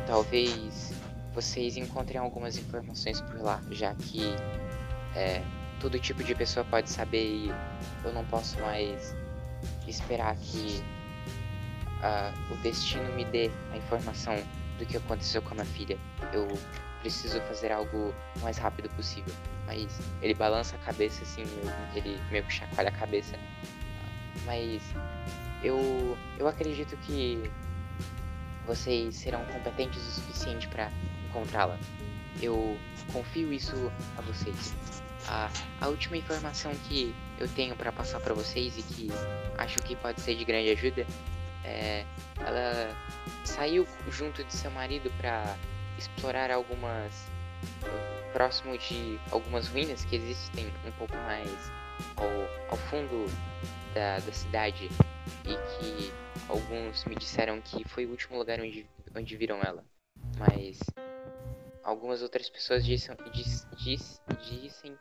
talvez 0.06 0.92
vocês 1.32 1.76
encontrem 1.76 2.20
algumas 2.20 2.58
informações 2.58 3.20
por 3.20 3.40
lá, 3.40 3.62
já 3.70 3.94
que 3.94 4.34
é, 5.14 5.42
todo 5.80 5.98
tipo 5.98 6.22
de 6.22 6.34
pessoa 6.34 6.64
pode 6.64 6.90
saber 6.90 7.24
e 7.24 7.52
eu 8.04 8.12
não 8.12 8.24
posso 8.26 8.60
mais 8.60 9.16
esperar 9.86 10.36
que 10.36 10.82
o 12.50 12.56
destino 12.62 13.12
me 13.14 13.24
dê 13.24 13.50
a 13.72 13.76
informação 13.76 14.36
do 14.78 14.84
que 14.84 14.96
aconteceu 14.96 15.40
com 15.40 15.52
a 15.52 15.54
minha 15.54 15.66
filha. 15.66 15.98
Eu 16.32 16.46
preciso 17.04 17.38
fazer 17.42 17.70
algo 17.70 18.14
o 18.36 18.40
mais 18.40 18.56
rápido 18.56 18.88
possível. 18.96 19.34
Mas 19.66 20.00
ele 20.22 20.32
balança 20.32 20.76
a 20.76 20.78
cabeça 20.78 21.22
assim, 21.22 21.44
ele 21.94 22.18
meio 22.30 22.42
que 22.44 22.52
chacoalha 22.52 22.88
a 22.88 22.92
cabeça. 22.92 23.38
Mas 24.46 24.82
eu, 25.62 26.16
eu 26.38 26.48
acredito 26.48 26.96
que 26.96 27.50
vocês 28.66 29.16
serão 29.16 29.44
competentes 29.44 30.00
o 30.02 30.10
suficiente 30.12 30.66
para 30.68 30.90
encontrá-la. 31.28 31.78
Eu 32.40 32.78
confio 33.12 33.52
isso 33.52 33.92
a 34.16 34.22
vocês. 34.22 34.74
A, 35.28 35.50
a 35.82 35.88
última 35.88 36.16
informação 36.16 36.72
que 36.88 37.14
eu 37.38 37.48
tenho 37.48 37.76
para 37.76 37.92
passar 37.92 38.20
para 38.20 38.32
vocês 38.32 38.78
e 38.78 38.82
que 38.82 39.08
acho 39.58 39.76
que 39.78 39.94
pode 39.94 40.22
ser 40.22 40.36
de 40.36 40.44
grande 40.44 40.70
ajuda 40.70 41.06
é, 41.64 42.04
ela 42.38 42.94
saiu 43.44 43.86
junto 44.10 44.44
de 44.44 44.52
seu 44.52 44.70
marido 44.70 45.10
para 45.16 45.56
explorar 45.98 46.50
algumas 46.50 47.26
próximo 48.32 48.76
de 48.76 49.18
algumas 49.30 49.68
ruínas 49.68 50.04
que 50.04 50.16
existem 50.16 50.66
um 50.84 50.90
pouco 50.92 51.14
mais 51.14 51.48
ao, 52.16 52.28
ao 52.68 52.76
fundo 52.76 53.26
da, 53.94 54.18
da 54.18 54.32
cidade 54.32 54.90
e 55.44 55.78
que 55.78 56.12
alguns 56.48 57.04
me 57.04 57.14
disseram 57.14 57.60
que 57.60 57.88
foi 57.88 58.04
o 58.06 58.10
último 58.10 58.36
lugar 58.36 58.60
onde, 58.60 58.84
onde 59.14 59.36
viram 59.36 59.60
ela. 59.62 59.84
Mas 60.36 60.80
algumas 61.84 62.22
outras 62.22 62.50
pessoas 62.50 62.84
dissem, 62.84 63.16
diz, 63.32 63.66
diz, 63.76 64.20
dizem 64.42 64.98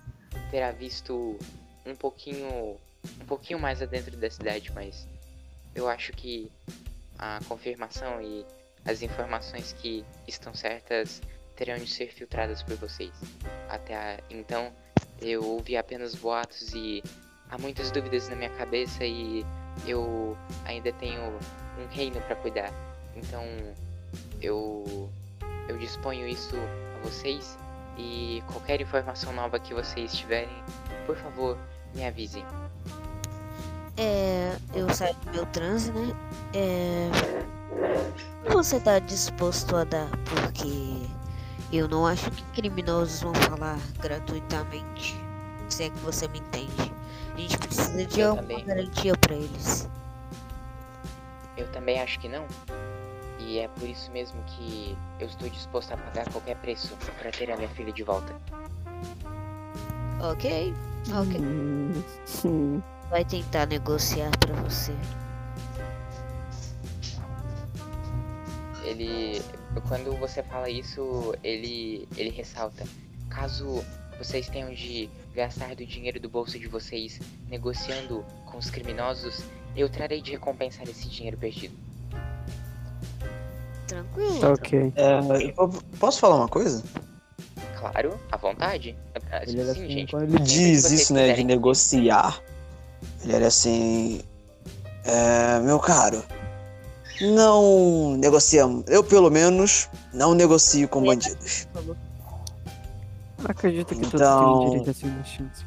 terá 0.51 0.71
visto 0.71 1.37
um 1.85 1.95
pouquinho 1.95 2.77
um 3.19 3.25
pouquinho 3.25 3.59
mais 3.59 3.81
adentro 3.81 4.15
da 4.15 4.29
cidade, 4.29 4.71
mas 4.71 5.07
eu 5.73 5.89
acho 5.89 6.13
que 6.13 6.51
a 7.17 7.39
confirmação 7.47 8.21
e 8.21 8.45
as 8.85 9.01
informações 9.01 9.73
que 9.73 10.05
estão 10.27 10.53
certas 10.53 11.21
terão 11.55 11.77
de 11.77 11.87
ser 11.87 12.07
filtradas 12.11 12.63
por 12.63 12.75
vocês. 12.75 13.13
Até 13.69 13.95
a, 13.95 14.19
então, 14.29 14.73
eu 15.21 15.43
ouvi 15.43 15.77
apenas 15.77 16.15
boatos 16.15 16.73
e 16.73 17.03
há 17.49 17.57
muitas 17.57 17.91
dúvidas 17.91 18.27
na 18.29 18.35
minha 18.35 18.49
cabeça 18.51 19.05
e 19.05 19.45
eu 19.87 20.37
ainda 20.65 20.91
tenho 20.93 21.21
um 21.79 21.87
reino 21.91 22.19
para 22.21 22.35
cuidar. 22.35 22.71
Então, 23.15 23.43
eu 24.41 25.09
eu 25.67 25.77
disponho 25.77 26.27
isso 26.27 26.55
a 26.57 27.07
vocês 27.07 27.57
e 27.97 28.43
qualquer 28.51 28.81
informação 28.81 29.31
nova 29.33 29.59
que 29.59 29.73
vocês 29.73 30.13
tiverem, 30.13 30.63
por 31.05 31.15
favor, 31.15 31.57
me 31.93 32.05
avisem. 32.05 32.43
É, 33.97 34.55
eu 34.73 34.89
saio 34.93 35.15
do 35.25 35.31
meu 35.31 35.45
transe, 35.47 35.91
né? 35.91 36.13
É, 36.53 37.09
você 38.51 38.79
tá 38.79 38.99
disposto 38.99 39.75
a 39.75 39.83
dar? 39.83 40.09
Porque 40.25 41.07
eu 41.71 41.87
não 41.87 42.05
acho 42.05 42.29
que 42.31 42.43
criminosos 42.53 43.21
vão 43.21 43.33
falar 43.35 43.77
gratuitamente. 43.99 45.15
Se 45.69 45.83
é 45.83 45.89
que 45.89 45.99
você 45.99 46.27
me 46.27 46.39
entende. 46.39 46.91
A 47.33 47.37
gente 47.39 47.57
precisa 47.57 48.05
de 48.05 48.19
Eu 48.19 48.31
alguma 48.31 48.47
também. 48.47 48.65
garantia 48.65 49.13
pra 49.17 49.35
eles. 49.35 49.89
Eu 51.57 51.67
também 51.71 51.99
acho 52.01 52.19
que 52.19 52.27
não. 52.27 52.45
E 53.39 53.59
é 53.59 53.67
por 53.67 53.87
isso 53.87 54.11
mesmo 54.11 54.41
que 54.43 54.95
eu 55.19 55.27
estou 55.27 55.49
disposto 55.49 55.91
a 55.93 55.97
pagar 55.97 56.29
qualquer 56.31 56.55
preço 56.57 56.95
para 57.19 57.31
ter 57.31 57.51
a 57.51 57.57
minha 57.57 57.69
filha 57.69 57.91
de 57.91 58.03
volta. 58.03 58.33
Ok, 60.21 60.73
ok. 61.11 61.41
Vai 63.13 63.23
tentar 63.23 63.67
negociar 63.67 64.31
pra 64.39 64.55
você. 64.55 64.91
Ele, 68.83 69.39
quando 69.87 70.17
você 70.17 70.41
fala 70.41 70.67
isso, 70.67 71.35
ele, 71.43 72.07
ele 72.17 72.31
ressalta: 72.31 72.83
caso 73.29 73.85
vocês 74.17 74.49
tenham 74.49 74.73
de 74.73 75.11
gastar 75.35 75.75
do 75.75 75.85
dinheiro 75.85 76.19
do 76.19 76.27
bolso 76.27 76.57
de 76.57 76.67
vocês 76.67 77.19
negociando 77.51 78.25
com 78.47 78.57
os 78.57 78.71
criminosos, 78.71 79.43
eu 79.75 79.87
trarei 79.87 80.19
de 80.19 80.31
recompensar 80.31 80.89
esse 80.89 81.07
dinheiro 81.07 81.37
perdido. 81.37 81.77
Tranquilo. 83.85 84.53
ok. 84.53 84.91
É, 84.95 85.53
posso 85.99 86.19
falar 86.19 86.37
uma 86.37 86.49
coisa? 86.49 86.83
Claro, 87.77 88.19
à 88.31 88.37
vontade. 88.37 88.95
Ele 89.43 89.63
Sim, 89.65 89.69
assim, 89.69 89.89
gente. 89.89 90.09
quando 90.09 90.23
Ele 90.23 90.39
diz 90.39 90.89
isso, 90.89 91.13
né, 91.13 91.33
de 91.33 91.43
negociar. 91.43 92.41
Ele 93.23 93.33
era 93.35 93.47
assim. 93.47 94.21
É, 95.05 95.59
meu 95.59 95.79
caro, 95.79 96.23
não 97.21 98.15
negociamos. 98.17 98.85
Eu, 98.87 99.03
pelo 99.03 99.29
menos, 99.29 99.89
não 100.13 100.33
negocio 100.33 100.87
com 100.87 101.03
bandidos. 101.03 101.67
Acredito 103.43 103.87
que 103.95 104.05
Então- 104.05 104.09
todos 104.09 104.59
têm 104.59 104.69
direito 104.69 104.89
a 104.89 104.93
segunda 104.93 105.23
chance. 105.25 105.65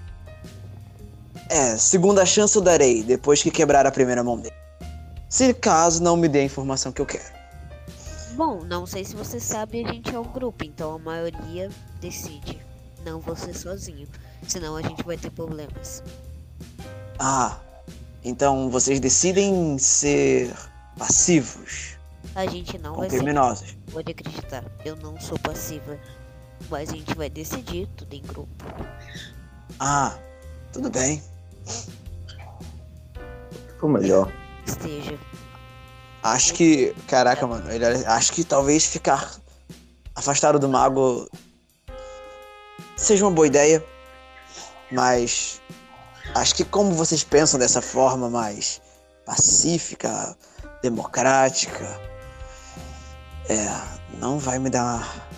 É, 1.48 1.76
segunda 1.76 2.26
chance 2.26 2.56
eu 2.56 2.62
darei, 2.62 3.02
depois 3.02 3.42
que 3.42 3.50
quebrar 3.50 3.86
a 3.86 3.90
primeira 3.92 4.24
mão 4.24 4.38
dele. 4.38 4.54
Se 5.28 5.52
caso 5.54 6.02
não 6.02 6.16
me 6.16 6.28
dê 6.28 6.40
a 6.40 6.44
informação 6.44 6.90
que 6.90 7.00
eu 7.00 7.06
quero. 7.06 7.36
Bom, 8.34 8.62
não 8.64 8.86
sei 8.86 9.04
se 9.04 9.14
você 9.14 9.38
sabe, 9.38 9.84
a 9.84 9.92
gente 9.92 10.14
é 10.14 10.18
um 10.18 10.24
grupo, 10.24 10.64
então 10.64 10.94
a 10.94 10.98
maioria 10.98 11.70
decide. 12.00 12.60
Não 13.04 13.20
você 13.20 13.52
sozinho. 13.54 14.08
Senão 14.46 14.76
a 14.76 14.82
gente 14.82 15.02
vai 15.04 15.16
ter 15.16 15.30
problemas. 15.30 16.02
Ah, 17.18 17.58
então 18.24 18.70
vocês 18.70 19.00
decidem 19.00 19.78
ser 19.78 20.54
passivos 20.98 21.96
A 22.34 22.46
gente 22.46 22.78
não 22.78 22.96
vai 22.96 23.08
ser. 23.10 23.16
criminosos. 23.16 23.76
Pode 23.92 24.10
acreditar, 24.12 24.64
eu 24.84 24.96
não 24.96 25.18
sou 25.20 25.38
passiva. 25.38 25.98
Mas 26.70 26.88
a 26.90 26.92
gente 26.92 27.14
vai 27.14 27.28
decidir 27.28 27.86
tudo 27.96 28.14
em 28.14 28.22
grupo. 28.22 28.64
Ah, 29.78 30.16
tudo 30.72 30.90
bem. 30.90 31.22
Ficou 33.68 33.90
melhor. 33.90 34.32
Esteja. 34.66 35.18
Acho 36.22 36.54
que. 36.54 36.94
Caraca, 37.06 37.46
mano. 37.46 37.70
Ele, 37.70 37.84
acho 37.84 38.32
que 38.32 38.42
talvez 38.42 38.86
ficar 38.86 39.32
afastado 40.14 40.58
do 40.58 40.68
mago 40.68 41.28
seja 42.96 43.24
uma 43.24 43.30
boa 43.30 43.46
ideia. 43.46 43.84
Mas. 44.90 45.60
Acho 46.34 46.54
que 46.54 46.64
como 46.64 46.92
vocês 46.92 47.24
pensam 47.24 47.58
dessa 47.58 47.80
forma 47.80 48.28
mais 48.28 48.80
pacífica, 49.24 50.36
democrática. 50.82 52.00
É. 53.48 53.96
Não 54.18 54.38
vai 54.38 54.58
me 54.58 54.70
dar 54.70 55.28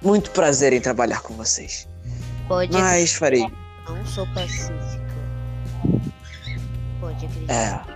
muito 0.00 0.30
prazer 0.30 0.72
em 0.72 0.80
trabalhar 0.80 1.20
com 1.20 1.34
vocês. 1.34 1.88
Pode 2.48 2.72
Mas 2.72 3.12
farei. 3.12 3.44
não 3.86 4.06
sou 4.06 4.26
pacífica. 4.32 5.02
Pode 7.00 7.26
acreditar. 7.26 7.86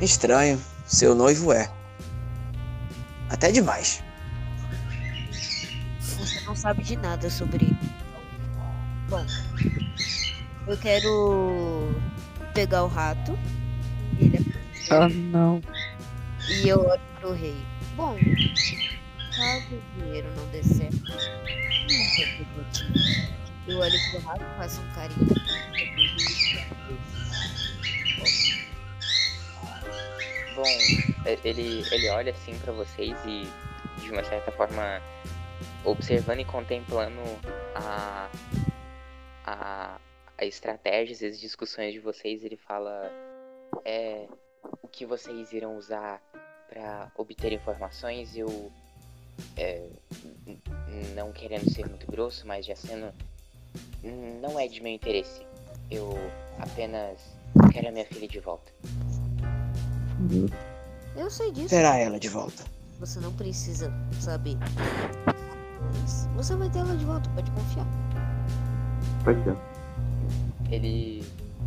É. 0.00 0.04
Estranho. 0.04 0.60
Seu 0.86 1.14
noivo 1.14 1.52
é. 1.52 1.70
Até 3.28 3.50
demais. 3.50 4.02
Você 6.00 6.40
não 6.42 6.54
sabe 6.54 6.82
de 6.82 6.96
nada 6.96 7.28
sobre. 7.28 7.76
Bom, 9.08 9.24
eu 10.66 10.76
quero 10.76 11.94
pegar 12.54 12.84
o 12.84 12.88
rato. 12.88 13.38
Ele 14.18 14.36
é 14.36 14.94
Ah, 14.94 15.08
não. 15.08 15.60
E 16.48 16.68
eu 16.68 16.80
olho 16.80 17.00
pro 17.20 17.32
rei. 17.32 17.56
Bom, 17.96 18.16
caso 19.36 19.74
o 19.74 20.00
dinheiro 20.00 20.28
não 20.36 20.46
dê 20.48 20.62
certo, 20.62 21.00
eu 23.66 23.78
olho 23.78 23.98
pro 24.10 24.20
rato, 24.20 24.44
faço 24.56 24.80
um 24.80 24.92
carinho. 24.94 25.28
Bom, 30.54 30.64
ele, 31.44 31.84
ele 31.90 32.08
olha 32.10 32.32
assim 32.32 32.56
pra 32.58 32.72
vocês 32.72 33.16
e, 33.26 33.48
de 34.00 34.10
uma 34.10 34.24
certa 34.24 34.52
forma, 34.52 35.02
observando 35.84 36.40
e 36.40 36.44
contemplando 36.44 37.20
a, 37.74 38.28
a, 39.46 39.96
a 40.38 40.44
estratégias 40.44 41.20
e 41.22 41.26
as 41.26 41.40
discussões 41.40 41.92
de 41.92 42.00
vocês, 42.00 42.44
ele 42.44 42.56
fala: 42.56 43.10
é, 43.84 44.26
o 44.82 44.88
que 44.88 45.06
vocês 45.06 45.52
irão 45.52 45.76
usar 45.76 46.20
pra 46.68 47.10
obter 47.16 47.52
informações, 47.52 48.36
eu. 48.36 48.70
é, 49.56 49.88
não 51.14 51.32
querendo 51.32 51.70
ser 51.70 51.88
muito 51.88 52.06
grosso, 52.10 52.46
mas 52.46 52.66
já 52.66 52.76
sendo. 52.76 53.12
Não 54.42 54.58
é 54.58 54.66
de 54.68 54.82
meu 54.82 54.92
interesse. 54.92 55.42
Eu 55.90 56.10
apenas 56.58 57.18
quero 57.72 57.88
a 57.88 57.92
minha 57.92 58.04
filha 58.06 58.26
de 58.28 58.40
volta. 58.40 58.72
Eu 61.16 61.30
sei 61.30 61.50
disso, 61.52 61.68
Terá 61.68 61.96
ela 61.98 62.18
de 62.18 62.28
volta. 62.28 62.64
você 62.98 63.20
não 63.20 63.32
precisa 63.34 63.92
saber. 64.20 64.56
Mas 66.00 66.26
você 66.34 66.54
vai 66.56 66.68
ter 66.70 66.78
ela 66.80 66.96
de 66.96 67.04
volta, 67.04 67.28
pode 67.30 67.50
confiar. 67.52 67.86
Pode 69.24 69.42
ser. 69.44 69.56
Ele 70.70 71.24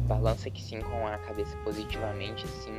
balança 0.07 0.49
que 0.49 0.61
sim 0.61 0.81
com 0.81 1.07
a 1.07 1.17
cabeça 1.19 1.55
positivamente, 1.63 2.45
assim. 2.45 2.73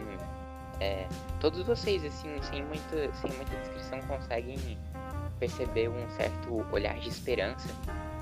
É, 0.81 1.07
todos 1.41 1.63
vocês, 1.67 2.05
assim, 2.05 2.41
sem 2.43 2.65
muita, 2.65 3.13
sem 3.15 3.31
muita 3.33 3.55
descrição, 3.57 4.01
conseguem 4.03 4.79
perceber 5.39 5.89
um 5.89 6.09
certo 6.17 6.65
olhar 6.73 6.99
de 6.99 7.09
esperança 7.09 7.69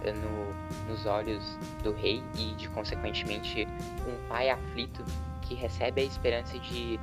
eh, 0.04 0.12
no, 0.12 0.88
nos 0.88 1.06
olhos 1.06 1.42
do 1.82 1.92
rei 1.92 2.22
e, 2.36 2.54
de 2.54 2.68
consequentemente, 2.68 3.66
um 4.06 4.28
pai 4.28 4.50
aflito 4.50 5.04
que 5.42 5.54
recebe 5.54 6.02
a 6.02 6.04
esperança 6.04 6.58
de 6.58 6.98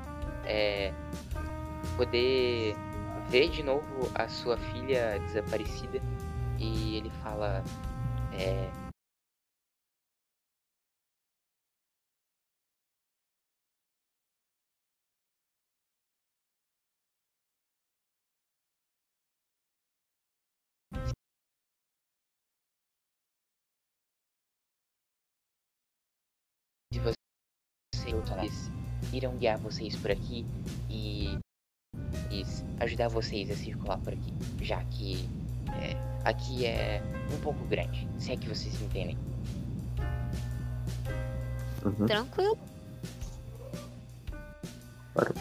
é, 0.45 0.93
poder 1.97 2.75
ver 3.29 3.49
de 3.49 3.63
novo 3.63 4.09
a 4.13 4.27
sua 4.27 4.57
filha 4.57 5.19
desaparecida 5.27 6.01
e 6.57 6.97
ele 6.97 7.11
fala 7.23 7.63
é, 8.33 8.69
irão 29.17 29.35
guiar 29.37 29.57
vocês 29.57 29.95
por 29.95 30.11
aqui 30.11 30.45
e, 30.89 31.37
e 32.31 32.45
ajudar 32.79 33.07
vocês 33.07 33.49
a 33.49 33.55
circular 33.55 33.97
por 33.99 34.13
aqui, 34.13 34.33
já 34.61 34.83
que 34.85 35.27
é, 35.81 35.95
aqui 36.23 36.65
é 36.65 37.01
um 37.33 37.39
pouco 37.41 37.63
grande, 37.65 38.07
se 38.19 38.31
é 38.31 38.37
que 38.37 38.47
vocês 38.47 38.81
entendem. 38.81 39.17
Uhum. 41.83 42.05
Tranquilo. 42.07 42.57
Claro. 45.13 45.33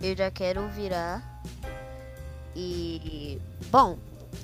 Eu 0.00 0.16
já 0.16 0.30
quero 0.30 0.68
virar. 0.68 1.42
E. 2.54 3.40
Bom, 3.70 3.98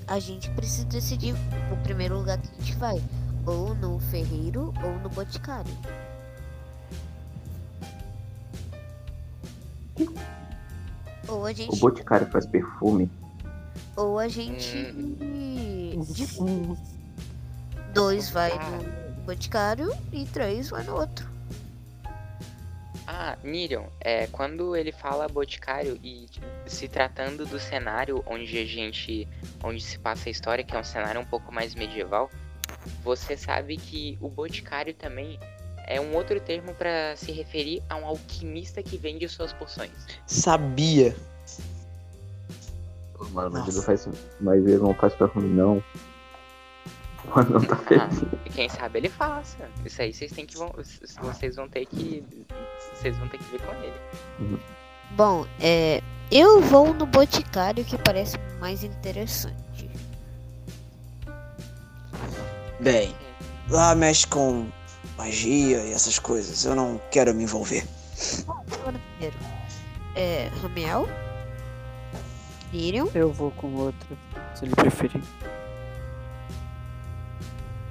a 0.07 0.19
gente 0.19 0.51
precisa 0.51 0.87
decidir 0.87 1.35
o 1.73 1.77
primeiro 1.83 2.19
lugar 2.19 2.41
que 2.41 2.49
a 2.49 2.59
gente 2.59 2.75
vai. 2.77 3.03
Ou 3.47 3.75
no 3.75 3.99
ferreiro 4.01 4.75
ou 4.83 4.99
no 5.01 5.09
boticário. 5.09 5.73
Ou 11.29 11.47
a 11.47 11.51
O 11.51 11.55
gente. 11.55 11.81
Boticário 11.81 12.27
faz 12.29 12.47
perfume. 12.47 13.11
Ou 13.97 14.19
a 14.19 14.29
gente. 14.29 14.93
divide. 16.13 16.79
Dois 17.93 18.31
vai 18.31 18.53
no 18.59 19.23
boticário 19.25 19.91
e 20.13 20.25
três 20.27 20.71
vai 20.71 20.85
no 20.85 20.95
outro. 20.95 21.27
Ah, 23.07 23.39
Miriam, 23.43 23.85
é, 24.01 24.27
quando 24.27 24.75
ele 24.75 24.91
fala 24.91 25.29
boticário 25.29 25.99
e 26.03 26.27
se 26.67 26.89
tratando 26.89 27.47
do 27.47 27.59
cenário 27.59 28.23
onde 28.27 28.59
a 28.59 28.67
gente. 28.67 29.27
onde 29.63 29.81
se 29.81 29.99
passa 29.99 30.29
a 30.29 30.33
história, 30.33 30.65
que 30.65 30.75
é 30.77 30.79
um 30.79 30.85
cenário 30.85 31.21
um 31.21 31.25
pouco 31.25 31.53
mais 31.53 31.75
medieval, 31.75 32.31
você 33.03 33.37
sabe 33.37 33.77
que 33.77 34.19
o 34.21 34.29
boticário 34.29 34.93
também 34.93 35.39
é 35.87 36.01
um 36.01 36.15
outro 36.15 36.41
termo 36.41 36.75
para 36.75 37.15
se 37.17 37.31
referir 37.33 37.83
a 37.89 37.97
um 37.97 38.07
alquimista 38.07 38.83
que 38.83 38.97
vende 38.97 39.29
suas 39.29 39.53
poções. 39.53 39.91
Sabia. 40.27 41.17
Pô, 43.15 43.25
Mano, 43.31 43.51
mas 43.53 43.75
ele 43.75 43.85
faz. 43.85 44.09
Mas 44.41 44.59
ele 44.67 44.79
não 44.79 44.95
faz 44.95 45.15
perfume, 45.15 45.49
não. 45.49 45.83
Mano, 47.35 47.51
não 47.59 47.61
tá 47.65 47.75
Ah, 47.75 48.09
feliz. 48.11 48.55
quem 48.55 48.69
sabe 48.69 48.99
ele 48.99 49.09
faça. 49.09 49.69
Isso 49.85 50.01
aí 50.03 50.13
vocês 50.13 50.31
têm 50.33 50.47
que 50.47 50.57
vão, 50.57 50.73
vocês 51.23 51.57
vão 51.57 51.69
ter 51.69 51.87
que 51.87 52.23
vocês 52.95 53.17
vão 53.17 53.29
ter 53.29 53.39
que 53.39 53.45
ver 53.51 53.61
com 53.63 53.75
ele. 53.75 54.61
Bom, 55.13 55.47
é. 55.61 56.03
Eu 56.31 56.61
vou 56.61 56.93
no 56.93 57.07
boticário 57.07 57.85
que 57.85 57.97
parece 57.99 58.37
mais 58.61 58.83
interessante. 58.83 59.89
Bem, 62.81 63.15
lá 63.71 63.95
mexe 63.95 64.27
com 64.27 64.69
magia 65.17 65.79
e 65.85 65.93
essas 65.93 66.19
coisas. 66.19 66.65
Eu 66.65 66.75
não 66.75 67.01
quero 67.11 67.35
me 67.35 67.45
envolver. 67.45 67.87
É. 70.15 70.51
Ramiel? 70.63 71.09
Miriam? 72.73 73.09
Eu 73.15 73.33
vou 73.33 73.51
com 73.53 73.73
outro, 73.75 74.19
se 74.55 74.65
ele 74.65 74.75
preferir. 74.75 75.23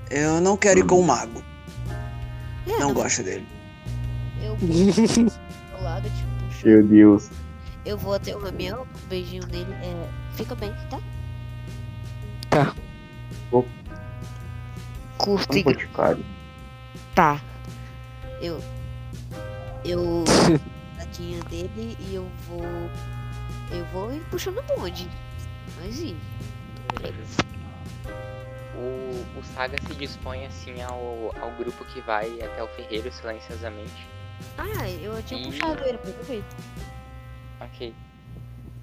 Eu 0.10 0.40
não 0.40 0.56
quero 0.58 0.80
ir 0.80 0.86
com 0.86 1.00
o 1.00 1.04
mago. 1.04 1.44
É, 2.68 2.80
Não 2.80 2.94
gosto 2.94 3.24
dele. 3.24 3.48
Eu 4.42 4.56
pro 5.72 5.84
lado, 5.84 6.10
tipo, 6.10 6.46
puxo. 6.48 6.68
Meu 6.68 6.84
Deus. 6.84 7.30
Eu 7.86 7.98
vou 7.98 8.14
até 8.14 8.36
o 8.36 8.40
Ramiel, 8.40 8.88
um 9.06 9.08
beijinho 9.08 9.46
nele. 9.48 9.72
É, 9.74 10.10
fica 10.36 10.56
bem, 10.56 10.74
tá? 10.90 11.00
Tá. 12.50 12.76
Vou. 13.52 13.66
Curto 15.18 15.54
Um 15.54 15.58
e. 15.58 16.35
tá. 17.16 17.42
Eu. 18.42 18.62
Eu. 19.84 20.24
Tadinha 21.00 21.42
dele 21.46 21.98
e 22.00 22.16
eu 22.16 22.30
vou. 22.48 22.62
Eu 23.72 23.86
vou 23.86 24.14
ir 24.14 24.22
puxando 24.30 24.60
o 24.60 24.64
bonde. 24.64 25.10
Mas 25.80 26.00
e? 26.00 26.16
O, 28.76 29.40
o 29.40 29.44
Saga 29.56 29.78
se 29.82 29.96
dispõe 29.96 30.46
assim 30.46 30.82
ao, 30.82 31.34
ao 31.42 31.52
grupo 31.58 31.84
que 31.86 32.02
vai 32.02 32.42
até 32.42 32.62
o 32.62 32.68
ferreiro 32.68 33.12
silenciosamente. 33.12 34.08
Ah, 34.58 34.90
eu 34.90 35.24
tinha 35.24 35.42
Ih. 35.42 35.46
puxado 35.46 35.84
ele, 35.84 35.98
perfeito. 35.98 36.56
Ok. 37.62 37.96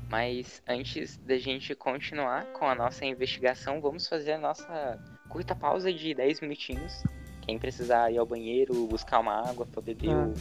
Mas 0.09 0.63
antes 0.67 1.17
da 1.19 1.39
gente 1.39 1.75
continuar 1.75 2.45
com 2.53 2.67
a 2.67 2.75
nossa 2.75 3.05
investigação, 3.05 3.81
vamos 3.81 4.09
fazer 4.09 4.33
a 4.33 4.39
nossa 4.39 4.99
curta 5.29 5.55
pausa 5.55 5.93
de 5.93 6.15
10 6.15 6.41
minutinhos. 6.41 7.03
Quem 7.43 7.59
precisar 7.59 8.11
ir 8.11 8.19
ao 8.19 8.27
banheiro, 8.27 8.87
buscar 8.87 9.19
uma 9.21 9.49
água 9.49 9.67
pra 9.71 9.83
beber 9.83 10.11
Ah. 10.11 10.27
ou 10.29 10.35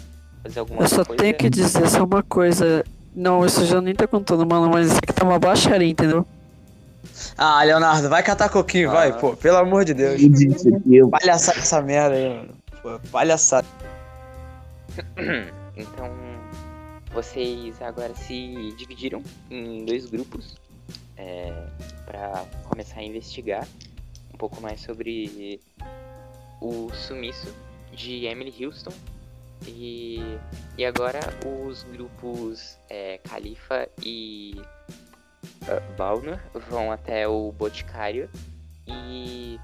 fazer 0.43 0.59
alguma 0.59 0.81
Eu 0.83 0.87
só 0.87 1.03
coisa. 1.05 1.21
tenho 1.23 1.35
que 1.35 1.49
dizer 1.49 1.89
só 1.89 2.03
uma 2.03 2.23
coisa. 2.23 2.83
Não, 3.15 3.45
isso 3.45 3.65
já 3.65 3.81
nem 3.81 3.93
tá 3.93 4.07
contando, 4.07 4.45
mano, 4.45 4.69
mas 4.69 4.87
isso 4.87 4.97
aqui 4.97 5.11
tá 5.13 5.25
uma 5.25 5.37
baixaria, 5.39 5.87
entendeu? 5.89 6.25
Ah, 7.37 7.63
Leonardo, 7.63 8.07
vai 8.07 8.23
catar 8.23 8.47
coquinho, 8.49 8.89
vai, 8.91 9.09
Ah. 9.09 9.13
pô. 9.13 9.35
Pelo 9.35 9.57
amor 9.57 9.83
de 9.83 9.93
Deus. 9.93 10.21
Eu 10.89 11.09
Palhaçada 11.09 11.59
essa 11.59 11.81
merda 11.81 12.15
aí, 12.15 12.29
mano. 12.29 12.49
Pô, 12.81 12.99
palhaçada. 13.11 13.67
Então, 15.77 16.09
vocês 17.13 17.81
agora 17.81 18.13
se 18.13 18.73
dividiram 18.77 19.23
em 19.49 19.85
dois 19.85 20.05
grupos 20.05 20.57
é, 21.17 21.51
para 22.05 22.43
começar 22.65 22.99
a 22.99 23.03
investigar 23.03 23.65
um 24.33 24.37
pouco 24.37 24.61
mais 24.61 24.81
sobre 24.81 25.59
o 26.61 26.89
sumiço 26.93 27.53
de 27.91 28.25
Emily 28.25 28.65
Houston. 28.65 28.93
E, 29.67 30.19
e 30.77 30.85
agora 30.85 31.19
os 31.45 31.83
grupos 31.83 32.77
é, 32.89 33.19
Califa 33.19 33.87
e 34.03 34.59
uh, 35.63 35.95
Balnor 35.97 36.39
vão 36.67 36.91
até 36.91 37.27
o 37.27 37.51
Boticário 37.51 38.27
e 38.87 39.59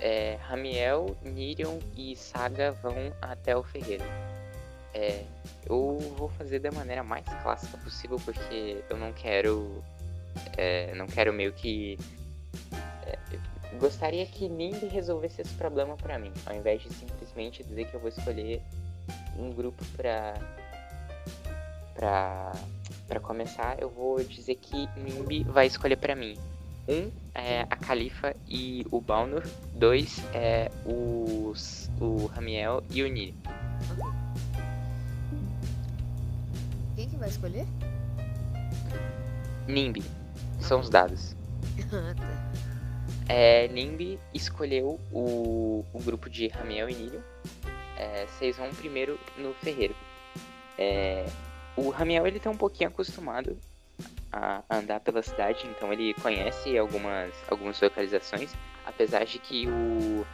é, 0.00 0.38
Ramiel, 0.42 1.16
Nirion 1.22 1.78
e 1.96 2.14
Saga 2.14 2.70
vão 2.70 3.12
até 3.20 3.56
o 3.56 3.62
Ferreiro. 3.62 4.04
É, 4.94 5.24
eu 5.68 5.98
vou 6.16 6.28
fazer 6.30 6.60
da 6.60 6.70
maneira 6.70 7.02
mais 7.02 7.24
clássica 7.42 7.76
possível 7.78 8.18
porque 8.24 8.82
eu 8.88 8.96
não 8.96 9.12
quero. 9.12 9.82
é, 10.56 10.94
não 10.94 11.06
quero 11.06 11.32
meio 11.32 11.52
que. 11.52 11.98
Gostaria 13.78 14.26
que 14.26 14.48
Nimbi 14.48 14.86
resolvesse 14.86 15.42
esse 15.42 15.54
problema 15.54 15.96
pra 15.96 16.18
mim, 16.18 16.32
ao 16.44 16.54
invés 16.54 16.82
de 16.82 16.92
simplesmente 16.92 17.62
dizer 17.62 17.86
que 17.86 17.94
eu 17.94 18.00
vou 18.00 18.08
escolher 18.08 18.62
um 19.38 19.52
grupo 19.52 19.84
pra. 19.96 20.34
pra. 21.94 22.52
pra 23.06 23.20
começar, 23.20 23.76
eu 23.80 23.88
vou 23.88 24.22
dizer 24.22 24.54
que 24.56 24.88
Nimbi 24.96 25.44
vai 25.44 25.66
escolher 25.66 25.96
pra 25.96 26.14
mim. 26.14 26.36
Um 26.88 27.10
é 27.34 27.62
a 27.62 27.76
Califa 27.76 28.34
e 28.48 28.86
o 28.92 29.00
Balnor. 29.00 29.42
Dois 29.74 30.22
é 30.32 30.70
os, 30.84 31.90
o 32.00 32.26
Ramiel 32.26 32.82
e 32.90 33.02
o 33.02 33.08
Niri. 33.08 33.34
Quem 36.94 37.08
que 37.08 37.16
vai 37.16 37.28
escolher? 37.28 37.66
Nimbi. 39.66 40.04
São 40.60 40.80
os 40.80 40.88
dados. 40.88 41.34
Ah, 41.92 42.14
tá. 42.14 42.45
É, 43.28 43.66
Nimbi 43.68 44.18
escolheu 44.32 45.00
o, 45.12 45.84
o 45.92 46.00
grupo 46.00 46.30
de 46.30 46.48
Ramiel 46.48 46.88
e 46.88 46.94
Nilion. 46.94 47.20
É, 47.96 48.26
vocês 48.26 48.56
vão 48.56 48.70
primeiro 48.70 49.18
no 49.36 49.52
ferreiro. 49.54 49.96
É, 50.78 51.26
o 51.76 51.90
Ramiel 51.90 52.26
ele 52.26 52.38
tá 52.38 52.50
um 52.50 52.56
pouquinho 52.56 52.88
acostumado 52.88 53.58
a 54.32 54.62
andar 54.70 55.00
pela 55.00 55.22
cidade, 55.22 55.66
então 55.66 55.92
ele 55.92 56.14
conhece 56.14 56.76
algumas, 56.76 57.32
algumas 57.48 57.80
localizações. 57.80 58.52
Apesar 58.84 59.24
de 59.24 59.40
que 59.40 59.66
o, 59.66 60.24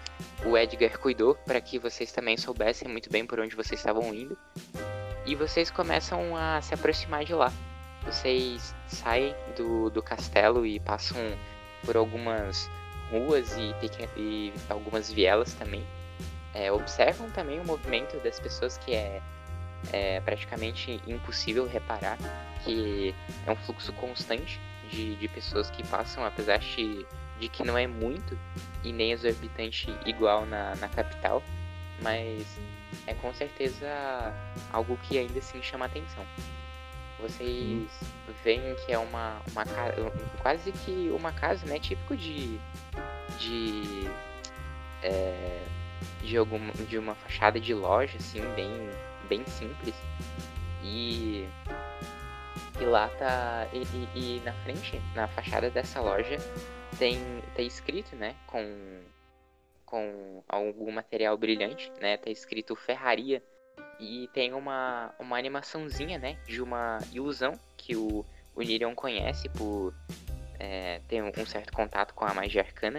o 0.46 0.58
Edgar 0.58 0.98
cuidou 0.98 1.34
para 1.46 1.60
que 1.60 1.78
vocês 1.78 2.12
também 2.12 2.36
soubessem 2.36 2.86
muito 2.86 3.10
bem 3.10 3.24
por 3.24 3.40
onde 3.40 3.56
vocês 3.56 3.80
estavam 3.80 4.14
indo. 4.14 4.36
E 5.24 5.34
vocês 5.34 5.70
começam 5.70 6.36
a 6.36 6.60
se 6.60 6.74
aproximar 6.74 7.24
de 7.24 7.32
lá. 7.32 7.50
Vocês 8.04 8.74
saem 8.88 9.34
do, 9.56 9.88
do 9.88 10.02
castelo 10.02 10.66
e 10.66 10.78
passam 10.80 11.16
por 11.84 11.96
algumas 11.96 12.68
ruas 13.12 13.54
e, 13.56 13.74
e 14.16 14.52
algumas 14.68 15.12
vielas 15.12 15.52
também. 15.54 15.84
É, 16.54 16.72
observam 16.72 17.30
também 17.30 17.60
o 17.60 17.64
movimento 17.64 18.18
das 18.20 18.40
pessoas 18.40 18.76
que 18.78 18.94
é, 18.94 19.22
é 19.92 20.20
praticamente 20.20 21.00
impossível 21.06 21.66
reparar, 21.66 22.18
que 22.64 23.14
é 23.46 23.50
um 23.50 23.56
fluxo 23.56 23.92
constante 23.94 24.60
de, 24.90 25.16
de 25.16 25.28
pessoas 25.28 25.70
que 25.70 25.86
passam, 25.86 26.24
apesar 26.24 26.58
de, 26.58 27.06
de 27.38 27.48
que 27.48 27.64
não 27.64 27.76
é 27.76 27.86
muito 27.86 28.38
e 28.84 28.92
nem 28.92 29.12
exorbitante 29.12 29.88
igual 30.04 30.44
na, 30.44 30.74
na 30.76 30.88
capital, 30.88 31.42
mas 32.02 32.58
é 33.06 33.14
com 33.14 33.32
certeza 33.32 33.88
algo 34.70 34.98
que 34.98 35.18
ainda 35.18 35.38
assim 35.38 35.62
chama 35.62 35.86
atenção. 35.86 36.26
Vocês 37.22 37.88
veem 38.42 38.74
que 38.84 38.92
é 38.92 38.98
uma, 38.98 39.40
uma 39.52 39.64
casa, 39.64 39.94
quase 40.42 40.72
que 40.72 41.08
uma 41.10 41.32
casa, 41.32 41.64
né, 41.66 41.78
típico 41.78 42.16
de, 42.16 42.58
de 43.38 44.10
é, 45.04 45.64
de 46.20 46.36
alguma 46.36 46.72
de 46.72 46.98
uma 46.98 47.14
fachada 47.14 47.60
de 47.60 47.72
loja 47.72 48.16
assim, 48.18 48.40
bem 48.56 48.90
bem 49.28 49.46
simples. 49.46 49.94
E 50.82 51.46
e 52.80 52.84
lá 52.84 53.08
tá 53.10 53.68
e, 53.72 53.82
e, 53.96 54.08
e 54.38 54.42
na 54.44 54.52
frente, 54.64 55.00
na 55.14 55.28
fachada 55.28 55.70
dessa 55.70 56.00
loja 56.00 56.38
tem 56.98 57.20
tá 57.54 57.62
escrito, 57.62 58.16
né, 58.16 58.34
com 58.48 59.00
com 59.86 60.42
algum 60.48 60.90
material 60.90 61.36
brilhante, 61.36 61.92
né? 62.00 62.16
Tá 62.16 62.30
escrito 62.30 62.74
Ferraria 62.74 63.42
e 64.02 64.28
tem 64.28 64.52
uma, 64.52 65.14
uma 65.18 65.38
animaçãozinha, 65.38 66.18
né? 66.18 66.36
De 66.44 66.60
uma 66.60 66.98
ilusão 67.12 67.58
que 67.76 67.94
o, 67.94 68.26
o 68.54 68.60
Nirion 68.60 68.94
conhece 68.96 69.48
por 69.50 69.94
é, 70.58 71.00
ter 71.06 71.22
um, 71.22 71.46
certo 71.46 71.72
contato 71.72 72.12
com 72.12 72.24
a 72.24 72.34
magia 72.34 72.62
arcana. 72.62 72.98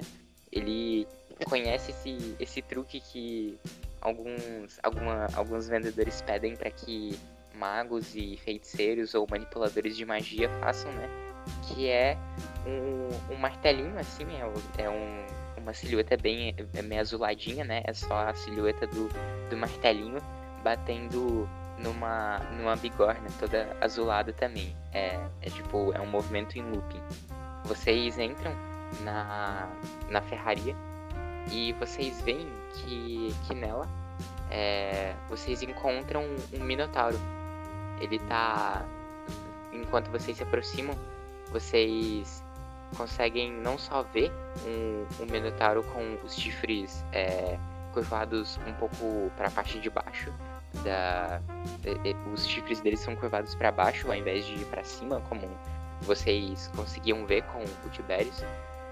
Ele 0.50 1.06
conhece 1.46 1.92
esse, 1.92 2.36
esse 2.40 2.62
truque 2.62 3.02
que 3.02 3.60
alguns, 4.00 4.80
alguma, 4.82 5.28
alguns 5.36 5.68
vendedores 5.68 6.22
pedem 6.22 6.56
para 6.56 6.72
que 6.72 7.20
magos 7.54 8.16
e 8.16 8.38
feiticeiros 8.38 9.14
ou 9.14 9.28
manipuladores 9.30 9.98
de 9.98 10.06
magia 10.06 10.50
façam, 10.62 10.92
né? 10.94 11.10
Que 11.68 11.90
é 11.90 12.18
um, 12.66 13.34
um 13.34 13.38
martelinho, 13.38 14.00
assim, 14.00 14.26
é, 14.38 14.84
é 14.84 14.90
um, 14.90 15.26
uma 15.58 15.74
silhueta 15.74 16.16
bem 16.16 16.56
é 16.74 16.82
meio 16.82 17.02
azuladinha, 17.02 17.66
né? 17.66 17.84
É 17.86 17.94
só 17.94 18.30
a 18.30 18.34
silhueta 18.34 18.88
do, 18.88 19.10
do 19.50 19.58
martelinho 19.58 20.22
batendo 20.64 21.50
numa, 21.78 22.40
numa 22.58 22.76
bigorna 22.76 23.28
toda 23.40 23.76
azulada 23.82 24.32
também. 24.34 24.76
É, 24.92 25.20
é 25.42 25.50
tipo, 25.50 25.92
é 25.94 26.00
um 26.00 26.08
movimento 26.08 26.58
em 26.58 26.62
looping. 26.62 27.02
Vocês 27.66 28.18
entram 28.18 28.54
na, 29.02 29.68
na 30.10 30.22
ferraria 30.22 30.76
e 31.52 31.74
vocês 31.74 32.22
veem 32.22 32.48
que, 32.74 33.36
que 33.46 33.56
nela 33.56 33.88
é, 34.50 35.14
vocês 35.30 35.62
encontram 35.64 36.24
um 36.54 36.64
minotauro. 36.64 37.20
Ele 38.00 38.20
tá. 38.20 38.86
Enquanto 39.72 40.10
vocês 40.12 40.38
se 40.38 40.44
aproximam, 40.44 40.96
vocês 41.52 42.44
conseguem 42.96 43.52
não 43.52 43.78
só 43.78 44.04
ver 44.04 44.32
um, 44.66 45.24
um 45.24 45.26
minotauro 45.26 45.84
com 45.84 46.18
os 46.24 46.36
chifres 46.36 47.04
é, 47.12 47.58
curvados 47.92 48.60
um 48.68 48.74
pouco 48.74 49.32
para 49.36 49.48
a 49.48 49.52
parte 49.52 49.80
de 49.80 49.90
baixo, 49.90 50.32
da, 50.84 51.42
os 52.34 52.48
chifres 52.48 52.80
deles 52.82 53.00
são 53.00 53.16
curvados 53.16 53.56
para 53.56 53.72
baixo 53.72 54.08
ao 54.08 54.16
invés 54.16 54.46
de 54.46 54.54
ir 54.54 54.66
para 54.66 54.84
cima, 54.84 55.22
como 55.30 55.50
vocês 56.02 56.70
conseguiam 56.76 57.26
ver 57.26 57.44
com 57.44 57.64
o 57.64 57.90
Tiberius. 57.90 58.44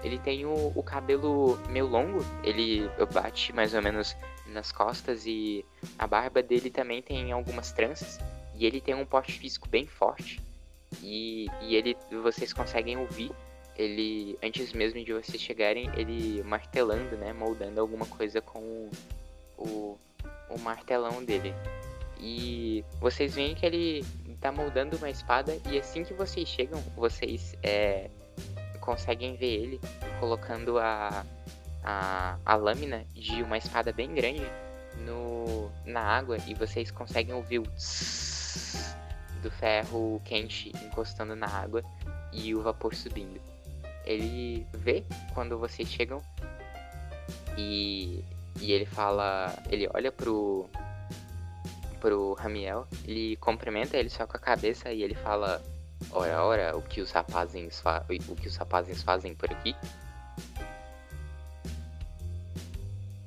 Ele 0.02 0.18
tem 0.18 0.44
o, 0.44 0.72
o, 0.74 0.82
cabelo 0.82 1.58
meio 1.68 1.86
longo, 1.86 2.24
ele 2.42 2.90
bate 3.12 3.52
mais 3.52 3.72
ou 3.72 3.82
menos 3.82 4.16
nas 4.48 4.72
costas 4.72 5.24
e 5.26 5.64
a 5.98 6.06
barba 6.06 6.42
dele 6.42 6.70
também 6.70 7.00
tem 7.00 7.30
algumas 7.30 7.72
tranças. 7.72 8.18
E 8.54 8.66
ele 8.66 8.80
tem 8.80 8.94
um 8.94 9.06
porte 9.06 9.32
físico 9.32 9.68
bem 9.68 9.86
forte. 9.86 10.40
E, 11.02 11.46
e 11.62 11.76
ele 11.76 11.96
vocês 12.22 12.52
conseguem 12.52 12.96
ouvir 12.98 13.30
ele, 13.76 14.38
antes 14.42 14.72
mesmo 14.72 15.02
de 15.02 15.12
vocês 15.12 15.40
chegarem, 15.40 15.90
ele 15.96 16.42
martelando, 16.42 17.16
né? 17.16 17.32
Moldando 17.32 17.80
alguma 17.80 18.06
coisa 18.06 18.40
com 18.40 18.58
o, 18.58 18.90
o 19.58 19.98
martelão 20.58 21.24
dele. 21.24 21.54
E 22.18 22.84
vocês 23.00 23.34
veem 23.34 23.54
que 23.54 23.66
ele 23.66 24.04
tá 24.40 24.52
moldando 24.52 24.96
uma 24.96 25.10
espada 25.10 25.56
e 25.70 25.78
assim 25.78 26.04
que 26.04 26.14
vocês 26.14 26.48
chegam, 26.48 26.80
vocês 26.96 27.56
é, 27.62 28.10
conseguem 28.80 29.36
ver 29.36 29.62
ele 29.62 29.80
colocando 30.20 30.78
a, 30.78 31.24
a, 31.82 32.38
a 32.44 32.54
lâmina 32.56 33.04
de 33.14 33.42
uma 33.42 33.56
espada 33.56 33.92
bem 33.92 34.12
grande 34.12 34.46
no, 35.04 35.70
na 35.84 36.00
água 36.00 36.36
e 36.46 36.54
vocês 36.54 36.90
conseguem 36.90 37.34
ouvir 37.34 37.60
o 37.60 37.64
do 39.42 39.50
ferro 39.50 40.20
quente 40.24 40.72
encostando 40.84 41.34
na 41.34 41.48
água 41.48 41.82
e 42.32 42.54
o 42.54 42.62
vapor 42.62 42.94
subindo 42.94 43.40
ele 44.04 44.66
vê 44.72 45.04
quando 45.34 45.58
vocês 45.58 45.88
chegam 45.88 46.22
e, 47.56 48.24
e 48.60 48.72
ele 48.72 48.86
fala. 48.86 49.54
Ele 49.68 49.88
olha 49.92 50.12
pro. 50.12 50.68
pro 52.00 52.34
Ramiel, 52.34 52.86
ele 53.04 53.36
cumprimenta 53.36 53.96
ele 53.96 54.10
só 54.10 54.26
com 54.26 54.36
a 54.36 54.40
cabeça 54.40 54.92
e 54.92 55.02
ele 55.02 55.14
fala. 55.14 55.62
Ora, 56.10 56.42
ora, 56.42 56.76
o 56.76 56.82
que 56.82 57.00
os 57.00 57.12
rapazes, 57.12 57.80
fa 57.80 58.04
o 58.28 58.34
que 58.34 58.48
os 58.48 58.56
rapazes 58.56 59.02
fazem 59.02 59.34
por 59.34 59.50
aqui? 59.52 59.74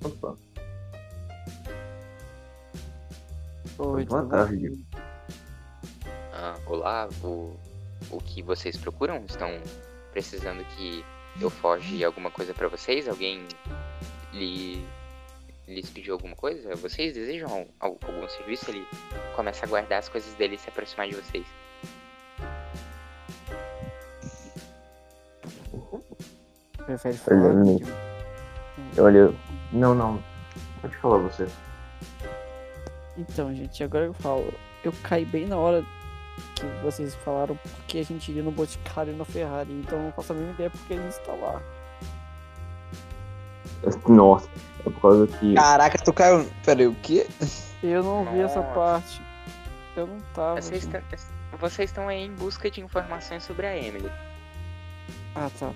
Opa. 0.03 0.37
Oi, 3.77 4.05
Boa 4.05 4.25
tarde. 4.25 4.85
Ah, 6.33 6.55
olá, 6.65 7.09
o, 7.23 7.57
o 8.11 8.19
que 8.19 8.41
vocês 8.41 8.77
procuram? 8.77 9.23
Estão 9.25 9.49
precisando 10.11 10.63
que 10.75 11.03
eu 11.41 11.49
forge 11.49 12.03
alguma 12.03 12.29
coisa 12.29 12.53
para 12.53 12.67
vocês? 12.67 13.07
Alguém 13.07 13.47
lhe, 14.31 14.85
lhes 15.67 15.89
pediu 15.89 16.13
alguma 16.13 16.35
coisa? 16.35 16.75
Vocês 16.75 17.13
desejam 17.13 17.67
algum, 17.79 17.97
algum 18.05 18.29
serviço? 18.29 18.69
Ele 18.69 18.85
começa 19.35 19.65
a 19.65 19.69
guardar 19.69 19.99
as 19.99 20.09
coisas 20.09 20.33
dele 20.35 20.55
e 20.55 20.57
se 20.57 20.69
aproximar 20.69 21.07
de 21.07 21.15
vocês. 21.15 21.45
Prefere 26.85 27.17
falar? 27.17 27.53
Olha, 28.99 29.33
não, 29.73 29.95
não. 29.95 30.23
Pode 30.81 30.95
falar 30.97 31.17
você. 31.17 31.47
Então, 33.17 33.53
gente, 33.53 33.83
agora 33.83 34.05
eu 34.05 34.13
falo. 34.13 34.53
Eu 34.83 34.93
caí 35.03 35.25
bem 35.25 35.47
na 35.47 35.57
hora 35.57 35.83
que 36.55 36.65
vocês 36.83 37.15
falaram 37.15 37.57
porque 37.57 37.99
a 37.99 38.03
gente 38.03 38.29
iria 38.29 38.43
no 38.43 38.51
Boticário 38.51 39.13
e 39.13 39.15
na 39.15 39.25
Ferrari. 39.25 39.71
Então 39.71 40.01
não 40.03 40.11
faço 40.11 40.33
a 40.33 40.35
mínima 40.35 40.53
ideia 40.53 40.69
porque 40.69 40.93
ele 40.93 41.07
está 41.07 41.33
lá. 41.33 41.61
Nossa, 44.07 44.49
é 44.85 44.89
por 44.91 45.01
causa 45.01 45.27
que. 45.27 45.53
Caraca, 45.53 45.97
tu 45.97 46.13
caiu. 46.13 46.49
Pera 46.65 46.79
aí, 46.81 46.87
o 46.87 46.95
quê? 46.95 47.27
Eu 47.83 48.03
não 48.03 48.25
vi 48.31 48.39
essa 48.41 48.61
Nossa. 48.61 48.73
parte. 48.73 49.21
Eu 49.95 50.07
não 50.07 50.19
tava. 50.33 50.61
Vocês 50.61 50.87
vocês 51.59 51.89
estão 51.89 52.07
aí 52.09 52.25
em 52.25 52.31
busca 52.33 52.69
de 52.69 52.81
informações 52.81 53.43
sobre 53.43 53.65
a 53.65 53.77
Emily. 53.77 54.11
Ah, 55.33 55.49
tá. 55.57 55.71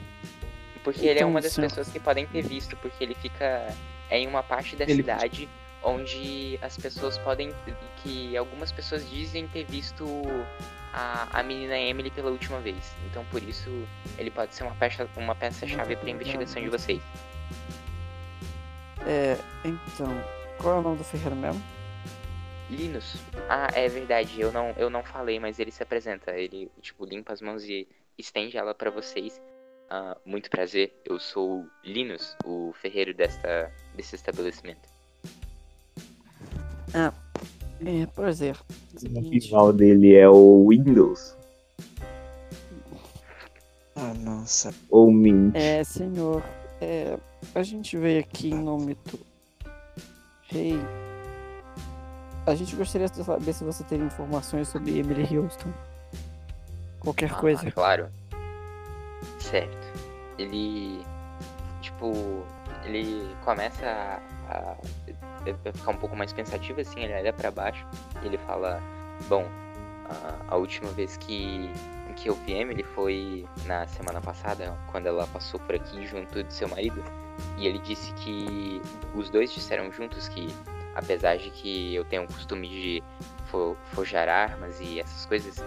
Porque 0.83 1.01
ele 1.01 1.09
é 1.09 1.13
Então, 1.17 1.29
uma 1.29 1.41
das 1.41 1.53
sim. 1.53 1.61
pessoas 1.61 1.87
que 1.89 1.99
podem 1.99 2.25
ter 2.27 2.41
visto, 2.41 2.75
porque 2.77 3.03
ele 3.03 3.15
fica 3.15 3.67
é 4.09 4.17
em 4.19 4.27
uma 4.27 4.41
parte 4.43 4.75
da 4.75 4.83
Ele- 4.83 4.95
cidade 4.95 5.49
onde 5.83 6.59
as 6.61 6.75
pessoas 6.77 7.17
podem. 7.19 7.53
que 8.03 8.35
algumas 8.35 8.71
pessoas 8.71 9.09
dizem 9.09 9.47
ter 9.47 9.65
visto 9.65 10.05
a, 10.93 11.27
a 11.39 11.43
menina 11.43 11.77
Emily 11.77 12.09
pela 12.09 12.29
última 12.31 12.59
vez. 12.59 12.77
Então 13.09 13.23
por 13.31 13.41
isso 13.43 13.69
ele 14.17 14.31
pode 14.31 14.55
ser 14.55 14.63
uma 14.63 14.75
peça, 14.75 15.07
uma 15.17 15.35
peça 15.35 15.67
chave 15.67 15.95
para 15.95 16.07
a 16.07 16.11
investigação 16.11 16.61
de 16.61 16.69
vocês. 16.69 17.01
É, 19.09 19.35
então. 19.65 20.07
Qual 20.59 20.75
é 20.75 20.79
o 20.79 20.81
nome 20.83 20.97
do 20.97 21.03
ferreiro 21.03 21.35
mesmo? 21.35 21.59
Linus. 22.69 23.15
Ah, 23.49 23.67
é 23.73 23.89
verdade, 23.89 24.39
eu 24.39 24.51
não, 24.51 24.69
eu 24.77 24.87
não 24.87 25.03
falei, 25.03 25.39
mas 25.39 25.57
ele 25.57 25.71
se 25.71 25.81
apresenta. 25.81 26.31
Ele, 26.31 26.69
tipo, 26.79 27.05
limpa 27.05 27.33
as 27.33 27.41
mãos 27.41 27.63
e 27.63 27.87
estende 28.19 28.55
ela 28.55 28.75
pra 28.75 28.91
vocês. 28.91 29.41
Ah, 29.89 30.15
muito 30.23 30.51
prazer, 30.51 30.93
eu 31.03 31.19
sou 31.19 31.65
Linus, 31.83 32.37
o 32.45 32.71
ferreiro 32.79 33.11
desta, 33.11 33.71
desse 33.95 34.15
estabelecimento. 34.15 34.87
É, 36.93 38.05
prazer. 38.13 38.55
O 39.15 39.19
rival 39.21 39.73
dele 39.73 40.13
é 40.13 40.29
o 40.29 40.67
Windows. 40.69 41.35
Ah, 43.95 44.13
nossa. 44.19 44.71
Ou 44.91 45.11
Mint. 45.11 45.55
é, 45.55 45.83
senhor. 45.83 46.43
É, 46.79 47.17
a 47.55 47.63
gente 47.63 47.97
veio 47.97 48.19
aqui 48.19 48.49
em 48.51 48.55
nome 48.61 48.95
do 49.05 49.19
rei. 50.43 50.79
A 52.45 52.55
gente 52.55 52.75
gostaria 52.75 53.07
de 53.07 53.23
saber 53.23 53.53
se 53.53 53.63
você 53.63 53.83
tem 53.83 53.99
informações 54.01 54.67
sobre 54.67 54.97
Emily 54.97 55.37
Houston. 55.37 55.71
Qualquer 56.99 57.31
Ah, 57.31 57.35
coisa. 57.35 57.71
claro. 57.71 58.09
Certo. 59.39 59.77
Ele. 60.37 61.03
Tipo. 61.81 62.43
Ele 62.85 63.35
começa 63.43 63.85
a, 63.85 64.19
a- 64.49 64.77
a 65.69 65.73
ficar 65.73 65.91
um 65.91 65.97
pouco 65.97 66.15
mais 66.15 66.31
pensativo 66.31 66.79
assim, 66.81 67.01
ele 67.03 67.13
olha 67.13 67.33
pra 67.33 67.51
baixo 67.51 67.85
e 68.23 68.25
ele 68.27 68.37
fala: 68.39 68.81
Bom, 69.27 69.45
a, 70.09 70.53
a 70.53 70.55
última 70.55 70.89
vez 70.91 71.17
que, 71.17 71.69
que 72.15 72.29
eu 72.29 72.35
vi 72.35 72.53
Emily 72.53 72.83
foi 72.83 73.45
na 73.65 73.85
semana 73.87 74.21
passada, 74.21 74.75
quando 74.91 75.07
ela 75.07 75.27
passou 75.27 75.59
por 75.59 75.75
aqui 75.75 76.05
junto 76.07 76.41
de 76.43 76.53
seu 76.53 76.67
marido. 76.69 77.03
E 77.57 77.67
ele 77.67 77.79
disse 77.79 78.13
que 78.13 78.81
os 79.13 79.29
dois 79.29 79.51
disseram 79.51 79.91
juntos 79.91 80.27
que, 80.27 80.47
apesar 80.95 81.37
de 81.37 81.49
que 81.49 81.93
eu 81.95 82.03
tenho 82.05 82.23
o 82.23 82.27
costume 82.27 82.67
de 82.67 83.03
fo- 83.45 83.75
forjar 83.91 84.27
armas 84.29 84.79
e 84.79 84.99
essas 84.99 85.25
coisas, 85.25 85.57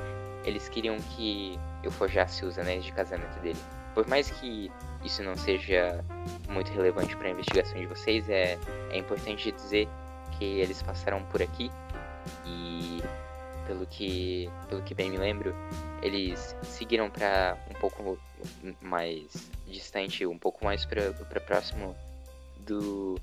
eles 0.44 0.68
queriam 0.68 0.96
que 0.98 1.58
eu 1.82 1.90
forjasse 1.90 2.44
os 2.44 2.58
anéis 2.58 2.84
de 2.84 2.92
casamento 2.92 3.38
dele. 3.40 3.58
por 3.94 4.06
mais 4.08 4.30
que 4.30 4.70
isso 5.04 5.22
não 5.22 5.36
seja 5.36 6.02
muito 6.48 6.72
relevante 6.72 7.14
para 7.16 7.28
a 7.28 7.30
investigação 7.30 7.78
de 7.78 7.86
vocês, 7.86 8.28
é, 8.30 8.58
é 8.90 8.96
importante 8.98 9.52
dizer 9.52 9.86
que 10.38 10.44
eles 10.44 10.80
passaram 10.82 11.22
por 11.24 11.42
aqui 11.42 11.70
e 12.46 13.02
pelo 13.66 13.84
que 13.86 14.48
pelo 14.68 14.80
que 14.82 14.94
bem 14.94 15.10
me 15.10 15.18
lembro, 15.18 15.54
eles 16.00 16.56
seguiram 16.62 17.10
para 17.10 17.56
um 17.70 17.74
pouco 17.74 18.18
mais 18.80 19.50
distante, 19.72 20.26
um 20.26 20.38
pouco 20.38 20.64
mais 20.64 20.84
para 20.84 21.12
próximo 21.40 21.96
do 22.60 23.18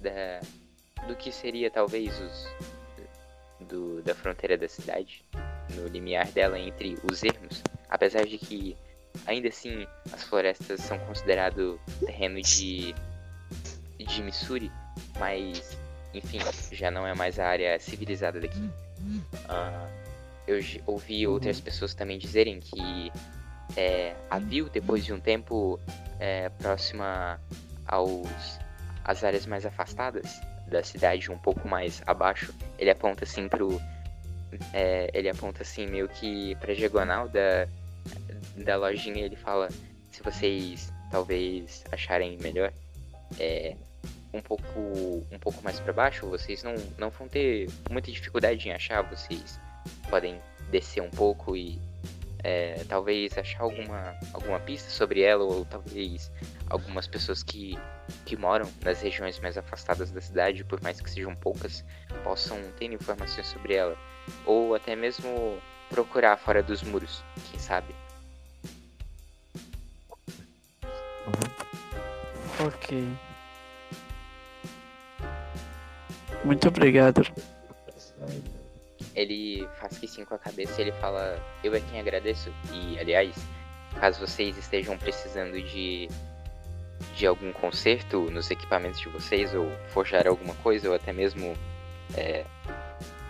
da 0.00 0.40
do 1.06 1.16
que 1.16 1.32
seria 1.32 1.70
talvez 1.70 2.20
os 2.20 2.48
do, 3.66 4.02
da 4.02 4.14
fronteira 4.14 4.58
da 4.58 4.68
cidade, 4.68 5.24
no 5.74 5.86
limiar 5.86 6.30
dela 6.32 6.58
entre 6.58 6.98
os 7.10 7.22
ermos, 7.22 7.62
apesar 7.88 8.26
de 8.26 8.36
que 8.36 8.76
ainda 9.26 9.48
assim 9.48 9.86
as 10.12 10.24
florestas 10.24 10.80
são 10.80 10.98
considerado 11.00 11.80
terreno 12.04 12.40
de 12.42 12.94
de 13.98 14.22
Missouri, 14.22 14.70
mas 15.18 15.78
enfim, 16.12 16.38
já 16.72 16.90
não 16.90 17.06
é 17.06 17.14
mais 17.14 17.38
a 17.38 17.46
área 17.46 17.78
civilizada 17.78 18.40
daqui. 18.40 18.58
Uh, 18.58 20.00
eu 20.46 20.58
ouvi 20.86 21.26
outras 21.26 21.60
pessoas 21.60 21.94
também 21.94 22.18
dizerem 22.18 22.58
que 22.58 23.12
é, 23.76 24.14
a 24.30 24.38
Vil, 24.38 24.68
depois 24.68 25.04
de 25.04 25.12
um 25.12 25.20
tempo 25.20 25.78
é, 26.18 26.48
próxima 26.48 27.40
aos 27.86 28.58
às 29.04 29.24
áreas 29.24 29.46
mais 29.46 29.64
afastadas 29.64 30.40
da 30.68 30.82
cidade, 30.82 31.30
um 31.30 31.38
pouco 31.38 31.66
mais 31.66 32.02
abaixo, 32.06 32.54
ele 32.78 32.90
aponta 32.90 33.24
assim 33.24 33.48
pro 33.48 33.80
é, 34.72 35.10
ele 35.14 35.28
aponta 35.28 35.62
assim 35.62 35.86
meio 35.86 36.08
que 36.08 36.54
pra 36.56 36.74
diagonal 36.74 37.28
da 37.28 37.66
da 38.56 38.76
lojinha 38.76 39.24
ele 39.24 39.36
fala 39.36 39.68
se 40.10 40.22
vocês 40.22 40.92
talvez 41.10 41.84
acharem 41.92 42.36
melhor 42.38 42.72
é, 43.38 43.76
um 44.32 44.40
pouco 44.40 45.24
um 45.30 45.38
pouco 45.38 45.62
mais 45.62 45.78
para 45.78 45.92
baixo 45.92 46.26
vocês 46.26 46.62
não 46.62 46.74
não 46.98 47.10
vão 47.10 47.28
ter 47.28 47.68
muita 47.90 48.10
dificuldade 48.10 48.68
em 48.68 48.72
achar 48.72 49.02
vocês 49.02 49.58
podem 50.08 50.40
descer 50.70 51.02
um 51.02 51.10
pouco 51.10 51.56
e 51.56 51.80
é, 52.42 52.82
talvez 52.88 53.36
achar 53.36 53.62
alguma 53.62 54.16
alguma 54.32 54.60
pista 54.60 54.90
sobre 54.90 55.22
ela 55.22 55.44
ou 55.44 55.64
talvez 55.64 56.30
algumas 56.68 57.06
pessoas 57.06 57.42
que 57.42 57.78
que 58.24 58.36
moram 58.36 58.68
nas 58.82 59.02
regiões 59.02 59.38
mais 59.40 59.56
afastadas 59.56 60.10
da 60.10 60.20
cidade 60.20 60.64
por 60.64 60.82
mais 60.82 61.00
que 61.00 61.10
sejam 61.10 61.34
poucas 61.34 61.84
possam 62.24 62.58
ter 62.78 62.92
informações 62.92 63.46
sobre 63.46 63.74
ela 63.74 63.96
ou 64.46 64.74
até 64.74 64.96
mesmo 64.96 65.58
procurar 65.88 66.36
fora 66.36 66.62
dos 66.62 66.82
muros 66.82 67.22
quem 67.50 67.58
sabe 67.58 67.94
Ok. 72.60 73.08
Muito 76.44 76.68
obrigado. 76.68 77.22
Ele 79.14 79.68
faz 79.78 79.98
que 79.98 80.06
sim 80.06 80.24
com 80.24 80.34
a 80.34 80.38
cabeça 80.38 80.80
e 80.80 80.84
ele 80.84 80.92
fala: 80.92 81.38
Eu 81.62 81.74
é 81.74 81.80
quem 81.80 82.00
agradeço. 82.00 82.52
E, 82.72 82.98
aliás, 82.98 83.34
caso 83.98 84.20
vocês 84.20 84.56
estejam 84.56 84.96
precisando 84.96 85.60
de, 85.60 86.08
de 87.16 87.26
algum 87.26 87.52
conserto 87.52 88.30
nos 88.30 88.50
equipamentos 88.50 89.00
de 89.00 89.08
vocês, 89.08 89.54
ou 89.54 89.70
forjar 89.88 90.26
alguma 90.26 90.54
coisa, 90.56 90.88
ou 90.88 90.94
até 90.94 91.12
mesmo 91.12 91.56
é, 92.16 92.44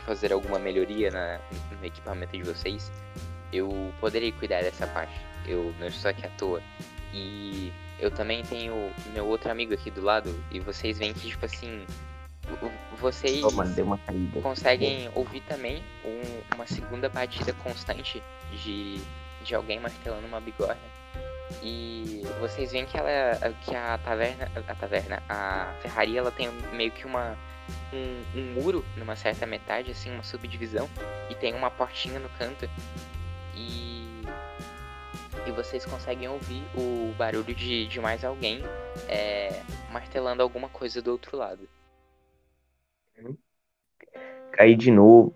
fazer 0.04 0.32
alguma 0.32 0.58
melhoria 0.58 1.10
na, 1.10 1.40
no 1.78 1.86
equipamento 1.86 2.36
de 2.36 2.42
vocês, 2.42 2.90
eu 3.52 3.92
poderei 4.00 4.32
cuidar 4.32 4.62
dessa 4.62 4.86
parte. 4.86 5.14
Eu 5.46 5.74
não 5.78 5.86
estou 5.86 6.10
aqui 6.10 6.26
à 6.26 6.30
toa. 6.30 6.62
E 7.12 7.72
eu 7.98 8.10
também 8.10 8.42
tenho 8.44 8.92
meu 9.12 9.26
outro 9.26 9.50
amigo 9.50 9.74
aqui 9.74 9.90
do 9.90 10.00
lado, 10.00 10.32
e 10.50 10.60
vocês 10.60 10.98
veem 10.98 11.12
que, 11.12 11.28
tipo 11.28 11.44
assim, 11.44 11.84
vocês 12.98 13.42
oh, 13.42 14.40
conseguem 14.42 15.10
ouvir 15.14 15.40
também 15.42 15.82
um, 16.04 16.54
uma 16.54 16.66
segunda 16.66 17.08
batida 17.08 17.52
constante 17.54 18.22
de, 18.52 19.00
de 19.42 19.54
alguém 19.54 19.80
martelando 19.80 20.26
uma 20.26 20.40
bigorna. 20.40 21.00
E 21.62 22.22
vocês 22.40 22.70
veem 22.72 22.86
que 22.86 22.96
ela 22.96 23.10
que 23.64 23.74
a 23.74 23.98
taverna, 23.98 24.50
a 24.68 24.74
taverna, 24.74 25.22
a 25.28 25.74
ferraria, 25.82 26.20
ela 26.20 26.30
tem 26.30 26.48
meio 26.72 26.92
que 26.92 27.04
uma 27.04 27.36
um, 27.92 28.38
um 28.38 28.52
muro 28.52 28.84
numa 28.96 29.16
certa 29.16 29.46
metade, 29.46 29.90
assim, 29.90 30.12
uma 30.12 30.22
subdivisão, 30.22 30.88
e 31.28 31.34
tem 31.34 31.54
uma 31.54 31.70
portinha 31.70 32.20
no 32.20 32.28
canto. 32.30 32.68
E 33.54 34.22
e 35.46 35.50
vocês 35.52 35.84
conseguem 35.86 36.28
ouvir 36.28 36.62
o 36.74 37.14
barulho 37.16 37.54
de, 37.54 37.86
de 37.86 38.00
mais 38.00 38.24
alguém 38.24 38.62
é, 39.08 39.62
martelando 39.90 40.42
alguma 40.42 40.68
coisa 40.68 41.00
do 41.00 41.10
outro 41.10 41.36
lado. 41.36 41.68
Cair 44.52 44.76
de 44.76 44.90
novo. 44.90 45.34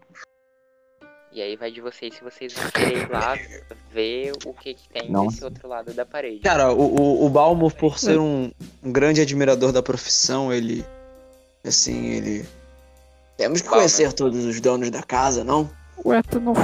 E 1.33 1.43
aí 1.43 1.57
vai 1.57 1.73
de 1.73 1.81
vocês 1.81 2.15
se 2.15 2.23
vocês 2.23 2.53
vão 2.53 2.71
querer 2.71 2.99
ir 2.99 3.11
lá 3.11 3.37
ver 3.93 4.33
o 4.45 4.55
que, 4.55 4.75
que 4.75 4.89
tem 4.89 5.11
Nossa. 5.11 5.31
desse 5.31 5.45
outro 5.45 5.69
lado 5.69 5.93
da 5.93 6.07
parede. 6.07 6.39
Cara, 6.39 6.73
o, 6.73 6.95
o, 6.95 7.27
o 7.27 7.29
Balmo, 7.29 7.73
por 7.73 7.99
ser 7.99 8.19
um, 8.19 8.53
um 8.83 8.93
grande 8.93 9.21
admirador 9.21 9.73
da 9.73 9.83
profissão, 9.83 10.53
ele. 10.53 10.85
Assim, 11.67 12.07
ele. 12.07 12.47
Temos 13.37 13.63
que 13.63 13.69
conhecer 13.69 14.13
todos 14.13 14.45
os 14.45 14.61
donos 14.61 14.91
da 14.91 15.03
casa, 15.03 15.43
não? 15.43 15.69
Ué, 16.05 16.23
tu 16.23 16.39
não. 16.39 16.55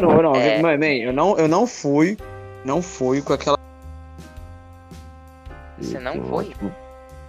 Não, 0.00 0.22
não, 0.22 0.34
é... 0.36 0.62
man, 0.62 0.78
man, 0.78 0.86
eu 0.86 1.12
não, 1.12 1.36
eu 1.36 1.48
não 1.48 1.66
fui, 1.66 2.16
não 2.64 2.80
fui 2.80 3.20
com 3.22 3.32
aquela. 3.32 3.58
Você 5.78 5.98
não 5.98 6.22
foi? 6.24 6.52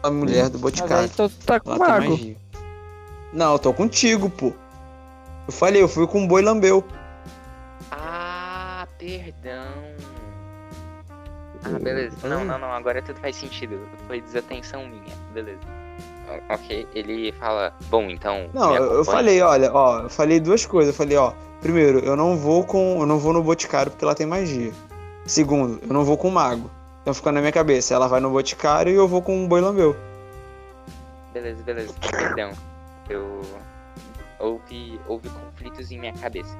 A 0.04 0.12
mulher 0.12 0.50
do 0.50 0.60
Boticário. 0.60 1.10
Então 1.12 1.28
tu 1.28 1.46
tá 1.46 1.60
com 1.60 1.76
mago. 1.76 2.36
Não, 3.36 3.52
eu 3.52 3.60
tô 3.60 3.74
contigo, 3.74 4.30
pô. 4.30 4.54
Eu 5.46 5.52
falei, 5.52 5.82
eu 5.82 5.90
fui 5.90 6.08
com 6.08 6.24
o 6.24 6.28
boi 6.28 6.42
lambeu. 6.42 6.84
Ah, 7.92 8.88
perdão. 8.98 9.68
Ah, 11.66 11.78
beleza. 11.78 12.16
Não, 12.24 12.46
não, 12.46 12.58
não, 12.58 12.72
agora 12.72 13.02
tudo 13.02 13.20
faz 13.20 13.36
sentido. 13.36 13.78
Foi 14.08 14.22
desatenção 14.22 14.88
minha. 14.88 15.14
Beleza. 15.34 15.60
Ok, 16.50 16.88
ele 16.96 17.34
fala, 17.34 17.74
bom, 17.90 18.04
então. 18.04 18.50
Não, 18.54 18.74
eu 18.74 19.04
falei, 19.04 19.42
olha, 19.42 19.72
ó, 19.74 20.04
eu 20.04 20.10
falei 20.10 20.40
duas 20.40 20.66
coisas. 20.66 20.94
Eu 20.94 20.98
falei, 20.98 21.18
ó, 21.18 21.34
primeiro, 21.60 22.00
eu 22.00 22.16
não 22.16 22.38
vou 22.38 22.64
com. 22.64 23.02
Eu 23.02 23.06
não 23.06 23.20
vou 23.20 23.34
no 23.34 23.44
Boticário 23.44 23.92
porque 23.92 24.06
ela 24.06 24.16
tem 24.16 24.26
magia. 24.26 24.72
Segundo, 25.26 25.80
eu 25.82 25.94
não 25.94 26.06
vou 26.06 26.18
com 26.18 26.30
o 26.30 26.32
mago. 26.32 26.72
Então 27.02 27.14
fica 27.14 27.34
na 27.34 27.42
minha 27.42 27.52
cabeça, 27.52 27.94
ela 27.94 28.08
vai 28.08 28.22
no 28.22 28.32
Boticário 28.32 28.92
e 28.94 28.96
eu 28.96 29.08
vou 29.08 29.22
com 29.22 29.44
o 29.44 29.48
Boi 29.48 29.60
Lambeu. 29.60 29.96
Beleza, 31.34 31.62
beleza. 31.64 31.94
Perdão. 32.00 32.52
Eu. 33.10 33.42
Houve, 34.38 35.00
houve 35.08 35.30
conflitos 35.30 35.92
em 35.92 36.00
minha 36.00 36.14
cabeça. 36.14 36.58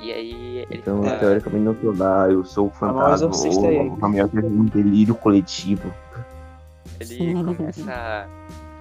E 0.00 0.12
aí 0.12 0.58
ele 0.58 0.66
Então, 0.70 1.02
fala... 1.02 1.18
teoricamente 1.18 1.64
não 1.64 1.80
sou 1.80 1.96
lá, 1.96 2.30
eu 2.30 2.44
sou 2.44 2.66
o 2.66 2.70
fantasma. 2.70 3.30
Ou 3.34 3.86
o 3.94 3.96
caminhão 3.96 4.28
teve 4.28 4.46
um 4.46 4.64
delírio 4.66 5.14
coletivo. 5.14 5.92
Ele 7.00 7.32
começa 7.32 8.28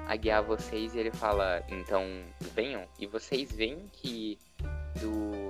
a 0.08 0.16
guiar 0.16 0.44
vocês 0.44 0.94
e 0.94 1.00
ele 1.00 1.12
fala, 1.12 1.64
então 1.70 2.04
venham. 2.54 2.84
E 3.00 3.08
vocês 3.08 3.52
veem 3.52 3.80
que 3.92 4.38
do, 5.00 5.48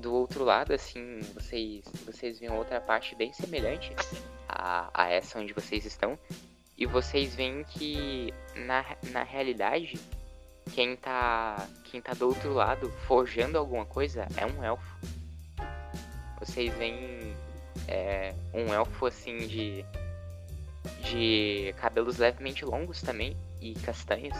do 0.00 0.12
outro 0.14 0.44
lado, 0.44 0.72
assim, 0.72 1.20
vocês, 1.34 1.84
vocês 2.04 2.38
veem 2.38 2.52
outra 2.52 2.80
parte 2.80 3.14
bem 3.16 3.32
semelhante 3.32 3.92
a, 4.48 4.90
a 4.92 5.08
essa 5.08 5.38
onde 5.38 5.52
vocês 5.52 5.84
estão. 5.84 6.18
E 6.78 6.84
vocês 6.84 7.34
veem 7.34 7.64
que 7.64 8.32
na, 8.66 8.84
na 9.10 9.22
realidade 9.22 9.98
quem 10.72 10.96
tá, 10.96 11.66
quem 11.84 12.00
tá 12.00 12.12
do 12.12 12.28
outro 12.28 12.52
lado 12.52 12.90
forjando 13.06 13.58
alguma 13.58 13.86
coisa 13.86 14.26
é 14.36 14.46
um 14.46 14.62
elfo. 14.62 14.96
Vocês 16.38 16.72
veem 16.74 17.34
é, 17.88 18.34
um 18.52 18.72
elfo 18.72 19.06
assim 19.06 19.38
de 19.38 19.84
de 21.02 21.74
cabelos 21.78 22.18
levemente 22.18 22.64
longos 22.64 23.02
também 23.02 23.36
e 23.60 23.74
castanhos, 23.74 24.36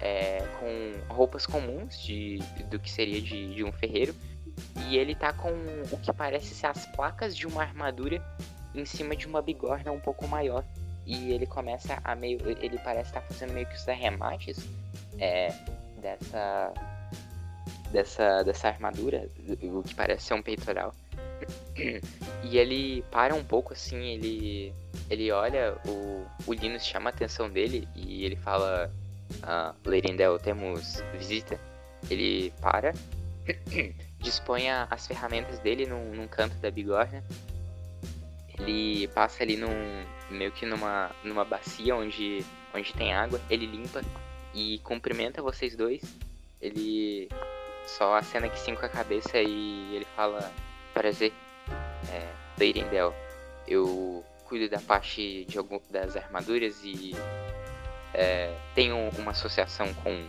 é, 0.00 0.38
com 0.58 1.14
roupas 1.14 1.46
comuns 1.46 2.00
de, 2.02 2.38
do 2.70 2.78
que 2.78 2.90
seria 2.90 3.20
de, 3.20 3.54
de 3.54 3.64
um 3.64 3.72
ferreiro. 3.72 4.14
E 4.88 4.96
ele 4.96 5.14
tá 5.14 5.32
com 5.32 5.50
o 5.92 5.98
que 5.98 6.12
parece 6.12 6.54
ser 6.54 6.66
as 6.66 6.86
placas 6.86 7.36
de 7.36 7.46
uma 7.46 7.62
armadura 7.62 8.24
em 8.74 8.84
cima 8.84 9.14
de 9.14 9.26
uma 9.26 9.42
bigorna 9.42 9.92
um 9.92 10.00
pouco 10.00 10.26
maior. 10.26 10.64
E 11.06 11.32
ele 11.32 11.46
começa 11.46 12.00
a 12.02 12.14
meio. 12.14 12.38
Ele 12.60 12.78
parece 12.78 13.10
estar 13.10 13.20
tá 13.20 13.26
fazendo 13.26 13.52
meio 13.52 13.66
que 13.66 13.76
os 13.76 13.88
arremates 13.88 14.58
é, 15.18 15.52
dessa. 16.00 16.72
Dessa, 17.92 18.42
dessa 18.42 18.68
armadura, 18.68 19.30
o 19.62 19.80
que 19.82 19.94
parece 19.94 20.24
ser 20.26 20.34
um 20.34 20.42
peitoral. 20.42 20.92
E 22.42 22.58
ele 22.58 23.02
para 23.10 23.34
um 23.34 23.44
pouco 23.44 23.72
assim, 23.72 23.96
ele 23.96 24.74
ele 25.08 25.30
olha, 25.30 25.78
o, 25.86 26.26
o 26.46 26.52
Linus 26.52 26.84
chama 26.84 27.10
a 27.10 27.12
atenção 27.12 27.48
dele 27.48 27.88
e 27.94 28.24
ele 28.24 28.36
fala: 28.36 28.92
ah, 29.42 29.74
Lerindel, 29.84 30.38
temos 30.38 31.02
visita. 31.12 31.58
Ele 32.10 32.52
para, 32.60 32.92
dispõe 34.20 34.70
as 34.70 35.06
ferramentas 35.06 35.58
dele 35.58 35.86
num, 35.86 36.14
num 36.14 36.28
canto 36.28 36.54
da 36.56 36.70
bigorna 36.70 37.24
Ele 38.58 39.08
passa 39.08 39.42
ali 39.42 39.56
num. 39.56 39.70
Meio 40.30 40.52
que 40.52 40.66
numa. 40.66 41.10
numa 41.22 41.44
bacia 41.44 41.94
onde. 41.94 42.44
onde 42.74 42.92
tem 42.92 43.14
água, 43.14 43.40
ele 43.48 43.66
limpa 43.66 44.02
e 44.54 44.78
cumprimenta 44.78 45.42
vocês 45.42 45.76
dois. 45.76 46.02
Ele 46.60 47.28
só 47.86 48.16
acena 48.16 48.48
que 48.48 48.58
sim 48.58 48.74
com 48.74 48.86
a 48.86 48.88
cabeça 48.88 49.38
e 49.38 49.94
ele 49.96 50.06
fala. 50.16 50.52
Prazer, 50.94 51.32
é, 52.10 52.32
Leirendel. 52.58 53.14
Eu 53.68 54.24
cuido 54.44 54.68
da 54.68 54.80
parte 54.80 55.44
de 55.44 55.58
algum, 55.58 55.78
das 55.90 56.16
armaduras 56.16 56.82
e 56.82 57.14
é, 58.14 58.56
tenho 58.74 59.10
uma 59.18 59.32
associação 59.32 59.92
com 59.94 60.26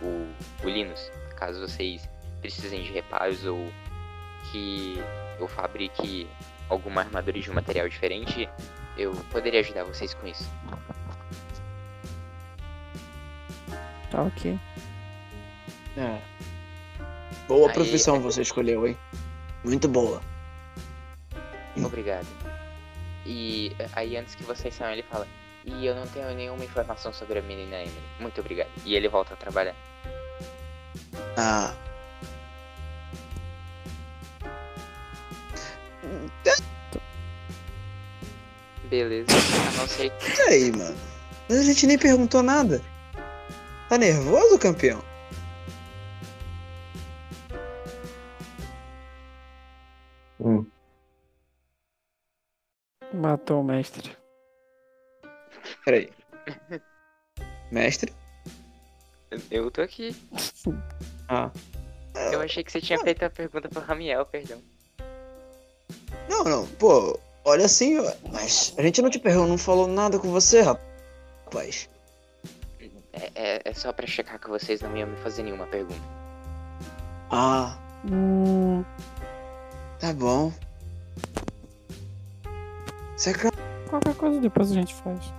o, 0.00 0.32
o 0.64 0.68
Linus, 0.68 1.10
caso 1.36 1.60
vocês 1.60 2.08
precisem 2.40 2.82
de 2.82 2.92
reparos 2.92 3.44
ou 3.44 3.58
que 4.52 4.96
eu 5.40 5.48
fabrique 5.48 6.28
alguma 6.68 7.00
armadura 7.00 7.40
de 7.40 7.50
um 7.50 7.54
material 7.54 7.88
diferente, 7.88 8.48
eu 8.96 9.12
poderia 9.30 9.60
ajudar 9.60 9.84
vocês 9.84 10.14
com 10.14 10.26
isso. 10.26 10.48
Tá 14.10 14.22
ok. 14.22 14.58
É. 15.96 16.20
Boa 17.48 17.68
Aí- 17.68 17.74
profissão 17.74 18.20
você 18.20 18.42
escolheu, 18.42 18.86
hein? 18.86 18.96
Muito 19.64 19.88
boa. 19.88 20.20
Obrigado. 21.76 22.26
E 23.24 23.74
eh, 23.78 23.88
aí 23.92 24.16
antes 24.16 24.34
que 24.34 24.42
vocês 24.44 24.74
saiam, 24.74 24.92
ele 24.92 25.02
fala, 25.02 25.26
e 25.64 25.84
eu 25.84 25.94
não 25.94 26.06
tenho 26.06 26.32
nenhuma 26.34 26.64
informação 26.64 27.12
sobre 27.12 27.38
a 27.38 27.42
menina 27.42 27.76
Emily. 27.76 28.02
Muito 28.20 28.40
obrigado. 28.40 28.68
E 28.84 28.94
ele 28.94 29.08
volta 29.08 29.34
a 29.34 29.36
trabalhar. 29.36 29.74
Ah. 31.36 31.74
Beleza. 38.88 39.26
A 39.30 39.78
não 39.78 39.88
ser 39.88 40.10
que 40.10 40.36
Peraí, 40.36 40.72
mano. 40.72 40.96
Mas 41.48 41.58
a 41.58 41.62
gente 41.62 41.86
nem 41.86 41.98
perguntou 41.98 42.42
nada. 42.42 42.80
Tá 43.88 43.98
nervoso, 43.98 44.58
campeão? 44.58 45.02
Hum. 50.40 50.66
Matou 53.12 53.60
o 53.60 53.64
mestre. 53.64 54.16
Peraí. 55.84 56.10
Mestre? 57.70 58.12
eu 59.50 59.70
tô 59.70 59.82
aqui. 59.82 60.14
Ah. 61.28 61.50
Eu 62.32 62.40
achei 62.40 62.62
que 62.62 62.70
você 62.70 62.80
tinha 62.80 63.00
feito 63.00 63.24
a 63.24 63.28
pergunta 63.28 63.68
pro 63.68 63.80
Ramiel, 63.80 64.24
perdão. 64.26 64.62
Não, 66.28 66.44
não. 66.44 66.66
Pô, 66.78 67.18
olha 67.46 67.64
assim, 67.64 67.96
mas 68.30 68.74
a 68.76 68.82
gente 68.82 69.00
não 69.00 69.08
te 69.08 69.18
perguntou, 69.18 69.48
não 69.48 69.56
falou 69.58 69.86
nada 69.86 70.18
com 70.18 70.28
você, 70.30 70.60
rapaz. 70.60 71.88
É, 73.12 73.30
é, 73.34 73.62
é 73.64 73.72
só 73.72 73.92
pra 73.92 74.06
checar 74.06 74.38
que 74.38 74.48
vocês 74.48 74.82
não 74.82 74.94
iam 74.94 75.08
me 75.08 75.16
fazer 75.16 75.42
nenhuma 75.42 75.66
pergunta. 75.66 76.02
Ah, 77.30 77.78
Hum, 78.04 78.84
tá 79.98 80.12
bom. 80.12 80.52
Você 83.16 83.32
qualquer 83.88 84.14
coisa 84.14 84.40
depois 84.40 84.70
a 84.70 84.74
gente 84.74 84.94
faz. 84.94 85.32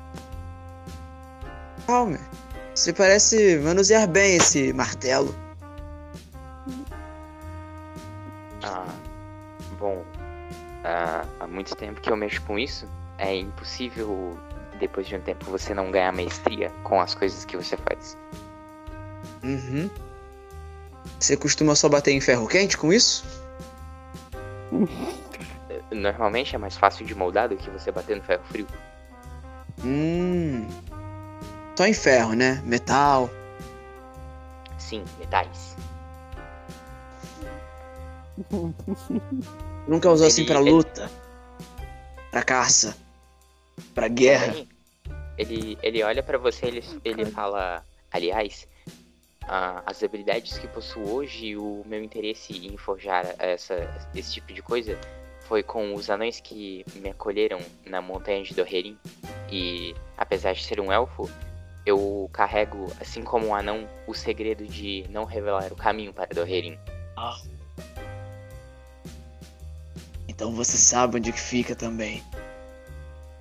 calma. 1.85 2.19
Você 2.75 2.91
parece 2.91 3.57
manusear 3.59 4.07
bem 4.07 4.35
esse 4.35 4.73
martelo. 4.73 5.33
Muito 11.57 11.75
tempo 11.75 11.99
que 11.99 12.11
eu 12.11 12.15
mexo 12.15 12.39
com 12.43 12.57
isso. 12.59 12.87
É 13.17 13.35
impossível, 13.35 14.37
depois 14.79 15.07
de 15.07 15.15
um 15.15 15.21
tempo, 15.21 15.45
você 15.45 15.73
não 15.73 15.89
ganhar 15.89 16.11
maestria 16.13 16.69
com 16.83 17.01
as 17.01 17.15
coisas 17.15 17.43
que 17.45 17.57
você 17.57 17.75
faz. 17.77 18.15
Uhum. 19.43 19.89
Você 21.19 21.35
costuma 21.35 21.73
só 21.73 21.89
bater 21.89 22.11
em 22.11 22.21
ferro 22.21 22.47
quente 22.47 22.77
com 22.77 22.93
isso? 22.93 23.25
Normalmente 25.91 26.53
é 26.53 26.59
mais 26.59 26.77
fácil 26.77 27.05
de 27.07 27.15
moldar 27.15 27.49
do 27.49 27.55
que 27.57 27.69
você 27.71 27.91
bater 27.91 28.15
no 28.17 28.21
ferro 28.23 28.43
frio. 28.45 28.67
Hum. 29.83 30.67
Só 31.75 31.87
em 31.87 31.93
ferro, 31.93 32.33
né? 32.33 32.61
Metal. 32.65 33.29
Sim, 34.77 35.03
metais. 35.17 35.75
Nunca 39.87 40.11
usou 40.11 40.27
assim 40.27 40.41
Ele- 40.41 40.51
pra 40.51 40.61
ele- 40.61 40.69
luta. 40.71 41.09
Pra 42.31 42.43
caça. 42.43 42.97
Pra 43.93 44.07
guerra. 44.07 44.65
Ele, 45.37 45.77
ele 45.83 46.03
olha 46.03 46.23
pra 46.23 46.37
você 46.37 46.65
e 46.65 46.69
ele, 46.69 46.83
ele 47.05 47.25
fala, 47.25 47.85
aliás, 48.11 48.67
ah, 49.47 49.81
as 49.85 50.03
habilidades 50.03 50.57
que 50.57 50.67
possuo 50.67 51.09
hoje 51.09 51.47
e 51.47 51.57
o 51.57 51.83
meu 51.85 52.03
interesse 52.03 52.53
em 52.53 52.75
forjar 52.77 53.35
essa, 53.39 53.75
esse 54.15 54.33
tipo 54.33 54.53
de 54.53 54.61
coisa 54.61 54.99
foi 55.47 55.63
com 55.63 55.93
os 55.93 56.09
anões 56.09 56.41
que 56.41 56.85
me 56.95 57.09
acolheram 57.09 57.59
na 57.85 58.01
montanha 58.01 58.43
de 58.43 58.53
Dorrerim. 58.53 58.97
E 59.49 59.95
apesar 60.17 60.53
de 60.53 60.63
ser 60.63 60.79
um 60.81 60.91
elfo, 60.91 61.29
eu 61.85 62.29
carrego, 62.33 62.91
assim 62.99 63.23
como 63.23 63.47
um 63.47 63.55
anão, 63.55 63.87
o 64.05 64.13
segredo 64.13 64.65
de 64.65 65.05
não 65.09 65.23
revelar 65.23 65.71
o 65.71 65.75
caminho 65.75 66.13
para 66.13 66.33
Dorrerim. 66.33 66.77
Então 70.37 70.51
você 70.51 70.77
sabe 70.77 71.17
onde 71.17 71.31
que 71.33 71.39
fica 71.39 71.75
também. 71.75 72.21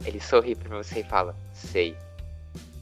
Ele 0.06 0.18
sorri 0.18 0.54
pra 0.54 0.78
você 0.78 1.00
e 1.00 1.04
fala, 1.04 1.36
sei. 1.52 1.94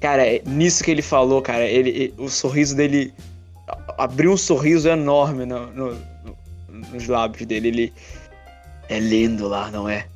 Cara, 0.00 0.24
é 0.24 0.40
nisso 0.46 0.84
que 0.84 0.90
ele 0.92 1.02
falou, 1.02 1.42
cara, 1.42 1.64
ele, 1.66 1.90
ele- 1.90 2.14
o 2.16 2.28
sorriso 2.28 2.76
dele 2.76 3.12
abriu 3.98 4.30
um 4.30 4.36
sorriso 4.36 4.88
enorme 4.88 5.44
no- 5.44 5.66
no- 5.72 5.94
no- 5.94 6.36
nos 6.92 7.08
lábios 7.08 7.44
dele. 7.44 7.66
Ele 7.68 7.92
é 8.88 9.00
lindo 9.00 9.48
lá, 9.48 9.68
não 9.72 9.88
é? 9.88 10.06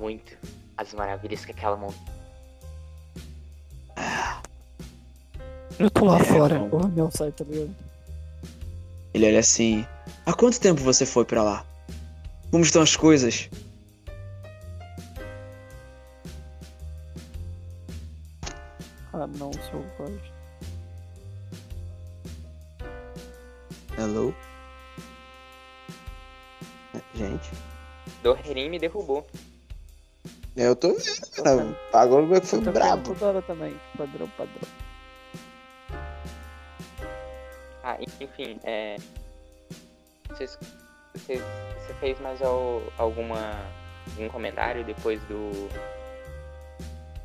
Muito 0.00 0.36
as 0.76 0.92
maravilhas 0.92 1.44
que 1.44 1.52
aquela 1.52 1.76
montanha. 1.76 2.16
Eu 5.78 5.88
tô 5.90 6.04
lá 6.06 6.18
É, 6.18 6.24
fora. 6.24 6.58
bom. 6.58 6.80
O 6.80 6.88
meu 6.88 7.10
sai, 7.12 7.30
tá 7.30 7.44
ligado? 7.44 7.70
Ele 9.14 9.26
olha 9.26 9.38
assim. 9.38 9.86
Há 10.24 10.32
quanto 10.32 10.58
tempo 10.60 10.80
você 10.80 11.06
foi 11.06 11.24
pra 11.24 11.44
lá? 11.44 11.64
Como 12.50 12.64
estão 12.64 12.82
as 12.82 12.96
coisas? 12.96 13.48
Ah, 19.12 19.26
não, 19.26 19.52
seu 19.52 19.82
voz. 19.98 20.20
Hello? 23.98 24.34
Gente. 27.14 27.50
Dorrerim 28.22 28.68
me 28.68 28.78
derrubou. 28.78 29.26
Eu 30.54 30.74
tô 30.76 30.88
vendo, 30.94 31.30
cara. 31.42 31.76
Agora 31.92 32.40
foi 32.42 32.58
Eu 32.58 32.64
tô 32.64 32.72
brabo. 32.72 33.02
toda 33.14 33.26
hora 33.26 33.42
também. 33.42 33.78
Padrão, 33.96 34.28
padrão. 34.36 34.68
Ah, 37.82 37.96
enfim, 38.20 38.58
é. 38.64 38.96
Vocês, 40.28 40.58
vocês, 41.18 41.40
você 41.40 41.94
fez 41.94 42.20
mais 42.20 42.40
al- 42.42 42.82
alguma. 42.98 43.54
algum 44.10 44.28
comentário 44.28 44.84
depois 44.84 45.20
do. 45.22 45.68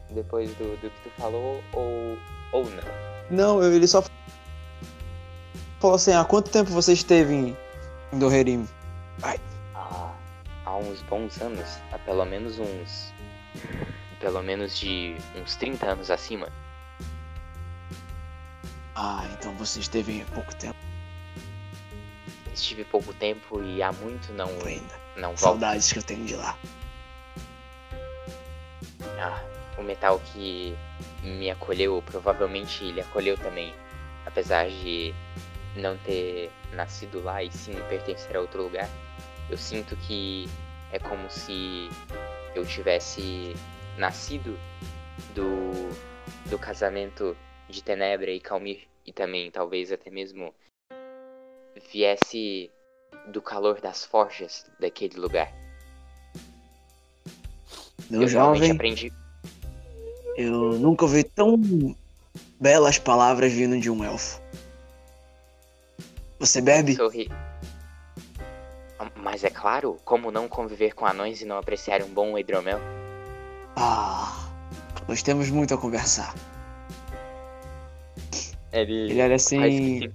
Depois 0.09 0.49
do, 0.55 0.75
do 0.81 0.89
que 0.89 1.01
tu 1.03 1.09
falou 1.17 1.63
ou. 1.73 2.17
ou 2.51 2.65
não? 2.69 2.83
Não, 3.29 3.63
ele 3.63 3.87
só 3.87 4.03
falou 5.79 5.95
assim: 5.95 6.13
há 6.13 6.23
quanto 6.25 6.51
tempo 6.51 6.69
você 6.71 6.93
esteve 6.93 7.33
em, 7.33 7.57
em 8.11 8.19
Dorrerim? 8.19 8.67
Ah, 9.73 10.13
há 10.65 10.75
uns 10.75 11.01
bons 11.03 11.39
anos, 11.41 11.79
há 11.91 11.99
pelo 11.99 12.25
menos 12.25 12.59
uns. 12.59 13.13
pelo 14.19 14.41
menos 14.43 14.77
de 14.77 15.15
uns 15.41 15.55
30 15.55 15.85
anos 15.85 16.11
acima. 16.11 16.49
Ah, 18.95 19.25
então 19.33 19.53
você 19.55 19.79
esteve 19.79 20.25
pouco 20.33 20.53
tempo 20.55 20.75
Estive 22.53 22.83
pouco 22.83 23.13
tempo 23.13 23.63
e 23.63 23.81
há 23.81 23.91
muito 23.91 24.33
não, 24.33 24.49
ainda. 24.65 24.99
não 25.15 25.29
volto. 25.29 25.39
Saudades 25.39 25.91
que 25.91 25.99
eu 25.99 26.03
tenho 26.03 26.25
de 26.25 26.35
lá. 26.35 26.57
Ah, 29.19 29.43
o 29.77 29.83
metal 29.83 30.19
que 30.19 30.75
me 31.23 31.49
acolheu, 31.49 32.01
provavelmente 32.05 32.83
ele 32.83 33.01
acolheu 33.01 33.37
também. 33.37 33.73
Apesar 34.25 34.69
de 34.69 35.13
não 35.75 35.97
ter 35.97 36.51
nascido 36.73 37.21
lá 37.21 37.43
e 37.43 37.51
sim 37.51 37.73
pertencer 37.87 38.35
a 38.35 38.41
outro 38.41 38.63
lugar, 38.63 38.89
eu 39.49 39.57
sinto 39.57 39.95
que 39.95 40.49
é 40.91 40.99
como 40.99 41.29
se 41.29 41.89
eu 42.53 42.65
tivesse 42.65 43.55
nascido 43.97 44.59
do, 45.33 45.89
do 46.49 46.59
casamento 46.59 47.35
de 47.69 47.81
Tenebra 47.81 48.31
e 48.31 48.39
Calmir 48.39 48.87
e 49.05 49.13
também 49.13 49.49
talvez 49.49 49.91
até 49.91 50.09
mesmo 50.09 50.53
viesse 51.91 52.71
do 53.27 53.41
calor 53.41 53.79
das 53.79 54.05
forjas 54.05 54.65
daquele 54.79 55.19
lugar. 55.19 55.51
Meu 58.09 58.23
eu 58.23 58.27
realmente 58.27 58.59
jovem, 58.59 58.71
aprendi. 58.71 59.13
eu 60.35 60.79
nunca 60.79 61.05
ouvi 61.05 61.23
tão 61.23 61.59
belas 62.59 62.97
palavras 62.97 63.51
vindo 63.53 63.79
de 63.79 63.89
um 63.89 64.03
elfo. 64.03 64.41
Você 66.39 66.59
bebe? 66.59 66.95
Sorri. 66.95 67.29
Mas 69.15 69.43
é 69.43 69.49
claro, 69.49 69.99
como 70.03 70.31
não 70.31 70.47
conviver 70.47 70.93
com 70.93 71.05
anões 71.05 71.41
e 71.41 71.45
não 71.45 71.57
apreciar 71.57 72.01
um 72.01 72.07
bom 72.07 72.37
hidromel? 72.37 72.79
Ah, 73.75 74.49
nós 75.07 75.21
temos 75.21 75.49
muito 75.49 75.73
a 75.73 75.77
conversar. 75.77 76.33
Ele, 78.71 79.11
Ele 79.11 79.21
olha 79.21 79.35
assim. 79.35 80.11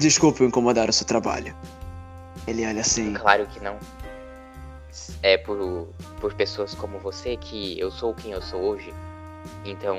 Desculpe 0.00 0.42
incomodar 0.42 0.88
o 0.88 0.92
seu 0.94 1.06
trabalho. 1.06 1.54
Ele 2.46 2.66
olha 2.66 2.80
assim. 2.80 3.12
Claro 3.12 3.46
que 3.46 3.60
não. 3.60 3.76
É 5.22 5.36
por, 5.36 5.88
por 6.20 6.32
pessoas 6.32 6.74
como 6.74 6.98
você 6.98 7.36
que 7.36 7.78
eu 7.78 7.90
sou 7.90 8.14
quem 8.14 8.32
eu 8.32 8.40
sou 8.40 8.62
hoje. 8.62 8.94
Então, 9.62 9.98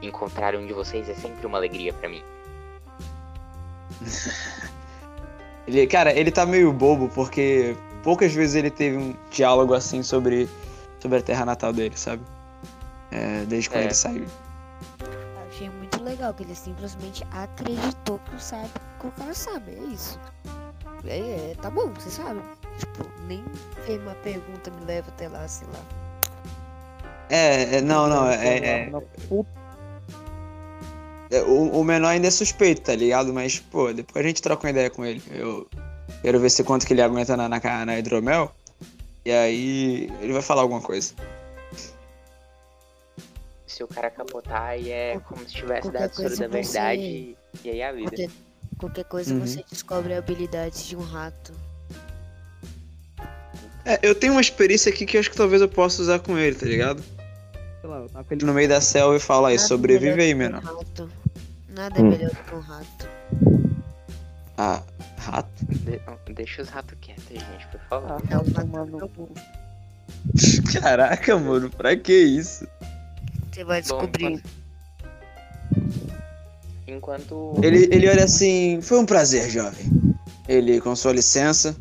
encontrar 0.00 0.54
um 0.54 0.64
de 0.64 0.72
vocês 0.72 1.08
é 1.08 1.14
sempre 1.14 1.44
uma 1.44 1.58
alegria 1.58 1.92
pra 1.92 2.08
mim. 2.08 2.22
Ele, 5.66 5.86
cara, 5.86 6.14
ele 6.14 6.30
tá 6.30 6.46
meio 6.46 6.72
bobo 6.72 7.10
porque 7.14 7.76
poucas 8.02 8.32
vezes 8.32 8.54
ele 8.54 8.70
teve 8.70 8.96
um 8.96 9.14
diálogo 9.30 9.74
assim 9.74 10.02
sobre, 10.02 10.48
sobre 10.98 11.18
a 11.18 11.22
terra 11.22 11.44
natal 11.44 11.74
dele, 11.74 11.94
sabe? 11.94 12.22
É, 13.10 13.44
desde 13.44 13.68
quando 13.68 13.82
É. 13.82 13.84
ele 13.84 13.94
saiu. 13.94 14.26
Legal 16.18 16.34
que 16.34 16.42
ele 16.42 16.54
simplesmente 16.56 17.24
acreditou 17.30 18.18
que 18.18 18.34
o, 18.34 18.40
sabe, 18.40 18.68
que 18.98 19.06
o 19.06 19.10
cara 19.12 19.32
sabe, 19.32 19.70
é 19.70 19.94
isso. 19.94 20.18
É, 21.06 21.18
é, 21.18 21.54
tá 21.62 21.70
bom, 21.70 21.92
você 21.94 22.10
sabe. 22.10 22.40
Tipo, 22.76 23.08
nem 23.28 23.44
uma 24.00 24.14
pergunta 24.16 24.68
me 24.68 24.84
leva 24.84 25.08
até 25.10 25.28
lá, 25.28 25.46
sei 25.46 25.68
lá. 25.68 25.78
É, 27.30 27.76
é, 27.76 27.80
não, 27.80 28.08
não, 28.08 28.28
é, 28.28 28.58
é- 28.58 28.92
é, 31.30 31.42
o, 31.42 31.80
o 31.80 31.84
menor 31.84 32.08
ainda 32.08 32.26
é 32.26 32.32
suspeito, 32.32 32.80
tá 32.80 32.96
ligado? 32.96 33.32
Mas, 33.32 33.60
pô, 33.60 33.92
depois 33.92 34.24
a 34.24 34.26
gente 34.28 34.42
troca 34.42 34.66
uma 34.66 34.70
ideia 34.70 34.90
com 34.90 35.04
ele. 35.04 35.22
Eu 35.30 35.68
quero 36.22 36.40
ver 36.40 36.50
se 36.50 36.64
quanto 36.64 36.84
que 36.84 36.94
ele 36.94 37.02
aguenta 37.02 37.36
na, 37.36 37.48
na, 37.48 37.60
na 37.86 37.96
hidromel. 37.96 38.50
E 39.24 39.30
aí 39.30 40.12
ele 40.20 40.32
vai 40.32 40.42
falar 40.42 40.62
alguma 40.62 40.80
coisa. 40.80 41.14
Se 43.68 43.84
o 43.84 43.88
cara 43.88 44.10
capotar, 44.10 44.62
aí 44.62 44.90
é 44.90 45.20
como 45.20 45.46
se 45.46 45.54
tivesse 45.54 45.82
Qualquer 45.82 45.98
dado 46.08 46.22
da 46.22 46.28
você- 46.30 46.48
verdade 46.48 47.36
e 47.64 47.70
aí 47.70 47.80
é 47.80 47.88
a 47.88 47.92
vida. 47.92 48.08
Qualquer, 48.10 48.30
qualquer 48.78 49.04
coisa 49.04 49.34
Uhum. 49.34 49.40
você 49.46 49.62
descobre 49.70 50.14
habilidades 50.14 50.86
de 50.86 50.96
um 50.96 51.02
rato. 51.02 51.52
É, 53.84 53.98
eu 54.02 54.14
tenho 54.14 54.32
uma 54.32 54.40
experiência 54.40 54.90
aqui 54.92 55.04
que 55.06 55.16
eu 55.16 55.20
acho 55.20 55.30
que 55.30 55.36
talvez 55.36 55.60
eu 55.62 55.68
possa 55.68 56.02
usar 56.02 56.18
com 56.18 56.36
ele, 56.38 56.56
tá 56.56 56.66
ligado? 56.66 57.02
Sei 57.80 57.88
lá, 57.88 58.04
eu 58.30 58.46
no 58.46 58.52
meio 58.54 58.68
da 58.68 58.80
selva 58.80 59.16
e 59.16 59.20
falo 59.20 59.46
aí, 59.46 59.56
Nada 59.56 59.68
sobrevive 59.68 60.20
aí, 60.22 60.34
um 60.34 60.38
menor. 60.38 60.62
rato. 60.62 61.10
Nada 61.68 61.98
é 61.98 62.02
Hum. 62.02 62.08
melhor 62.10 62.30
do 62.30 62.36
que 62.36 62.54
um 62.54 62.60
rato. 62.60 63.08
Ah, 64.56 64.82
rato? 65.18 65.48
De- 65.66 66.00
deixa 66.34 66.62
os 66.62 66.68
ratos 66.68 66.96
quietos, 67.00 67.24
gente, 67.28 67.66
por 67.70 67.80
favor. 67.88 68.12
Ah, 68.12 68.34
Não, 68.34 68.44
tá 68.44 68.64
não. 68.64 69.28
Caraca, 70.72 71.38
mano, 71.38 71.70
pra 71.70 71.96
que 71.96 72.12
isso? 72.12 72.66
Você 73.58 73.64
vai 73.64 73.82
Bom, 73.82 73.98
descobrir. 73.98 74.42
Enquanto. 76.86 77.58
Ele, 77.60 77.88
ele 77.92 78.08
olha 78.08 78.22
assim, 78.22 78.80
foi 78.80 79.00
um 79.00 79.04
prazer, 79.04 79.50
jovem. 79.50 79.84
Ele, 80.48 80.80
com 80.80 80.94
sua 80.94 81.12
licença, 81.12 81.76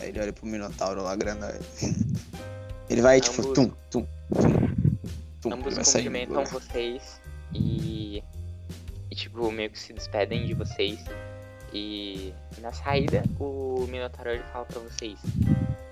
aí 0.00 0.10
ele 0.10 0.20
olha 0.20 0.32
pro 0.32 0.46
Minotauro 0.46 1.02
lá, 1.02 1.16
grandão. 1.16 1.50
Ele 2.88 3.02
vai, 3.02 3.20
tipo, 3.20 3.42
Ambos- 3.42 3.54
tum, 3.54 3.72
tum, 3.90 4.06
tum, 4.32 4.40
tum. 5.42 5.52
Ambos 5.52 5.74
cumprimentam 5.78 6.44
vocês 6.44 7.20
e, 7.52 8.22
e, 9.10 9.16
tipo, 9.16 9.50
meio 9.50 9.68
que 9.68 9.80
se 9.80 9.92
despedem 9.92 10.46
de 10.46 10.54
vocês. 10.54 11.00
E 11.72 12.34
na 12.58 12.72
saída, 12.72 13.22
o 13.38 13.86
Minotauro 13.88 14.30
ele 14.30 14.42
fala 14.52 14.64
pra 14.64 14.80
vocês: 14.80 15.18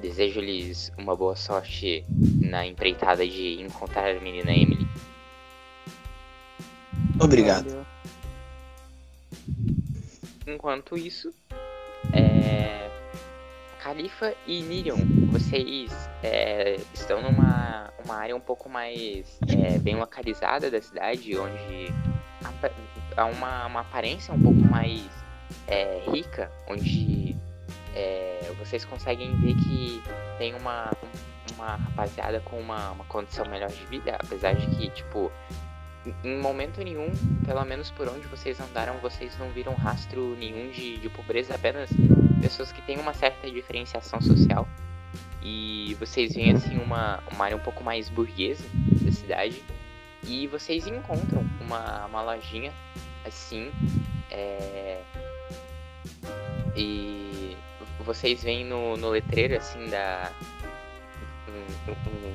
Desejo-lhes 0.00 0.92
uma 0.98 1.14
boa 1.16 1.36
sorte 1.36 2.04
na 2.40 2.66
empreitada 2.66 3.26
de 3.26 3.60
encontrar 3.60 4.16
a 4.16 4.20
menina 4.20 4.52
Emily. 4.52 4.86
Obrigado. 7.20 7.86
Enquanto 10.46 10.96
isso, 10.96 11.32
é... 12.12 12.88
Califa 13.80 14.34
e 14.46 14.60
Nirion, 14.62 14.98
vocês 15.30 15.90
é, 16.22 16.78
estão 16.92 17.22
numa 17.22 17.90
uma 18.04 18.16
área 18.16 18.34
um 18.34 18.40
pouco 18.40 18.68
mais 18.68 19.38
é, 19.48 19.78
bem 19.78 19.96
localizada 19.96 20.70
da 20.70 20.80
cidade, 20.80 21.36
onde 21.36 21.92
há 23.16 23.24
uma, 23.26 23.66
uma 23.66 23.80
aparência 23.80 24.32
um 24.32 24.40
pouco 24.40 24.60
mais 24.60 25.02
é, 25.68 26.02
rica, 26.10 26.50
onde 26.66 27.36
é, 27.94 28.52
vocês 28.58 28.84
conseguem 28.84 29.34
ver 29.40 29.54
que 29.54 30.02
tem 30.38 30.54
uma, 30.54 30.90
uma 31.54 31.76
rapaziada 31.76 32.40
com 32.40 32.58
uma, 32.58 32.90
uma 32.92 33.04
condição 33.04 33.44
melhor 33.48 33.70
de 33.70 33.84
vida, 33.86 34.16
apesar 34.18 34.54
de 34.54 34.66
que, 34.76 34.90
tipo, 34.90 35.30
em- 36.24 36.38
momento 36.40 36.82
nenhum, 36.82 37.10
pelo 37.44 37.64
menos 37.64 37.90
por 37.90 38.08
onde 38.08 38.26
vocês 38.28 38.58
andaram, 38.60 38.96
vocês 38.98 39.36
não 39.38 39.50
viram 39.50 39.74
rastro 39.74 40.34
nenhum 40.36 40.70
de, 40.70 40.96
de 40.98 41.08
pobreza, 41.08 41.54
apenas 41.54 41.90
pessoas 42.40 42.72
que 42.72 42.80
têm 42.82 42.98
uma 42.98 43.12
certa 43.14 43.50
diferenciação 43.50 44.20
social. 44.20 44.66
E 45.42 45.96
vocês 46.00 46.34
veem 46.34 46.52
assim 46.52 46.78
uma, 46.78 47.22
uma 47.32 47.44
área 47.44 47.56
um 47.56 47.60
pouco 47.60 47.82
mais 47.82 48.08
burguesa 48.08 48.64
da 49.02 49.12
cidade. 49.12 49.62
E 50.24 50.46
vocês 50.48 50.86
encontram 50.86 51.44
uma, 51.60 52.06
uma 52.06 52.22
lojinha 52.22 52.72
assim. 53.24 53.70
é, 54.30 55.00
E 56.78 57.56
vocês 58.04 58.44
veem 58.44 58.64
no, 58.64 58.96
no 58.96 59.10
letreiro 59.10 59.56
assim 59.56 59.88
da. 59.90 60.32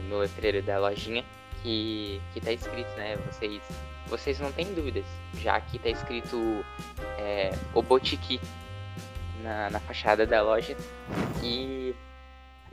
no- 0.10 0.18
letreiro 0.18 0.61
da 0.61 0.78
lojinha 0.80 1.24
que, 1.61 2.22
que 2.34 2.41
tá 2.41 2.52
escrito, 2.52 2.90
né? 2.98 3.15
Vocês, 3.18 3.61
vocês 4.07 4.40
não 4.41 4.52
têm 4.52 4.74
dúvidas, 4.74 5.06
já 5.36 5.60
que 5.61 5.80
tá 5.80 5.90
escrito 5.90 6.38
é, 7.18 7.52
o 7.74 7.82
Botiqui 7.82 8.40
na, 9.41 9.70
na 9.70 9.80
fachada 9.80 10.28
da 10.28 10.41
loja. 10.41 10.76
E 11.41 11.95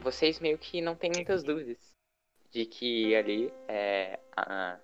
vocês 0.00 0.40
meio 0.40 0.58
que 0.58 0.80
não 0.80 0.96
têm 0.96 1.12
muitas 1.14 1.44
dúvidas 1.44 1.78
de 2.50 2.66
que 2.66 3.14
ali 3.14 3.52
é 3.68 4.18
a, 4.36 4.76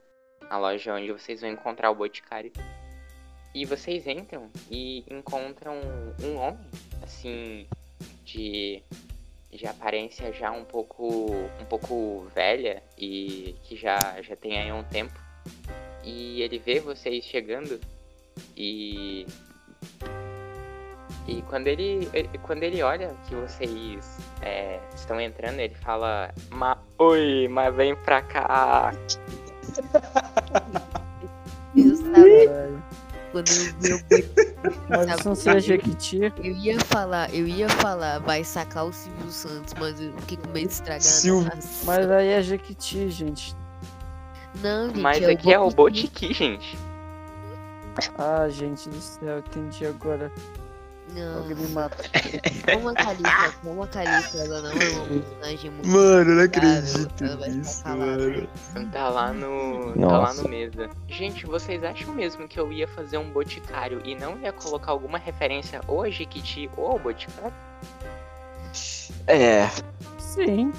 a 0.49 0.59
loja 0.59 0.95
onde 0.95 1.11
vocês 1.11 1.41
vão 1.41 1.51
encontrar 1.51 1.91
o 1.91 1.95
Boticário. 1.97 2.53
E 3.57 3.65
vocês 3.65 4.07
entram 4.07 4.51
e 4.71 5.03
encontram 5.11 5.81
um 6.23 6.37
homem, 6.37 6.61
assim, 7.03 7.67
de 8.23 8.83
de 9.51 9.67
aparência 9.67 10.31
já 10.35 10.51
um 10.51 10.63
pouco 10.67 11.31
um 11.59 11.65
pouco 11.65 12.27
velha 12.35 12.83
e 12.99 13.57
que 13.65 13.75
já 13.75 13.97
já 14.21 14.37
tem 14.37 14.59
aí 14.59 14.71
um 14.71 14.85
tempo 14.85 15.19
e 16.05 16.43
ele 16.43 16.59
vê 16.59 16.79
vocês 16.81 17.25
chegando 17.25 17.81
e 18.55 19.27
e 21.27 21.41
quando 21.49 21.69
ele, 21.69 22.07
ele- 22.13 22.29
quando 22.43 22.63
ele 22.65 22.83
olha 22.83 23.17
que 23.27 23.35
vocês 23.35 24.19
é, 24.43 24.79
estão 24.95 25.19
entrando 25.19 25.59
ele 25.61 25.75
fala 25.77 26.31
Ma, 26.51 26.77
oi 26.99 27.49
mas 27.49 27.75
vem 27.75 27.97
pra 27.97 28.21
cá 28.21 28.93
Eu 31.75 31.97
sabe, 31.97 32.47
Caralho. 32.47 32.83
Quando 33.37 33.49
eu 33.85 34.73
Mas 34.89 35.19
isso 35.19 35.29
não 35.29 35.35
seja 35.35 35.61
Jequiti. 35.61 36.21
Eu 36.43 36.53
ia 36.57 36.81
falar, 36.81 37.35
eu 37.35 37.47
ia 37.47 37.69
falar, 37.69 38.19
vai 38.21 38.43
sacar 38.45 38.87
o 38.87 38.93
Silvio 38.93 39.31
Santos, 39.31 39.75
mas 39.79 40.01
eu 40.01 40.13
fiquei 40.21 40.39
com 40.39 40.49
medo 40.51 40.67
de 40.67 40.73
estragar 40.73 41.03
Silvio-. 41.03 41.51
Mas 41.85 42.11
aí 42.11 42.29
é 42.29 42.43
Jequiti, 42.43 43.11
gente. 43.11 43.55
Não, 44.63 44.87
gente, 44.89 45.01
mas 45.01 45.23
é 45.23 45.33
aqui 45.33 45.53
é 45.53 45.61
o. 45.61 45.71
Botiqui 45.71 46.33
gente 46.33 46.79
Ah, 48.17 48.49
gente 48.49 48.89
do 48.89 49.01
céu, 49.01 49.39
entendi 49.41 49.85
agora. 49.85 50.33
Não, 51.17 51.39
Alguém 51.39 51.57
me 51.57 51.69
mata. 51.69 51.97
como 52.75 52.89
a 52.91 52.95
Califa, 52.95 53.53
como 53.63 53.83
a 53.83 53.87
Califa, 53.87 54.37
ela 54.37 54.61
não 54.61 54.71
é 54.71 54.75
uma 54.75 55.07
personagem 55.07 55.71
muito 55.71 55.89
Mano, 55.89 56.31
eu 56.31 56.37
não 56.37 56.43
acredito 56.43 57.25
ela 57.25 57.37
vai 57.39 57.49
nisso, 57.49 57.79
ficar 57.79 57.91
calada. 57.97 58.49
mano. 58.75 58.91
tá 58.93 59.09
lá 59.09 59.33
no 59.33 59.93
tá 59.95 60.07
lá 60.07 60.19
Nossa. 60.21 60.43
no 60.43 60.49
mesa 60.51 60.91
gente 61.09 61.47
vocês 61.47 61.83
acham 61.83 62.13
mesmo 62.13 62.47
que 62.47 62.61
eu 62.61 62.71
ia 62.71 62.87
fazer 62.87 63.17
um 63.17 63.31
boticário 63.31 64.03
e 64.05 64.15
não 64.15 64.39
ia 64.39 64.53
colocar 64.53 64.93
alguma 64.93 65.17
referência 65.17 65.81
ou 65.89 66.03
a 66.03 66.11
Jequiti 66.11 66.69
ou 66.77 66.87
ao 66.89 66.99
boticário 66.99 67.55
É, 69.27 69.71
Sim. 70.19 70.71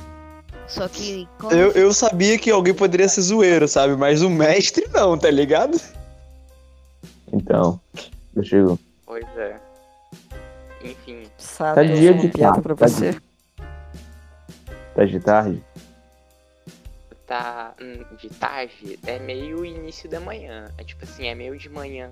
Só 0.68 0.88
que 0.88 1.28
eu, 1.50 1.72
eu 1.72 1.92
sabia 1.94 2.38
que 2.38 2.52
alguém 2.52 2.74
poderia 2.76 3.08
ser 3.08 3.22
zoeiro, 3.22 3.68
sabe? 3.68 3.96
Mas 3.96 4.22
o 4.22 4.30
mestre 4.30 4.88
não, 4.94 5.18
tá 5.18 5.32
ligado? 5.32 5.80
Então, 7.34 7.80
eu 8.36 8.44
chego. 8.44 8.80
pois 9.06 9.26
é 9.38 9.67
Tá 11.58 11.84
eu 11.84 11.96
dia 11.96 12.14
de 12.14 12.30
tarde, 12.30 12.62
pra 12.62 12.76
tá 12.76 12.88
você. 12.88 13.20
Tá 14.96 15.06
de 15.06 15.20
tarde? 15.20 15.64
tá 17.28 17.74
hum, 17.82 18.16
de 18.18 18.30
tarde, 18.30 18.98
é 19.06 19.20
meio 19.20 19.66
início 19.66 20.10
da 20.10 20.20
manhã. 20.20 20.72
É 20.78 20.84
tipo 20.84 21.04
assim, 21.04 21.28
é 21.28 21.36
meio 21.36 21.58
de 21.58 21.68
manhã. 21.70 22.10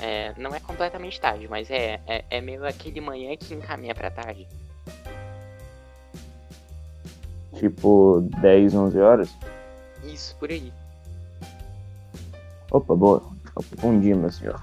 É, 0.00 0.32
não 0.38 0.54
é 0.54 0.58
completamente 0.58 1.20
tarde, 1.20 1.46
mas 1.46 1.70
é, 1.70 2.00
é, 2.06 2.24
é 2.30 2.40
meio 2.40 2.66
aquele 2.66 3.00
manhã 3.00 3.36
que 3.36 3.54
encaminha 3.54 3.94
pra 3.94 4.10
tarde. 4.10 4.48
Tipo, 7.54 8.26
10, 8.40 8.74
11 8.74 8.98
horas? 8.98 9.36
Isso, 10.04 10.34
por 10.36 10.50
aí. 10.50 10.72
Opa, 12.70 12.94
boa. 12.94 13.22
Bom 13.80 13.98
dia, 14.00 14.16
meu 14.16 14.30
senhor. 14.30 14.60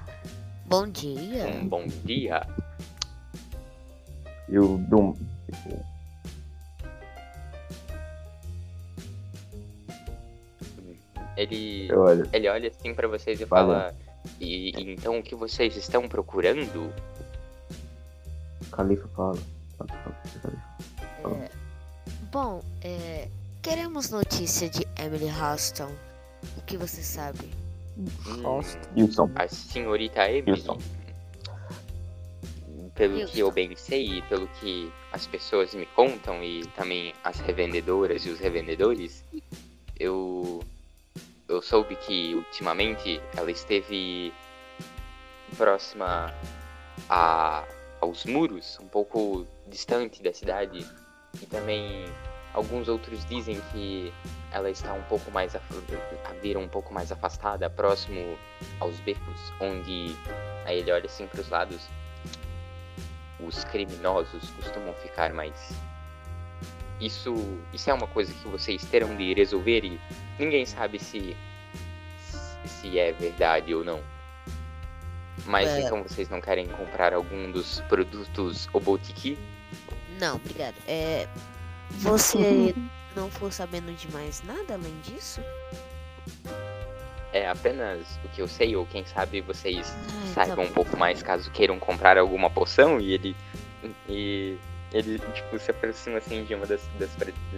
Bom 0.66 0.88
dia. 0.88 1.46
Um 1.46 1.68
bom 1.68 1.86
dia. 2.04 2.46
Eu 4.48 4.78
dou. 4.88 5.16
Ele, 11.36 11.88
ele 12.32 12.48
olha 12.48 12.68
assim 12.68 12.94
pra 12.94 13.08
vocês 13.08 13.40
e 13.40 13.46
Fala. 13.46 13.94
E, 14.40 14.70
e 14.70 14.92
então 14.92 15.18
o 15.18 15.22
que 15.22 15.34
vocês 15.34 15.76
estão 15.76 16.08
procurando? 16.08 16.92
Califa 18.70 19.08
fala. 19.08 19.38
É, 21.24 21.50
bom, 22.30 22.62
é, 22.82 23.28
queremos 23.62 24.10
notícia 24.10 24.68
de 24.68 24.86
Emily 24.98 25.30
Houston. 25.30 25.90
O 26.56 26.62
que 26.62 26.76
você 26.76 27.02
sabe? 27.02 27.50
Wilson. 28.96 29.30
A 29.34 29.48
senhorita 29.48 30.28
Emily. 30.28 30.52
Wilson. 30.52 30.78
Pelo 32.94 33.26
que 33.26 33.40
eu 33.40 33.50
bem 33.50 33.74
sei, 33.74 34.18
e 34.18 34.22
pelo 34.22 34.46
que 34.46 34.92
as 35.10 35.26
pessoas 35.26 35.74
me 35.74 35.84
contam 35.86 36.42
e 36.44 36.64
também 36.68 37.12
as 37.24 37.40
revendedoras 37.40 38.24
e 38.24 38.30
os 38.30 38.38
revendedores, 38.38 39.24
eu 39.98 40.60
eu 41.48 41.60
soube 41.60 41.96
que 41.96 42.34
ultimamente 42.34 43.20
ela 43.36 43.50
esteve 43.50 44.32
próxima 45.56 46.32
a 47.08 47.64
aos 48.00 48.24
muros, 48.26 48.78
um 48.80 48.86
pouco 48.88 49.46
distante 49.66 50.22
da 50.22 50.32
cidade, 50.32 50.86
e 51.40 51.46
também 51.46 52.04
alguns 52.52 52.86
outros 52.86 53.24
dizem 53.24 53.58
que 53.72 54.12
ela 54.52 54.70
está 54.70 54.92
um 54.92 55.02
pouco 55.04 55.30
mais 55.30 55.54
af- 55.56 55.64
a 56.24 56.32
vir 56.34 56.56
um 56.58 56.68
pouco 56.68 56.92
mais 56.92 57.10
afastada, 57.10 57.68
próximo 57.70 58.38
aos 58.78 59.00
becos, 59.00 59.52
onde 59.58 60.14
aí 60.66 60.78
ele 60.80 60.92
olha 60.92 61.06
assim 61.06 61.26
para 61.26 61.40
os 61.40 61.48
lados 61.48 61.88
os 63.40 63.64
criminosos 63.64 64.50
costumam 64.50 64.94
ficar 64.94 65.32
mais. 65.32 65.72
Isso, 67.00 67.34
isso 67.72 67.90
é 67.90 67.94
uma 67.94 68.06
coisa 68.06 68.32
que 68.32 68.48
vocês 68.48 68.84
terão 68.84 69.16
de 69.16 69.34
resolver 69.34 69.84
e 69.84 70.00
ninguém 70.38 70.64
sabe 70.64 70.98
se 70.98 71.36
se 72.66 72.98
é 72.98 73.12
verdade 73.12 73.74
ou 73.74 73.84
não. 73.84 74.00
Mas 75.46 75.68
É. 75.68 75.80
então 75.80 76.02
vocês 76.02 76.28
não 76.28 76.40
querem 76.40 76.66
comprar 76.68 77.12
algum 77.12 77.50
dos 77.50 77.80
produtos 77.82 78.68
Obotiki? 78.72 79.38
Não, 80.20 80.36
obrigado. 80.36 80.76
É, 80.86 81.28
você 81.90 82.74
não 83.14 83.30
for 83.30 83.52
sabendo 83.52 83.92
de 83.94 84.10
mais 84.12 84.42
nada 84.42 84.74
além 84.74 84.98
disso? 85.00 85.40
É 87.34 87.48
apenas 87.48 88.06
o 88.24 88.28
que 88.28 88.40
eu 88.40 88.46
sei, 88.46 88.76
ou 88.76 88.86
quem 88.86 89.04
sabe 89.04 89.40
vocês 89.40 89.92
Ai, 89.92 90.26
saibam 90.28 90.64
tá 90.64 90.70
um 90.70 90.72
pouco 90.72 90.96
mais 90.96 91.20
caso 91.20 91.50
queiram 91.50 91.80
comprar 91.80 92.16
alguma 92.16 92.48
poção 92.48 93.00
e 93.00 93.12
ele. 93.12 93.36
E 94.08 94.56
ele, 94.92 95.18
tipo, 95.18 95.58
se 95.58 95.72
aproxima 95.72 96.18
assim 96.18 96.44
de 96.44 96.54
uma 96.54 96.64
das, 96.64 96.80
das, 96.96 97.10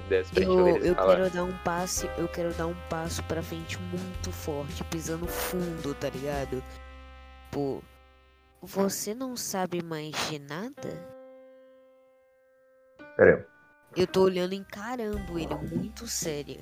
das 0.08 0.28
Eu, 0.34 0.34
prateleiras 0.34 0.84
e 0.84 0.88
eu 0.88 0.94
fala. 0.94 1.16
quero 1.16 1.30
dar 1.30 1.44
um 1.44 1.58
passe, 1.58 2.10
eu 2.16 2.26
quero 2.26 2.54
dar 2.54 2.66
um 2.66 2.74
passo 2.88 3.22
pra 3.24 3.42
frente 3.42 3.78
muito 3.78 4.32
forte, 4.32 4.82
pisando 4.84 5.26
fundo, 5.26 5.94
tá 5.94 6.08
ligado? 6.08 6.64
Pô, 7.52 7.82
você 8.62 9.14
não 9.14 9.36
sabe 9.36 9.82
mais 9.84 10.12
de 10.30 10.38
nada? 10.38 11.06
Pera 13.18 13.36
aí. 13.36 13.44
Eu 13.94 14.06
tô 14.06 14.22
olhando 14.22 14.54
encarando 14.54 15.38
ele 15.38 15.54
muito 15.54 16.06
sério. 16.08 16.60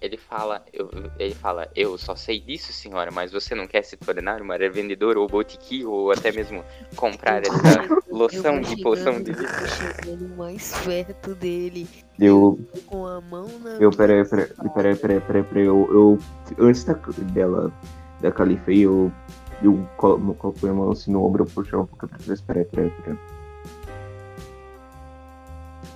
Ele 0.00 0.16
fala, 0.16 0.64
eu, 0.72 0.88
ele 1.18 1.34
fala, 1.34 1.68
eu 1.74 1.98
só 1.98 2.14
sei 2.14 2.38
disso, 2.38 2.72
senhora, 2.72 3.10
mas 3.10 3.32
você 3.32 3.52
não 3.54 3.66
quer 3.66 3.82
se 3.82 3.96
tornar 3.96 4.40
uma 4.40 4.56
revendedora 4.56 5.18
ou 5.18 5.26
botiki 5.26 5.84
ou 5.84 6.12
até 6.12 6.30
mesmo 6.30 6.64
comprar 6.94 7.42
essa 7.42 7.84
loção 8.08 8.60
de 8.60 8.80
poção 8.80 9.20
de 9.20 9.32
eu 9.32 9.36
vou 9.36 9.66
chegando 9.66 10.28
mais 10.36 10.72
perto 10.84 11.34
dele, 11.34 11.88
Eu. 12.18 12.60
com 12.86 13.06
a 13.08 13.20
mão 13.20 13.48
na 13.58 13.70
Eu, 13.70 13.90
peraí, 13.90 14.24
peraí, 14.24 14.46
peraí, 14.72 14.96
peraí, 14.96 15.20
peraí, 15.20 15.42
peraí. 15.42 15.64
Eu, 15.66 15.88
eu, 15.92 16.18
antes 16.64 16.84
da, 16.84 16.92
dela, 17.32 17.72
da 18.20 18.30
Califa 18.30 18.70
aí, 18.70 18.82
eu, 18.82 19.10
eu 19.62 19.84
colo- 19.96 20.32
coloco 20.34 20.64
a 20.64 20.72
mão 20.72 20.92
assim 20.92 21.10
no 21.10 21.24
ombro, 21.24 21.42
eu 21.42 21.46
puxo 21.48 21.76
um 21.76 21.86
pouco 21.86 22.06
pra 22.06 22.18
trás. 22.18 22.40
Peraí, 22.40 22.64
peraí, 22.66 22.90
peraí. 23.02 23.18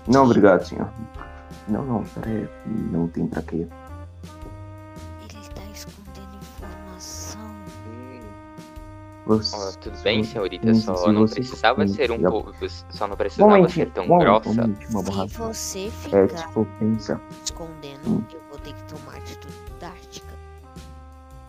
Não, 0.08 0.24
obrigado, 0.24 0.64
senhor. 0.66 0.90
Não, 1.68 1.84
não, 1.84 2.02
peraí. 2.02 2.48
Não 2.66 3.06
tem 3.06 3.28
pra 3.28 3.40
quê. 3.42 3.64
Você, 9.24 9.54
ó, 9.54 9.70
tudo 9.80 10.02
bem, 10.02 10.24
senhorita, 10.24 10.74
só 10.74 10.96
se 10.96 11.12
não 11.12 11.20
você- 11.20 11.36
precisava 11.36 11.86
ser 11.86 12.10
um 12.10 12.20
pouco. 12.20 12.52
Só 12.90 13.06
não 13.06 13.16
precisava 13.16 13.68
ser 13.68 13.90
tão 13.92 14.06
grossa. 14.08 14.48
uma 14.90 15.28
Se 15.28 15.36
você 15.38 15.86
É, 15.86 15.90
ficar 15.90 16.26
tipo, 16.48 16.66
pensa. 16.80 17.20
escondendo, 17.44 18.00
Hum. 18.10 18.24
eu 18.32 18.40
vou 18.50 18.58
ter 18.58 18.72
que 18.74 18.82
tomar 18.84 19.16
atitude 19.18 19.54
drástica. 19.78 20.32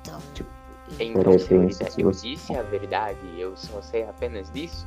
Então, 0.01 0.19
Tipo, 0.35 0.49
eu 0.99 1.07
Então, 1.07 1.39
senhorita, 1.39 1.83
eu 1.97 2.11
você- 2.13 2.29
disse 2.35 2.55
a 2.55 2.61
verdade, 2.61 3.17
eu 3.37 3.57
só 3.57 3.81
sei 3.81 4.03
apenas 4.07 4.51
disso. 4.51 4.85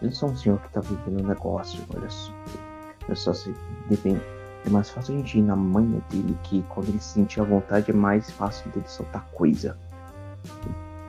Eu 0.00 0.10
sou 0.12 0.30
um 0.30 0.36
senhor 0.36 0.58
que 0.60 0.68
tá 0.70 0.80
vivendo 0.80 1.22
um 1.22 1.26
negócio, 1.26 1.82
olha 1.94 2.08
só. 2.08 2.32
Eu 3.08 3.16
só 3.16 3.32
sei. 3.34 3.54
Depende. 3.88 4.20
É 4.64 4.68
mais 4.70 4.90
fácil 4.90 5.14
a 5.14 5.18
gente 5.18 5.38
ir 5.38 5.42
na 5.42 5.54
manha 5.56 6.00
dele 6.10 6.36
que 6.44 6.62
quando 6.68 6.88
ele 6.88 7.00
se 7.00 7.14
sentir 7.14 7.40
à 7.40 7.44
vontade 7.44 7.90
é 7.90 7.94
mais 7.94 8.30
fácil 8.30 8.70
dele 8.70 8.86
soltar 8.88 9.24
coisa. 9.32 9.76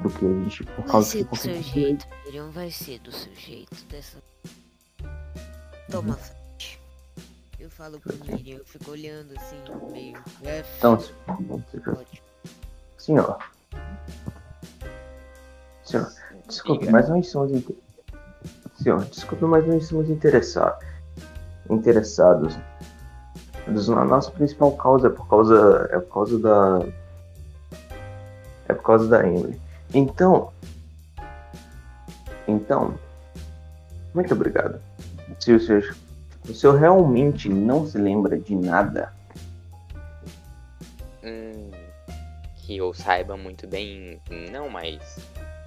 Do 0.02 0.10
que 0.12 0.26
a 0.26 0.30
gente 0.44 0.64
por 0.64 0.76
vai 0.84 0.86
causa 0.92 1.10
ser 1.10 1.24
do 1.26 1.36
seu 1.36 1.62
jeito, 1.62 2.08
Miriam, 2.26 2.50
vai 2.52 2.70
ser 2.72 3.00
do 3.00 3.12
seu 3.12 3.34
jeito. 3.36 3.76
Dessa... 3.90 4.18
Toma 5.90 6.10
Uhum. 6.10 6.14
frente. 6.16 6.80
Eu 7.60 7.70
falo 7.72 8.00
pro 8.00 8.14
Miriam, 8.26 8.58
eu 8.60 8.66
fico 8.66 8.92
olhando 8.92 9.34
assim, 9.38 9.58
meio. 9.92 10.18
É, 10.44 10.64
Então, 10.78 10.98
pode. 11.84 12.22
senhor. 12.98 13.38
Senhor, 15.84 16.12
desculpe, 16.48 16.82
Diga. 16.82 16.92
mas 16.92 17.10
nós 17.10 17.28
somos. 17.30 17.52
inte- 17.52 17.78
Senhor, 18.82 19.04
desculpe, 19.06 19.46
mas 19.46 19.66
nós 19.68 19.88
somos 19.88 20.10
interessados. 20.10 20.86
Interessados. 21.70 22.56
A 23.68 24.06
nossa 24.06 24.32
principal 24.32 24.72
causa 24.78 25.08
é 25.08 25.10
por 25.10 25.28
causa. 25.28 25.90
É 25.92 26.00
por 26.00 26.14
causa 26.14 26.40
da. 26.40 26.80
É 28.70 28.74
por 28.74 28.84
causa 28.84 29.08
da 29.08 29.26
Emily. 29.26 29.60
Então. 29.94 30.52
Então. 32.48 32.98
Muito 34.14 34.34
obrigado. 34.34 34.80
Se 35.40 35.54
o 35.54 35.60
senhor, 35.60 35.96
o 36.48 36.72
realmente 36.78 37.50
não 37.50 37.86
se 37.86 37.98
lembra 37.98 38.38
de 38.38 38.56
nada, 38.56 39.14
Hum, 41.28 41.72
que 42.56 42.78
eu 42.78 42.94
saiba 42.94 43.36
muito 43.36 43.68
bem, 43.68 44.22
não, 44.52 44.70
mas 44.70 45.20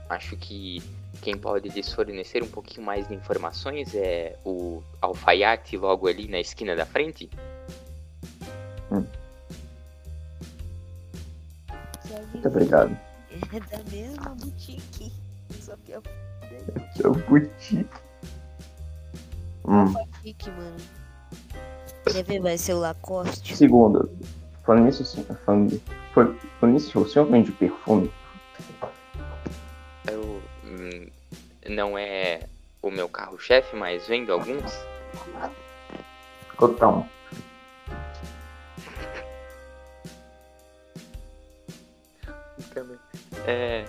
acho 0.08 0.36
que 0.36 0.82
quem 1.20 1.36
pode 1.36 1.68
lhes 1.68 1.92
fornecer 1.92 2.42
um 2.42 2.48
pouquinho 2.48 2.86
mais 2.86 3.06
de 3.06 3.14
informações 3.14 3.94
é 3.94 4.36
o 4.44 4.82
alfaiate 5.02 5.76
logo 5.76 6.08
ali 6.08 6.26
na 6.28 6.40
esquina 6.40 6.74
da 6.74 6.86
frente. 6.86 7.28
Muito 12.32 12.48
obrigado. 12.48 12.96
É 13.30 13.60
da 13.60 13.90
mesma 13.90 14.34
boutique. 14.34 15.12
Só 15.60 15.76
que 15.84 15.92
é 15.92 15.96
a 15.96 16.92
Seu 16.96 17.12
boutique. 17.12 17.88
Hum. 19.64 19.92
boutique, 19.92 20.50
mano. 20.50 20.76
Quer 22.10 22.24
ver? 22.24 22.40
Vai 22.40 22.58
ser 22.58 22.74
o 22.74 22.80
Lacoste. 22.80 23.56
Segundo, 23.56 24.10
falando 24.64 24.86
nisso, 24.86 25.04
sim, 25.04 25.24
falando, 25.44 25.80
falando 26.14 26.38
falando 26.58 26.74
nisso, 26.74 27.00
o 27.00 27.08
senhor 27.08 27.26
vende 27.26 27.52
perfume? 27.52 28.10
Eu, 30.10 30.42
hum, 30.64 31.08
não 31.68 31.96
é 31.96 32.40
o 32.82 32.90
meu 32.90 33.08
carro-chefe, 33.08 33.76
mas 33.76 34.06
vendo 34.06 34.32
alguns. 34.32 34.72
É, 43.46 43.84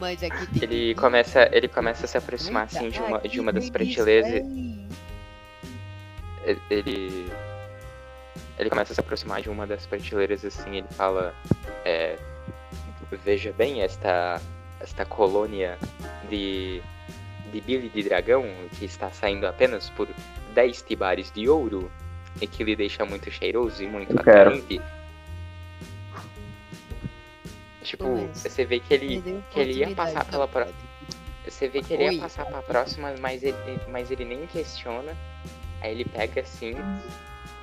Mas 0.00 0.22
aqui 0.22 0.46
tem 0.46 0.62
ele 0.64 0.94
começa, 0.94 1.48
ele 1.52 1.68
começa 1.68 2.04
a 2.04 2.08
se 2.08 2.16
aproximar 2.16 2.64
assim 2.64 2.88
de 2.88 3.00
uma, 3.00 3.18
de 3.20 3.40
uma 3.40 3.52
das 3.52 3.70
prateleiras. 3.70 4.44
Ele. 6.70 7.30
ele 8.58 8.70
começa 8.70 8.92
a 8.92 8.94
se 8.94 9.00
aproximar 9.00 9.42
de 9.42 9.48
uma 9.50 9.66
das 9.66 9.86
prateleiras 9.86 10.44
assim, 10.44 10.78
ele 10.78 10.88
fala. 10.90 11.34
É, 11.84 12.18
Veja 13.24 13.52
bem 13.52 13.82
esta, 13.82 14.40
esta 14.80 15.04
colônia 15.04 15.78
de, 16.30 16.82
de 17.52 17.60
Billy 17.60 17.90
de 17.90 18.02
Dragão 18.04 18.44
que 18.78 18.86
está 18.86 19.10
saindo 19.10 19.46
apenas 19.46 19.90
por 19.90 20.08
10 20.54 20.82
tibares 20.82 21.30
de 21.30 21.48
ouro 21.48 21.90
e 22.40 22.46
que 22.46 22.64
lhe 22.64 22.74
deixa 22.74 23.04
muito 23.04 23.30
cheiroso 23.30 23.82
e 23.82 23.86
muito 23.86 24.18
atraente. 24.18 24.80
Tipo, 27.82 28.04
Mas 28.08 28.38
você 28.38 28.64
vê 28.64 28.80
que 28.80 28.94
ele, 28.94 29.20
Perdeu 29.20 29.42
que 29.50 29.60
ele 29.60 29.72
ia 29.74 29.94
passar 29.94 30.24
pela 30.24 30.46
vida. 30.46 30.72
Você 31.44 31.68
vê 31.68 31.82
que 31.82 31.92
ele 31.92 32.14
ia 32.14 32.20
passar 32.20 32.46
pra 32.46 32.62
próxima, 32.62 33.14
mas 33.18 33.42
ele, 33.42 33.56
mas 33.88 34.10
ele 34.10 34.24
nem 34.24 34.46
questiona. 34.46 35.16
Aí 35.80 35.90
ele 35.90 36.04
pega 36.04 36.42
assim 36.42 36.76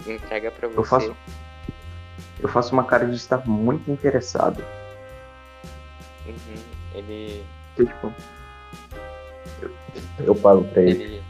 e 0.05 0.11
entrega 0.11 0.51
pra 0.51 0.67
você. 0.67 0.79
Eu 0.79 0.83
faço. 0.83 1.17
Eu 2.41 2.49
faço 2.49 2.73
uma 2.73 2.83
cara 2.83 3.05
de 3.05 3.15
estar 3.15 3.45
muito 3.47 3.89
interessado. 3.89 4.63
Uhum, 6.25 6.63
Ele. 6.93 7.43
Eu, 7.77 7.85
tipo. 7.85 8.13
Eu, 9.61 9.71
eu 10.25 10.35
falo 10.35 10.63
pra 10.65 10.81
ele. 10.81 11.03
Ele. 11.03 11.23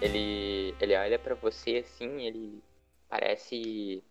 Ele. 0.00 0.74
Ele 0.80 0.96
olha 0.96 1.18
pra 1.18 1.34
você 1.34 1.84
assim, 1.84 2.22
ele 2.22 2.62
parece. 3.08 4.02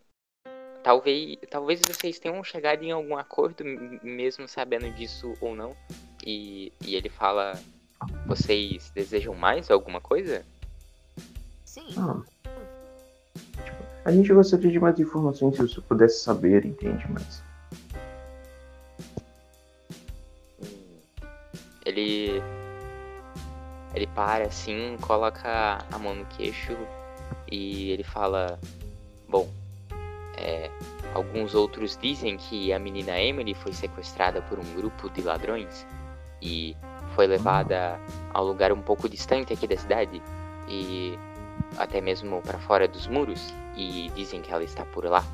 Talvez, 0.88 1.36
talvez 1.50 1.82
vocês 1.86 2.18
tenham 2.18 2.42
chegado 2.42 2.82
em 2.82 2.90
algum 2.90 3.14
acordo, 3.14 3.62
mesmo 4.02 4.48
sabendo 4.48 4.90
disso 4.94 5.34
ou 5.38 5.54
não. 5.54 5.76
E, 6.24 6.72
e 6.82 6.94
ele 6.94 7.10
fala: 7.10 7.60
Vocês 8.26 8.90
desejam 8.94 9.34
mais 9.34 9.70
alguma 9.70 10.00
coisa? 10.00 10.46
Sim. 11.66 11.94
Ah. 11.98 12.22
A 14.06 14.10
gente 14.10 14.32
gostaria 14.32 14.70
de 14.70 14.80
mais 14.80 14.98
informações 14.98 15.56
se 15.56 15.60
você 15.60 15.78
pudesse 15.82 16.20
saber, 16.20 16.64
entende? 16.64 17.04
Mas. 17.10 17.42
Ele. 21.84 22.42
Ele 23.94 24.06
para 24.14 24.46
assim, 24.46 24.96
coloca 25.02 25.84
a 25.92 25.98
mão 25.98 26.14
no 26.14 26.24
queixo 26.24 26.74
e 27.52 27.90
ele 27.90 28.04
fala: 28.04 28.58
Bom, 29.28 29.46
é, 30.38 30.70
alguns 31.14 31.54
outros 31.54 31.98
dizem 32.00 32.36
que 32.36 32.72
a 32.72 32.78
menina 32.78 33.18
Emily 33.18 33.54
foi 33.54 33.72
sequestrada 33.72 34.42
por 34.42 34.58
um 34.58 34.74
grupo 34.74 35.10
de 35.10 35.22
ladrões 35.22 35.86
e 36.40 36.76
foi 37.14 37.26
levada 37.26 38.00
a 38.32 38.42
um 38.42 38.46
lugar 38.46 38.72
um 38.72 38.80
pouco 38.80 39.08
distante 39.08 39.52
aqui 39.52 39.66
da 39.66 39.76
cidade 39.76 40.22
e 40.68 41.18
até 41.76 42.00
mesmo 42.00 42.40
para 42.42 42.58
fora 42.58 42.86
dos 42.86 43.06
muros 43.06 43.52
e 43.76 44.10
dizem 44.14 44.40
que 44.40 44.52
ela 44.52 44.62
está 44.62 44.84
por 44.84 45.04
lá 45.04 45.24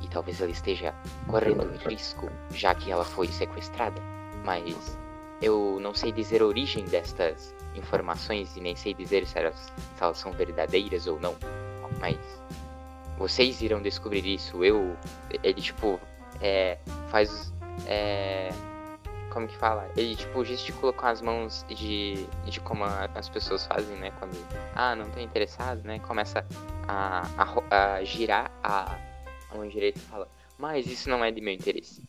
e 0.00 0.08
talvez 0.08 0.40
ela 0.40 0.50
esteja 0.50 0.94
correndo 1.26 1.64
um 1.64 1.88
risco 1.88 2.28
já 2.54 2.74
que 2.74 2.90
ela 2.90 3.04
foi 3.04 3.28
sequestrada 3.28 4.00
mas 4.44 4.96
eu 5.42 5.78
não 5.80 5.92
sei 5.92 6.12
dizer 6.12 6.40
a 6.40 6.46
origem 6.46 6.84
destas 6.84 7.52
informações 7.74 8.56
e 8.56 8.60
nem 8.60 8.76
sei 8.76 8.94
dizer 8.94 9.26
se 9.26 9.38
elas, 9.38 9.56
se 9.96 10.02
elas 10.02 10.18
são 10.18 10.32
verdadeiras 10.32 11.06
ou 11.06 11.18
não. 11.18 11.34
Mas 11.98 12.16
vocês 13.18 13.60
irão 13.62 13.80
descobrir 13.82 14.26
isso. 14.26 14.64
Eu, 14.64 14.96
ele 15.42 15.60
tipo, 15.60 16.00
é, 16.40 16.78
faz, 17.08 17.52
é, 17.86 18.50
como 19.30 19.46
que 19.48 19.56
fala? 19.56 19.88
Ele 19.96 20.14
tipo 20.16 20.44
gesticula 20.44 20.92
com 20.92 21.06
as 21.06 21.20
mãos 21.22 21.64
de, 21.68 22.26
de 22.44 22.60
como 22.60 22.84
a- 22.84 23.08
as 23.14 23.28
pessoas 23.28 23.66
fazem, 23.66 23.96
né? 23.96 24.10
Quando, 24.18 24.36
ah, 24.74 24.94
não 24.96 25.08
tô 25.10 25.20
interessado, 25.20 25.82
né? 25.84 25.98
Começa 26.00 26.44
a, 26.88 27.26
a, 27.38 27.94
a 27.96 28.04
girar 28.04 28.50
a, 28.62 28.96
a 29.50 29.54
mão 29.54 29.68
direita 29.68 29.98
e 29.98 30.02
fala, 30.02 30.28
mas 30.58 30.86
isso 30.86 31.08
não 31.08 31.24
é 31.24 31.30
de 31.30 31.40
meu 31.40 31.54
interesse. 31.54 32.02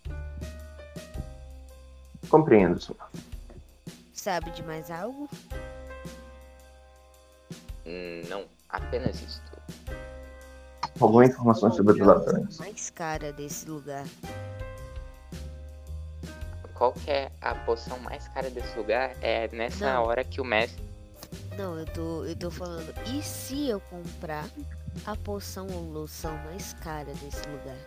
Compreendo, 2.30 2.82
senhor. 2.82 3.10
Sabe 4.14 4.50
de 4.52 4.64
mais 4.64 4.90
algo? 4.90 5.30
Hum, 7.86 8.22
não, 8.30 8.46
apenas 8.70 9.22
isto. 9.22 9.52
Alguma 11.00 11.26
informação 11.26 11.70
Qual 11.70 11.78
sobre 11.78 11.94
os 11.94 12.02
a 12.02 12.14
poção 12.14 12.26
ladrões? 12.34 12.58
mais 12.60 12.90
cara 12.90 13.34
desse 13.34 13.68
lugar? 13.70 14.06
Qual 16.74 16.94
que 16.94 17.10
é 17.12 17.32
a 17.42 17.56
poção 17.56 18.00
mais 18.00 18.28
cara 18.30 18.50
desse 18.50 18.78
lugar? 18.78 19.16
É 19.22 19.48
nessa 19.52 19.94
Não. 19.94 20.04
hora 20.04 20.24
que 20.24 20.40
o 20.42 20.46
mestre. 20.46 20.84
Não, 21.58 21.78
eu 21.78 21.86
tô, 21.86 22.26
eu 22.26 22.36
tô 22.36 22.52
falando. 22.52 22.94
E 23.08 23.22
se 23.24 23.70
eu 23.70 23.80
comprar 23.82 24.46
a 25.06 25.16
poção 25.16 25.68
ou 25.72 25.82
loção 25.92 26.36
mais 26.46 26.74
cara 26.74 27.12
desse 27.14 27.48
lugar? 27.50 27.78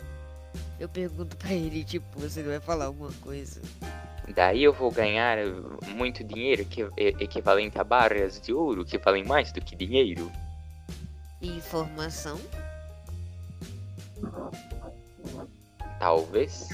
Eu 0.81 0.89
pergunto 0.89 1.36
pra 1.36 1.52
ele, 1.52 1.85
tipo, 1.85 2.07
você 2.18 2.41
não 2.43 2.51
vai 2.51 2.60
falar 2.60 2.86
alguma 2.86 3.12
coisa? 3.23 3.60
Daí 4.35 4.62
eu 4.65 4.73
vou 4.73 4.91
ganhar 4.91 5.39
muito 5.89 6.25
dinheiro, 6.25 6.65
que, 6.65 6.83
e- 6.97 7.17
equivalente 7.20 7.78
a 7.78 7.85
barras 7.85 8.41
de 8.41 8.52
ouro, 8.52 8.85
que 8.85 8.99
valem 8.99 9.25
mais 9.25 9.52
do 9.52 9.60
que 9.60 9.76
dinheiro. 9.76 10.31
Informação? 11.41 12.39
Talvez. 15.98 16.68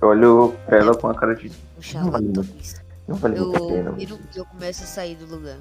Eu 0.00 0.08
olho 0.08 0.56
pra 0.66 0.78
ela 0.78 0.96
com 0.96 1.08
a 1.08 1.14
cara 1.14 1.34
de. 1.34 1.48
Um 1.78 1.82
charlatões. 1.82 2.82
Não 3.06 3.16
vale 3.16 3.38
muito 3.38 3.56
a 3.56 3.68
pena. 3.68 3.94
Eu 3.98 4.18
eu 4.34 4.44
começo 4.46 4.82
a 4.82 4.86
sair 4.86 5.16
do 5.16 5.26
lugar. 5.26 5.58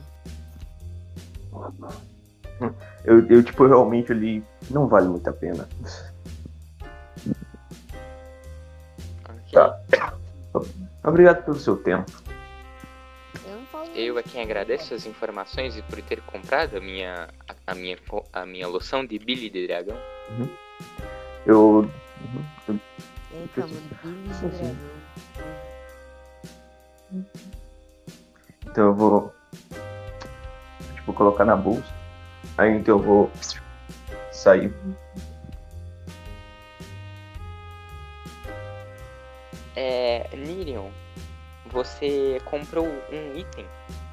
Eu, 3.04 3.26
eu, 3.28 3.44
tipo, 3.44 3.66
realmente 3.66 4.12
ali. 4.12 4.44
Não 4.70 4.88
vale 4.88 5.08
muito 5.08 5.28
a 5.28 5.34
pena. 5.34 5.68
Ok. 9.28 9.52
Tá. 9.52 10.14
Obrigado 11.04 11.44
pelo 11.44 11.60
seu 11.60 11.78
tempo. 11.78 12.21
Eu. 13.96 14.02
Eu 14.04 14.20
é 14.20 14.24
quem 14.24 14.42
agradeço 14.42 14.94
as 14.94 15.06
informações 15.06 15.78
e 15.78 15.82
por 15.82 16.02
ter 16.02 16.22
comprado 16.22 16.78
a 16.78 16.82
minha, 16.82 17.28
a, 17.48 17.72
a 17.72 17.76
minha, 17.76 17.98
a 18.34 18.46
minha 18.46 18.68
loção 18.68 19.06
de 19.06 19.20
Billy 19.20 19.50
de 19.50 19.68
Dragão. 19.68 19.98
Eu. 21.46 21.90
uhum, 22.68 22.80
É, 23.34 23.48
calma, 23.56 23.74
Billy. 24.04 24.30
Dragão. 24.32 24.78
Então 28.68 28.86
eu 28.86 28.96
vou. 28.96 29.34
Tipo, 30.96 31.14
colocar 31.14 31.46
na 31.46 31.56
bolsa. 31.56 31.94
Aí 32.58 32.72
então 32.72 32.98
eu 32.98 33.04
vou 33.04 33.32
sair. 34.32 34.74
É, 39.76 40.30
Nirion, 40.36 40.90
você 41.72 42.42
comprou 42.46 42.86
um 43.12 43.36
item 43.38 43.66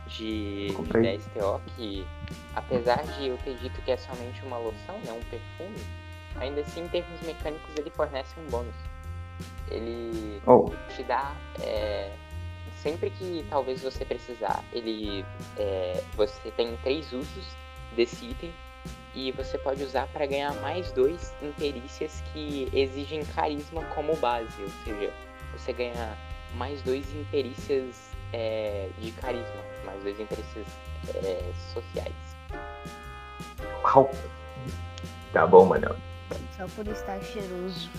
de, 0.07 0.73
Comprei. 0.75 1.03
10 1.03 1.25
TO 1.27 1.61
que, 1.77 2.07
apesar 2.55 3.03
de 3.03 3.29
eu 3.29 3.37
ter 3.39 3.57
dito 3.57 3.81
que 3.83 3.91
é 3.91 3.97
somente 3.97 4.45
uma 4.45 4.59
loção, 4.59 4.99
né, 5.05 5.13
um 5.13 5.21
perfume, 5.31 5.79
ainda 6.37 6.61
assim, 6.61 6.81
em 6.81 6.89
termos 6.89 7.21
mecânicos, 7.23 7.77
ele 7.77 7.91
fornece 7.91 8.35
um 8.39 8.45
bônus. 8.51 8.75
Ele 9.71 10.41
Oh, 10.47 10.71
te 10.97 11.03
dá, 11.05 11.35
é, 11.63 12.11
sempre 12.83 13.11
que 13.11 13.45
talvez 13.51 13.83
você 13.83 14.05
precisar, 14.05 14.65
ele, 14.73 15.25
é, 15.57 16.03
você 16.17 16.51
tem 16.53 16.77
três 16.79 17.13
usos 17.13 17.57
desse 17.95 18.25
item 18.25 18.53
e 19.15 19.31
você 19.33 19.59
pode 19.59 19.83
usar 19.83 20.07
para 20.09 20.25
ganhar 20.27 20.55
mais 20.63 20.91
dois 20.93 21.35
em 21.43 21.53
perícias 21.53 22.23
que 22.33 22.69
exigem 22.73 23.23
carisma 23.25 23.85
como 23.95 24.17
base, 24.17 24.63
ou 24.63 24.71
seja, 24.85 25.13
você 25.53 25.73
ganha 25.73 26.17
mais 26.55 26.83
dois 26.83 27.05
em 27.15 27.25
perícias 27.25 28.11
é, 28.33 28.89
de 28.99 29.13
carisma, 29.13 29.63
mais 29.85 30.03
dois 30.03 30.19
em 30.19 30.27
perícias 30.27 30.67
é, 31.15 31.53
sociais. 31.73 32.15
uau. 33.85 34.11
Tá 35.33 35.47
bom, 35.47 35.67
mano. 35.67 35.95
Só 36.57 36.67
por 36.69 36.87
estar 36.89 37.21
cheiroso. 37.21 37.91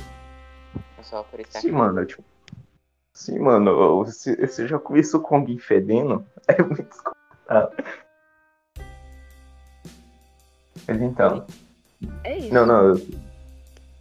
Só 1.02 1.24
por 1.24 1.40
estar 1.40 1.62
Sim, 1.62 1.72
mano. 1.72 2.06
Tipo, 2.06 2.24
sim, 3.14 3.40
mano. 3.40 4.04
Você, 4.04 4.36
você 4.36 4.68
já 4.68 4.80
começou 4.80 5.22
com 5.22 5.36
alguém 5.38 5.58
fedendo? 5.58 6.26
É 6.48 6.64
muito 6.64 6.82
desconfortável. 6.82 7.86
Mas 10.88 11.02
então. 11.02 11.46
É 12.24 12.38
isso. 12.40 12.54
Não, 12.54 12.66
não. 12.66 12.90
Eu, 12.90 13.02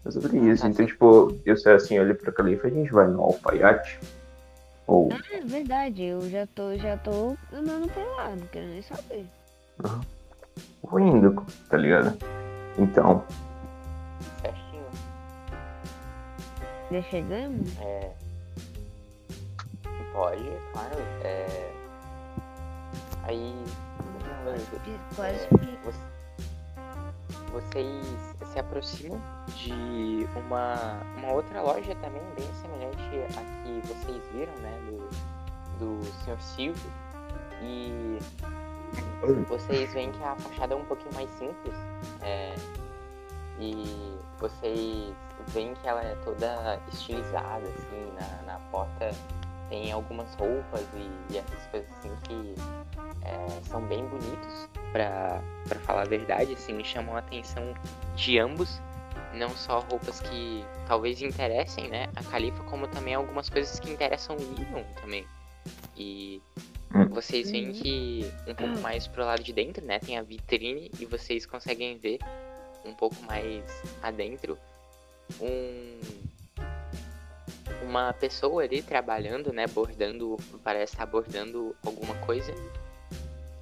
é 0.07 0.10
sobre 0.10 0.39
isso. 0.39 0.67
Então, 0.67 0.86
tipo, 0.86 1.39
eu 1.44 1.57
sei 1.57 1.75
assim, 1.75 1.99
olhei 1.99 2.15
pra 2.15 2.33
Califa 2.33 2.68
a 2.68 2.70
gente 2.70 2.91
vai 2.91 3.07
no 3.07 3.20
alfaiate? 3.20 4.01
Ou. 4.89 5.10
É 5.31 5.41
verdade, 5.42 6.02
eu 6.02 6.28
já 6.31 6.47
tô, 6.47 6.75
já 6.78 6.97
tô 6.97 7.36
andando 7.52 7.92
pelado, 7.92 8.36
não 8.41 8.47
quero 8.47 8.67
nem 8.68 8.81
saber. 8.81 9.26
Vou 10.83 10.99
indo, 10.99 11.44
tá 11.68 11.76
ligado? 11.76 12.17
Então, 12.78 13.23
certinho. 14.41 14.86
Já 16.91 17.02
chegamos? 17.02 17.78
É... 17.81 18.10
Pode, 20.15 20.42
claro. 20.73 20.97
É... 21.23 21.70
Aí 23.25 23.55
Quase 25.15 25.44
É, 25.44 25.49
que. 25.49 25.78
Você- 25.84 26.17
Vocês 27.52 28.05
se 28.52 28.59
aproximam 28.59 29.20
de 29.55 30.28
uma, 30.36 31.01
uma 31.17 31.33
outra 31.33 31.62
loja 31.62 31.94
também 31.97 32.23
bem 32.36 32.52
semelhante 32.55 33.39
à 33.39 33.62
que 33.62 33.89
vocês 33.89 34.23
viram, 34.33 34.55
né? 34.57 34.78
Do, 35.78 35.99
do 36.01 36.05
Sr. 36.25 36.41
Silvio. 36.41 36.93
E 37.62 38.18
vocês 39.49 39.93
veem 39.93 40.12
que 40.12 40.23
a 40.23 40.36
fachada 40.36 40.75
é 40.75 40.77
um 40.77 40.85
pouquinho 40.85 41.15
mais 41.15 41.31
simples. 41.31 41.75
é, 42.23 42.55
e 43.60 44.17
vocês 44.39 45.15
veem 45.49 45.75
que 45.75 45.89
ela 45.89 46.02
é 46.02 46.15
toda 46.25 46.81
estilizada, 46.93 47.67
assim, 47.68 48.12
na, 48.15 48.52
na 48.52 48.60
porta 48.70 49.10
tem 49.68 49.92
algumas 49.92 50.34
roupas 50.34 50.86
e, 50.94 51.32
e 51.32 51.38
essas 51.38 51.66
coisas 51.66 51.90
assim 51.98 52.14
que 52.24 52.55
é, 53.22 53.60
são 53.68 53.82
bem 53.82 54.06
bonitos 54.06 54.68
pra, 54.92 55.42
pra 55.66 55.78
falar 55.80 56.02
a 56.02 56.08
verdade, 56.08 56.52
assim, 56.55 56.72
me 56.72 56.84
chamam 56.84 57.16
a 57.16 57.18
atenção 57.18 57.74
de 58.14 58.38
ambos. 58.38 58.80
Não 59.34 59.50
só 59.50 59.80
roupas 59.80 60.20
que 60.20 60.64
talvez 60.86 61.20
interessem, 61.20 61.88
né, 61.88 62.08
a 62.16 62.22
Califa, 62.24 62.62
como 62.64 62.88
também 62.88 63.14
algumas 63.14 63.50
coisas 63.50 63.78
que 63.78 63.90
interessam 63.90 64.36
o 64.36 64.55
Leon 64.58 64.84
também. 65.00 65.26
E 65.97 66.40
Hum. 66.94 67.06
vocês 67.10 67.50
veem 67.50 67.70
que 67.72 68.32
um 68.47 68.55
pouco 68.55 68.80
mais 68.80 69.06
pro 69.06 69.24
lado 69.24 69.42
de 69.42 69.52
dentro, 69.52 69.84
né, 69.84 69.98
tem 69.98 70.16
a 70.16 70.22
vitrine 70.22 70.90
e 70.98 71.05
vocês 71.05 71.44
conseguem 71.44 71.98
ver 71.98 72.18
um 72.84 72.94
pouco 72.94 73.16
mais 73.24 73.64
adentro 74.02 74.58
um 75.40 76.00
uma 77.82 78.12
pessoa 78.12 78.62
ali 78.62 78.82
trabalhando, 78.82 79.52
né, 79.52 79.66
bordando, 79.66 80.36
parece 80.62 80.94
estar 80.94 81.07
bordando 81.07 81.74
alguma 81.84 82.15
coisa. 82.16 82.52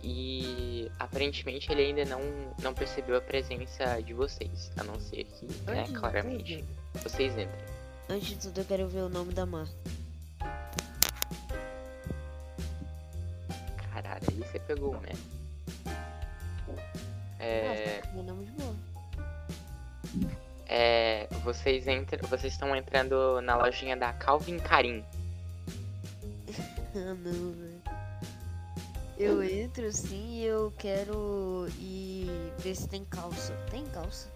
E 0.02 0.90
aparentemente 0.98 1.70
ele 1.72 1.82
ainda 1.82 2.04
não, 2.04 2.20
não 2.62 2.72
percebeu 2.72 3.16
a 3.16 3.20
presença 3.20 4.00
de 4.02 4.14
vocês, 4.14 4.70
a 4.76 4.84
não 4.84 5.00
ser 5.00 5.24
que, 5.24 5.46
né, 5.64 5.86
claramente, 5.94 6.64
tudo, 6.92 7.02
vocês 7.02 7.32
entrem. 7.32 7.76
Antes 8.08 8.28
de 8.28 8.36
tudo, 8.36 8.60
eu 8.60 8.64
quero 8.64 8.88
ver 8.88 9.00
o 9.00 9.08
nome 9.08 9.34
da 9.34 9.44
marca. 9.44 9.74
Caralho, 13.92 14.22
aí 14.30 14.36
você 14.36 14.60
pegou, 14.60 15.00
né? 15.00 15.12
É, 17.40 18.02
meu 18.12 18.22
nome 18.22 18.46
de 18.46 18.52
boa. 18.52 18.74
É, 20.68 21.28
vocês 21.44 21.86
entram, 21.86 22.28
vocês 22.28 22.52
estão 22.52 22.74
entrando 22.74 23.40
na 23.40 23.56
lojinha 23.56 23.96
da 23.96 24.12
Calvin 24.12 24.58
Karim. 24.58 25.04
Ah, 26.98 27.12
não, 27.12 27.52
velho. 27.52 27.82
Eu 29.18 29.42
entro 29.42 29.86
assim 29.86 30.40
e 30.40 30.44
eu 30.44 30.72
quero 30.78 31.66
ir 31.78 32.26
ver 32.58 32.74
se 32.74 32.88
tem 32.88 33.04
calça. 33.04 33.52
Tem 33.70 33.84
calça? 33.86 34.30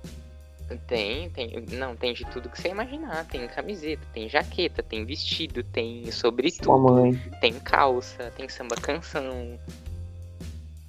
Tem, 0.86 1.28
tem, 1.31 1.67
não, 1.73 1.97
tem 1.97 2.15
de 2.15 2.25
tudo 2.26 2.49
que 2.49 2.60
você 2.60 2.68
imaginar. 2.68 3.26
Tem 3.26 3.47
camiseta, 3.49 4.07
tem 4.12 4.28
jaqueta, 4.28 4.83
tem 4.83 5.05
vestido, 5.05 5.65
tem 5.65 6.10
sobretudo, 6.12 6.78
mãe. 6.78 7.15
tem 7.41 7.59
calça, 7.60 8.31
tem 8.36 8.49
samba 8.49 8.76
canção. 8.76 9.59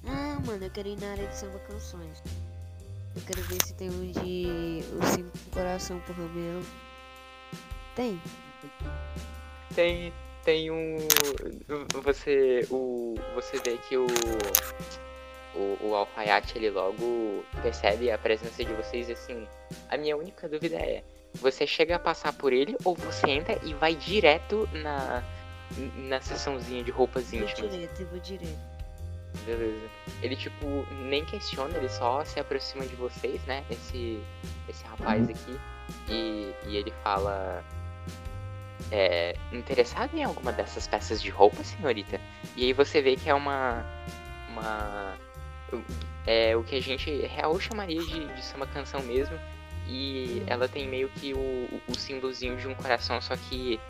Ah, 0.06 0.38
mano, 0.46 0.64
eu 0.64 0.70
quero 0.70 0.88
ir 0.88 1.00
na 1.00 1.10
área 1.10 1.26
de 1.26 1.36
samba 1.36 1.58
canções. 1.60 2.22
Eu 3.14 3.22
quero 3.26 3.42
ver 3.42 3.62
se 3.62 3.74
tem 3.74 3.90
um 3.90 4.10
de 4.10 4.82
o 4.96 5.06
cinco 5.06 5.36
do 5.36 5.50
coração 5.50 6.00
pro 6.00 6.14
Romeu. 6.14 6.62
Tem? 7.94 8.20
Tem, 9.74 10.12
tem 10.44 10.70
um, 10.70 10.96
você, 12.02 12.66
o, 12.70 13.14
você 13.34 13.58
vê 13.58 13.76
que 13.76 13.96
o, 13.96 14.06
o, 15.54 15.88
o 15.88 15.94
alfaiate 15.94 16.56
ele 16.56 16.70
logo 16.70 17.44
percebe 17.62 18.10
a 18.10 18.16
presença 18.16 18.64
de 18.64 18.72
vocês 18.72 19.08
e 19.08 19.12
assim. 19.12 19.46
A 19.88 19.96
minha 19.96 20.16
única 20.16 20.48
dúvida 20.48 20.76
é, 20.76 21.02
você 21.34 21.66
chega 21.66 21.96
a 21.96 21.98
passar 21.98 22.32
por 22.32 22.52
ele 22.52 22.76
ou 22.84 22.94
você 22.94 23.30
entra 23.30 23.58
e 23.62 23.74
vai 23.74 23.94
direto 23.94 24.68
na 24.72 25.22
na 26.08 26.20
seçãozinha 26.20 26.82
de 26.82 26.90
roupas 26.90 27.30
Vou 27.30 27.40
íntimas? 27.40 27.72
direto, 27.72 28.00
eu 28.00 28.06
vou 28.08 28.20
direto. 28.20 28.71
Beleza. 29.44 29.88
Ele, 30.22 30.36
tipo, 30.36 30.86
nem 30.90 31.24
questiona, 31.24 31.76
ele 31.76 31.88
só 31.88 32.24
se 32.24 32.38
aproxima 32.38 32.86
de 32.86 32.94
vocês, 32.94 33.42
né? 33.44 33.64
Esse, 33.70 34.22
esse 34.68 34.84
rapaz 34.84 35.28
aqui. 35.28 35.58
E, 36.08 36.52
e 36.66 36.76
ele 36.76 36.92
fala. 37.02 37.64
É. 38.90 39.34
Interessado 39.52 40.14
em 40.14 40.24
alguma 40.24 40.52
dessas 40.52 40.86
peças 40.86 41.22
de 41.22 41.30
roupa, 41.30 41.62
senhorita? 41.64 42.20
E 42.56 42.64
aí 42.64 42.72
você 42.72 43.00
vê 43.00 43.16
que 43.16 43.28
é 43.28 43.34
uma. 43.34 43.84
Uma. 44.50 45.16
É 46.26 46.54
o 46.56 46.62
que 46.62 46.76
a 46.76 46.80
gente 46.80 47.10
real 47.26 47.58
chamaria 47.58 48.00
de, 48.00 48.26
de 48.26 48.44
ser 48.44 48.56
uma 48.56 48.66
canção 48.66 49.02
mesmo. 49.02 49.38
E 49.88 50.44
ela 50.46 50.68
tem 50.68 50.86
meio 50.86 51.08
que 51.08 51.34
o, 51.34 51.38
o, 51.38 51.80
o 51.88 51.98
símbolozinho 51.98 52.56
de 52.56 52.68
um 52.68 52.74
coração, 52.74 53.20
só 53.20 53.36
que 53.36 53.80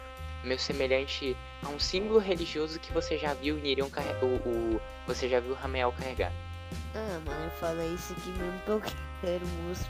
meio 0.44 0.58
semelhante 0.58 1.36
a 1.64 1.68
um 1.68 1.78
símbolo 1.78 2.18
religioso 2.18 2.78
que 2.80 2.92
você 2.92 3.16
já 3.18 3.34
viu 3.34 3.56
Nirion 3.56 3.88
carregar. 3.88 4.24
O, 4.24 4.36
o- 4.76 4.80
você 5.06 5.28
já 5.28 5.40
viu 5.40 5.52
o 5.52 5.54
Ramiel 5.54 5.92
carregar. 5.92 6.32
Ah, 6.94 7.20
mano, 7.24 7.50
fala 7.60 7.84
isso 7.86 8.12
aqui 8.12 8.30
mesmo 8.30 8.58
que 8.60 8.68
eu 8.70 8.82
quero, 9.20 9.46
moço. 9.64 9.88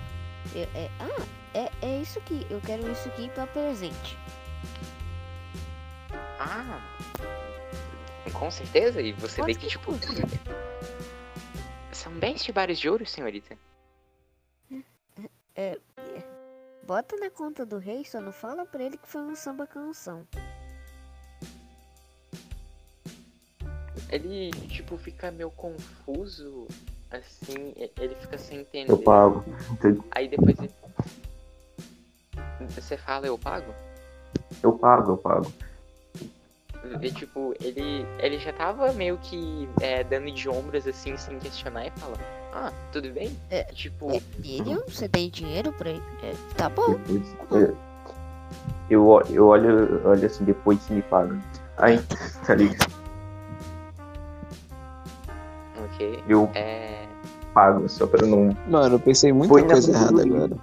Eu- 0.55 0.69
é, 0.75 0.91
ah, 1.01 1.27
é, 1.55 1.71
é 1.87 1.99
isso 2.01 2.19
aqui. 2.19 2.47
Eu 2.51 2.61
quero 2.61 2.91
isso 2.91 3.09
aqui 3.09 3.29
pra 3.31 3.47
presente. 3.47 4.19
Ah! 6.39 6.81
Com 8.33 8.51
certeza, 8.51 9.01
e 9.01 9.13
você 9.13 9.41
Quanto 9.41 9.47
vê 9.47 9.55
que, 9.55 9.61
que 9.61 9.69
tipo. 9.69 9.93
São 11.93 12.13
10 12.19 12.43
tibares 12.43 12.79
de 12.79 12.89
ouro, 12.89 13.07
senhorita. 13.07 13.57
Bota 16.93 17.17
na 17.17 17.31
conta 17.31 17.65
do 17.65 17.79
rei, 17.79 18.05
só 18.05 18.21
não 18.21 18.33
fala 18.33 18.67
pra 18.67 18.85
ele 18.85 18.99
que 18.99 19.09
foi 19.09 19.23
um 19.23 19.35
samba 19.35 19.67
canção. 19.67 20.27
Ele, 24.11 24.51
tipo, 24.69 24.99
fica 24.99 25.31
meio 25.31 25.51
confuso, 25.53 26.69
assim, 27.11 27.73
ele 27.99 28.15
fica 28.17 28.37
sem 28.37 28.59
entender. 28.61 28.93
Eu 28.93 28.99
pago. 28.99 29.43
Aí 30.11 30.29
depois 30.29 30.59
ele. 30.59 30.71
Você 32.75 32.99
fala, 32.99 33.27
eu 33.27 33.39
pago? 33.39 33.75
Eu 34.63 34.77
pago, 34.77 35.13
eu 35.13 35.17
pago. 35.17 35.51
E, 37.01 37.11
tipo, 37.13 37.55
ele, 37.63 38.05
ele 38.19 38.39
já 38.39 38.53
tava 38.53 38.93
meio 38.93 39.17
que 39.23 39.69
é, 39.81 40.03
dando 40.03 40.31
de 40.33 40.49
ombros, 40.49 40.87
assim, 40.87 41.17
sem 41.17 41.39
questionar, 41.39 41.87
e 41.87 41.91
fala: 41.93 42.17
Ah, 42.53 42.73
tudo 42.91 43.11
bem? 43.13 43.37
É, 43.51 43.71
E, 43.71 43.75
tipo, 43.75 44.11
É, 44.11 44.21
Miriam, 44.39 44.83
você 44.89 45.09
tem 45.09 45.31
dinheiro 45.31 45.73
pra 45.73 45.91
ele? 45.91 46.03
É, 46.23 46.35
tá 46.57 46.69
bom. 46.69 46.95
Depois, 47.07 47.37
é, 47.63 47.73
eu, 48.91 49.23
eu 49.31 49.47
olho, 49.47 50.01
olho 50.07 50.27
assim, 50.27 50.45
depois 50.45 50.81
você 50.81 50.95
me 50.95 51.03
paga. 51.03 51.39
Aí, 51.79 52.01
tá 52.47 52.55
ligado? 52.55 52.93
ok. 55.85 56.23
Eu 56.29 56.51
É. 56.55 57.07
pago, 57.55 57.89
só 57.89 58.07
pra 58.07 58.27
não. 58.27 58.57
Mano, 58.69 58.97
eu 58.97 59.01
pensei 59.01 59.33
muita 59.33 59.55
coisa 59.65 59.91
errada 59.91 60.23
agora. 60.23 60.57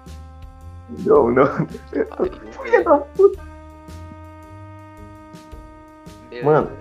Não, 1.05 1.31
não. 1.31 1.45
Filha 2.63 2.83
da 2.83 2.97
puta. 2.97 3.48
Mano. 6.43 6.71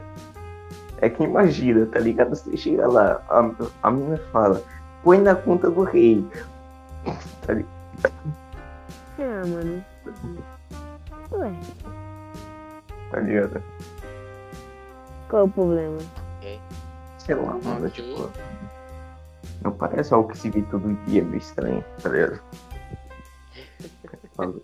É 1.00 1.08
que 1.08 1.22
imagina, 1.22 1.86
tá 1.86 2.00
ligado? 2.00 2.30
Você 2.30 2.56
chega 2.56 2.88
lá, 2.88 3.22
a, 3.28 3.50
a 3.82 3.90
menina 3.90 4.18
fala, 4.32 4.62
põe 5.04 5.18
na 5.18 5.34
conta 5.34 5.70
do 5.70 5.84
rei. 5.84 6.24
Tá 7.46 7.52
ligado? 7.54 7.72
Ah, 9.20 9.42
mano. 9.46 9.84
Ué, 11.32 11.52
Tá 13.10 13.20
ligado? 13.20 13.62
qual 15.28 15.44
o 15.44 15.50
problema? 15.50 15.98
Sei 17.18 17.34
lá, 17.34 17.56
mano, 17.62 17.88
tipo. 17.90 18.30
Não 19.62 19.72
parece 19.72 20.14
algo 20.14 20.28
que 20.30 20.38
se 20.38 20.50
vê 20.50 20.62
todo 20.62 20.94
dia, 21.06 21.20
é 21.20 21.24
meio 21.24 21.38
estranho, 21.38 21.84
tá 22.02 22.08
ligado? 22.08 22.40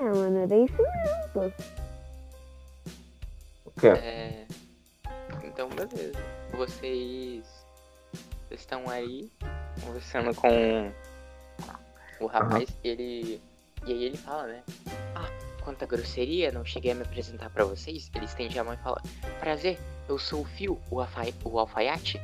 Ah, 0.00 0.04
mano, 0.14 0.38
era 0.38 0.54
isso 0.54 0.76
mesmo, 0.76 1.28
pô. 1.32 1.50
O 3.78 3.80
quê? 3.80 3.86
É... 3.86 4.44
Então, 5.44 5.68
beleza. 5.68 6.18
Vocês 6.52 7.44
estão 8.50 8.90
aí 8.90 9.30
conversando 9.80 10.34
com 10.34 10.92
o 12.20 12.26
rapaz. 12.26 12.68
Ele. 12.82 13.40
E 13.86 13.92
aí 13.92 14.04
ele 14.04 14.16
fala, 14.16 14.48
né? 14.48 14.62
Ah, 15.14 15.28
quanta 15.62 15.86
grosseria, 15.86 16.50
não 16.50 16.64
cheguei 16.64 16.90
a 16.90 16.94
me 16.96 17.02
apresentar 17.02 17.50
pra 17.50 17.64
vocês. 17.64 18.10
Ele 18.12 18.24
estende 18.24 18.58
a 18.58 18.64
mão 18.64 18.74
e 18.74 18.78
fala: 18.78 19.00
Prazer, 19.38 19.78
eu 20.08 20.18
sou 20.18 20.40
o 20.40 20.44
Fio, 20.44 20.80
o, 20.90 21.00
alfa... 21.00 21.22
o 21.44 21.58
alfaiate. 21.60 22.20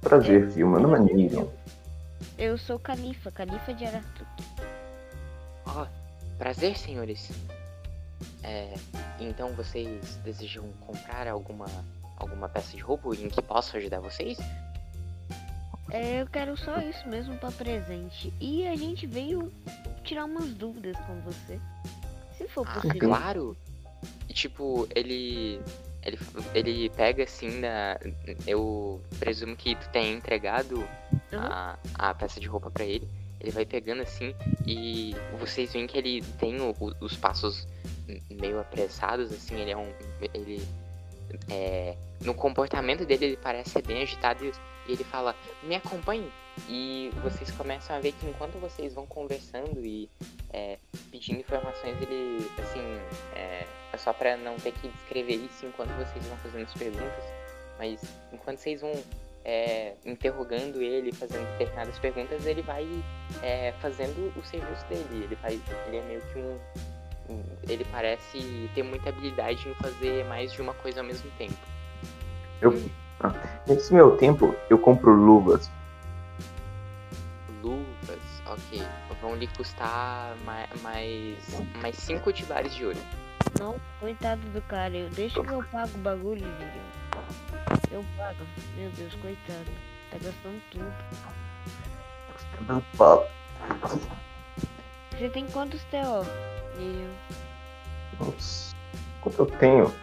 Prazer, 0.00 0.50
filho, 0.50 0.68
meu 0.68 0.80
nome 0.80 1.26
é. 1.26 2.46
Eu 2.46 2.56
sou 2.56 2.78
Califa, 2.78 3.30
Califa 3.30 3.74
de 3.74 3.84
Aratu. 3.84 4.26
Ó, 5.66 5.86
prazer, 6.38 6.78
senhores. 6.78 7.30
É, 8.42 8.74
então 9.18 9.52
vocês 9.54 10.16
desejam 10.24 10.68
comprar 10.80 11.26
alguma 11.28 11.66
alguma 12.16 12.48
peça 12.48 12.76
de 12.76 12.82
roupa 12.82 13.14
em 13.16 13.28
que 13.30 13.40
posso 13.40 13.76
ajudar 13.78 14.00
vocês? 14.00 14.36
É, 15.90 16.20
eu 16.22 16.26
quero 16.26 16.56
só 16.56 16.78
isso 16.78 17.08
mesmo 17.08 17.36
pra 17.38 17.50
presente. 17.50 18.32
E 18.40 18.66
a 18.68 18.76
gente 18.76 19.06
veio 19.06 19.52
tirar 20.04 20.24
umas 20.24 20.50
dúvidas 20.54 20.96
com 21.06 21.20
você. 21.22 21.58
Se 22.36 22.46
for 22.48 22.66
Ah, 22.68 22.74
possível. 22.74 23.08
claro. 23.08 23.56
Tipo, 24.28 24.86
ele. 24.94 25.60
Ele, 26.02 26.18
ele 26.54 26.90
pega 26.90 27.24
assim 27.24 27.60
da. 27.60 27.98
Eu 28.46 29.02
presumo 29.18 29.54
que 29.56 29.74
tu 29.74 29.88
tenha 29.90 30.12
entregado 30.16 30.82
a, 31.32 31.76
a 31.94 32.14
peça 32.14 32.40
de 32.40 32.46
roupa 32.46 32.70
pra 32.70 32.84
ele. 32.84 33.06
Ele 33.38 33.50
vai 33.50 33.66
pegando 33.66 34.00
assim 34.02 34.34
e 34.66 35.14
vocês 35.38 35.72
veem 35.72 35.86
que 35.86 35.98
ele 35.98 36.22
tem 36.38 36.58
o- 36.60 36.74
o- 36.80 36.94
os 37.04 37.16
passos 37.16 37.66
meio 38.30 38.60
apressados, 38.60 39.32
assim, 39.32 39.60
ele 39.60 39.70
é 39.70 39.76
um. 39.76 39.92
Ele. 40.34 40.66
É, 41.48 41.96
no 42.22 42.34
comportamento 42.34 43.06
dele 43.06 43.24
ele 43.24 43.36
parece 43.36 43.70
ser 43.70 43.82
bem 43.82 44.02
agitado 44.02 44.44
e, 44.44 44.52
e 44.88 44.92
ele 44.92 45.04
fala, 45.04 45.34
me 45.62 45.76
acompanhe. 45.76 46.30
E 46.68 47.10
vocês 47.22 47.50
começam 47.52 47.96
a 47.96 48.00
ver 48.00 48.12
que 48.12 48.26
enquanto 48.26 48.58
vocês 48.58 48.94
vão 48.94 49.06
conversando 49.06 49.84
e 49.84 50.08
é, 50.52 50.78
pedindo 51.10 51.40
informações, 51.40 51.96
ele, 52.02 52.50
assim, 52.58 52.80
é, 53.34 53.66
é 53.92 53.96
só 53.96 54.12
pra 54.12 54.36
não 54.36 54.56
ter 54.56 54.72
que 54.72 54.88
descrever 54.88 55.36
isso 55.36 55.66
enquanto 55.66 55.90
vocês 55.90 56.26
vão 56.26 56.36
fazendo 56.38 56.64
as 56.64 56.74
perguntas, 56.74 57.24
mas 57.78 58.02
enquanto 58.32 58.58
vocês 58.58 58.80
vão 58.80 58.92
é, 59.44 59.94
interrogando 60.04 60.82
ele, 60.82 61.12
fazendo 61.12 61.46
determinadas 61.52 61.98
perguntas, 61.98 62.44
ele 62.44 62.62
vai 62.62 62.86
é, 63.42 63.72
fazendo 63.80 64.32
o 64.36 64.44
serviço 64.44 64.84
dele. 64.86 65.24
Ele, 65.24 65.36
faz, 65.36 65.60
ele 65.86 65.96
é 65.96 66.02
meio 66.02 66.20
que 66.20 66.38
um- 66.38 66.58
Ele 67.68 67.84
parece 67.84 68.70
ter 68.74 68.82
muita 68.82 69.10
habilidade 69.10 69.68
em 69.68 69.74
fazer 69.74 70.24
mais 70.24 70.52
de 70.52 70.60
uma 70.60 70.74
coisa 70.74 71.00
ao 71.00 71.06
mesmo 71.06 71.30
tempo. 71.38 71.56
Nesse 73.66 73.92
meu 73.92 74.16
tempo, 74.16 74.54
eu 74.68 74.78
compro 74.78 75.12
luvas. 75.12 75.70
Luvas, 77.62 78.42
ok. 78.46 78.82
Vão 79.20 79.36
lhe 79.36 79.46
custar 79.48 80.34
mais, 80.44 80.68
mais, 80.82 81.38
mais 81.80 81.96
cinco 81.96 82.32
tibares 82.32 82.74
de 82.74 82.86
ouro. 82.86 82.98
Não, 83.58 83.76
coitado 83.98 84.40
do 84.48 84.62
cara. 84.62 84.96
Eu, 84.96 85.10
deixa 85.10 85.42
que 85.42 85.52
eu 85.52 85.62
pago 85.64 85.90
o 85.94 85.98
bagulho, 85.98 86.40
Lilian. 86.40 86.90
Eu 87.90 88.04
pago. 88.16 88.46
Meu 88.76 88.90
Deus, 88.92 89.14
coitado. 89.16 89.70
Tá 90.10 90.18
gastando 90.18 90.62
tudo. 90.70 90.94
Não 92.66 92.80
falo. 92.94 93.26
Você 95.10 95.28
tem 95.28 95.46
quantos 95.48 95.82
TO, 95.84 96.24
Nossa, 98.18 98.74
Quanto 99.20 99.38
eu 99.40 99.46
tenho? 99.58 99.94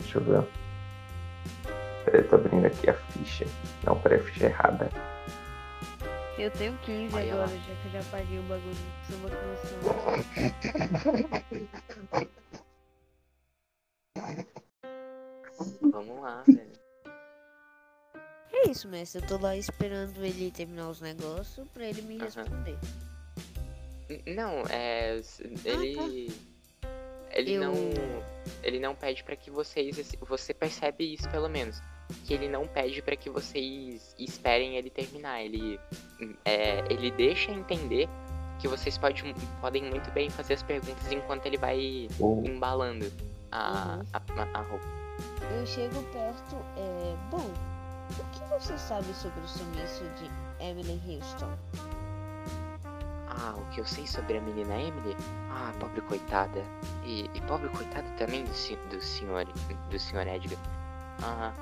Deixa 0.00 0.18
eu 0.18 0.24
ver. 0.24 0.44
Peraí, 2.04 2.22
tô 2.24 2.36
abrindo 2.36 2.66
aqui 2.66 2.90
a 2.90 2.94
ficha. 2.94 3.46
Não, 3.84 3.98
peraí, 4.00 4.20
a 4.20 4.22
ficha 4.24 4.46
é 4.46 4.48
errada. 4.48 4.90
Eu 6.38 6.50
tenho 6.52 6.76
15 6.78 7.14
Olha 7.14 7.32
agora, 7.34 7.50
lá. 7.50 7.56
já 7.56 7.74
que 7.74 7.86
eu 7.86 7.92
já 7.92 8.02
paguei 8.10 8.38
o 8.38 8.42
bagulho 8.44 8.74
de 8.74 9.06
samba 9.12 9.28
canção. 9.30 9.80
Vamos 15.92 16.22
lá, 16.22 16.42
velho. 16.46 16.72
É 18.52 18.70
isso, 18.70 18.88
mestre. 18.88 19.22
Eu 19.22 19.26
tô 19.28 19.38
lá 19.38 19.56
esperando 19.56 20.24
ele 20.24 20.50
terminar 20.50 20.88
os 20.88 21.00
negócios 21.00 21.68
pra 21.68 21.84
ele 21.84 22.02
me 22.02 22.18
responder. 22.18 22.78
Não, 24.26 24.62
é. 24.68 25.16
s- 25.18 25.42
Ele. 25.64 26.32
Ele 27.32 27.52
Eu- 27.54 27.60
não. 27.60 27.74
Ele 28.62 28.80
não 28.80 28.94
pede 28.94 29.22
pra 29.22 29.36
que 29.36 29.50
vocês. 29.50 30.14
Você 30.20 30.52
percebe 30.54 31.14
isso 31.14 31.28
pelo 31.30 31.48
menos. 31.48 31.80
Que 32.26 32.34
ele 32.34 32.48
não 32.48 32.66
pede 32.66 33.00
pra 33.02 33.14
que 33.14 33.30
vocês 33.30 34.14
esperem 34.18 34.76
ele 34.76 34.90
terminar. 34.90 35.40
Ele. 35.42 35.78
É, 36.44 36.80
ele 36.92 37.10
deixa 37.12 37.52
entender 37.52 38.08
que 38.58 38.66
vocês 38.68 38.98
pode, 38.98 39.22
podem 39.60 39.84
muito 39.84 40.10
bem 40.10 40.28
fazer 40.28 40.54
as 40.54 40.62
perguntas 40.62 41.10
enquanto 41.12 41.46
ele 41.46 41.56
vai 41.56 42.08
Ou 42.18 42.44
embalando 42.44 43.10
a, 43.52 43.96
Uhum. 44.00 44.04
a, 44.12 44.42
a- 44.42 44.58
a 44.58 44.62
roupa. 44.62 44.84
Eu 45.58 45.66
chego 45.66 46.02
perto, 46.12 46.56
é. 46.76 47.16
Bom, 47.30 47.50
o 48.18 48.24
que 48.32 48.44
você 48.50 48.76
sabe 48.76 49.06
sobre 49.14 49.40
o 49.40 49.48
sumiço 49.48 50.04
de 50.18 50.30
Emily 50.64 51.00
Houston? 51.06 51.56
Ah, 53.42 53.54
o 53.56 53.64
que 53.70 53.80
eu 53.80 53.86
sei 53.86 54.06
sobre 54.06 54.36
a 54.36 54.40
menina 54.40 54.74
Emily? 54.74 55.16
Ah, 55.50 55.72
pobre 55.80 56.00
coitada. 56.02 56.62
E, 57.02 57.30
e 57.34 57.40
pobre 57.42 57.68
coitada 57.70 58.06
também 58.18 58.44
do, 58.44 58.50
do 58.90 59.00
senhor 59.00 59.46
do 59.90 59.98
senhor 59.98 60.26
Edgar. 60.26 60.58
Ah, 61.22 61.52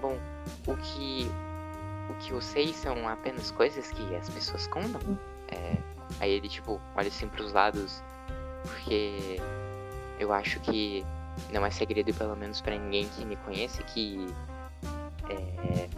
bom, 0.00 0.18
o 0.66 0.76
que 0.76 1.30
o 2.10 2.14
que 2.14 2.32
eu 2.32 2.40
sei 2.40 2.72
são 2.74 3.08
apenas 3.08 3.50
coisas 3.52 3.90
que 3.92 4.14
as 4.16 4.28
pessoas 4.30 4.66
contam. 4.66 5.00
É, 5.48 5.76
aí 6.20 6.32
ele 6.32 6.48
tipo 6.48 6.80
olha 6.96 7.08
assim 7.08 7.28
pros 7.28 7.52
lados, 7.52 8.02
porque 8.64 9.40
eu 10.18 10.32
acho 10.32 10.58
que 10.60 11.06
não 11.52 11.64
é 11.64 11.70
segredo 11.70 12.12
pelo 12.14 12.34
menos 12.36 12.60
pra 12.60 12.76
ninguém 12.76 13.08
que 13.08 13.24
me 13.24 13.36
conhece 13.36 13.82
que 13.84 14.26
é, 15.30 15.88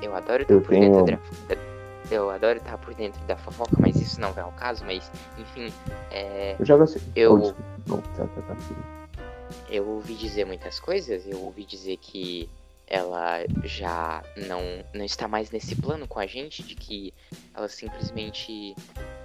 eu 0.00 0.14
adoro 0.14 0.42
estar 0.42 0.54
Eu 0.54 0.60
por 0.60 0.70
tenho- 0.70 1.04
dentro 1.04 1.34
da- 1.48 1.71
eu 2.10 2.30
adoro 2.30 2.58
estar 2.58 2.76
por 2.78 2.94
dentro 2.94 3.20
da 3.24 3.36
fofoca, 3.36 3.76
mas 3.80 4.00
isso 4.00 4.20
não 4.20 4.30
é 4.36 4.44
o 4.44 4.52
caso, 4.52 4.84
mas 4.84 5.10
enfim, 5.38 5.72
é, 6.10 6.56
eu 6.58 6.66
jogo 6.66 6.82
assim. 6.84 7.00
Eu- 7.14 7.34
Oh. 7.34 7.54
Não, 7.86 8.00
tá, 8.00 8.26
tá, 8.26 8.42
tá. 8.42 8.56
eu 9.68 9.88
ouvi 9.88 10.14
dizer 10.14 10.44
muitas 10.44 10.78
coisas, 10.78 11.26
eu 11.26 11.40
ouvi 11.42 11.64
dizer 11.64 11.96
que 11.96 12.48
ela 12.86 13.38
já 13.64 14.22
não, 14.36 14.60
não 14.94 15.04
está 15.04 15.26
mais 15.26 15.50
nesse 15.50 15.74
plano 15.74 16.06
com 16.06 16.18
a 16.20 16.26
gente, 16.26 16.62
de 16.62 16.74
que 16.74 17.12
ela 17.54 17.68
simplesmente 17.68 18.74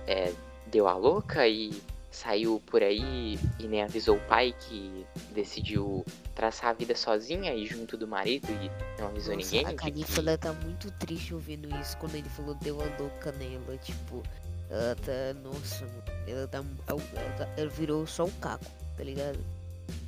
é, 0.08 0.32
deu 0.68 0.88
a 0.88 0.96
louca 0.96 1.48
e 1.48 1.72
saiu 2.18 2.62
por 2.66 2.82
aí 2.82 3.38
e 3.60 3.68
nem 3.68 3.84
avisou 3.84 4.16
o 4.18 4.20
pai 4.22 4.54
que 4.60 5.06
decidiu 5.34 6.04
traçar 6.36 6.72
a 6.72 6.74
vida 6.74 6.96
sozinha 6.96 7.54
e 7.54 7.66
junto 7.66 7.96
do 7.96 8.08
marido 8.08 8.48
e 8.52 8.72
não 9.00 9.08
avisou 9.10 9.36
Nossa, 9.36 9.56
ninguém. 9.56 9.66
a 9.66 9.74
Califa 9.76 10.14
que- 10.14 10.20
ela 10.28 10.38
tá 10.38 10.54
muito 10.54 10.90
triste 10.92 11.34
ouvindo 11.34 11.70
isso 11.80 11.96
quando 11.98 12.16
ele 12.16 12.28
falou 12.30 12.56
deu 12.56 12.82
a 12.82 12.86
louca 13.00 13.32
nela, 13.34 13.78
tipo, 13.78 14.24
ela 14.70 14.96
tá, 14.96 15.40
nossa, 15.44 15.86
mano, 15.86 16.04
ela 16.28 16.48
tá, 16.48 16.64
ela, 16.88 17.00
tá- 17.38 17.50
ela 17.56 17.70
virou 17.70 18.06
só 18.08 18.26
um 18.26 18.32
caco, 18.32 18.66
tá 18.98 19.04
ligado? 19.04 19.40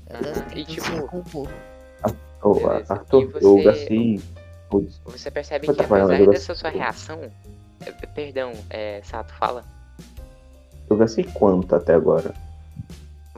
Ela 0.07 0.33
tá 0.33 0.53
e 0.55 0.65
se 0.65 0.71
tipo- 0.75 0.91
recompor. 0.95 1.47
Beleza. 2.43 2.93
Arthur, 2.93 3.31
eu 3.41 3.57
você- 3.57 3.63
gastei. 3.63 4.21
Putz, 4.69 5.01
Você 5.05 5.31
percebe 5.31 5.65
que 5.67 5.81
apesar 5.81 6.25
dessa 6.27 6.53
sua 6.55 6.69
reação. 6.69 7.19
é, 7.85 7.91
Perdão, 7.91 8.53
é, 8.69 9.01
Sato, 9.03 9.33
fala. 9.33 9.63
Eu 10.89 10.97
gastei 10.97 11.23
quanto 11.23 11.75
até 11.75 11.93
agora? 11.93 12.33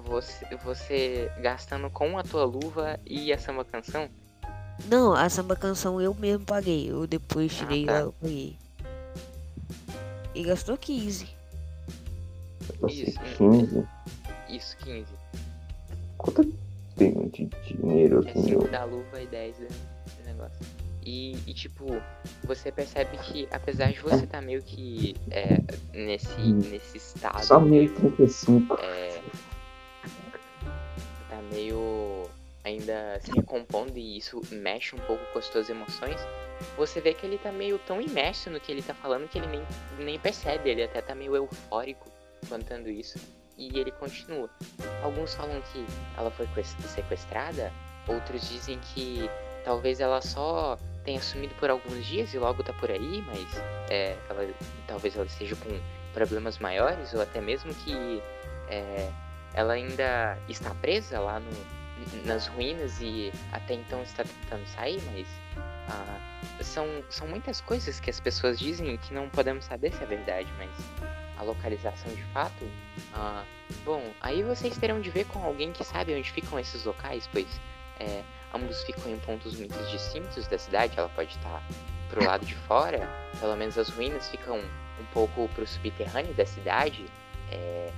Você, 0.06 0.46
você 0.64 1.32
gastando 1.42 1.90
com 1.90 2.18
a 2.18 2.24
tua 2.24 2.44
luva 2.46 3.00
e 3.06 3.32
a 3.32 3.38
samba 3.38 3.64
canção? 3.64 4.10
Não, 4.88 5.14
a 5.14 5.30
samba 5.30 5.56
canção 5.56 6.02
eu 6.02 6.14
mesmo 6.14 6.46
paguei, 6.46 6.90
eu 6.90 7.06
depois 7.06 7.54
tirei 7.54 7.86
tá. 7.86 7.94
lá, 7.94 8.00
eu 8.00 8.14
paguei. 8.14 8.58
E 10.34 10.44
gastou 10.44 10.78
15. 10.78 11.28
Eu 12.70 12.76
gastei 12.82 13.04
Isso. 13.04 13.20
15. 13.38 13.88
Isso, 14.50 14.78
15. 14.78 15.06
Quanto 16.18 16.42
eu 16.44 16.54
tenho 16.96 17.30
de 17.30 17.46
dinheiro? 17.46 18.18
Eu 18.18 18.28
É 18.28 18.34
tenho. 18.34 18.62
5 18.62 18.68
da 18.70 18.84
luva 18.86 19.22
e 19.22 19.28
10 19.28 19.56
do, 19.58 19.68
do 19.68 20.26
negócio. 20.26 20.66
E, 21.04 21.32
e, 21.48 21.54
tipo, 21.54 21.86
você 22.44 22.72
percebe 22.72 23.18
que 23.18 23.48
apesar 23.52 23.92
de 23.92 24.00
você 24.00 24.24
estar 24.26 24.42
meio 24.42 24.62
que 24.62 25.16
é, 25.32 25.58
nesse, 25.94 26.30
Hum. 26.40 26.60
nesse 26.70 26.98
estado. 26.98 27.44
Só 27.44 27.60
meio 27.60 27.94
35. 27.96 28.76
é, 28.80 29.22
tá 31.30 31.42
meio 31.52 32.30
ainda 32.64 33.20
se 33.22 33.32
recompondo 33.32 33.98
e 33.98 34.18
isso 34.18 34.40
mexe 34.52 34.96
um 34.96 35.00
pouco 35.00 35.24
com 35.34 35.40
as 35.40 35.50
tuas 35.50 35.70
emoções. 35.70 36.20
Você 36.78 37.02
vê 37.02 37.14
que 37.14 37.26
ele 37.26 37.40
tá 37.40 37.52
meio 37.52 37.80
tão 37.80 38.00
imerso 38.00 38.52
no 38.52 38.60
que 38.60 38.72
ele 38.72 38.84
tá 38.84 38.94
falando 38.94 39.28
que 39.28 39.40
ele 39.40 39.48
nem, 39.48 39.64
nem 39.98 40.20
percebe, 40.20 40.70
ele 40.70 40.84
até 40.84 41.02
tá 41.02 41.16
meio 41.16 41.36
eufórico 41.36 42.12
contando 42.48 42.88
isso. 42.90 43.18
E 43.58 43.78
ele 43.80 43.92
continua. 43.92 44.50
Alguns 45.04 45.34
falam 45.34 45.60
que 45.74 45.84
ela 46.16 46.30
foi 46.30 46.46
ques- 46.48 46.76
sequestrada, 46.94 47.74
outros 48.08 48.48
dizem 48.48 48.80
que 48.94 49.28
talvez 49.64 50.00
ela 50.00 50.22
só 50.22 50.78
tenha 51.04 51.22
sumido 51.22 51.54
por 51.56 51.70
alguns 51.70 52.06
dias 52.06 52.34
e 52.34 52.40
logo 52.40 52.64
tá 52.64 52.74
por 52.74 52.92
aí, 52.92 53.24
mas 53.28 53.48
é, 53.90 54.18
ela, 54.30 54.48
talvez 54.88 55.16
ela 55.16 55.26
esteja 55.26 55.56
com 55.56 55.80
problemas 56.14 56.60
maiores, 56.60 57.14
ou 57.14 57.22
até 57.22 57.42
mesmo 57.42 57.74
que 57.74 58.22
é, 58.68 59.12
ela 59.54 59.74
ainda 59.74 60.38
está 60.48 60.74
presa 60.76 61.20
lá 61.20 61.40
no, 61.40 61.52
nas 62.26 62.48
ruínas 62.48 63.00
e 63.02 63.32
até 63.52 63.74
então 63.74 64.02
está 64.04 64.24
tentando 64.24 64.66
sair, 64.68 65.02
mas 65.14 65.28
ah, 65.90 66.20
são, 66.62 66.86
são 67.10 67.28
muitas 67.28 67.62
coisas 67.62 68.00
que 68.00 68.10
as 68.10 68.20
pessoas 68.20 68.60
dizem 68.60 68.98
que 68.98 69.14
não 69.14 69.30
podemos 69.30 69.66
saber 69.66 69.94
se 69.94 70.04
é 70.04 70.06
verdade, 70.06 70.52
mas 70.58 70.70
a 71.38 71.44
localização 71.44 72.14
de 72.14 72.24
fato. 72.26 72.66
ah, 73.14 73.44
bom, 73.84 74.14
aí 74.22 74.44
vocês 74.44 74.78
terão 74.78 75.02
de 75.02 75.10
ver 75.10 75.26
com 75.26 75.44
alguém 75.44 75.72
que 75.72 75.84
sabe 75.84 76.14
onde 76.16 76.32
ficam 76.32 76.60
esses 76.60 76.86
locais, 76.86 77.28
pois 77.32 77.48
é, 78.00 78.24
ambos 78.54 78.84
ficam 78.84 79.12
em 79.12 79.18
pontos 79.20 79.56
muito 79.56 79.78
distintos 79.90 80.48
da 80.48 80.58
cidade. 80.58 80.98
Ela 80.98 81.10
pode 81.10 81.36
estar 81.36 81.64
pro 82.10 82.26
lado 82.26 82.46
de 82.46 82.56
fora, 82.56 83.10
pelo 83.40 83.56
menos 83.56 83.78
as 83.78 83.90
ruínas 83.90 84.30
ficam 84.30 84.58
um 84.58 85.06
pouco 85.14 85.48
pro 85.50 85.66
subterrâneo 85.66 86.34
da 86.34 86.46
cidade. 86.46 87.06
É, 87.52 87.92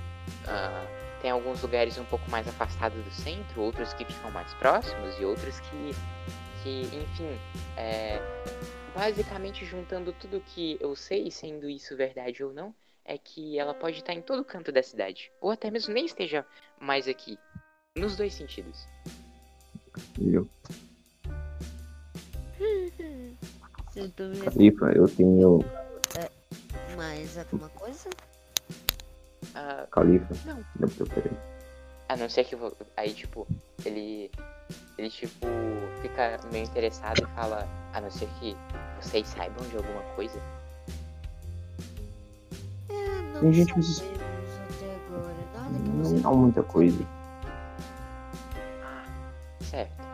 ah, 0.46 0.86
tem 1.20 1.30
alguns 1.30 1.62
lugares 1.62 1.96
um 1.98 2.04
pouco 2.04 2.30
mais 2.30 2.46
afastados 2.46 3.02
do 3.02 3.10
centro, 3.10 3.62
outros 3.62 3.92
que 3.94 4.04
ficam 4.04 4.30
mais 4.30 4.52
próximos 4.54 5.18
e 5.18 5.24
outros 5.24 5.58
que, 5.60 5.90
que 6.62 6.82
enfim, 6.94 7.38
é, 7.76 8.20
basicamente 8.94 9.64
juntando 9.64 10.12
tudo 10.12 10.40
que 10.40 10.76
eu 10.80 10.94
sei, 10.94 11.30
sendo 11.30 11.68
isso 11.68 11.96
verdade 11.96 12.44
ou 12.44 12.52
não, 12.52 12.74
é 13.04 13.18
que 13.18 13.58
ela 13.58 13.74
pode 13.74 13.98
estar 13.98 14.12
em 14.12 14.22
todo 14.22 14.44
canto 14.44 14.70
da 14.70 14.82
cidade, 14.82 15.32
ou 15.40 15.50
até 15.50 15.70
mesmo 15.70 15.92
nem 15.92 16.06
esteja 16.06 16.46
mais 16.78 17.08
aqui, 17.08 17.38
nos 17.96 18.16
dois 18.16 18.34
sentidos. 18.34 18.86
Eu, 20.20 20.48
Eu 23.96 24.10
tô 24.10 24.24
Califa, 24.44 24.86
eu 24.92 25.08
tenho. 25.08 25.64
mais 26.96 27.38
alguma 27.38 27.68
coisa? 27.70 28.08
Ah, 29.54 29.86
Califa. 29.90 30.34
Não. 30.46 30.56
Não, 30.80 30.88
peraí. 30.88 31.36
A 32.08 32.16
não 32.16 32.28
ser 32.28 32.44
que 32.44 32.56
vo- 32.56 32.76
aí, 32.96 33.12
tipo, 33.14 33.46
ele. 33.84 34.30
Ele, 34.98 35.10
tipo, 35.10 35.46
fica 36.02 36.40
meio 36.52 36.64
interessado 36.64 37.22
e 37.22 37.34
fala: 37.34 37.68
A 37.92 38.00
não 38.00 38.10
ser 38.10 38.28
que 38.40 38.56
vocês 39.00 39.26
saibam 39.28 39.64
de 39.68 39.76
alguma 39.76 40.02
coisa. 40.16 40.40
É, 42.88 43.22
não 43.34 43.40
Tem 43.42 43.52
gente 43.52 43.74
que- 43.74 43.80
até 43.80 44.94
agora. 45.06 45.34
Nada 45.54 45.78
que 45.78 45.90
você 45.98 46.14
Não 46.20 46.30
há 46.32 46.34
muita 46.36 46.62
coisa. 46.62 47.06
Certo. 49.74 50.04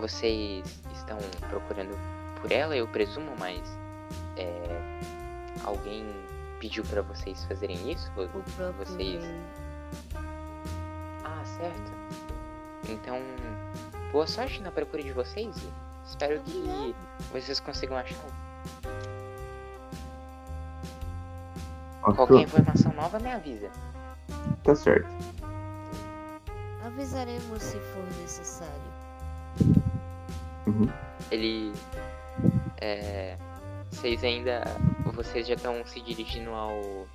Vocês 0.00 0.64
estão 0.94 1.18
procurando 1.50 1.94
por 2.40 2.50
ela, 2.50 2.74
eu 2.74 2.88
presumo, 2.88 3.34
mas. 3.38 3.60
É, 4.38 4.80
alguém 5.62 6.06
pediu 6.58 6.82
pra 6.84 7.02
vocês 7.02 7.44
fazerem 7.44 7.92
isso? 7.92 8.10
Vocês. 8.78 9.22
Ah, 11.22 11.44
certo. 11.44 11.92
Então, 12.88 13.18
boa 14.10 14.26
sorte 14.26 14.62
na 14.62 14.70
procura 14.70 15.02
de 15.02 15.12
vocês. 15.12 15.54
e 15.58 15.68
Espero 16.08 16.40
que 16.40 16.94
vocês 17.30 17.60
consigam 17.60 17.98
achar. 17.98 18.16
Qualquer 22.00 22.40
informação 22.40 22.92
nova 22.94 23.18
me 23.18 23.30
avisa. 23.30 23.70
tá 24.62 24.74
certo. 24.74 25.33
Avisaremos 26.94 27.60
se 27.60 27.76
for 27.80 28.04
necessário. 28.20 28.92
Uhum. 30.64 30.88
Ele. 31.28 31.72
É. 32.80 33.36
Vocês 33.90 34.22
ainda. 34.22 34.62
Vocês 35.12 35.46
já 35.48 35.54
estão 35.54 35.84
se 35.84 36.00
dirigindo 36.00 36.50
ao. 36.50 37.08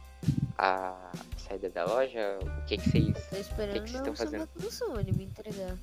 a 0.58 1.12
saída 1.38 1.70
da 1.70 1.86
loja? 1.86 2.40
O 2.42 2.66
que 2.66 2.78
que 2.78 2.90
vocês. 2.90 3.28
Tô 3.30 3.38
esperando 3.38 3.76
vocês 3.78 3.96
estão 3.96 4.12
o 4.12 4.16
fazendo? 4.18 4.50
Do 4.58 4.70
Som, 4.70 5.00
ele 5.00 5.14
me 5.14 5.24
entregar. 5.24 5.78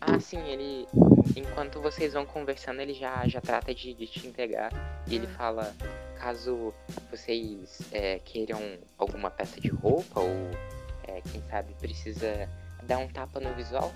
Ah, 0.00 0.18
sim, 0.18 0.40
ele. 0.48 0.88
Enquanto 1.36 1.78
vocês 1.82 2.14
vão 2.14 2.24
conversando, 2.24 2.80
ele 2.80 2.94
já, 2.94 3.28
já 3.28 3.42
trata 3.42 3.74
de, 3.74 3.92
de 3.92 4.06
te 4.06 4.26
entregar. 4.26 4.72
E 5.06 5.14
ele 5.14 5.26
Ah. 5.26 5.36
fala: 5.36 5.74
caso 6.18 6.72
vocês 7.10 7.82
é, 7.92 8.18
queiram 8.20 8.78
alguma 8.96 9.30
peça 9.30 9.60
de 9.60 9.68
roupa 9.68 10.20
ou, 10.20 10.50
é, 11.06 11.20
quem 11.30 11.42
sabe, 11.50 11.74
precisa 11.74 12.48
dar 12.86 12.98
um 12.98 13.08
tapa 13.08 13.40
no 13.40 13.52
visual, 13.54 13.92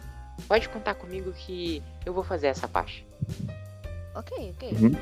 pode 0.49 0.69
contar 0.69 0.95
comigo 0.95 1.33
que 1.33 1.83
eu 2.05 2.13
vou 2.13 2.23
fazer 2.25 2.49
essa 2.49 2.67
parte. 2.69 3.07
Ok, 4.15 4.55
ok. 4.57 4.73
Uhum. 4.73 4.97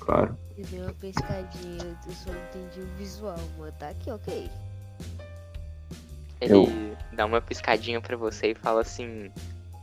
Claro. 0.00 0.36
Eu 0.56 0.64
dei 0.66 0.80
uma 0.80 0.92
pescadinha, 0.94 1.96
eu 2.06 2.12
só 2.12 2.30
entendi 2.30 2.80
o 2.80 2.86
visual, 2.96 3.38
mano. 3.58 3.72
Tá 3.78 3.88
aqui, 3.90 4.10
ok. 4.10 4.50
Ele 6.40 6.96
dá 7.12 7.26
uma 7.26 7.40
piscadinha 7.40 8.00
pra 8.00 8.16
você 8.16 8.52
e 8.52 8.54
fala 8.54 8.80
assim: 8.82 9.30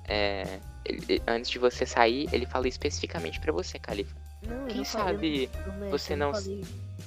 é, 0.07 0.59
ele- 0.85 1.21
antes 1.27 1.51
de 1.51 1.59
você 1.59 1.85
sair, 1.85 2.27
ele 2.31 2.45
fala 2.45 2.67
especificamente 2.67 3.39
pra 3.39 3.51
você, 3.51 3.77
Califa. 3.79 4.15
Não, 4.43 4.61
eu 4.61 4.67
Quem 4.67 4.77
não 4.77 4.85
falei- 4.85 5.47
sabe 5.47 5.49
mestre, 5.79 5.89
você 5.91 6.13
eu 6.13 6.17
não- 6.17 6.33
Falei, 6.33 6.65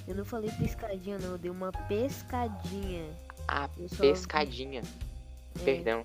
eu 0.08 0.14
não 0.14 0.24
falei 0.24 0.50
pescadinha, 0.50 1.18
não. 1.18 1.30
Eu 1.32 1.38
dei 1.38 1.50
uma 1.50 1.72
pescadinha. 1.72 3.04
A 3.48 3.68
Eu 3.78 3.88
só- 3.88 3.96
pescadinha. 3.96 4.82
É, 5.60 5.64
Perdão. 5.64 6.04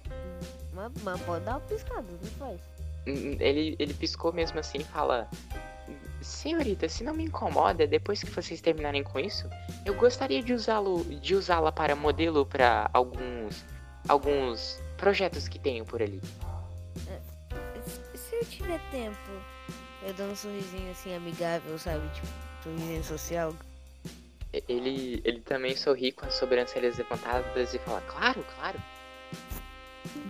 Mas, 0.74 0.92
mas 1.04 1.22
pode 1.22 1.46
dar 1.46 1.52
uma 1.52 1.60
piscada, 1.60 2.02
não 2.10 2.32
faz. 2.40 2.60
Hum, 3.06 3.36
Ele, 3.40 3.76
ele 3.78 3.94
piscou 3.94 4.32
mesmo 4.34 4.60
assim 4.60 4.80
e 4.80 4.84
fala: 4.84 5.30
Senhorita, 6.22 6.88
se 6.88 7.04
não 7.04 7.14
me 7.14 7.26
incomoda, 7.26 7.86
depois 7.86 8.24
que 8.24 8.30
vocês 8.32 8.62
terminarem 8.62 9.04
com 9.04 9.20
isso, 9.20 9.48
eu 9.86 9.94
gostaria 9.94 10.42
de 10.42 10.54
usá-lo, 10.54 11.04
de 11.04 11.36
usá-la 11.36 11.72
para 11.72 11.96
modelo 11.96 12.46
para 12.46 12.90
alguns, 12.94 13.64
alguns 14.08 14.80
projetos 14.98 15.48
que 15.50 15.60
tenho 15.60 15.84
por 15.86 16.02
ali. 16.02 16.22
Se- 17.86 18.18
Se 18.18 18.36
eu 18.36 18.46
tiver 18.46 18.80
tempo, 18.90 19.18
eu 20.02 20.14
dou 20.14 20.28
um 20.28 20.36
sorrisinho 20.36 20.90
assim 20.92 21.14
amigável, 21.14 21.78
sabe? 21.78 22.08
Tipo, 22.16 22.28
sorrisinho 22.64 23.04
social. 23.04 23.54
Ele, 24.68 25.20
ele 25.26 25.40
também 25.42 25.76
sorri 25.76 26.12
com 26.12 26.26
as 26.28 26.36
sobrancelhas 26.36 26.98
levantadas 26.98 27.74
e 27.74 27.80
fala: 27.80 28.02
Claro, 28.02 28.46
claro. 28.56 28.80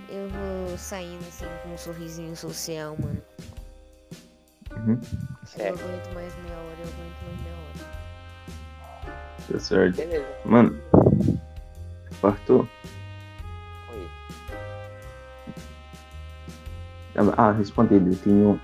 Eu 0.07 0.29
vou 0.29 0.77
saindo 0.77 1.25
assim 1.27 1.45
com 1.61 1.73
um 1.73 1.77
sorrisinho 1.77 2.35
social, 2.35 2.95
mano. 3.01 3.21
Eu 4.87 4.99
Certo, 5.45 5.79
aguento 5.83 6.13
mais 6.13 6.33
meia 6.37 6.55
hora, 6.55 6.77
eu 6.79 6.87
aguento 6.87 7.17
mais 7.25 7.41
meia 7.41 7.55
hora. 7.55 7.73
Tá 9.51 9.59
certo. 9.59 9.95
beleza. 9.97 10.25
Mano. 10.45 10.79
Arthur. 12.23 12.65
Oi. 13.91 14.07
Ah, 17.37 17.51
respondi 17.51 17.95
ele. 17.95 18.11
Eu 18.11 18.17
tenho 18.17 18.61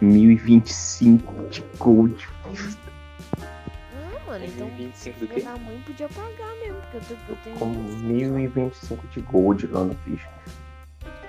1025 0.00 1.48
de 1.48 1.62
gold. 1.78 2.28
Mano, 4.30 4.44
então 4.44 4.68
1025 4.68 5.18
do 5.18 5.26
quê? 5.26 5.40
da 5.40 5.56
mãe 5.56 5.82
podia 5.84 6.08
pagar 6.08 6.54
mesmo, 6.60 6.80
porque 6.82 6.98
eu, 6.98 7.18
tô, 7.26 7.32
eu 7.32 7.36
tenho. 7.42 7.56
Com 7.56 7.66
1025 7.66 9.08
de 9.08 9.20
gold 9.22 9.66
lá 9.66 9.82
no 9.82 9.94
ficha. 9.96 10.30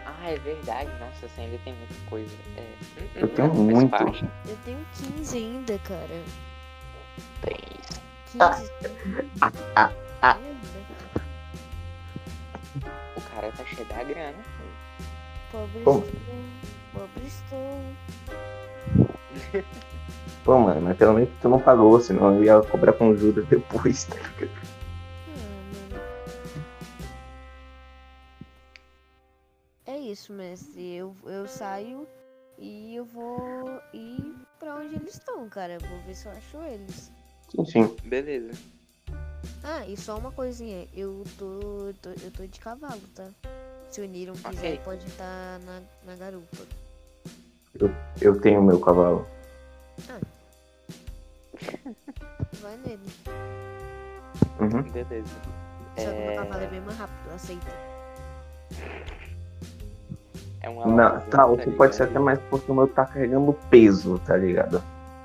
Ah, 0.05 0.29
é 0.29 0.37
verdade. 0.37 0.87
Nossa, 0.99 1.27
você 1.27 1.41
ainda 1.41 1.57
tem 1.63 1.73
muita 1.73 1.95
coisa. 2.07 2.31
É, 2.55 2.75
Eu 3.15 3.27
tenho 3.29 3.47
não, 3.47 3.55
muito. 3.55 3.89
parte. 3.89 4.23
Eu 4.47 4.55
tenho 4.63 4.85
15 5.17 5.35
ainda, 5.35 5.79
cara. 5.79 6.23
Três. 7.41 8.03
15. 8.33 8.71
Ah, 9.41 9.51
ah, 9.75 9.91
ah. 10.21 10.35
Merda. 10.35 10.61
O 13.15 13.21
cara 13.21 13.51
tá 13.51 13.65
cheio 13.65 13.87
da 13.87 14.03
grana. 14.03 14.37
Pobre 15.51 15.79
estou. 15.79 16.07
Pobre 16.93 17.25
estou. 17.25 17.81
Pô, 20.43 20.57
mano, 20.57 20.81
mas 20.81 20.97
pelo 20.97 21.13
menos 21.13 21.29
tu 21.39 21.47
não 21.49 21.59
pagou, 21.59 21.99
senão 22.01 22.35
eu 22.35 22.43
ia 22.43 22.61
cobrar 22.61 22.93
com 22.93 23.15
juros 23.15 23.47
depois. 23.47 24.07
Ah, 24.11 25.63
mano. 25.71 26.01
É 29.85 29.97
isso, 29.97 30.33
mestre. 30.33 30.95
Eu, 30.95 31.15
eu 31.25 31.47
saio 31.47 32.07
e 32.57 32.95
eu 32.95 33.05
vou 33.05 33.79
ir 33.93 34.35
pra 34.59 34.75
onde 34.75 34.95
eles 34.95 35.13
estão, 35.13 35.47
cara. 35.47 35.73
Eu 35.73 35.79
vou 35.81 35.99
ver 36.07 36.15
se 36.15 36.25
eu 36.25 36.31
acho 36.31 36.57
eles. 36.63 37.11
Sim, 37.49 37.65
sim. 37.65 37.95
Beleza. 38.03 38.53
Ah, 39.63 39.85
e 39.85 39.95
só 39.95 40.17
uma 40.17 40.31
coisinha. 40.31 40.87
Eu 40.95 41.23
tô, 41.37 41.45
eu 41.89 41.93
tô, 42.01 42.09
eu 42.09 42.31
tô 42.31 42.47
de 42.47 42.59
cavalo, 42.59 43.01
tá? 43.15 43.27
Se 43.91 44.01
o 44.01 44.05
Niron 44.05 44.33
quiser, 44.33 44.73
Ok. 44.73 44.81
pode 44.83 45.05
estar 45.05 45.59
na, 45.59 45.81
na 46.05 46.15
garupa. 46.15 46.57
Eu 48.19 48.39
tenho 48.41 48.63
meu 48.63 48.79
cavalo. 48.79 49.27
Vai 52.61 52.77
nele. 52.77 52.99
Uhum. 54.59 54.81
Beleza. 54.91 55.27
Só 55.97 56.03
que 56.05 56.09
o 56.09 56.21
meu 56.21 56.31
É- 56.31 56.35
cavalo 56.35 56.63
é 56.63 56.67
bem 56.67 56.81
mais 56.81 56.97
rápido, 56.97 57.33
aceita. 57.35 57.71
É 60.61 60.69
uma 60.69 60.85
Não, 60.85 60.95
lavoura, 60.95 61.19
tá, 61.21 61.45
você 61.47 61.71
pode 61.71 61.95
ser 61.95 62.03
até 62.03 62.19
mais 62.19 62.39
porque 62.49 62.71
o 62.71 62.75
meu 62.75 62.87
tá 62.87 63.05
carregando 63.05 63.53
peso, 63.69 64.19
tá 64.19 64.37
ligado? 64.37 64.81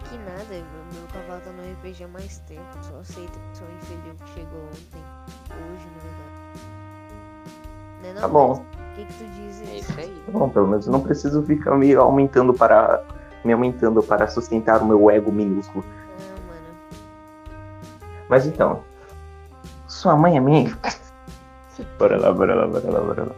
Que 0.08 0.16
nada, 0.18 0.44
meu, 0.48 0.60
meu 0.94 1.06
cavalo 1.12 1.40
tá 1.42 1.50
no 1.52 1.62
RPG 1.72 2.04
há 2.04 2.08
mais 2.08 2.38
tempo. 2.40 2.62
Só 2.82 2.98
aceita 3.00 3.32
que 3.52 3.58
sou 3.58 3.66
infeliz 3.70 4.20
que 4.22 4.28
chegou 4.34 4.60
ontem. 4.66 5.02
Hoje, 5.50 5.86
na 5.94 6.02
verdade. 6.02 6.36
Né, 8.02 8.12
não, 8.14 8.20
Tá 8.22 8.28
bom. 8.28 8.52
O 8.52 8.96
que, 8.96 9.04
que 9.04 9.12
tu 9.12 9.24
diz 9.34 9.60
É 9.62 9.70
aí? 9.72 9.78
isso 9.80 10.00
aí. 10.00 10.22
Tá 10.26 10.32
bom, 10.32 10.48
pelo 10.48 10.66
menos 10.68 10.86
eu 10.86 10.92
não 10.92 11.00
preciso 11.02 11.42
ficar 11.42 11.76
me 11.76 11.94
aumentando 11.94 12.54
para. 12.54 13.02
Me 13.46 13.52
aumentando 13.52 14.02
para 14.02 14.26
sustentar 14.26 14.82
o 14.82 14.86
meu 14.86 15.10
ego 15.10 15.32
minúsculo. 15.32 15.84
Ah, 15.88 16.40
mano. 16.48 16.66
Mas 18.28 18.46
então. 18.46 18.82
Sua 19.88 20.16
mãe 20.16 20.36
é 20.36 20.40
minha. 20.40 20.76
Bora 21.98 22.18
lá, 22.18 22.32
bora 22.32 22.54
lá, 22.54 22.66
bora 22.66 22.90
lá, 22.90 23.00
bora 23.00 23.22
lá. 23.24 23.32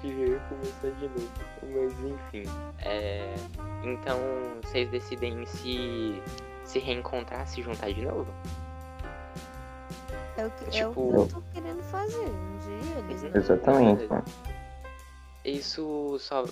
que 0.00 0.08
já 0.08 0.32
ia 0.32 0.40
começar 0.48 0.98
de 0.98 1.08
novo. 1.08 1.30
Mas 1.62 1.92
enfim. 2.00 2.50
É... 2.84 3.34
Então 3.82 4.18
vocês 4.62 4.90
decidem 4.90 5.44
se 5.46 6.22
se 6.64 6.78
reencontrar, 6.78 7.46
se 7.46 7.62
juntar 7.62 7.92
de 7.92 8.04
novo? 8.06 8.26
É 10.36 10.46
o 10.46 10.50
que, 10.50 10.64
é 10.78 10.86
o 10.86 10.90
que 10.92 11.04
Tipo- 11.04 11.14
eu 11.14 11.28
tô 11.28 11.42
querendo 11.52 11.82
fazer, 11.84 12.26
não 12.26 12.60
sei 12.60 12.74
eles, 12.98 13.22
né? 13.22 13.30
Exatamente. 13.34 14.06
né? 14.10 14.22
Isso 15.44 16.16
só. 16.20 16.44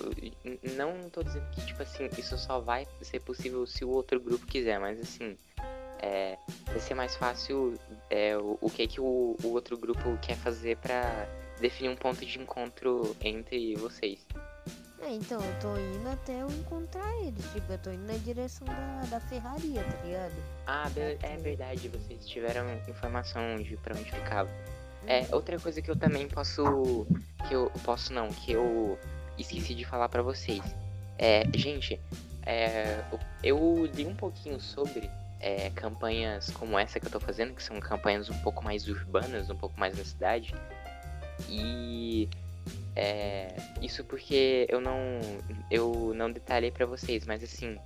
Não 0.75 1.09
tô 1.09 1.23
dizendo 1.23 1.49
que, 1.51 1.65
tipo 1.65 1.81
assim, 1.81 2.09
isso 2.17 2.37
só 2.37 2.59
vai 2.59 2.87
ser 3.01 3.19
possível 3.21 3.65
se 3.65 3.83
o 3.83 3.89
outro 3.89 4.19
grupo 4.19 4.45
quiser, 4.45 4.79
mas 4.79 4.99
assim. 4.99 5.37
É, 6.05 6.37
vai 6.65 6.79
ser 6.81 6.95
mais 6.95 7.15
fácil 7.15 7.79
é, 8.09 8.37
o, 8.37 8.57
o 8.59 8.69
que, 8.69 8.85
que 8.87 8.99
o, 8.99 9.37
o 9.41 9.47
outro 9.47 9.77
grupo 9.77 10.17
quer 10.21 10.35
fazer 10.35 10.75
pra 10.77 11.25
definir 11.61 11.89
um 11.89 11.95
ponto 11.95 12.25
de 12.25 12.39
encontro 12.39 13.15
entre 13.21 13.73
vocês. 13.75 14.19
É, 15.01 15.09
então, 15.09 15.39
eu 15.41 15.59
tô 15.59 15.77
indo 15.77 16.09
até 16.09 16.41
eu 16.41 16.49
encontrar 16.49 17.09
eles. 17.21 17.43
Tipo, 17.51 17.73
eu 17.73 17.77
tô 17.77 17.91
indo 17.91 18.05
na 18.05 18.17
direção 18.19 18.65
da, 18.65 19.01
da 19.09 19.19
ferraria, 19.19 19.83
tá 19.83 20.01
ligado? 20.03 20.33
Ah, 20.65 20.89
é 21.21 21.37
verdade, 21.37 21.89
vocês 21.89 22.25
tiveram 22.27 22.65
informação 22.87 23.57
de 23.57 23.75
pra 23.77 23.95
onde 23.95 24.09
ficava. 24.09 24.49
É, 25.07 25.27
outra 25.35 25.59
coisa 25.59 25.81
que 25.81 25.89
eu 25.89 25.95
também 25.95 26.27
posso. 26.27 27.05
Que 27.47 27.55
eu 27.55 27.71
posso 27.83 28.13
não, 28.13 28.29
que 28.29 28.53
eu 28.53 28.97
esqueci 29.37 29.75
de 29.75 29.85
falar 29.85 30.09
pra 30.09 30.21
vocês. 30.21 30.63
É, 31.17 31.43
gente, 31.53 31.99
é, 32.45 33.03
eu 33.43 33.85
li 33.93 34.05
um 34.05 34.15
pouquinho 34.15 34.59
sobre 34.59 35.09
é, 35.39 35.69
campanhas 35.71 36.49
como 36.51 36.77
essa 36.79 36.99
que 36.99 37.07
eu 37.07 37.11
tô 37.11 37.19
fazendo, 37.19 37.53
que 37.53 37.61
são 37.61 37.79
campanhas 37.79 38.29
um 38.29 38.37
pouco 38.39 38.63
mais 38.63 38.87
urbanas, 38.87 39.49
um 39.49 39.55
pouco 39.55 39.77
mais 39.79 39.97
na 39.97 40.03
cidade. 40.03 40.55
E 41.49 42.29
é, 42.95 43.55
isso 43.81 44.03
porque 44.03 44.65
eu 44.69 44.79
não 44.79 45.19
eu 45.69 46.13
não 46.15 46.31
detalhei 46.31 46.71
pra 46.71 46.85
vocês, 46.85 47.25
mas 47.25 47.43
assim, 47.43 47.77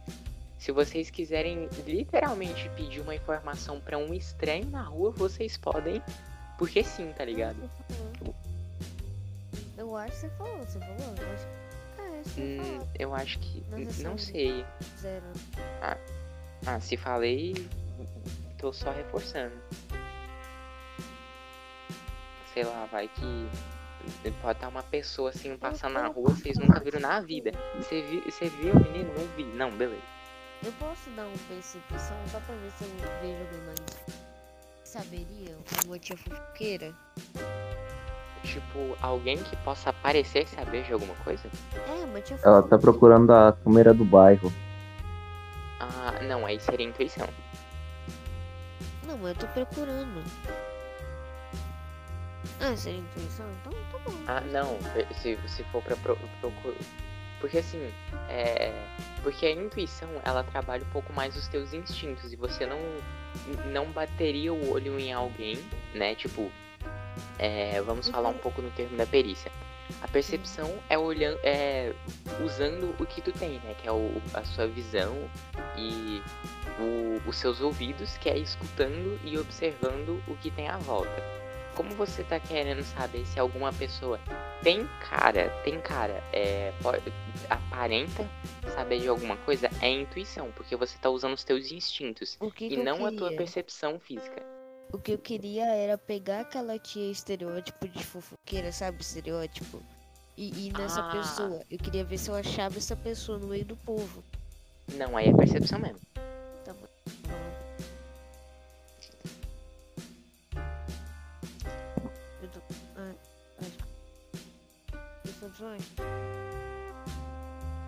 se 0.60 0.72
vocês 0.72 1.10
quiserem 1.10 1.70
literalmente 1.86 2.70
pedir 2.76 3.00
uma 3.00 3.16
informação 3.16 3.80
pra 3.80 3.98
um 3.98 4.14
estranho 4.14 4.70
na 4.70 4.84
rua, 4.84 5.12
vocês 5.12 5.58
podem, 5.58 6.02
porque 6.58 6.84
sim, 6.84 7.12
tá 7.14 7.24
ligado? 7.26 7.70
Falou. 8.18 8.36
Eu 9.78 9.96
acho 9.96 10.12
que 10.12 10.18
você 10.18 10.30
falou, 10.30 10.58
você 10.58 10.80
falou? 10.80 11.16
Eu 11.18 11.34
acho 11.34 11.46
que. 11.46 11.58
É, 12.02 12.24
você 12.24 12.62
Hum, 12.62 12.88
eu 13.00 13.16
acho 13.16 13.40
que 13.40 13.64
não 14.04 14.18
sei. 14.18 14.66
Zero. 15.00 15.26
Ah, 16.66 16.80
se 16.80 16.98
falei, 16.98 17.54
tô 18.58 18.74
só 18.74 18.92
reforçando. 18.92 19.56
Sei 22.54 22.64
lá, 22.64 22.86
vai 22.92 23.08
que 23.08 23.48
pode 24.42 24.58
estar 24.58 24.68
uma 24.70 24.84
pessoa 24.84 25.30
assim 25.30 25.56
passando 25.58 25.94
na 25.94 26.08
rua, 26.08 26.30
vocês 26.32 26.58
nunca 26.58 26.80
viram 26.80 27.00
na 27.00 27.20
vida. 27.20 27.52
Você 27.76 28.02
viu, 28.02 28.22
você 28.24 28.50
viu 28.50 28.74
o 28.74 28.80
menino? 28.80 29.14
Não 29.14 29.28
vi. 29.36 29.44
Não, 29.44 29.72
beleza. 29.72 30.02
Eu 30.66 30.72
posso 30.74 31.10
dar 31.12 31.28
uma 31.28 31.38
percepção 31.48 32.18
só 32.32 32.40
pra 32.40 32.56
ver 32.56 32.72
se 32.72 32.84
eu 32.84 32.90
vejo 33.22 33.44
alguém 33.44 33.62
mais. 33.62 34.27
Saberia? 34.88 35.54
Uma 35.86 36.00
tia 36.00 36.16
fofoqueira? 36.16 36.94
Tipo, 38.42 38.96
alguém 39.02 39.38
que 39.44 39.54
possa 39.58 39.92
parecer 39.92 40.48
saber 40.48 40.84
de 40.86 40.94
alguma 40.94 41.14
coisa? 41.16 41.50
É, 41.76 42.06
uma 42.06 42.22
tia 42.22 42.36
Ela 42.42 42.62
fofoqueira. 42.62 42.70
tá 42.70 42.78
procurando 42.78 43.34
a 43.34 43.52
câmera 43.52 43.94
do 43.94 44.06
bairro. 44.06 44.52
Ah, 45.82 46.22
não, 46.24 46.46
aí 46.46 46.58
seria 46.62 46.88
intuição. 46.88 47.28
Não, 49.06 49.18
mas 49.18 49.32
eu 49.32 49.36
tô 49.36 49.48
procurando. 49.48 50.24
Ah, 52.62 52.76
seria 52.78 53.00
intuição? 53.02 53.46
Então 53.60 53.74
tá 53.92 53.98
bom. 54.06 54.18
Ah, 54.26 54.40
não, 54.42 54.78
se, 55.22 55.38
se 55.50 55.64
for 55.66 55.84
pra 55.84 55.98
pro, 55.98 56.18
procurar. 56.40 56.78
Porque 57.42 57.58
assim, 57.58 57.92
é. 58.30 58.72
Porque 59.22 59.46
a 59.46 59.52
intuição, 59.52 60.08
ela 60.24 60.46
trabalha 60.46 60.84
um 60.86 60.90
pouco 60.92 61.12
mais 61.12 61.36
os 61.36 61.48
teus 61.50 61.74
instintos 61.74 62.32
e 62.32 62.38
você 62.38 62.66
não 62.66 62.80
não 63.72 63.86
bateria 63.88 64.54
o 64.54 64.72
olho 64.72 65.00
em 65.00 65.12
alguém, 65.14 65.58
né? 65.94 66.16
Tipo, 66.16 66.52
é, 67.40 67.82
vamos 67.82 68.08
falar 68.10 68.30
um 68.30 68.38
pouco 68.38 68.62
no 68.62 68.70
termo 68.72 68.98
da 68.98 69.06
perícia. 69.06 69.52
A 70.02 70.08
percepção 70.08 70.80
é 70.90 70.98
olhando, 70.98 71.40
é 71.44 71.94
usando 72.44 72.94
o 73.00 73.06
que 73.06 73.22
tu 73.22 73.32
tem, 73.32 73.52
né? 73.64 73.74
Que 73.82 73.88
é 73.88 73.92
o, 73.92 74.12
a 74.34 74.44
sua 74.44 74.68
visão 74.68 75.16
e 75.78 76.22
o- 76.80 77.22
os 77.30 77.38
seus 77.38 77.62
ouvidos, 77.62 78.18
que 78.18 78.30
é 78.30 78.38
escutando 78.38 79.20
e 79.24 79.38
observando 79.38 80.22
o 80.28 80.36
que 80.36 80.52
tem 80.52 80.68
à 80.68 80.78
volta. 80.78 81.24
Como 81.78 81.92
você 81.92 82.24
tá 82.24 82.40
querendo 82.40 82.84
saber 82.84 83.24
se 83.28 83.40
alguma 83.40 83.72
pessoa 83.72 84.20
tem 84.64 84.90
cara, 85.10 85.52
tem 85.64 85.80
cara, 85.80 86.24
é, 86.34 86.74
pode, 86.82 87.14
aparenta 87.48 88.28
saber 88.74 89.00
de 89.00 89.08
alguma 89.08 89.38
coisa, 89.38 89.70
é 89.80 89.88
intuição, 89.92 90.52
porque 90.54 90.76
você 90.76 90.98
tá 90.98 91.08
usando 91.12 91.36
os 91.36 91.44
teus 91.44 91.72
instintos 91.72 92.36
que, 92.56 92.66
e 92.66 92.70
que 92.70 92.78
não 92.78 93.06
a 93.06 93.12
tua 93.12 93.32
percepção 93.32 94.00
física. 94.00 94.44
O 94.92 94.98
que 94.98 95.12
eu 95.12 95.20
queria 95.20 95.66
era 95.76 96.00
pegar 96.00 96.40
aquela 96.40 96.80
tia 96.80 97.12
estereótipo 97.12 97.88
de 97.88 98.04
fofoqueira, 98.04 98.72
sabe? 98.72 99.02
Estereótipo. 99.02 99.80
E 100.36 100.68
ir 100.68 100.74
nessa 100.74 101.02
Ah. 101.02 101.12
pessoa. 101.12 101.62
Eu 101.70 101.78
queria 101.78 102.04
ver 102.04 102.18
se 102.18 102.30
eu 102.30 102.36
achava 102.36 102.78
essa 102.78 102.96
pessoa 102.96 103.38
no 103.38 103.48
meio 103.48 103.66
do 103.66 103.76
povo. 103.76 104.24
Não, 104.94 105.16
aí 105.16 105.28
é 105.30 105.34
percepção 105.34 105.78
mesmo. 105.78 106.00
Tá 106.64 106.74
bom. 106.74 106.88
Percepções? 115.58 115.82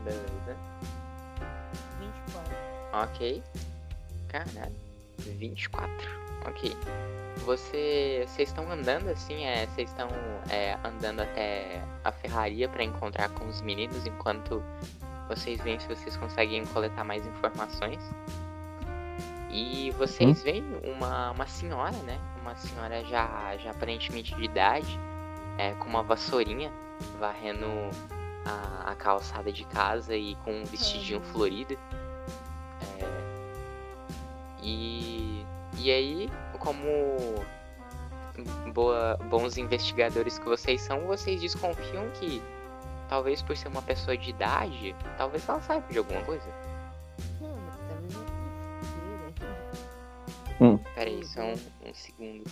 Beleza. 0.04 0.58
24. 2.00 2.56
Ok. 2.94 3.44
Caralho. 4.28 4.76
24. 5.20 5.90
Ok. 6.48 6.76
Você. 7.46 8.26
Vocês 8.28 8.50
estão 8.50 8.72
andando 8.72 9.10
assim, 9.10 9.46
é. 9.46 9.68
Vocês 9.68 9.90
estão 9.90 10.10
é, 10.50 10.78
andando 10.84 11.22
até 11.22 11.82
a 12.04 12.12
ferraria 12.12 12.68
pra 12.68 12.84
encontrar 12.84 13.30
com 13.30 13.48
os 13.48 13.62
meninos 13.62 14.06
enquanto 14.06 14.64
vocês 15.28 15.62
veem 15.62 15.80
se 15.80 15.88
vocês 15.88 16.18
conseguem 16.18 16.66
coletar 16.68 17.04
mais 17.04 17.26
informações. 17.26 18.00
E 19.52 19.92
vocês 19.92 20.42
veem 20.44 20.64
uma, 20.84 21.32
uma 21.32 21.48
senhora, 21.48 21.98
né? 22.04 22.20
Uma 22.42 22.56
senhora 22.56 23.04
já, 23.06 23.58
já 23.58 23.72
aparentemente 23.72 24.36
de 24.36 24.44
idade, 24.44 25.00
é, 25.60 25.74
com 25.74 25.90
uma 25.90 26.02
vassourinha, 26.02 26.72
varrendo 27.20 27.66
a, 28.46 28.92
a 28.92 28.96
calçada 28.96 29.52
de 29.52 29.66
casa 29.66 30.16
e 30.16 30.36
com 30.38 30.54
um 30.54 30.64
vestidinho 30.64 31.20
Uhum. 31.20 31.26
florido. 31.26 31.78
É, 32.98 33.06
e, 34.64 35.46
e 35.78 35.92
aí, 35.92 36.32
como 36.60 37.46
boa, 38.74 39.18
bons 39.30 39.58
investigadores 39.58 40.40
que 40.40 40.46
vocês 40.46 40.80
são, 40.82 41.02
vocês 41.02 41.42
desconfiam 41.42 42.10
que 42.12 42.42
talvez 43.10 43.42
por 43.42 43.58
ser 43.58 43.68
uma 43.68 43.82
pessoa 43.82 44.18
de 44.18 44.30
idade, 44.30 44.96
talvez 45.18 45.48
ela 45.50 45.62
saiba 45.62 45.86
de 45.92 45.98
alguma 45.98 46.22
coisa. 46.22 46.48
Não, 47.42 47.58
mas 47.58 47.76
talvez 47.90 48.14
eu 48.14 48.24
fofoqueira. 50.58 50.84
Pera 50.96 51.10
aí, 51.10 51.26
só 51.26 51.42
um, 51.42 51.54
um 51.54 51.94
segundo. 51.94 52.50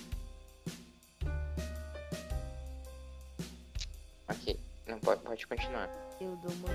Não 4.88 4.99
pode, 4.99 5.22
pode 5.22 5.45
continuar. 5.48 5.90
Eu 6.19 6.35
dou 6.38 6.51
uma 6.51 6.69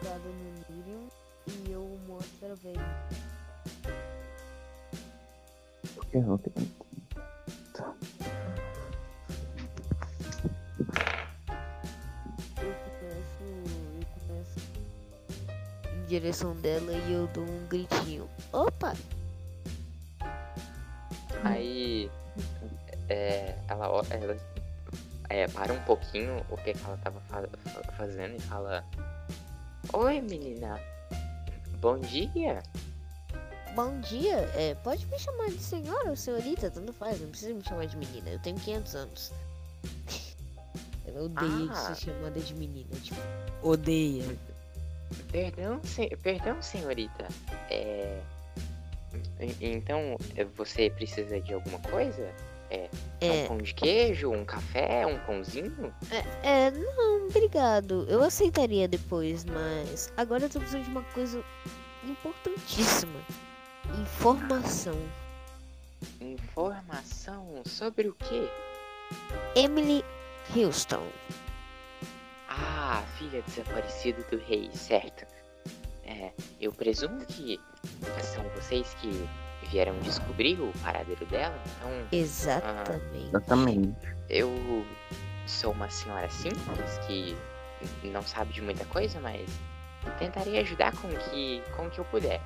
cuidada 0.00 0.28
no 0.28 0.74
Miriam 0.74 1.08
e 1.46 1.70
eu 1.70 1.98
mostro 2.06 2.52
a. 2.52 2.56
Por 5.94 6.06
que 6.06 6.18
não 6.18 6.38
tem? 6.38 6.52
Eu 12.60 12.74
começo. 12.74 13.44
Eu 13.92 14.06
começo 14.26 14.58
em 15.94 16.04
direção 16.06 16.56
dela 16.56 16.92
e 16.92 17.12
eu 17.12 17.26
dou 17.28 17.44
um 17.44 17.66
gritinho. 17.68 18.28
Opa! 18.52 18.94
Aí 21.44 22.10
é, 23.08 23.54
ela, 23.68 24.02
ela 24.10 24.36
é, 25.30 25.46
para 25.48 25.72
um 25.72 25.80
pouquinho 25.84 26.44
o 26.50 26.56
que, 26.56 26.72
que 26.74 26.84
ela 26.84 26.96
tava 26.98 27.20
fa- 27.22 27.48
fa- 27.64 27.92
fazendo 27.92 28.36
e 28.36 28.40
fala: 28.40 28.84
Oi 29.92 30.20
menina, 30.20 30.80
bom 31.80 31.98
dia. 31.98 32.62
Bom 33.74 34.00
dia, 34.00 34.38
é, 34.56 34.74
pode 34.82 35.06
me 35.06 35.18
chamar 35.18 35.48
de 35.50 35.58
senhora 35.62 36.10
ou 36.10 36.16
senhorita, 36.16 36.68
tanto 36.70 36.92
faz, 36.92 37.20
não 37.20 37.28
precisa 37.28 37.54
me 37.54 37.62
chamar 37.62 37.86
de 37.86 37.96
menina, 37.96 38.28
eu 38.30 38.38
tenho 38.40 38.56
500 38.58 38.94
anos. 38.96 39.32
Ela 41.06 41.22
odeia 41.22 41.48
de 41.66 41.70
Ah. 41.70 41.94
ser 41.94 41.96
chamada 41.96 42.40
de 42.40 42.54
menina, 42.54 42.88
tipo, 43.02 43.20
odeia. 43.62 44.24
Perdão, 45.30 45.80
se- 45.84 46.16
perdão 46.16 46.60
senhorita. 46.60 47.28
É. 47.70 48.20
Então, 49.60 50.16
você 50.56 50.90
precisa 50.90 51.40
de 51.40 51.54
alguma 51.54 51.78
coisa? 51.78 52.30
É 52.70 52.88
É, 53.20 53.30
um 53.44 53.48
pão 53.48 53.58
de 53.58 53.72
queijo, 53.74 54.30
um 54.30 54.44
café, 54.44 55.06
um 55.06 55.18
pãozinho? 55.20 55.94
é, 56.10 56.66
é, 56.66 56.70
não, 56.70 57.26
obrigado. 57.28 58.04
Eu 58.08 58.22
aceitaria 58.22 58.86
depois, 58.86 59.44
mas 59.44 60.12
agora 60.16 60.44
eu 60.44 60.50
tô 60.50 60.58
precisando 60.58 60.84
de 60.84 60.90
uma 60.90 61.02
coisa 61.02 61.42
importantíssima. 62.04 63.20
Informação. 64.02 64.96
Informação 66.20 67.62
sobre 67.64 68.08
o 68.08 68.14
quê? 68.14 68.48
Emily 69.56 70.04
Houston. 70.54 71.06
Ah, 72.48 73.02
filha 73.18 73.42
desaparecida 73.42 74.22
do 74.30 74.38
rei, 74.38 74.70
certo. 74.74 75.26
É, 76.04 76.32
eu 76.60 76.72
presumo 76.72 77.24
que 77.26 77.58
são 78.22 78.42
vocês 78.50 78.94
que 79.00 79.28
vieram 79.70 79.98
descobrir 80.00 80.60
o 80.60 80.72
paradeiro 80.82 81.24
dela, 81.26 81.58
então 81.76 81.90
Exatamente. 82.12 83.28
Exatamente. 83.28 83.96
eu 84.28 84.86
sou 85.46 85.72
uma 85.72 85.88
senhora 85.90 86.28
simples 86.30 86.98
que 87.06 87.36
não 88.04 88.22
sabe 88.22 88.52
de 88.52 88.62
muita 88.62 88.84
coisa, 88.86 89.20
mas 89.20 89.48
tentarei 90.18 90.58
ajudar 90.58 90.92
com 90.96 91.08
o 91.08 91.16
que, 91.30 91.62
com 91.76 91.88
que 91.90 91.98
eu 91.98 92.04
puder. 92.04 92.40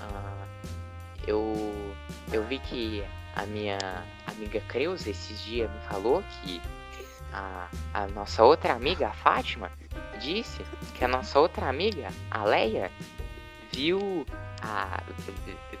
Ah, 0.00 0.46
eu, 1.26 1.94
eu 2.32 2.44
vi 2.44 2.58
que 2.58 3.04
a 3.36 3.46
minha 3.46 3.78
amiga 4.26 4.60
Creuza 4.62 5.10
esses 5.10 5.40
dias 5.42 5.70
me 5.70 5.80
falou 5.82 6.22
que 6.42 6.60
a, 7.32 7.68
a 7.94 8.06
nossa 8.08 8.42
outra 8.42 8.72
amiga, 8.72 9.08
a 9.08 9.12
Fátima, 9.12 9.70
disse 10.20 10.64
que 10.94 11.04
a 11.04 11.08
nossa 11.08 11.38
outra 11.38 11.68
amiga, 11.68 12.08
a 12.30 12.44
Leia, 12.44 12.90
viu 13.72 14.26
a. 14.62 15.02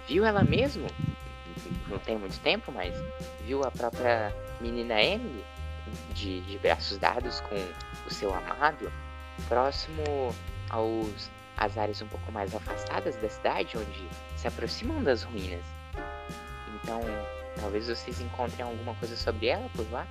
viu 0.08 0.24
ela 0.24 0.42
mesmo, 0.42 0.86
não 1.88 1.98
tem 1.98 2.18
muito 2.18 2.38
tempo, 2.40 2.72
mas 2.72 2.94
viu 3.44 3.62
a 3.62 3.70
própria 3.70 4.34
menina 4.60 5.00
Emily 5.00 5.44
de, 6.14 6.40
de 6.42 6.58
braços 6.58 6.98
dados 6.98 7.40
com 7.40 7.56
o 8.06 8.12
seu 8.12 8.32
amado, 8.34 8.90
próximo 9.48 10.34
aos 10.70 11.30
às 11.56 11.76
áreas 11.76 12.00
um 12.00 12.06
pouco 12.06 12.30
mais 12.30 12.54
afastadas 12.54 13.16
da 13.16 13.28
cidade, 13.28 13.76
onde 13.76 14.08
se 14.36 14.46
aproximam 14.46 15.02
das 15.02 15.24
ruínas. 15.24 15.64
Então, 16.76 17.00
talvez 17.60 17.88
vocês 17.88 18.20
encontrem 18.20 18.64
alguma 18.64 18.94
coisa 18.94 19.16
sobre 19.16 19.48
ela 19.48 19.68
por 19.74 19.90
lá. 19.90 20.06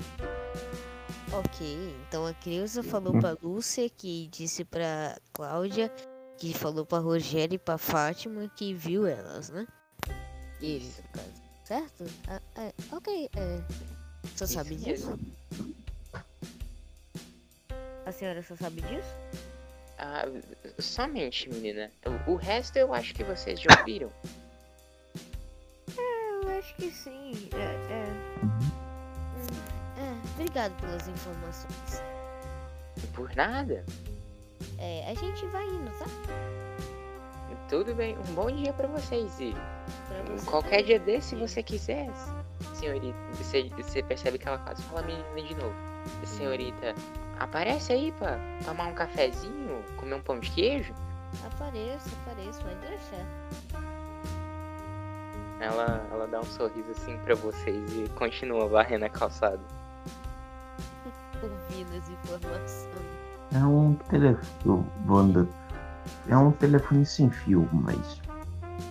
Ok, 1.31 1.95
então 2.07 2.25
a 2.25 2.33
Creuza 2.33 2.83
falou 2.83 3.17
pra 3.19 3.37
Lúcia, 3.41 3.89
que 3.89 4.27
disse 4.27 4.65
pra 4.65 5.17
Cláudia, 5.33 5.89
que 6.37 6.53
falou 6.53 6.85
pra 6.85 6.99
Rogério 6.99 7.55
e 7.55 7.59
pra 7.59 7.77
Fátima, 7.77 8.49
que 8.55 8.73
viu 8.73 9.05
elas, 9.05 9.49
né? 9.49 9.65
Isso. 10.61 11.01
caso. 11.13 11.47
Certo? 11.63 12.05
Ah, 12.27 12.41
é, 12.55 12.73
ok, 12.91 13.29
é. 13.35 13.61
Você 14.23 14.45
Isso 14.45 14.53
sabe 14.53 14.75
disso? 14.75 15.19
A 18.05 18.11
senhora 18.11 18.41
só 18.41 18.55
sabe 18.55 18.81
disso? 18.81 19.15
Ah, 19.97 20.23
somente, 20.79 21.49
menina. 21.49 21.91
O, 22.27 22.33
o 22.33 22.35
resto 22.35 22.77
eu 22.77 22.93
acho 22.93 23.13
que 23.13 23.23
vocês 23.23 23.59
já 23.59 23.69
ouviram. 23.79 24.11
Eu 25.97 26.49
acho 26.57 26.75
que 26.75 26.89
sim. 26.91 27.49
É, 27.53 27.93
é. 27.93 28.67
É, 29.99 30.31
obrigado 30.35 30.79
pelas 30.79 31.07
informações. 31.07 32.01
Por 33.13 33.35
nada. 33.35 33.83
É, 34.79 35.09
a 35.09 35.13
gente 35.15 35.45
vai 35.47 35.65
indo, 35.65 35.91
tá? 35.99 36.05
Tudo 37.69 37.93
bem. 37.93 38.17
Um 38.17 38.33
bom 38.33 38.49
dia 38.49 38.71
pra 38.73 38.87
vocês. 38.87 39.39
E 39.39 39.53
Pra 40.07 40.35
você 40.35 40.45
qualquer 40.45 40.83
dia 40.83 40.99
desse, 40.99 41.29
se 41.29 41.35
você 41.35 41.61
quiser, 41.61 42.09
senhorita. 42.73 43.17
Você, 43.33 43.69
você 43.75 44.01
percebe 44.01 44.37
que 44.37 44.47
ela 44.47 44.57
quase 44.57 44.81
fala 44.83 45.01
menina 45.01 45.47
de 45.47 45.55
novo. 45.55 45.75
Senhorita, 46.23 46.95
aparece 47.39 47.91
aí 47.91 48.11
pra 48.13 48.39
tomar 48.63 48.87
um 48.87 48.93
cafezinho, 48.93 49.83
comer 49.97 50.15
um 50.15 50.21
pão 50.21 50.39
de 50.39 50.49
queijo. 50.49 50.93
Apareço, 51.45 52.09
apareço, 52.23 52.63
vai 52.63 52.75
deixar. 52.75 53.25
Ela, 55.59 56.07
ela 56.11 56.27
dá 56.27 56.39
um 56.39 56.45
sorriso 56.45 56.91
assim 56.91 57.17
pra 57.19 57.35
vocês 57.35 57.91
e 57.93 58.07
continua 58.09 58.67
varrendo 58.67 59.05
a 59.05 59.09
calçada. 59.09 59.59
Ouvindo 61.43 61.97
as 61.97 62.09
informações. 62.09 62.89
É 63.53 63.59
um 63.59 63.93
telefone. 64.09 64.85
Wanda. 65.07 65.47
É 66.27 66.37
um 66.37 66.51
telefone 66.51 67.05
sem 67.05 67.29
fio, 67.29 67.67
mas 67.71 68.21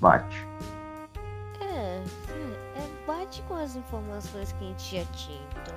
bate. 0.00 0.46
É, 1.60 1.64
é, 1.64 2.02
é, 2.76 3.06
bate 3.06 3.42
com 3.42 3.54
as 3.54 3.76
informações 3.76 4.52
que 4.52 4.64
a 4.64 4.68
gente 4.68 4.96
já 4.96 5.04
tinha, 5.12 5.42
então. 5.52 5.74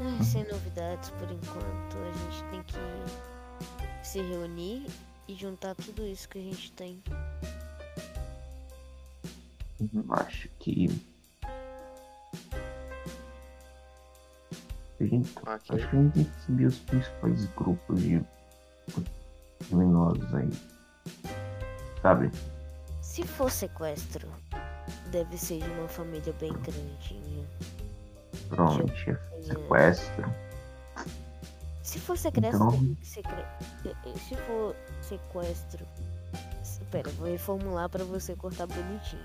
Ai, 0.00 0.24
sem 0.24 0.46
novidades 0.48 1.10
por 1.10 1.30
enquanto. 1.30 1.96
A 1.96 2.12
gente 2.18 2.44
tem 2.50 2.62
que 2.62 4.06
se 4.06 4.20
reunir 4.20 4.86
e 5.26 5.34
juntar 5.34 5.74
tudo 5.74 6.06
isso 6.06 6.28
que 6.28 6.38
a 6.38 6.42
gente 6.42 6.72
tem. 6.72 7.02
Acho 10.10 10.48
que. 10.58 10.88
A 15.00 15.04
gente, 15.04 15.32
Ok. 15.38 15.52
acho 15.52 15.66
que 15.66 15.96
a 15.96 16.00
gente 16.00 16.12
tem 16.12 16.24
que 16.24 16.40
subir 16.40 16.66
os 16.66 16.78
principais 16.80 17.44
grupos 17.54 18.00
de 18.00 18.20
criminosos 19.66 20.34
aí. 20.34 20.50
Sabe? 22.02 22.30
Se 23.02 23.26
for 23.26 23.50
sequestro, 23.50 24.28
deve 25.10 25.36
ser 25.36 25.58
de 25.60 25.70
uma 25.70 25.88
família 25.88 26.32
bem 26.40 26.52
grandinha. 26.52 27.46
É 28.50 28.56
Pois 28.56 29.48
é. 29.48 29.54
sequestro. 29.54 30.34
Se 31.82 31.98
for 32.00 32.18
sequestro, 32.18 32.56
Então- 32.68 32.96
secre... 33.02 33.44
se 34.18 34.36
for 34.36 34.76
sequestro. 35.02 35.86
se- 36.62 36.84
Pera, 36.90 37.10
vou 37.12 37.26
reformular 37.28 37.88
pra 37.88 38.04
você 38.04 38.34
cortar 38.36 38.66
bonitinho. 38.66 39.22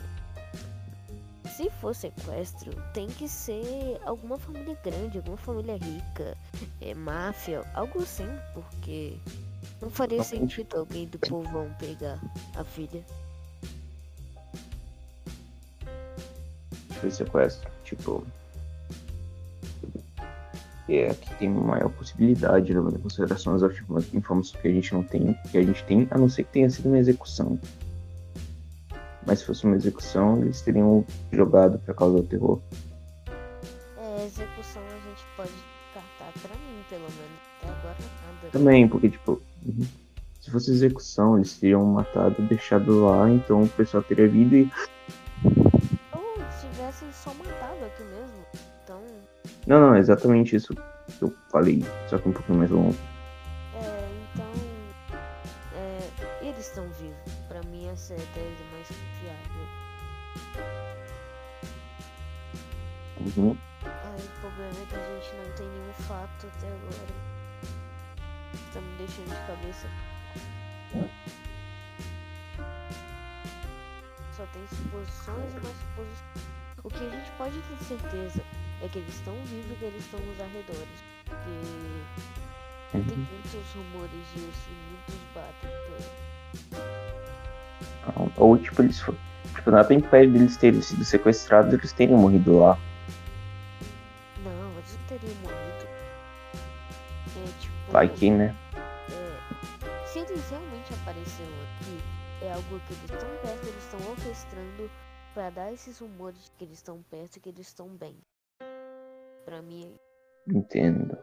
Se 1.56 1.70
for 1.70 1.94
sequestro, 1.94 2.72
tem 2.94 3.08
que 3.08 3.28
ser 3.30 4.02
alguma 4.06 4.40
família 4.40 4.76
grande, 4.84 5.18
alguma 5.20 5.38
família 5.38 5.76
rica, 5.78 6.36
é, 6.82 6.96
máfia, 6.96 7.62
algo 7.76 8.02
assim, 8.02 8.28
porque 8.54 9.18
não 9.82 9.90
faria 9.90 10.24
sentido 10.24 10.78
alguém 10.78 11.08
do 11.08 11.20
povão 11.20 11.70
pegar 11.80 12.20
a 12.56 12.64
filha. 12.64 13.04
Foi 17.00 17.12
sequestro. 17.12 17.70
Tipo. 17.84 18.26
É 20.90 21.14
que 21.14 21.34
tem 21.36 21.50
maior 21.50 21.90
possibilidade, 21.90 22.74
levando 22.74 22.98
em 22.98 23.02
consideração 23.02 23.56
as 23.56 24.14
informações 24.14 24.62
que 24.62 24.68
a 24.68 24.72
gente 24.72 24.94
não 24.94 25.02
tem, 25.02 25.34
que 25.50 25.58
a 25.58 25.64
gente 25.64 25.82
tem, 25.86 26.08
a 26.12 26.18
não 26.18 26.28
ser 26.28 26.44
que 26.44 26.52
tenha 26.52 26.70
sido 26.70 26.88
uma 26.88 27.00
execução. 27.00 27.58
Mas 29.26 29.40
se 29.40 29.46
fosse 29.46 29.64
uma 29.64 29.76
execução, 29.78 30.42
eles 30.42 30.62
teriam 30.62 31.06
jogado 31.32 31.80
pra 31.80 31.94
causar 31.94 32.20
o 32.20 32.24
terror. 32.24 32.60
É, 33.98 34.26
execução 34.26 34.84
a 34.84 35.10
gente 35.10 35.24
pode 35.38 35.52
descartar 35.52 36.34
pra 36.42 36.56
mim, 36.58 36.84
pelo 36.90 37.04
menos. 37.04 37.40
Até 37.62 37.70
agora 37.70 37.96
nada. 38.00 38.50
Também, 38.52 38.88
porque, 38.88 39.10
tipo, 39.10 39.42
uhum. 39.66 39.86
se 40.40 40.52
fosse 40.52 40.72
execução, 40.72 41.38
eles 41.38 41.58
teriam 41.58 41.86
matado, 41.86 42.42
deixado 42.44 43.06
lá, 43.06 43.30
então 43.30 43.64
o 43.64 43.70
pessoal 43.70 44.04
teria 44.04 44.28
vindo 44.28 44.56
e. 44.56 44.72
Ou 46.14 46.36
se 46.52 46.68
tivessem 46.68 47.08
só 47.12 47.34
matado 47.34 47.86
aqui 47.86 48.04
mesmo. 48.04 48.46
Então, 48.84 49.02
Não, 49.68 49.80
não, 49.80 49.96
é 49.96 50.00
exatamente 50.00 50.56
isso 50.56 50.74
que 50.74 51.24
eu 51.24 51.34
falei, 51.52 51.84
só 52.10 52.18
que 52.18 52.30
um 52.30 52.34
pouquinho 52.34 52.60
mais 52.60 52.72
longo. 52.72 52.96
é, 53.76 54.10
então. 54.34 54.52
É, 55.76 56.00
eles 56.48 56.68
estão 56.68 56.88
vivos. 57.00 57.16
Pra 57.48 57.62
mim 57.64 57.88
essa 57.88 58.14
é 58.14 58.18
a 58.18 58.20
tese 58.20 58.64
mais 58.72 58.88
confiável. 58.88 59.64
Uhum. 63.38 63.58
Deixando 69.28 69.40
de 69.42 69.48
cabeça. 69.48 69.88
Só 74.36 74.44
tem 74.52 74.64
suposições 74.68 75.54
e 75.54 75.60
mais 75.64 75.76
suposições. 75.78 76.54
O 76.84 76.90
que 76.90 76.98
a 76.98 77.10
gente 77.10 77.32
pode 77.38 77.60
ter 77.62 77.86
certeza 77.86 78.44
é 78.82 78.88
que 78.90 79.00
eles 79.00 79.14
estão 79.16 79.34
vivos 79.46 79.72
e 79.72 79.76
que 79.76 79.86
eles 79.86 80.04
estão 80.04 80.20
nos 80.20 80.40
arredores. 80.40 81.04
Porque 81.26 81.46
tem 82.92 83.02
Uhum. 83.02 83.26
muitos 83.32 83.74
rumores 83.76 84.28
disso 84.34 84.70
e 84.70 84.72
muitos 84.92 85.16
batem. 85.34 85.70
Ou, 88.38 88.58
tipo, 88.58 88.82
eles 88.82 89.00
foram. 89.00 89.18
Tipo, 89.56 89.72
não 89.72 89.78
é 89.80 89.84
bem 89.84 90.00
perto 90.02 90.32
deles 90.32 90.58
terem 90.58 90.82
sido 90.82 91.04
sequestrados, 91.06 91.74
eles 91.74 91.94
teriam 91.94 92.20
morrido 92.20 92.60
lá. 92.60 92.78
Não, 94.44 94.72
eles 94.78 94.98
não 95.00 95.08
teriam 95.08 95.36
morrido. 95.42 95.88
É 97.38 97.46
tipo. 97.60 97.74
Vai 97.92 98.08
que, 98.10 98.30
né? 98.30 98.56
É, 100.28 100.32
eles 100.32 100.50
realmente 100.50 100.94
apareceram 100.94 101.52
aqui, 101.64 102.46
é 102.46 102.52
algo 102.54 102.80
que 102.88 102.94
eles 102.94 103.04
estão 103.12 103.30
perto, 103.42 103.68
eles 103.68 103.84
estão 103.84 104.00
orquestrando 104.12 104.92
pra 105.34 105.50
dar 105.50 105.74
esses 105.74 106.00
rumores 106.00 106.44
de 106.46 106.52
que 106.52 106.64
eles 106.66 106.78
estão 106.78 107.02
perto 107.10 107.38
e 107.38 107.40
que 107.40 107.50
eles 107.50 107.68
estão 107.68 107.88
bem. 107.90 108.16
Pra 109.46 109.62
mim, 109.62 109.96
Entendo. 110.48 111.18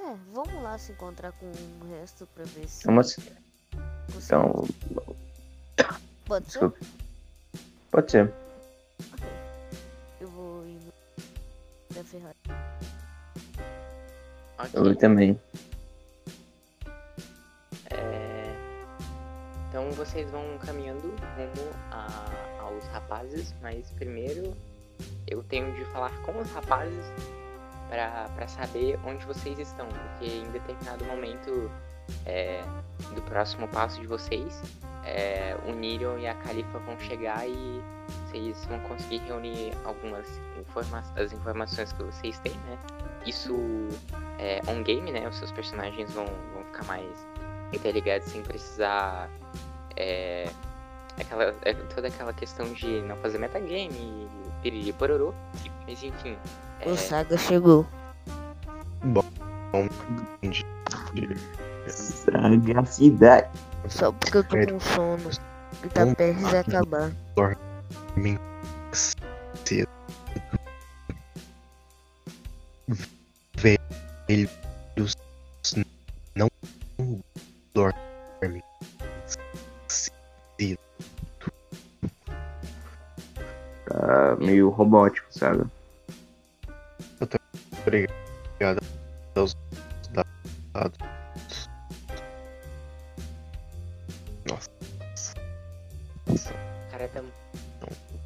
é, 0.00 0.14
vamos 0.32 0.62
lá 0.62 0.76
se 0.78 0.92
encontrar 0.92 1.32
com 1.32 1.46
o 1.46 1.88
resto 1.90 2.26
pra 2.34 2.44
ver 2.44 2.68
se. 2.68 2.86
É 2.86 2.90
uma 2.90 3.02
ci- 3.02 3.20
conseguimos. 4.12 4.24
Então, 4.26 4.64
Pode 6.26 6.50
ser? 6.52 6.72
Pode 7.90 8.10
ser. 8.10 8.32
Ok. 9.12 9.28
Eu 10.20 10.28
vou 10.28 10.66
ir 10.66 10.78
no... 10.80 11.94
da 11.94 12.04
Ferrari. 12.04 12.36
Eu 14.74 14.82
Ok. 14.82 14.94
também. 14.96 15.40
Então 19.82 19.90
vocês 19.94 20.30
vão 20.30 20.44
caminhando 20.64 21.08
rumo 21.36 21.72
a- 21.90 22.60
aos 22.60 22.86
rapazes, 22.88 23.52
mas 23.60 23.90
primeiro 23.90 24.56
eu 25.26 25.42
tenho 25.42 25.74
de 25.74 25.84
falar 25.86 26.16
com 26.22 26.38
os 26.38 26.48
rapazes 26.52 27.04
pra 27.88 28.46
saber 28.46 28.98
onde 29.04 29.26
vocês 29.26 29.58
estão, 29.58 29.86
porque 29.88 30.26
em 30.36 30.48
determinado 30.52 31.04
momento 31.04 31.68
é, 32.24 32.62
do 33.12 33.20
próximo 33.22 33.66
passo 33.68 34.00
de 34.00 34.06
vocês, 34.06 34.62
é, 35.04 35.56
o 35.66 35.72
Nirion 35.72 36.16
e 36.18 36.28
a 36.28 36.34
Califa 36.36 36.78
vão 36.78 36.98
chegar 37.00 37.46
e 37.48 37.82
vocês 38.26 38.64
vão 38.66 38.78
conseguir 38.80 39.18
reunir 39.26 39.72
algumas 39.84 40.26
informa 40.60 41.02
das 41.16 41.32
informações 41.32 41.92
que 41.92 42.02
vocês 42.04 42.38
têm, 42.38 42.54
né? 42.66 42.78
Isso 43.26 43.52
é 44.38 44.60
on-game, 44.70 45.10
né? 45.10 45.28
Os 45.28 45.36
seus 45.36 45.50
personagens 45.50 46.12
vão, 46.12 46.26
vão 46.54 46.64
ficar 46.66 46.84
mais 46.84 47.26
interligados 47.72 48.28
sem 48.28 48.42
precisar. 48.42 49.28
É, 49.96 50.48
aquela, 51.18 51.54
é, 51.62 51.74
toda 51.94 52.08
aquela 52.08 52.32
questão 52.32 52.72
de 52.72 53.02
não 53.02 53.16
fazer 53.16 53.38
metagame 53.38 53.90
e 53.90 54.28
piriri 54.62 54.92
pororô. 54.92 55.34
Mas 55.86 56.02
enfim. 56.02 56.36
é, 56.80 56.88
O 56.88 56.96
Saga 56.96 57.36
chegou. 57.36 57.86
Sagacidade. 61.88 63.48
Só 63.88 64.12
porque 64.12 64.38
eu 64.38 64.44
tô 64.44 64.56
com 64.56 64.80
sono. 64.80 65.30
E 65.82 65.88
tá 65.88 66.02
Vamos 66.02 66.14
perto 66.16 66.48
de 66.48 66.56
acabar. 66.56 67.12
Dormem 67.34 68.38
cedo. 68.92 69.88
Velhos 73.56 75.16
não 76.34 76.48
dormem 77.74 78.11
Tá 83.92 84.36
meio 84.40 84.70
robótico, 84.70 85.26
sabe? 85.30 85.64
Obrigado 87.82 88.80
aos 89.34 89.54
dados. 90.72 90.98
Nossa. 94.48 94.70
Cara, 96.90 97.08
tá, 97.08 97.22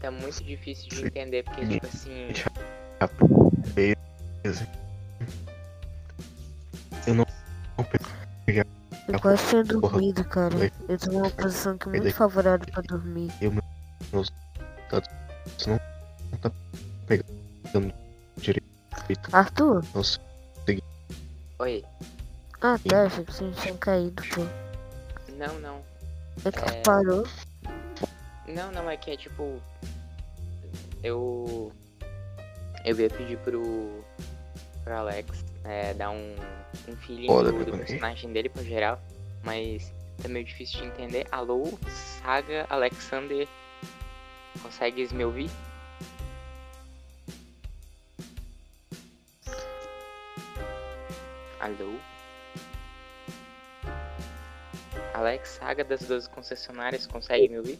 tá 0.00 0.10
muito 0.12 0.44
difícil 0.44 0.88
de 0.88 1.06
entender, 1.06 1.42
porque, 1.42 1.66
tipo 1.66 1.86
assim. 1.86 2.28
Beleza. 3.74 4.68
Eu 7.08 7.14
não 7.14 7.26
não 7.76 7.84
peguei 8.46 8.62
Eu 9.08 9.20
quase 9.20 9.48
tinha 9.48 9.64
dormido, 9.64 10.24
cara. 10.26 10.54
Eu 10.88 10.98
tô 10.98 11.10
numa 11.10 11.30
posição 11.30 11.74
aqui 11.74 11.88
muito 11.88 12.04
daí? 12.04 12.12
favorável 12.12 12.66
pra 12.72 12.82
dormir. 12.82 13.32
dados. 14.90 15.25
Você 15.58 15.70
não 15.70 16.38
tá 16.40 16.50
pegando 17.06 17.92
direito. 18.36 18.66
Arthur? 19.32 19.84
Nossa. 19.94 20.20
Oi. 21.58 21.84
Ah, 22.60 22.78
tá. 22.78 23.02
Achei 23.04 23.24
que 23.24 23.32
você 23.32 23.50
tinha 23.52 23.74
caído, 23.78 24.22
pô. 24.34 24.42
Não, 25.38 25.58
não. 25.60 25.82
É 26.44 26.50
que 26.50 26.58
É. 26.58 26.82
parou. 26.82 27.26
Não, 28.48 28.70
não, 28.72 28.90
é 28.90 28.96
que 28.96 29.10
é 29.10 29.16
tipo. 29.16 29.60
Eu. 31.02 31.72
Eu 32.84 32.98
ia 32.98 33.10
pedir 33.10 33.38
pro. 33.38 34.04
pro 34.84 34.94
Alex 34.94 35.44
é, 35.64 35.94
dar 35.94 36.10
um, 36.10 36.36
um 36.88 36.96
feeling 36.96 37.30
Olha, 37.30 37.50
do, 37.52 37.64
do 37.64 37.78
personagem 37.78 38.32
dele 38.32 38.48
pro 38.48 38.64
geral, 38.64 39.00
mas 39.42 39.92
tá 40.22 40.28
meio 40.28 40.44
difícil 40.44 40.80
de 40.80 40.86
entender. 40.86 41.26
Alô, 41.32 41.76
Saga, 42.22 42.66
Alexander. 42.70 43.48
Consegues 44.62 45.12
me 45.12 45.24
ouvir? 45.24 45.50
Alô? 51.60 51.98
Alex, 55.14 55.48
Saga 55.48 55.82
das 55.84 56.02
12 56.02 56.28
concessionárias, 56.30 57.06
consegue 57.06 57.48
me 57.48 57.58
ouvir? 57.58 57.78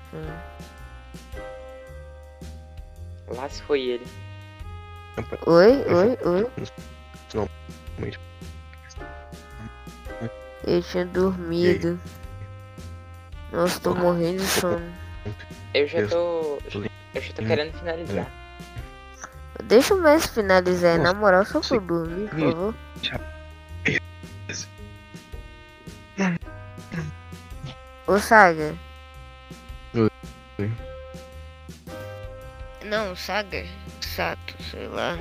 Lá 3.28 3.48
se 3.48 3.62
foi 3.62 3.80
ele. 3.82 4.06
Oi, 5.46 5.72
oi, 5.92 6.18
oi. 6.24 6.50
Não, 7.34 7.48
muito. 7.98 8.20
Eu 10.66 10.82
tinha 10.82 11.04
dormido. 11.04 12.00
Nossa, 13.52 13.78
tô 13.80 13.94
morrendo 13.94 14.38
de 14.38 14.46
sono. 14.46 14.92
Eu 15.74 15.86
já 15.86 16.06
tô. 16.08 16.58
Eu 17.14 17.20
já 17.20 17.32
tô 17.34 17.44
querendo 17.44 17.78
finalizar. 17.78 18.30
Deixa 19.64 19.94
o 19.94 20.02
Messi 20.02 20.28
finalizar, 20.28 20.98
na 20.98 21.14
moral, 21.14 21.44
só 21.44 21.60
pra 21.60 21.78
dormir, 21.78 22.28
por 22.28 22.38
favor. 22.40 22.74
Ô, 28.06 28.18
Saga. 28.18 28.74
Não, 32.84 33.14
Saga. 33.16 33.64
Sato, 34.00 34.54
sei 34.70 34.86
lá. 34.88 35.18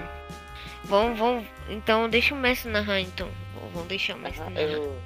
Vamos, 0.85 1.17
vamos. 1.17 1.47
Então, 1.69 2.09
deixa 2.09 2.33
o 2.35 2.37
Messi 2.37 2.67
narrar, 2.67 2.99
então. 2.99 3.29
Vamos 3.73 3.87
deixar 3.87 4.15
o 4.15 4.19
Messi 4.19 4.39
narrar. 4.39 4.59
eu, 4.59 5.01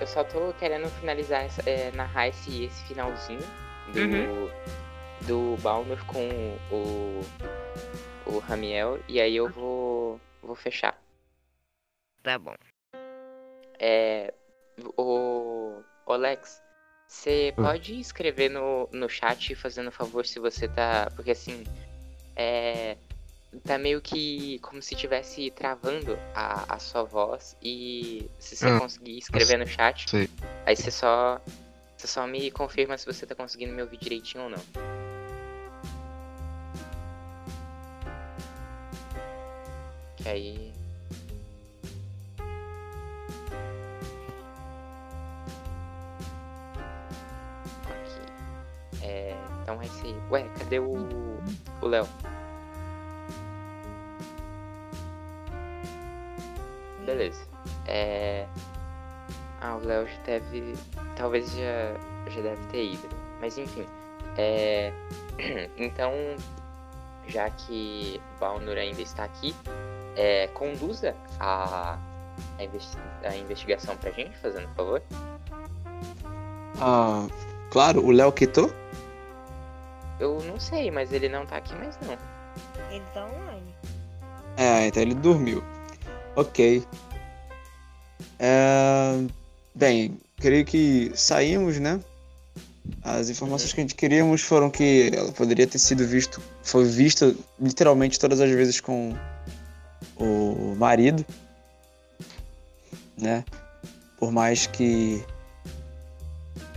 eu 0.00 0.06
só 0.06 0.24
tô 0.24 0.52
querendo 0.54 0.88
finalizar, 0.90 1.44
essa, 1.44 1.62
é, 1.68 1.90
narrar 1.92 2.28
esse, 2.28 2.64
esse 2.64 2.84
finalzinho 2.84 3.40
do, 3.92 3.98
Uhum. 3.98 4.50
do 5.26 5.56
Balmer 5.62 6.04
com 6.06 6.56
o, 6.70 7.22
o 8.26 8.38
Ramiel 8.38 8.98
e 9.08 9.20
aí 9.20 9.36
eu 9.36 9.48
vou, 9.50 10.20
vou 10.42 10.56
fechar. 10.56 10.98
Tá 12.22 12.38
bom. 12.38 12.54
É, 13.78 14.32
o, 14.96 15.82
o 16.06 16.12
Alex, 16.12 16.62
você 17.08 17.52
Hum. 17.58 17.62
pode 17.62 17.98
escrever 18.00 18.50
no, 18.50 18.88
no 18.92 19.08
chat 19.08 19.54
fazendo 19.54 19.90
favor 19.90 20.26
se 20.26 20.38
você 20.38 20.68
tá. 20.68 21.10
Porque 21.16 21.30
assim. 21.32 21.64
É. 22.36 22.96
Tá 23.64 23.76
meio 23.78 24.00
que 24.00 24.60
como 24.60 24.80
se 24.80 24.94
estivesse 24.94 25.50
travando 25.50 26.16
a, 26.34 26.74
a 26.76 26.78
sua 26.78 27.02
voz 27.02 27.56
e 27.60 28.30
se 28.38 28.54
você 28.56 28.68
Ah, 28.68 28.78
conseguir 28.78 29.18
escrever 29.18 29.58
no 29.58 29.66
chat, 29.66 30.08
sei. 30.08 30.30
aí 30.64 30.76
você 30.76 30.90
só. 30.90 31.40
Você 31.96 32.06
só 32.06 32.26
me 32.26 32.50
confirma 32.50 32.96
se 32.96 33.04
você 33.04 33.26
tá 33.26 33.34
conseguindo 33.34 33.74
me 33.74 33.82
ouvir 33.82 33.98
direitinho 33.98 34.44
ou 34.44 34.50
não. 34.50 34.62
Que 40.16 40.28
aí. 40.28 40.72
É, 49.02 49.34
então 49.62 49.76
vai 49.76 49.88
ser. 49.88 50.14
Ué, 50.30 50.48
cadê 50.58 50.78
o. 50.78 50.94
O 51.80 51.86
Léo? 51.86 52.06
Beleza. 57.10 57.40
É. 57.86 58.46
Ah, 59.60 59.76
o 59.76 59.86
Léo 59.86 60.06
já 60.06 60.22
deve. 60.24 60.74
Talvez 61.16 61.50
já, 61.52 62.30
já 62.30 62.40
deve 62.40 62.62
ter 62.68 62.84
ido. 62.92 63.08
Mas 63.40 63.58
enfim. 63.58 63.86
É. 64.36 64.92
Então. 65.76 66.12
Já 67.28 67.48
que 67.48 68.20
Balnur 68.40 68.76
ainda 68.76 69.00
está 69.02 69.22
aqui, 69.24 69.54
é, 70.16 70.48
conduza 70.48 71.14
a, 71.38 71.96
a, 72.58 72.64
investi- 72.64 72.98
a 73.22 73.36
investigação 73.36 73.96
pra 73.98 74.10
gente, 74.10 74.36
fazendo 74.38 74.66
um 74.66 74.74
favor. 74.74 75.00
Ah, 76.80 77.26
claro, 77.70 78.04
o 78.04 78.10
Léo 78.10 78.32
quitou? 78.32 78.68
Eu 80.18 80.40
não 80.42 80.58
sei, 80.58 80.90
mas 80.90 81.12
ele 81.12 81.28
não 81.28 81.46
tá 81.46 81.58
aqui 81.58 81.72
mais 81.76 81.96
não. 82.00 82.16
Ele 82.90 83.04
tá 83.14 83.26
online. 83.26 83.74
É, 84.56 84.86
então 84.88 85.02
ele 85.02 85.14
dormiu. 85.14 85.62
Ok. 86.36 86.84
É, 88.38 89.26
Bem, 89.74 90.18
creio 90.36 90.64
que 90.64 91.12
saímos, 91.14 91.78
né? 91.78 92.00
As 93.02 93.28
informações 93.30 93.72
que 93.72 93.80
a 93.80 93.84
gente 93.84 93.94
queríamos 93.94 94.42
foram 94.42 94.68
que 94.68 95.10
ela 95.14 95.32
poderia 95.32 95.66
ter 95.66 95.78
sido 95.78 96.06
visto, 96.06 96.42
foi 96.62 96.84
vista 96.84 97.34
literalmente 97.58 98.18
todas 98.18 98.40
as 98.40 98.50
vezes 98.50 98.80
com 98.80 99.14
o 100.16 100.74
marido, 100.76 101.24
né? 103.16 103.44
Por 104.18 104.32
mais 104.32 104.66
que 104.66 105.24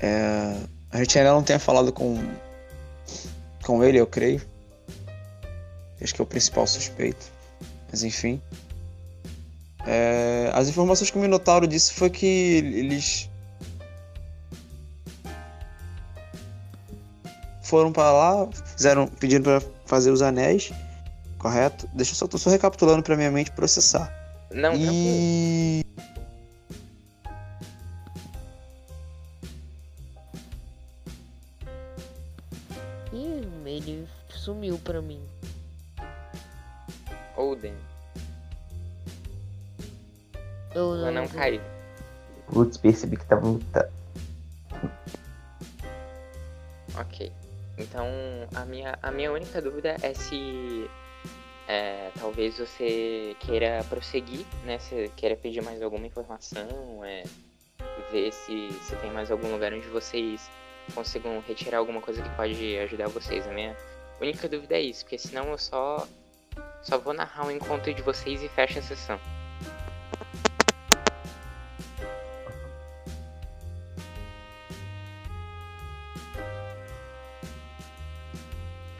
é, 0.01 0.55
a 0.91 0.97
gente 0.99 1.17
ainda 1.17 1.31
não 1.33 1.43
tenha 1.43 1.59
falado 1.59 1.91
com 1.91 2.17
com 3.63 3.83
ele, 3.83 3.99
eu 3.99 4.07
creio. 4.07 4.41
Acho 6.01 6.13
que 6.13 6.21
é 6.21 6.23
o 6.23 6.27
principal 6.27 6.67
suspeito. 6.67 7.25
Mas 7.89 8.03
enfim. 8.03 8.41
É, 9.85 10.49
as 10.53 10.69
informações 10.69 11.11
que 11.11 11.17
o 11.17 11.21
Minotauro 11.21 11.67
disse 11.67 11.93
foi 11.93 12.09
que 12.09 12.25
eles 12.25 13.29
foram 17.61 17.91
para 17.91 18.11
lá, 18.11 18.47
fizeram, 18.75 19.07
pedindo 19.07 19.43
para 19.43 19.61
fazer 19.85 20.11
os 20.11 20.21
anéis, 20.21 20.71
correto? 21.37 21.89
Deixa 21.93 22.11
eu 22.11 22.15
só, 22.15 22.27
tô 22.27 22.37
só 22.37 22.49
recapitulando 22.49 23.03
para 23.03 23.17
minha 23.17 23.31
mente 23.31 23.51
processar. 23.51 24.11
Não, 24.51 24.73
e 24.75 25.82
talvez 52.43 52.57
você 52.57 53.35
queira 53.39 53.83
prosseguir, 53.87 54.45
né? 54.65 54.77
Se 54.77 55.09
queira 55.15 55.35
pedir 55.35 55.61
mais 55.61 55.81
alguma 55.81 56.05
informação, 56.05 56.67
é, 57.03 57.23
ver 58.11 58.33
se, 58.33 58.69
se 58.81 58.95
tem 58.97 59.11
mais 59.11 59.31
algum 59.31 59.51
lugar 59.51 59.73
onde 59.73 59.87
vocês 59.87 60.51
consigam 60.93 61.41
retirar 61.47 61.77
alguma 61.77 62.01
coisa 62.01 62.21
que 62.21 62.29
pode 62.31 62.77
ajudar 62.79 63.07
vocês. 63.07 63.47
A 63.47 63.51
minha 63.51 63.77
única 64.19 64.49
dúvida 64.49 64.75
é 64.75 64.81
isso, 64.81 65.05
porque 65.05 65.17
senão 65.17 65.51
eu 65.51 65.57
só, 65.57 66.05
só 66.81 66.97
vou 66.97 67.13
narrar 67.13 67.47
o 67.47 67.51
encontro 67.51 67.93
de 67.93 68.01
vocês 68.01 68.43
e 68.43 68.49
fecho 68.49 68.79
a 68.79 68.81
sessão. 68.81 69.19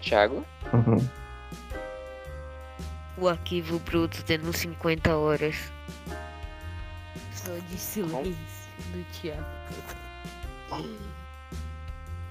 Thiago? 0.02 0.46
Uhum. 0.74 1.23
O 3.18 3.28
arquivo 3.28 3.80
bruto 3.80 4.24
tendo 4.24 4.52
50 4.52 5.16
horas. 5.16 5.56
Só 7.34 7.52
de 7.70 7.78
silêncio 7.78 8.36
do 8.92 9.04
Thiago. 9.12 9.46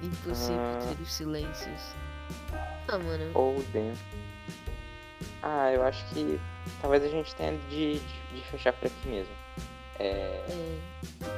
Impossível 0.02 0.59
Ah. 0.61 0.78
ter 0.97 1.02
os 1.02 1.12
silêncios. 1.12 1.81
Ah, 2.89 2.99
mano. 2.99 3.31
Oden. 3.39 3.93
Ah, 5.43 5.70
eu 5.73 5.85
acho 5.85 6.05
que 6.07 6.41
talvez 6.81 7.05
a 7.05 7.09
gente 7.09 7.35
tenha 7.36 7.52
de, 7.69 7.99
de, 8.01 8.01
de 8.35 8.43
fechar 8.51 8.73
por 8.73 8.86
aqui 8.86 9.09
mesmo. 9.09 9.33
É, 9.99 10.05
É, 10.49 10.81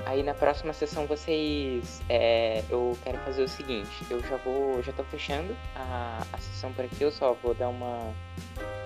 aí 0.06 0.22
na 0.22 0.32
próxima 0.32 0.72
sessão 0.72 1.06
vocês. 1.06 2.00
é, 2.08 2.64
eu 2.70 2.96
quero 3.04 3.18
fazer 3.18 3.42
o 3.42 3.48
seguinte, 3.48 3.90
eu 4.10 4.20
já 4.22 4.36
vou. 4.38 4.82
já 4.82 4.92
tô 4.92 5.04
fechando 5.04 5.54
a, 5.76 6.22
a 6.32 6.38
sessão 6.38 6.72
por 6.72 6.84
aqui, 6.86 7.02
eu 7.02 7.10
só 7.12 7.34
vou 7.42 7.52
dar 7.54 7.68
uma. 7.68 8.14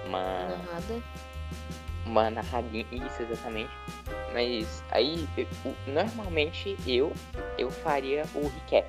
Uma. 0.09 0.49
narrada. 0.49 1.03
uma 2.07 2.31
narradinha, 2.31 2.87
isso 2.93 3.23
exatamente. 3.23 3.71
Mas 4.33 4.83
aí, 4.91 5.29
normalmente 5.87 6.77
eu, 6.87 7.13
eu 7.59 7.71
faria 7.71 8.25
o 8.35 8.49
recap. 8.49 8.89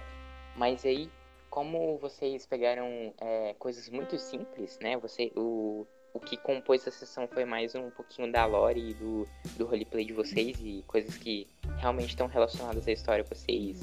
Mas 0.55 0.85
aí, 0.85 1.09
como 1.49 1.97
vocês 1.97 2.45
pegaram 2.45 3.13
é, 3.19 3.53
coisas 3.59 3.89
muito 3.89 4.17
simples, 4.17 4.79
né? 4.81 4.97
Você, 4.97 5.31
o, 5.35 5.85
o 6.13 6.19
que 6.19 6.37
compôs 6.37 6.87
a 6.87 6.91
sessão 6.91 7.27
foi 7.27 7.45
mais 7.45 7.75
um 7.75 7.89
pouquinho 7.89 8.31
da 8.31 8.45
lore 8.45 8.91
e 8.91 8.93
do, 8.93 9.27
do 9.57 9.65
roleplay 9.65 10.05
de 10.05 10.13
vocês 10.13 10.57
e 10.61 10.83
coisas 10.87 11.17
que 11.17 11.47
realmente 11.77 12.09
estão 12.09 12.27
relacionadas 12.27 12.87
à 12.87 12.91
história 12.91 13.23
que 13.23 13.35
vocês 13.35 13.81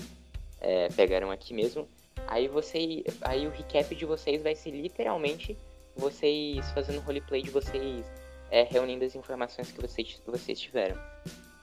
é, 0.60 0.89
pegaram 0.89 1.31
aqui 1.31 1.52
mesmo. 1.52 1.86
Aí 2.26 2.48
você, 2.48 3.05
aí 3.23 3.47
o 3.47 3.50
recap 3.50 3.94
de 3.94 4.05
vocês 4.05 4.42
vai 4.42 4.55
ser 4.55 4.70
literalmente 4.70 5.56
vocês 5.97 6.70
fazendo 6.73 7.00
roleplay 7.00 7.42
de 7.42 7.50
vocês 7.50 8.07
é, 8.50 8.62
reunindo 8.62 9.05
as 9.05 9.15
informações 9.15 9.70
que 9.70 9.81
vocês, 9.81 10.20
vocês 10.26 10.60
tiveram. 10.60 10.97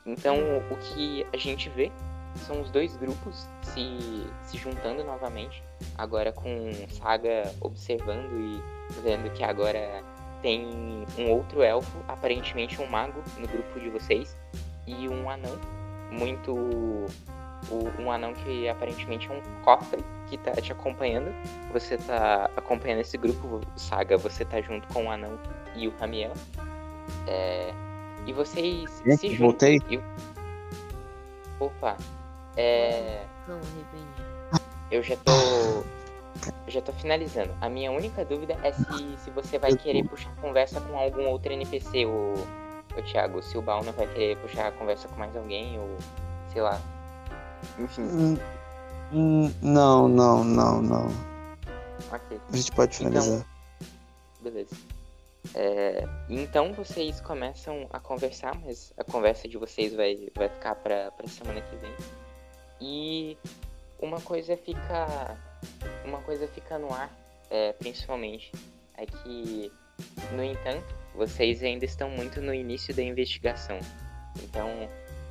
Então, 0.06 0.38
o 0.70 0.78
que 0.78 1.26
a 1.34 1.38
gente 1.38 1.70
vê 1.70 1.92
são 2.36 2.62
os 2.62 2.70
dois 2.72 2.96
grupos 2.98 3.48
se, 3.62 3.98
se 4.44 4.58
juntando 4.58 5.04
novamente, 5.04 5.64
agora 5.98 6.32
com 6.32 6.72
Saga 6.90 7.54
observando 7.62 8.32
e 8.40 9.02
vendo 9.02 9.32
que 9.34 9.44
agora 9.44 10.04
tem 10.42 11.06
um 11.18 11.32
outro 11.32 11.62
elfo, 11.62 11.98
aparentemente 12.08 12.82
um 12.82 12.88
mago, 12.88 13.24
no 13.38 13.48
grupo 13.48 13.80
de 13.80 13.90
vocês, 13.90 14.36
e 14.86 15.08
um 15.08 15.30
anão, 15.30 15.58
muito. 16.12 16.54
O- 17.70 18.02
um 18.02 18.12
anão 18.12 18.34
que 18.34 18.68
aparentemente 18.70 19.30
é 19.30 19.34
um 19.34 19.42
cofre 19.64 20.04
que 20.28 20.38
tá 20.38 20.52
te 20.54 20.72
acompanhando. 20.72 21.34
Você 21.72 21.98
tá 21.98 22.50
acompanhando 22.56 23.00
esse 23.02 23.18
grupo, 23.18 23.62
Saga, 23.76 24.18
você 24.18 24.44
tá 24.46 24.62
junto 24.62 24.88
com 24.94 25.06
o 25.06 25.12
anão 25.12 25.38
e 25.76 25.88
o 25.88 25.94
Ramiel. 26.00 26.34
É, 27.28 27.72
e 28.26 28.34
vocês 28.34 28.90
se 29.20 29.30
juntam. 29.30 29.38
voltei. 29.48 29.82
e 29.90 30.00
Opa. 31.60 31.98
É, 32.58 33.24
Não, 33.48 33.56
arrependi. 33.56 34.64
eu 34.92 35.02
já 35.02 35.16
tô. 35.18 35.32
eu 35.32 36.72
já 36.72 36.82
tô 36.82 36.92
finalizando. 36.94 37.52
A 37.62 37.70
minha 37.70 37.92
única 37.92 38.24
dúvida 38.26 38.58
é 38.64 38.72
se, 38.72 39.18
se 39.18 39.30
você 39.32 39.58
vai 39.58 39.76
querer 39.76 40.04
puxar 40.08 40.34
conversa 40.36 40.80
com 40.82 40.98
algum 40.98 41.28
outro 41.28 41.52
NPC, 41.54 42.06
o, 42.06 42.34
o 42.98 43.02
Thiago. 43.04 43.42
Se 43.42 43.58
o 43.58 43.62
Balna 43.62 43.92
vai 43.92 44.08
querer 44.08 44.38
puxar 44.38 44.72
conversa 44.74 45.08
com 45.08 45.16
mais 45.16 45.36
alguém, 45.36 45.80
ou 45.80 45.98
sei 46.52 46.62
lá. 46.62 46.80
Enfim, 47.80 48.02
Hum, 48.04 48.38
hum, 49.12 49.54
Não, 49.62 50.08
não, 50.08 50.44
não, 50.44 50.82
não. 50.82 51.08
ok. 52.12 52.40
A 52.52 52.56
gente 52.56 52.72
pode 52.72 52.98
finalizar. 52.98 53.46
Beleza. 54.42 54.76
É, 55.56 56.04
então 56.30 56.74
vocês 56.74 57.20
começam 57.22 57.88
a 57.92 58.00
conversar, 58.00 58.56
mas 58.60 58.94
a 58.98 59.04
conversa 59.04 59.48
de 59.48 59.58
vocês 59.58 59.94
vai, 59.94 60.30
vai 60.36 60.50
ficar 60.50 60.76
pra, 60.76 61.12
pra 61.12 61.28
semana 61.28 61.62
que 61.62 61.76
vem. 61.76 61.94
E 62.82 63.38
uma 64.00 64.20
coisa 64.22 64.58
fica. 64.58 65.38
Uma 66.06 66.20
coisa 66.22 66.48
fica 66.48 66.78
no 66.78 66.92
ar, 66.94 67.10
é, 67.50 67.72
principalmente, 67.74 68.52
é 68.98 69.06
que, 69.06 69.72
no 70.34 70.44
entanto, 70.44 70.94
vocês 71.16 71.64
ainda 71.64 71.86
estão 71.86 72.10
muito 72.10 72.42
no 72.42 72.54
início 72.54 72.94
da 72.94 73.02
investigação. 73.02 73.80
Então 74.44 74.68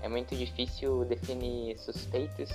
é 0.03 0.09
muito 0.09 0.37
difícil 0.37 1.05
definir 1.05 1.79
suspeitos, 1.79 2.51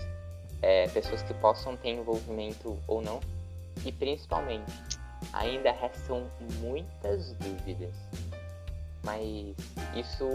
é, 0.61 0.87
pessoas 0.89 1.23
que 1.23 1.33
possam 1.35 1.77
ter 1.77 1.91
envolvimento 1.91 2.77
ou 2.87 3.01
não. 3.01 3.21
E 3.85 3.91
principalmente, 3.91 4.71
ainda 5.31 5.71
restam 5.71 6.29
muitas 6.59 7.31
dúvidas. 7.33 7.93
Mas 9.03 9.55
isso 9.95 10.25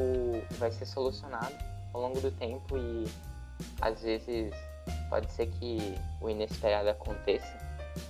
vai 0.53 0.73
ser 0.73 0.87
solucionado 0.87 1.55
ao 1.93 2.01
longo 2.01 2.21
do 2.21 2.31
tempo 2.31 2.79
e 2.79 3.05
às 3.81 4.01
vezes 4.01 4.55
pode 5.11 5.31
ser 5.31 5.49
que 5.49 5.95
o 6.21 6.31
inesperado 6.31 6.89
aconteça 6.89 7.55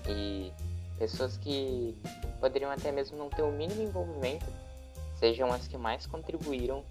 e 0.08 0.52
pessoas 0.96 1.36
que 1.36 1.98
poderiam 2.38 2.70
até 2.70 2.92
mesmo 2.92 3.18
não 3.18 3.28
ter 3.28 3.42
o 3.42 3.50
mínimo 3.50 3.82
envolvimento 3.82 4.46
sejam 5.16 5.52
as 5.52 5.66
que 5.66 5.76
mais 5.76 6.06
contribuíram 6.06 6.84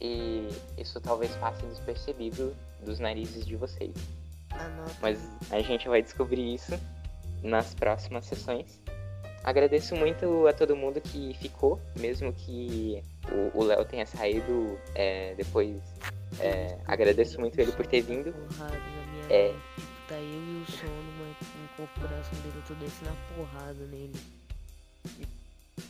e 0.00 0.48
isso 0.76 1.00
talvez 1.00 1.34
passe 1.36 1.64
despercebido 1.66 2.54
dos 2.84 2.98
narizes 2.98 3.44
de 3.46 3.56
vocês. 3.56 3.94
Anota. 4.50 4.92
Mas 5.00 5.18
a 5.50 5.60
gente 5.60 5.88
vai 5.88 6.02
descobrir 6.02 6.54
isso 6.54 6.72
nas 7.42 7.74
próximas 7.74 8.24
sessões. 8.26 8.80
Agradeço 9.44 9.94
muito 9.96 10.46
a 10.46 10.52
todo 10.52 10.76
mundo 10.76 11.00
que 11.00 11.32
ficou, 11.34 11.80
mesmo 11.98 12.32
que 12.32 13.02
o- 13.54 13.62
Léo 13.64 13.84
tenha 13.84 14.04
saído 14.04 14.78
é, 14.94 15.34
depois. 15.36 15.80
é, 16.40 16.78
agradeço 16.86 17.38
muito 17.40 17.58
ele 17.58 17.72
por 17.72 17.86
ter 17.86 18.02
vindo. 18.02 18.34
É. 19.30 19.54
tá 20.08 20.14
eu 20.14 20.22
e 20.22 20.62
o 20.66 20.70
sono, 20.70 21.12
mas 21.20 21.48
com 21.76 21.82
o 21.84 21.88
coração 22.00 22.38
dele 22.40 22.54
eu 22.56 22.62
tô 22.66 22.74
descendo 22.74 23.10
a 23.10 23.34
porrada 23.34 23.86
nele. 23.86 24.14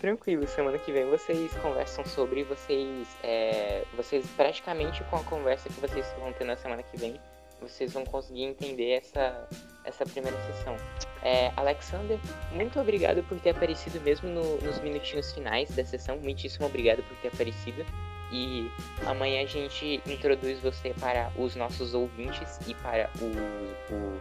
Tranquilo. 0.00 0.46
Semana 0.46 0.78
que 0.78 0.92
vem 0.92 1.04
vocês 1.08 1.52
conversam 1.58 2.04
sobre 2.04 2.44
vocês. 2.44 3.06
é, 3.22 3.84
vocês 3.96 4.26
praticamente 4.36 5.02
com 5.04 5.16
a 5.16 5.24
conversa 5.24 5.68
que 5.68 5.80
vocês 5.80 6.06
vão 6.18 6.32
ter 6.32 6.44
na 6.44 6.56
semana 6.56 6.82
que 6.82 6.96
vem, 6.96 7.20
vocês 7.60 7.92
vão 7.92 8.04
conseguir 8.04 8.44
entender 8.44 8.90
essa, 8.92 9.48
essa 9.84 10.04
primeira 10.04 10.36
sessão. 10.46 10.76
É, 11.22 11.50
Alexander, 11.56 12.18
muito 12.52 12.78
obrigado 12.78 13.22
por 13.24 13.38
ter 13.40 13.50
aparecido 13.50 14.00
mesmo 14.00 14.28
no- 14.28 14.58
nos 14.58 14.78
minutinhos 14.80 15.32
finais 15.32 15.68
da 15.70 15.84
sessão. 15.84 16.16
Muitíssimo 16.18 16.66
obrigado 16.66 17.02
por 17.02 17.16
ter 17.18 17.28
aparecido. 17.28 17.84
E 18.30 18.70
amanhã 19.06 19.42
a 19.42 19.46
gente 19.46 20.02
introduz 20.06 20.60
você 20.60 20.92
para 21.00 21.32
os 21.36 21.56
nossos 21.56 21.94
ouvintes 21.94 22.60
e 22.68 22.74
para 22.74 23.10
o, 23.20 23.92
o, 23.94 24.20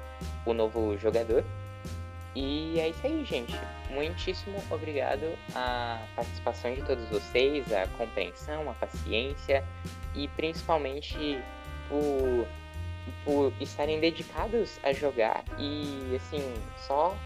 o 0.52 0.54
novo 0.54 0.98
jogador. 0.98 1.44
E 2.40 2.80
é 2.80 2.90
isso 2.90 3.00
aí, 3.04 3.26
gente. 3.26 3.60
Muitíssimo 3.90 4.64
obrigado 4.70 5.36
à 5.56 6.00
participação 6.16 6.72
de 6.72 6.84
todos 6.84 7.10
vocês, 7.10 7.74
a 7.74 7.88
compreensão, 7.98 8.70
a 8.70 8.76
paciência 8.76 9.64
e 10.14 10.28
principalmente 10.28 11.42
por, 11.90 12.48
por 13.26 13.54
estarem 13.60 14.00
dedicados 14.00 14.80
a 14.84 14.94
jogar 14.94 15.44
e 15.58 16.16
assim, 16.16 16.44
só 16.78 17.18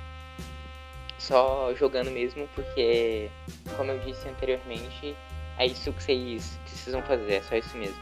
só 1.19 1.75
jogando 1.75 2.09
mesmo, 2.09 2.47
porque 2.55 3.29
como 3.75 3.91
eu 3.91 3.99
disse 3.99 4.29
anteriormente, 4.29 5.13
é 5.57 5.65
isso 5.65 5.91
que 5.91 6.03
vocês 6.03 6.57
precisam 6.63 7.01
fazer, 7.01 7.33
é 7.33 7.41
só 7.41 7.57
isso 7.57 7.77
mesmo. 7.77 7.99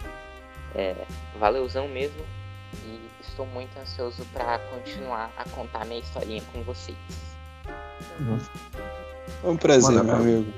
É, 0.76 0.94
valeuzão 1.40 1.88
mesmo 1.88 2.24
e 2.86 3.10
estou 3.40 3.46
muito 3.54 3.78
ansioso 3.80 4.26
para 4.34 4.60
continuar 4.60 5.32
a 5.38 5.48
contar 5.52 5.86
minha 5.86 6.02
historinha 6.02 6.44
com 6.52 6.62
vocês. 6.64 6.98
Um 9.46 9.56
prazer, 9.56 9.92
Manda 9.96 10.04
meu 10.04 10.14
pra- 10.14 10.24
amigo. 10.24 10.54